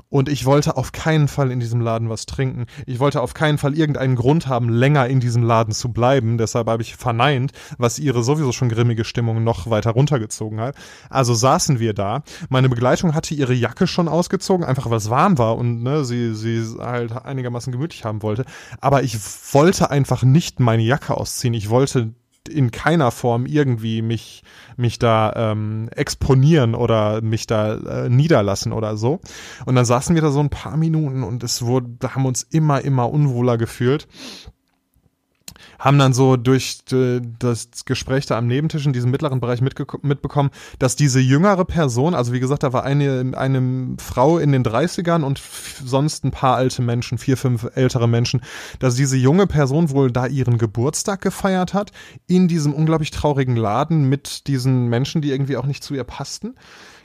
Und 0.10 0.30
ich 0.30 0.46
wollte 0.46 0.78
auf 0.78 0.92
keinen 0.92 1.28
Fall 1.28 1.52
in 1.52 1.60
diesem 1.60 1.82
Laden 1.82 2.10
was 2.10 2.26
trinken. 2.26 2.66
Ich 2.86 3.00
wollte 3.00 3.22
auf 3.22 3.34
keinen 3.34 3.58
Fall 3.58 3.78
irgendeinen 3.78 4.16
Grund 4.16 4.48
haben, 4.48 4.70
länger 4.70 5.08
in 5.08 5.20
diesem 5.20 5.44
Laden 5.44 5.74
zu 5.74 5.92
bleiben. 5.92 6.38
Deshalb 6.38 6.68
habe 6.68 6.82
ich 6.82 6.96
verneint, 6.96 7.52
was 7.78 8.00
ihre 8.00 8.24
sowieso 8.24 8.52
schon 8.54 8.70
grimmige 8.70 9.04
Stimmung 9.04 9.44
noch 9.44 9.70
weiter 9.70 9.92
runtergezogen 9.92 10.62
hat. 10.62 10.76
Also 11.10 11.34
saßen 11.34 11.80
wir 11.80 11.94
da. 11.94 12.24
Meine 12.50 12.70
Begleitung 12.70 13.16
hatte 13.16 13.36
ihre 13.36 13.54
Jacke 13.54 13.88
schon 13.88 14.08
ausgezogen, 14.08 14.66
einfach 14.66 14.90
weil 14.90 14.98
es 14.98 15.10
warm 15.10 15.38
war 15.38 15.58
und 15.58 15.84
ne, 15.84 16.06
sie, 16.06 16.34
sie 16.36 16.64
halt 16.80 17.12
einigermaßen 17.12 17.74
gemütlich 17.74 18.06
haben 18.06 18.22
wollte. 18.22 18.46
Aber 18.80 19.04
ich 19.04 19.18
wollte 19.52 19.92
einfach 19.92 20.24
nicht 20.24 20.60
meine 20.60 20.84
Jacke 20.84 21.18
ausziehen. 21.18 21.54
Ich 21.54 21.70
wollte 21.70 22.14
in 22.48 22.72
keiner 22.72 23.12
Form 23.12 23.46
irgendwie 23.46 24.02
mich, 24.02 24.44
mich 24.76 25.00
da 25.00 25.34
ähm, 25.36 25.90
exponieren 25.96 26.76
oder 26.76 27.22
mich 27.22 27.48
da 27.48 27.76
äh, 27.76 28.10
niederlassen 28.10 28.74
oder 28.74 28.98
so. 28.98 29.20
Und 29.66 29.76
dann 29.76 29.86
saßen 29.86 30.16
wir 30.16 30.22
da 30.22 30.32
so 30.32 30.40
ein 30.40 30.50
paar 30.50 30.78
Minuten 30.78 31.24
und 31.24 31.44
es 31.44 31.64
wurde, 31.64 31.88
da 32.00 32.16
haben 32.16 32.26
uns 32.26 32.44
immer, 32.44 32.82
immer 32.82 33.10
unwohler 33.12 33.58
gefühlt 33.58 34.08
haben 35.80 36.00
dann 36.00 36.14
so 36.14 36.38
durch 36.38 36.80
äh, 36.92 37.22
das 37.40 37.70
Gespräch 37.86 38.26
da 38.26 38.38
am 38.38 38.48
Nebentisch 38.48 38.86
in 38.86 38.94
diesem 38.94 39.12
mittleren 39.12 39.40
Bereich 39.40 39.62
mitbekommen, 39.62 40.50
dass 40.80 40.96
diese 40.96 41.20
jüngere 41.20 41.66
Person, 41.66 42.14
also 42.14 42.34
wie 42.34 42.40
gesagt, 42.40 42.64
da 42.64 42.74
war 42.74 42.84
eine, 42.84 43.34
eine 43.36 43.96
Frau 44.00 44.38
in 44.38 44.52
den 44.52 44.64
30ern 44.64 45.24
und 45.24 45.42
sonst 45.84 46.24
ein 46.24 46.32
paar 46.32 46.56
alte 46.56 46.82
Menschen, 46.82 47.18
vier, 47.18 47.38
fünf 47.38 47.68
ältere 47.76 48.08
Menschen, 48.08 48.42
dass 48.80 48.96
diese 48.96 49.18
junge 49.18 49.48
Person 49.48 49.90
wohl 49.90 50.12
da 50.12 50.28
ihren 50.28 50.58
Geburtstag 50.58 51.22
gefeiert 51.22 51.74
hat, 51.74 51.92
in 52.28 52.48
diesem 52.48 52.74
unglaublich 52.74 53.12
traurigen 53.12 53.56
Laden 53.56 54.10
mit 54.10 54.48
diesen 54.48 54.88
Menschen, 54.88 55.22
die 55.22 55.32
irgendwie 55.32 55.58
auch 55.58 55.66
nicht 55.66 55.84
zu 55.84 55.94
ihr 55.94 56.04
passten 56.04 56.56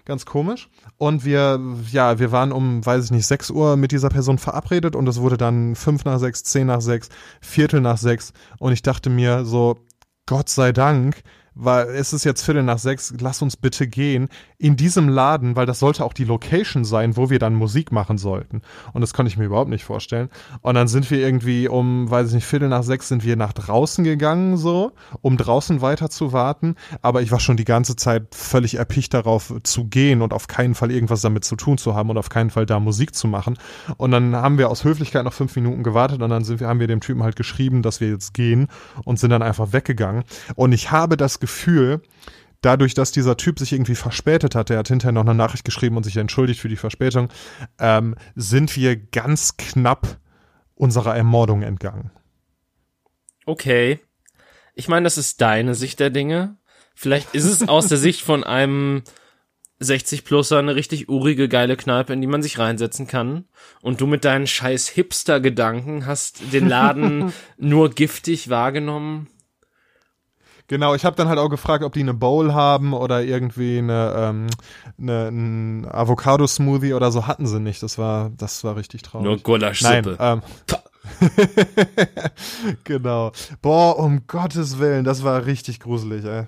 ganz 0.05 0.27
komisch. 0.27 0.69
Und 0.97 1.25
wir, 1.25 1.61
ja, 1.91 2.19
wir 2.19 2.33
waren 2.33 2.53
um, 2.53 2.85
weiß 2.85 3.07
ich 3.07 3.11
nicht, 3.11 3.27
6 3.27 3.51
Uhr 3.51 3.77
mit 3.77 3.93
dieser 3.93 4.09
Person 4.09 4.39
verabredet 4.39 4.97
und 4.97 5.09
es 5.09 5.21
wurde 5.21 5.37
dann 5.37 5.75
5 5.75 6.05
nach 6.05 6.19
6, 6.19 6.45
10 6.45 6.67
nach 6.67 6.81
6, 6.81 7.09
Viertel 7.41 7.81
nach 7.81 7.99
6 7.99 8.33
und 8.59 8.73
ich 8.73 8.83
dachte 8.83 9.11
mir 9.11 9.45
so, 9.45 9.79
Gott 10.27 10.49
sei 10.49 10.73
Dank, 10.73 11.23
weil 11.55 11.89
es 11.89 12.13
ist 12.13 12.25
jetzt 12.25 12.43
Viertel 12.45 12.63
nach 12.63 12.79
sechs, 12.79 13.15
lass 13.21 13.43
uns 13.43 13.57
bitte 13.57 13.87
gehen 13.87 14.29
in 14.59 14.77
diesem 14.77 15.09
Laden, 15.09 15.57
weil 15.57 15.67
das 15.67 15.79
sollte 15.79 16.05
auch 16.05 16.13
die 16.13 16.25
Location 16.25 16.85
sein, 16.85 17.17
wo 17.17 17.31
wir 17.31 17.39
dann 17.39 17.55
Musik 17.55 17.93
machen 17.93 18.19
sollten. 18.19 18.63
Und 18.93 19.01
das 19.01 19.13
konnte 19.13 19.29
ich 19.29 19.37
mir 19.37 19.45
überhaupt 19.45 19.71
nicht 19.71 19.85
vorstellen. 19.85 20.31
Und 20.61 20.75
dann 20.75 20.89
sind 20.89 21.11
wir 21.11 21.19
irgendwie 21.19 21.69
um, 21.69 22.11
weiß 22.11 22.29
ich 22.29 22.35
nicht, 22.35 22.47
Viertel 22.47 22.69
nach 22.69 22.83
sechs 22.83 23.09
sind 23.09 23.25
wir 23.25 23.37
nach 23.37 23.53
draußen 23.53 24.05
gegangen, 24.05 24.57
so, 24.57 24.93
um 25.21 25.37
draußen 25.37 25.81
weiter 25.81 26.11
zu 26.11 26.33
warten. 26.33 26.77
Aber 27.03 27.23
ich 27.23 27.33
war 27.33 27.41
schon 27.41 27.57
die 27.57 27.65
ganze 27.65 27.97
Zeit 27.97 28.35
völlig 28.35 28.77
erpicht 28.77 29.15
darauf 29.15 29.53
zu 29.63 29.85
gehen 29.85 30.23
und 30.23 30.33
auf 30.33 30.47
keinen 30.47 30.75
Fall 30.75 30.91
irgendwas 30.91 31.23
damit 31.23 31.45
zu 31.45 31.57
tun 31.57 31.77
zu 31.77 31.95
haben 31.95 32.11
und 32.11 32.19
auf 32.19 32.29
keinen 32.29 32.51
Fall 32.51 32.67
da 32.67 32.81
Musik 32.81 33.15
zu 33.15 33.29
machen. 33.29 33.59
Und 33.97 34.13
dann 34.13 34.37
haben 34.37 34.59
wir 34.59 34.71
aus 34.71 34.85
Höflichkeit 34.85 35.25
noch 35.25 35.33
fünf 35.33 35.55
Minuten 35.57 35.83
gewartet 35.83 36.23
und 36.23 36.31
dann 36.31 36.45
sind 36.45 36.61
wir, 36.61 36.69
haben 36.69 36.81
wir 36.81 36.87
dem 36.87 37.01
Typen 37.01 37.23
halt 37.23 37.37
geschrieben, 37.37 37.83
dass 37.83 38.01
wir 38.01 38.09
jetzt 38.09 38.33
gehen 38.33 38.69
und 39.05 39.19
sind 39.19 39.31
dann 39.31 39.43
einfach 39.43 39.73
weggegangen. 39.73 40.25
Und 40.55 40.73
ich 40.73 40.91
habe 40.91 41.17
das 41.17 41.41
Gefühl, 41.43 42.01
dadurch, 42.63 42.95
dass 42.95 43.13
dieser 43.13 43.37
Typ 43.37 43.59
sich 43.59 43.73
irgendwie 43.73 43.97
verspätet 43.97 44.55
hat, 44.55 44.71
er 44.71 44.79
hat 44.79 44.89
hinterher 44.89 45.13
noch 45.13 45.23
eine 45.23 45.35
Nachricht 45.35 45.65
geschrieben 45.65 45.97
und 45.97 46.05
sich 46.05 46.17
entschuldigt 46.17 46.61
für 46.61 46.69
die 46.69 46.77
Verspätung, 46.77 47.29
ähm, 47.79 48.15
sind 48.35 48.75
wir 48.77 48.97
ganz 48.97 49.57
knapp 49.59 50.19
unserer 50.75 51.17
Ermordung 51.17 51.63
entgangen. 51.63 52.11
Okay. 53.45 53.99
Ich 54.75 54.89
meine, 54.89 55.05
das 55.05 55.19
ist 55.19 55.41
deine 55.41 55.75
Sicht 55.75 56.01
der 56.01 56.11
Dinge. 56.11 56.57
Vielleicht 56.95 57.35
ist 57.35 57.45
es 57.45 57.69
aus 57.69 57.89
der 57.89 57.99
Sicht 57.99 58.23
von 58.23 58.45
einem 58.45 59.03
60-Pluser 59.81 60.61
eine 60.61 60.77
richtig 60.77 61.09
urige, 61.09 61.49
geile 61.49 61.77
Kneipe, 61.77 62.13
in 62.13 62.21
die 62.21 62.29
man 62.29 62.43
sich 62.43 62.59
reinsetzen 62.59 63.09
kann. 63.09 63.47
Und 63.81 64.01
du 64.01 64.07
mit 64.07 64.25
deinen 64.25 64.47
scheiß 64.47 64.89
Hipster-Gedanken 64.89 66.07
hast 66.07 66.53
den 66.53 66.69
Laden 66.69 67.33
nur 67.57 67.91
giftig 67.91 68.49
wahrgenommen. 68.49 69.29
Genau, 70.69 70.95
ich 70.95 71.05
habe 71.05 71.17
dann 71.17 71.29
halt 71.29 71.39
auch 71.39 71.49
gefragt, 71.49 71.85
ob 71.85 71.93
die 71.93 72.01
eine 72.01 72.15
Bowl 72.15 72.55
haben 72.55 72.95
oder 72.95 73.23
irgendwie 73.23 73.79
eine, 73.79 74.15
ähm, 74.17 74.47
eine 74.99 75.29
ein 75.29 75.87
Avocado-Smoothie 75.91 76.95
oder 76.95 77.11
so 77.11 77.27
hatten 77.27 77.47
sie 77.47 77.61
nicht. 77.61 77.83
Das 77.83 77.99
war, 77.99 78.31
das 78.37 78.65
war 78.65 78.77
richtig 78.77 79.03
traurig. 79.03 79.27
Nur 79.27 79.39
Gulaschsuppe. 79.39 80.17
Nein, 80.19 80.43
ähm, 80.43 80.43
genau. 82.85 83.33
Boah, 83.61 83.99
um 83.99 84.27
Gottes 84.27 84.79
Willen, 84.79 85.05
das 85.05 85.25
war 85.25 85.47
richtig 85.47 85.81
gruselig, 85.81 86.25
ey. 86.25 86.47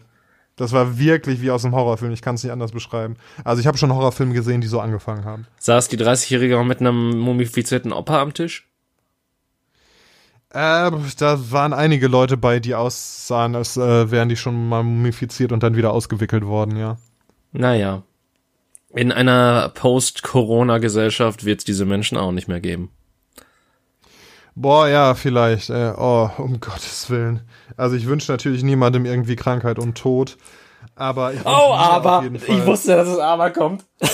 Das 0.57 0.73
war 0.73 0.99
wirklich 0.99 1.43
wie 1.43 1.51
aus 1.51 1.65
einem 1.65 1.75
Horrorfilm. 1.75 2.13
Ich 2.13 2.23
kann 2.23 2.37
es 2.37 2.45
nicht 2.45 2.53
anders 2.53 2.71
beschreiben. 2.71 3.17
Also 3.43 3.61
ich 3.61 3.67
habe 3.67 3.77
schon 3.77 3.93
Horrorfilme 3.93 4.35
gesehen, 4.35 4.61
die 4.61 4.69
so 4.69 4.81
angefangen 4.81 5.25
haben. 5.25 5.47
Saß 5.59 5.89
die 5.89 5.99
30-Jährige 5.99 6.63
mit 6.63 6.81
einem 6.81 7.19
mumifizierten 7.19 7.93
Opa 7.93 8.23
am 8.23 8.35
Tisch? 8.35 8.69
Äh, 10.55 10.93
da 11.19 11.51
waren 11.51 11.73
einige 11.73 12.07
Leute 12.07 12.37
bei, 12.37 12.61
die 12.61 12.77
aussahen, 12.77 13.57
als 13.57 13.77
äh, 13.77 14.11
wären 14.13 14.29
die 14.29 14.37
schon 14.37 14.69
mal 14.69 14.85
mumifiziert 14.85 15.51
und 15.51 15.65
dann 15.65 15.75
wieder 15.75 15.93
ausgewickelt 15.93 16.47
worden, 16.47 16.77
ja. 16.77 16.97
Naja. 17.51 18.05
In 18.91 19.11
einer 19.11 19.71
Post-Corona-Gesellschaft 19.71 21.45
wird 21.45 21.59
es 21.59 21.65
diese 21.65 21.85
Menschen 21.85 22.17
auch 22.17 22.31
nicht 22.31 22.47
mehr 22.47 22.61
geben. 22.61 22.93
Boah, 24.55 24.87
ja, 24.87 25.15
vielleicht. 25.15 25.71
Äh, 25.71 25.93
oh, 25.97 26.31
um 26.39 26.61
Gottes 26.61 27.11
Willen. 27.11 27.41
Also 27.77 27.97
ich 27.97 28.07
wünsche 28.07 28.31
natürlich 28.31 28.63
niemandem 28.63 29.07
irgendwie 29.07 29.35
Krankheit 29.35 29.81
und 29.81 29.99
Tod. 29.99 30.37
Aber 30.95 31.35
ich 31.35 31.41
Oh, 31.45 31.75
aber 31.75 32.25
ich 32.33 32.65
wusste, 32.65 32.95
dass 32.95 33.09
es 33.09 33.19
aber 33.19 33.51
kommt. 33.51 33.85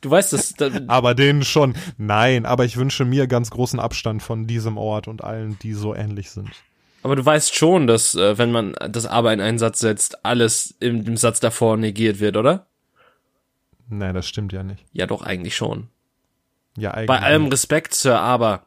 du 0.00 0.10
weißt 0.10 0.32
es. 0.32 0.54
aber 0.88 1.14
denen 1.14 1.44
schon. 1.44 1.74
Nein, 1.96 2.46
aber 2.46 2.64
ich 2.64 2.76
wünsche 2.76 3.04
mir 3.04 3.26
ganz 3.26 3.50
großen 3.50 3.80
Abstand 3.80 4.22
von 4.22 4.46
diesem 4.46 4.76
Ort 4.76 5.08
und 5.08 5.22
allen, 5.24 5.58
die 5.60 5.74
so 5.74 5.94
ähnlich 5.94 6.30
sind. 6.30 6.50
Aber 7.02 7.16
du 7.16 7.24
weißt 7.24 7.54
schon, 7.54 7.86
dass 7.86 8.14
äh, 8.14 8.38
wenn 8.38 8.50
man 8.50 8.74
das 8.90 9.06
aber 9.06 9.32
in 9.32 9.40
einen 9.40 9.58
Satz 9.58 9.78
setzt, 9.78 10.24
alles 10.24 10.74
im, 10.80 11.06
im 11.06 11.16
Satz 11.16 11.40
davor 11.40 11.76
negiert 11.76 12.20
wird, 12.20 12.36
oder? 12.36 12.66
Nein, 13.88 14.14
das 14.14 14.26
stimmt 14.26 14.52
ja 14.52 14.62
nicht. 14.62 14.84
Ja, 14.92 15.06
doch 15.06 15.22
eigentlich 15.22 15.56
schon. 15.56 15.88
Ja, 16.76 16.92
eigentlich. 16.92 17.06
Bei 17.06 17.20
allem 17.20 17.46
Respekt, 17.46 17.94
Sir, 17.94 18.20
aber. 18.20 18.66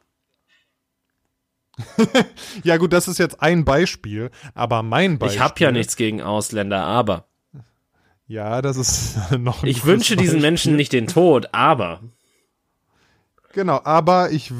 ja, 2.64 2.76
gut, 2.76 2.92
das 2.92 3.08
ist 3.08 3.18
jetzt 3.18 3.40
ein 3.40 3.64
Beispiel, 3.64 4.30
aber 4.54 4.82
mein 4.82 5.18
Beispiel. 5.18 5.36
Ich 5.36 5.42
habe 5.42 5.60
ja 5.60 5.72
nichts 5.72 5.96
gegen 5.96 6.20
Ausländer, 6.20 6.82
aber. 6.82 7.26
Ja, 8.32 8.62
das 8.62 8.78
ist 8.78 9.16
noch 9.38 9.62
ein 9.62 9.68
Ich 9.68 9.84
wünsche 9.84 10.16
diesen 10.16 10.40
Menschen 10.40 10.74
nicht 10.74 10.94
den 10.94 11.06
Tod, 11.06 11.50
aber. 11.52 12.00
Genau, 13.52 13.78
aber 13.84 14.30
ich. 14.30 14.50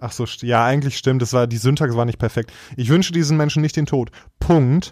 Ach 0.00 0.10
so, 0.10 0.24
ja, 0.40 0.64
eigentlich 0.64 0.96
stimmt, 0.96 1.20
das 1.20 1.34
war, 1.34 1.46
die 1.46 1.58
Syntax 1.58 1.94
war 1.96 2.06
nicht 2.06 2.18
perfekt. 2.18 2.50
Ich 2.78 2.88
wünsche 2.88 3.12
diesen 3.12 3.36
Menschen 3.36 3.60
nicht 3.60 3.76
den 3.76 3.84
Tod. 3.84 4.10
Punkt. 4.40 4.90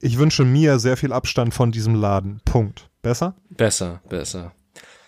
Ich 0.00 0.18
wünsche 0.18 0.44
mir 0.44 0.80
sehr 0.80 0.96
viel 0.96 1.12
Abstand 1.12 1.54
von 1.54 1.70
diesem 1.70 1.94
Laden. 1.94 2.40
Punkt. 2.44 2.90
Besser? 3.00 3.36
Besser, 3.48 4.00
besser. 4.08 4.52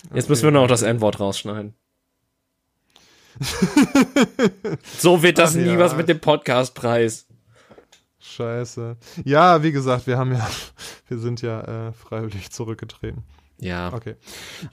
Jetzt 0.05 0.13
okay. 0.13 0.25
müssen 0.29 0.45
wir 0.45 0.51
noch 0.53 0.69
das 0.69 0.83
N-Wort 0.83 1.19
rausschneiden. 1.19 1.75
so 4.97 5.25
wird 5.25 5.39
das 5.39 5.57
Ach, 5.57 5.61
nie 5.61 5.73
ja. 5.73 5.79
was 5.79 5.97
mit 5.97 6.09
dem 6.09 6.21
Podcastpreis. 6.21 7.28
Scheiße. 8.21 8.97
Ja, 9.25 9.63
wie 9.63 9.73
gesagt, 9.73 10.07
wir 10.07 10.19
haben 10.19 10.33
ja, 10.33 10.49
wir 11.09 11.19
sind 11.19 11.43
ja 11.43 11.89
äh, 11.89 11.93
freiwillig 11.93 12.51
zurückgetreten. 12.51 13.25
Ja. 13.61 13.93
Okay. 13.93 14.15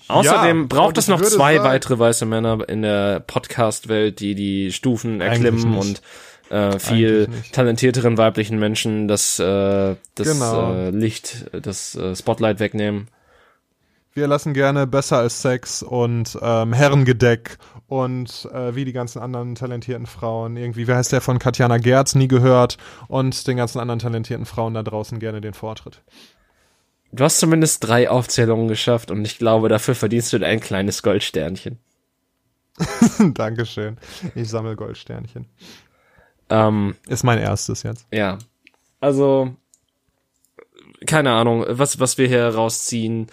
Außerdem 0.08 0.62
ja, 0.62 0.68
braucht 0.68 0.98
es 0.98 1.08
noch 1.08 1.22
zwei 1.22 1.56
sagen, 1.56 1.68
weitere 1.68 1.98
weiße 1.98 2.26
Männer 2.26 2.68
in 2.70 2.84
der 2.84 3.20
Podcast-Welt, 3.20 4.20
die 4.20 4.36
die 4.36 4.72
Stufen 4.72 5.22
erklimmen 5.22 5.76
und 5.76 6.02
äh, 6.50 6.78
viel 6.78 7.30
talentierteren 7.52 8.18
weiblichen 8.18 8.60
Menschen 8.60 9.08
das, 9.08 9.40
äh, 9.40 9.96
das 10.14 10.28
genau. 10.28 10.74
äh, 10.74 10.90
Licht, 10.92 11.48
das 11.52 11.96
äh, 11.96 12.16
Spotlight 12.16 12.60
wegnehmen. 12.60 13.08
Wir 14.18 14.28
lassen 14.28 14.54
gerne 14.54 14.88
besser 14.88 15.18
als 15.18 15.42
Sex 15.42 15.84
und 15.84 16.40
ähm, 16.42 16.72
Herrengedeck 16.72 17.58
und 17.88 18.48
äh, 18.54 18.74
wie 18.74 18.86
die 18.86 18.94
ganzen 18.94 19.20
anderen 19.20 19.56
talentierten 19.56 20.06
Frauen 20.06 20.56
irgendwie, 20.56 20.88
wie 20.88 20.94
heißt 20.94 21.12
der 21.12 21.20
von 21.20 21.38
Katjana 21.38 21.80
Gerz, 21.80 22.16
nie 22.16 22.30
gehört 22.30 22.78
und 23.10 23.46
den 23.46 23.58
ganzen 23.58 23.82
anderen 23.82 24.00
talentierten 24.00 24.46
Frauen 24.46 24.74
da 24.74 24.84
draußen 24.84 25.20
gerne 25.20 25.42
den 25.42 25.54
Vortritt. 25.54 26.02
Du 27.12 27.26
hast 27.26 27.40
zumindest 27.40 27.86
drei 27.86 28.10
Aufzählungen 28.10 28.70
geschafft 28.70 29.12
und 29.12 29.26
ich 29.26 29.38
glaube, 29.38 29.68
dafür 29.68 29.96
verdienst 29.96 30.32
du 30.32 30.42
ein 30.46 30.62
kleines 30.62 31.04
Goldsternchen. 31.04 31.78
Dankeschön. 33.20 33.98
Ich 34.34 34.48
sammle 34.48 34.78
Goldsternchen. 34.78 35.46
Ähm, 36.50 36.96
Ist 37.10 37.24
mein 37.26 37.40
erstes 37.40 37.84
jetzt. 37.84 38.08
Ja. 38.14 38.38
Also, 39.02 39.58
keine 41.06 41.34
Ahnung, 41.34 41.66
was, 41.68 42.00
was 42.00 42.18
wir 42.18 42.30
hier 42.30 42.48
rausziehen. 42.48 43.28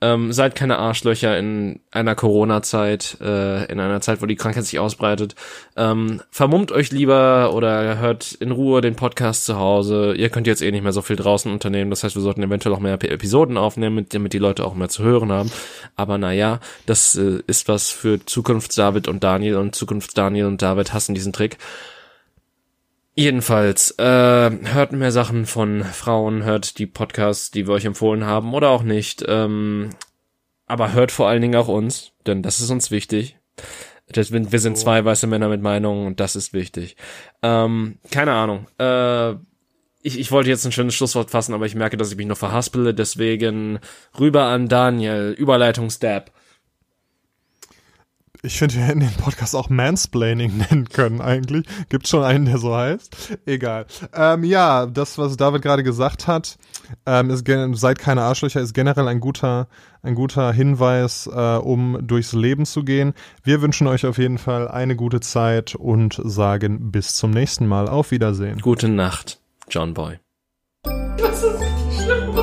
Ähm, 0.00 0.32
seid 0.32 0.54
keine 0.54 0.78
Arschlöcher 0.78 1.36
in 1.36 1.80
einer 1.90 2.14
Corona-Zeit, 2.14 3.16
äh, 3.20 3.64
in 3.64 3.80
einer 3.80 4.00
Zeit, 4.00 4.22
wo 4.22 4.26
die 4.26 4.36
Krankheit 4.36 4.64
sich 4.64 4.78
ausbreitet. 4.78 5.34
Ähm, 5.76 6.22
vermummt 6.30 6.70
euch 6.70 6.92
lieber 6.92 7.52
oder 7.52 7.98
hört 7.98 8.32
in 8.32 8.52
Ruhe 8.52 8.80
den 8.80 8.94
Podcast 8.94 9.44
zu 9.44 9.56
Hause. 9.56 10.14
Ihr 10.14 10.30
könnt 10.30 10.46
jetzt 10.46 10.62
eh 10.62 10.70
nicht 10.70 10.84
mehr 10.84 10.92
so 10.92 11.02
viel 11.02 11.16
draußen 11.16 11.50
unternehmen. 11.50 11.90
Das 11.90 12.04
heißt, 12.04 12.14
wir 12.14 12.22
sollten 12.22 12.44
eventuell 12.44 12.74
auch 12.76 12.80
mehr 12.80 12.94
Episoden 12.94 13.56
aufnehmen, 13.56 14.06
damit 14.08 14.32
die 14.32 14.38
Leute 14.38 14.64
auch 14.64 14.74
mehr 14.74 14.88
zu 14.88 15.02
hören 15.02 15.32
haben. 15.32 15.50
Aber 15.96 16.16
naja, 16.16 16.60
das 16.86 17.16
äh, 17.16 17.40
ist 17.48 17.66
was 17.66 17.90
für 17.90 18.24
Zukunfts-David 18.24 19.08
und 19.08 19.24
Daniel 19.24 19.56
und 19.56 19.74
Zukunfts-Daniel 19.74 20.46
und 20.46 20.62
David 20.62 20.92
hassen 20.92 21.16
diesen 21.16 21.32
Trick. 21.32 21.58
Jedenfalls, 23.18 23.90
äh, 23.98 24.04
hört 24.04 24.92
mehr 24.92 25.10
Sachen 25.10 25.44
von 25.44 25.82
Frauen, 25.82 26.44
hört 26.44 26.78
die 26.78 26.86
Podcasts, 26.86 27.50
die 27.50 27.66
wir 27.66 27.74
euch 27.74 27.84
empfohlen 27.84 28.24
haben 28.24 28.54
oder 28.54 28.68
auch 28.68 28.84
nicht. 28.84 29.24
Ähm, 29.26 29.90
aber 30.66 30.92
hört 30.92 31.10
vor 31.10 31.26
allen 31.26 31.42
Dingen 31.42 31.56
auch 31.56 31.66
uns, 31.66 32.12
denn 32.28 32.44
das 32.44 32.60
ist 32.60 32.70
uns 32.70 32.92
wichtig. 32.92 33.36
Das, 34.06 34.30
wir 34.30 34.60
sind 34.60 34.78
zwei 34.78 35.04
weiße 35.04 35.26
Männer 35.26 35.48
mit 35.48 35.60
Meinungen 35.60 36.06
und 36.06 36.20
das 36.20 36.36
ist 36.36 36.52
wichtig. 36.52 36.94
Ähm, 37.42 37.98
keine 38.12 38.34
Ahnung. 38.34 38.68
Äh, 38.78 39.32
ich, 40.00 40.16
ich 40.20 40.30
wollte 40.30 40.50
jetzt 40.50 40.64
ein 40.64 40.70
schönes 40.70 40.94
Schlusswort 40.94 41.32
fassen, 41.32 41.54
aber 41.54 41.66
ich 41.66 41.74
merke, 41.74 41.96
dass 41.96 42.12
ich 42.12 42.16
mich 42.16 42.28
noch 42.28 42.38
verhaspele. 42.38 42.94
Deswegen 42.94 43.80
rüber 44.16 44.44
an 44.44 44.68
Daniel. 44.68 45.34
Überleitungsstab. 45.36 46.30
Ich 48.42 48.58
finde, 48.58 48.76
wir 48.76 48.82
hätten 48.82 49.00
den 49.00 49.14
Podcast 49.14 49.56
auch 49.56 49.68
Mansplaining 49.68 50.56
nennen 50.70 50.88
können 50.88 51.20
eigentlich. 51.20 51.66
Gibt 51.88 52.06
schon 52.06 52.22
einen, 52.22 52.44
der 52.44 52.58
so 52.58 52.74
heißt. 52.74 53.38
Egal. 53.46 53.86
Ähm, 54.14 54.44
ja, 54.44 54.86
das, 54.86 55.18
was 55.18 55.36
David 55.36 55.62
gerade 55.62 55.82
gesagt 55.82 56.28
hat, 56.28 56.56
ähm, 57.04 57.30
ist 57.30 57.44
seid 57.78 57.98
keine 57.98 58.22
Arschlöcher, 58.22 58.60
ist 58.60 58.74
generell 58.74 59.08
ein 59.08 59.18
guter, 59.18 59.66
ein 60.02 60.14
guter 60.14 60.52
Hinweis, 60.52 61.26
äh, 61.26 61.56
um 61.56 61.98
durchs 62.06 62.32
Leben 62.32 62.64
zu 62.64 62.84
gehen. 62.84 63.12
Wir 63.42 63.60
wünschen 63.60 63.88
euch 63.88 64.06
auf 64.06 64.18
jeden 64.18 64.38
Fall 64.38 64.68
eine 64.68 64.94
gute 64.94 65.18
Zeit 65.18 65.74
und 65.74 66.20
sagen 66.24 66.92
bis 66.92 67.16
zum 67.16 67.32
nächsten 67.32 67.66
Mal. 67.66 67.88
Auf 67.88 68.12
Wiedersehen. 68.12 68.60
Gute 68.60 68.88
Nacht, 68.88 69.40
John 69.68 69.94
Boy. 69.94 70.20
Das 70.84 71.42
ist 71.42 71.58
schlimm. 72.02 72.38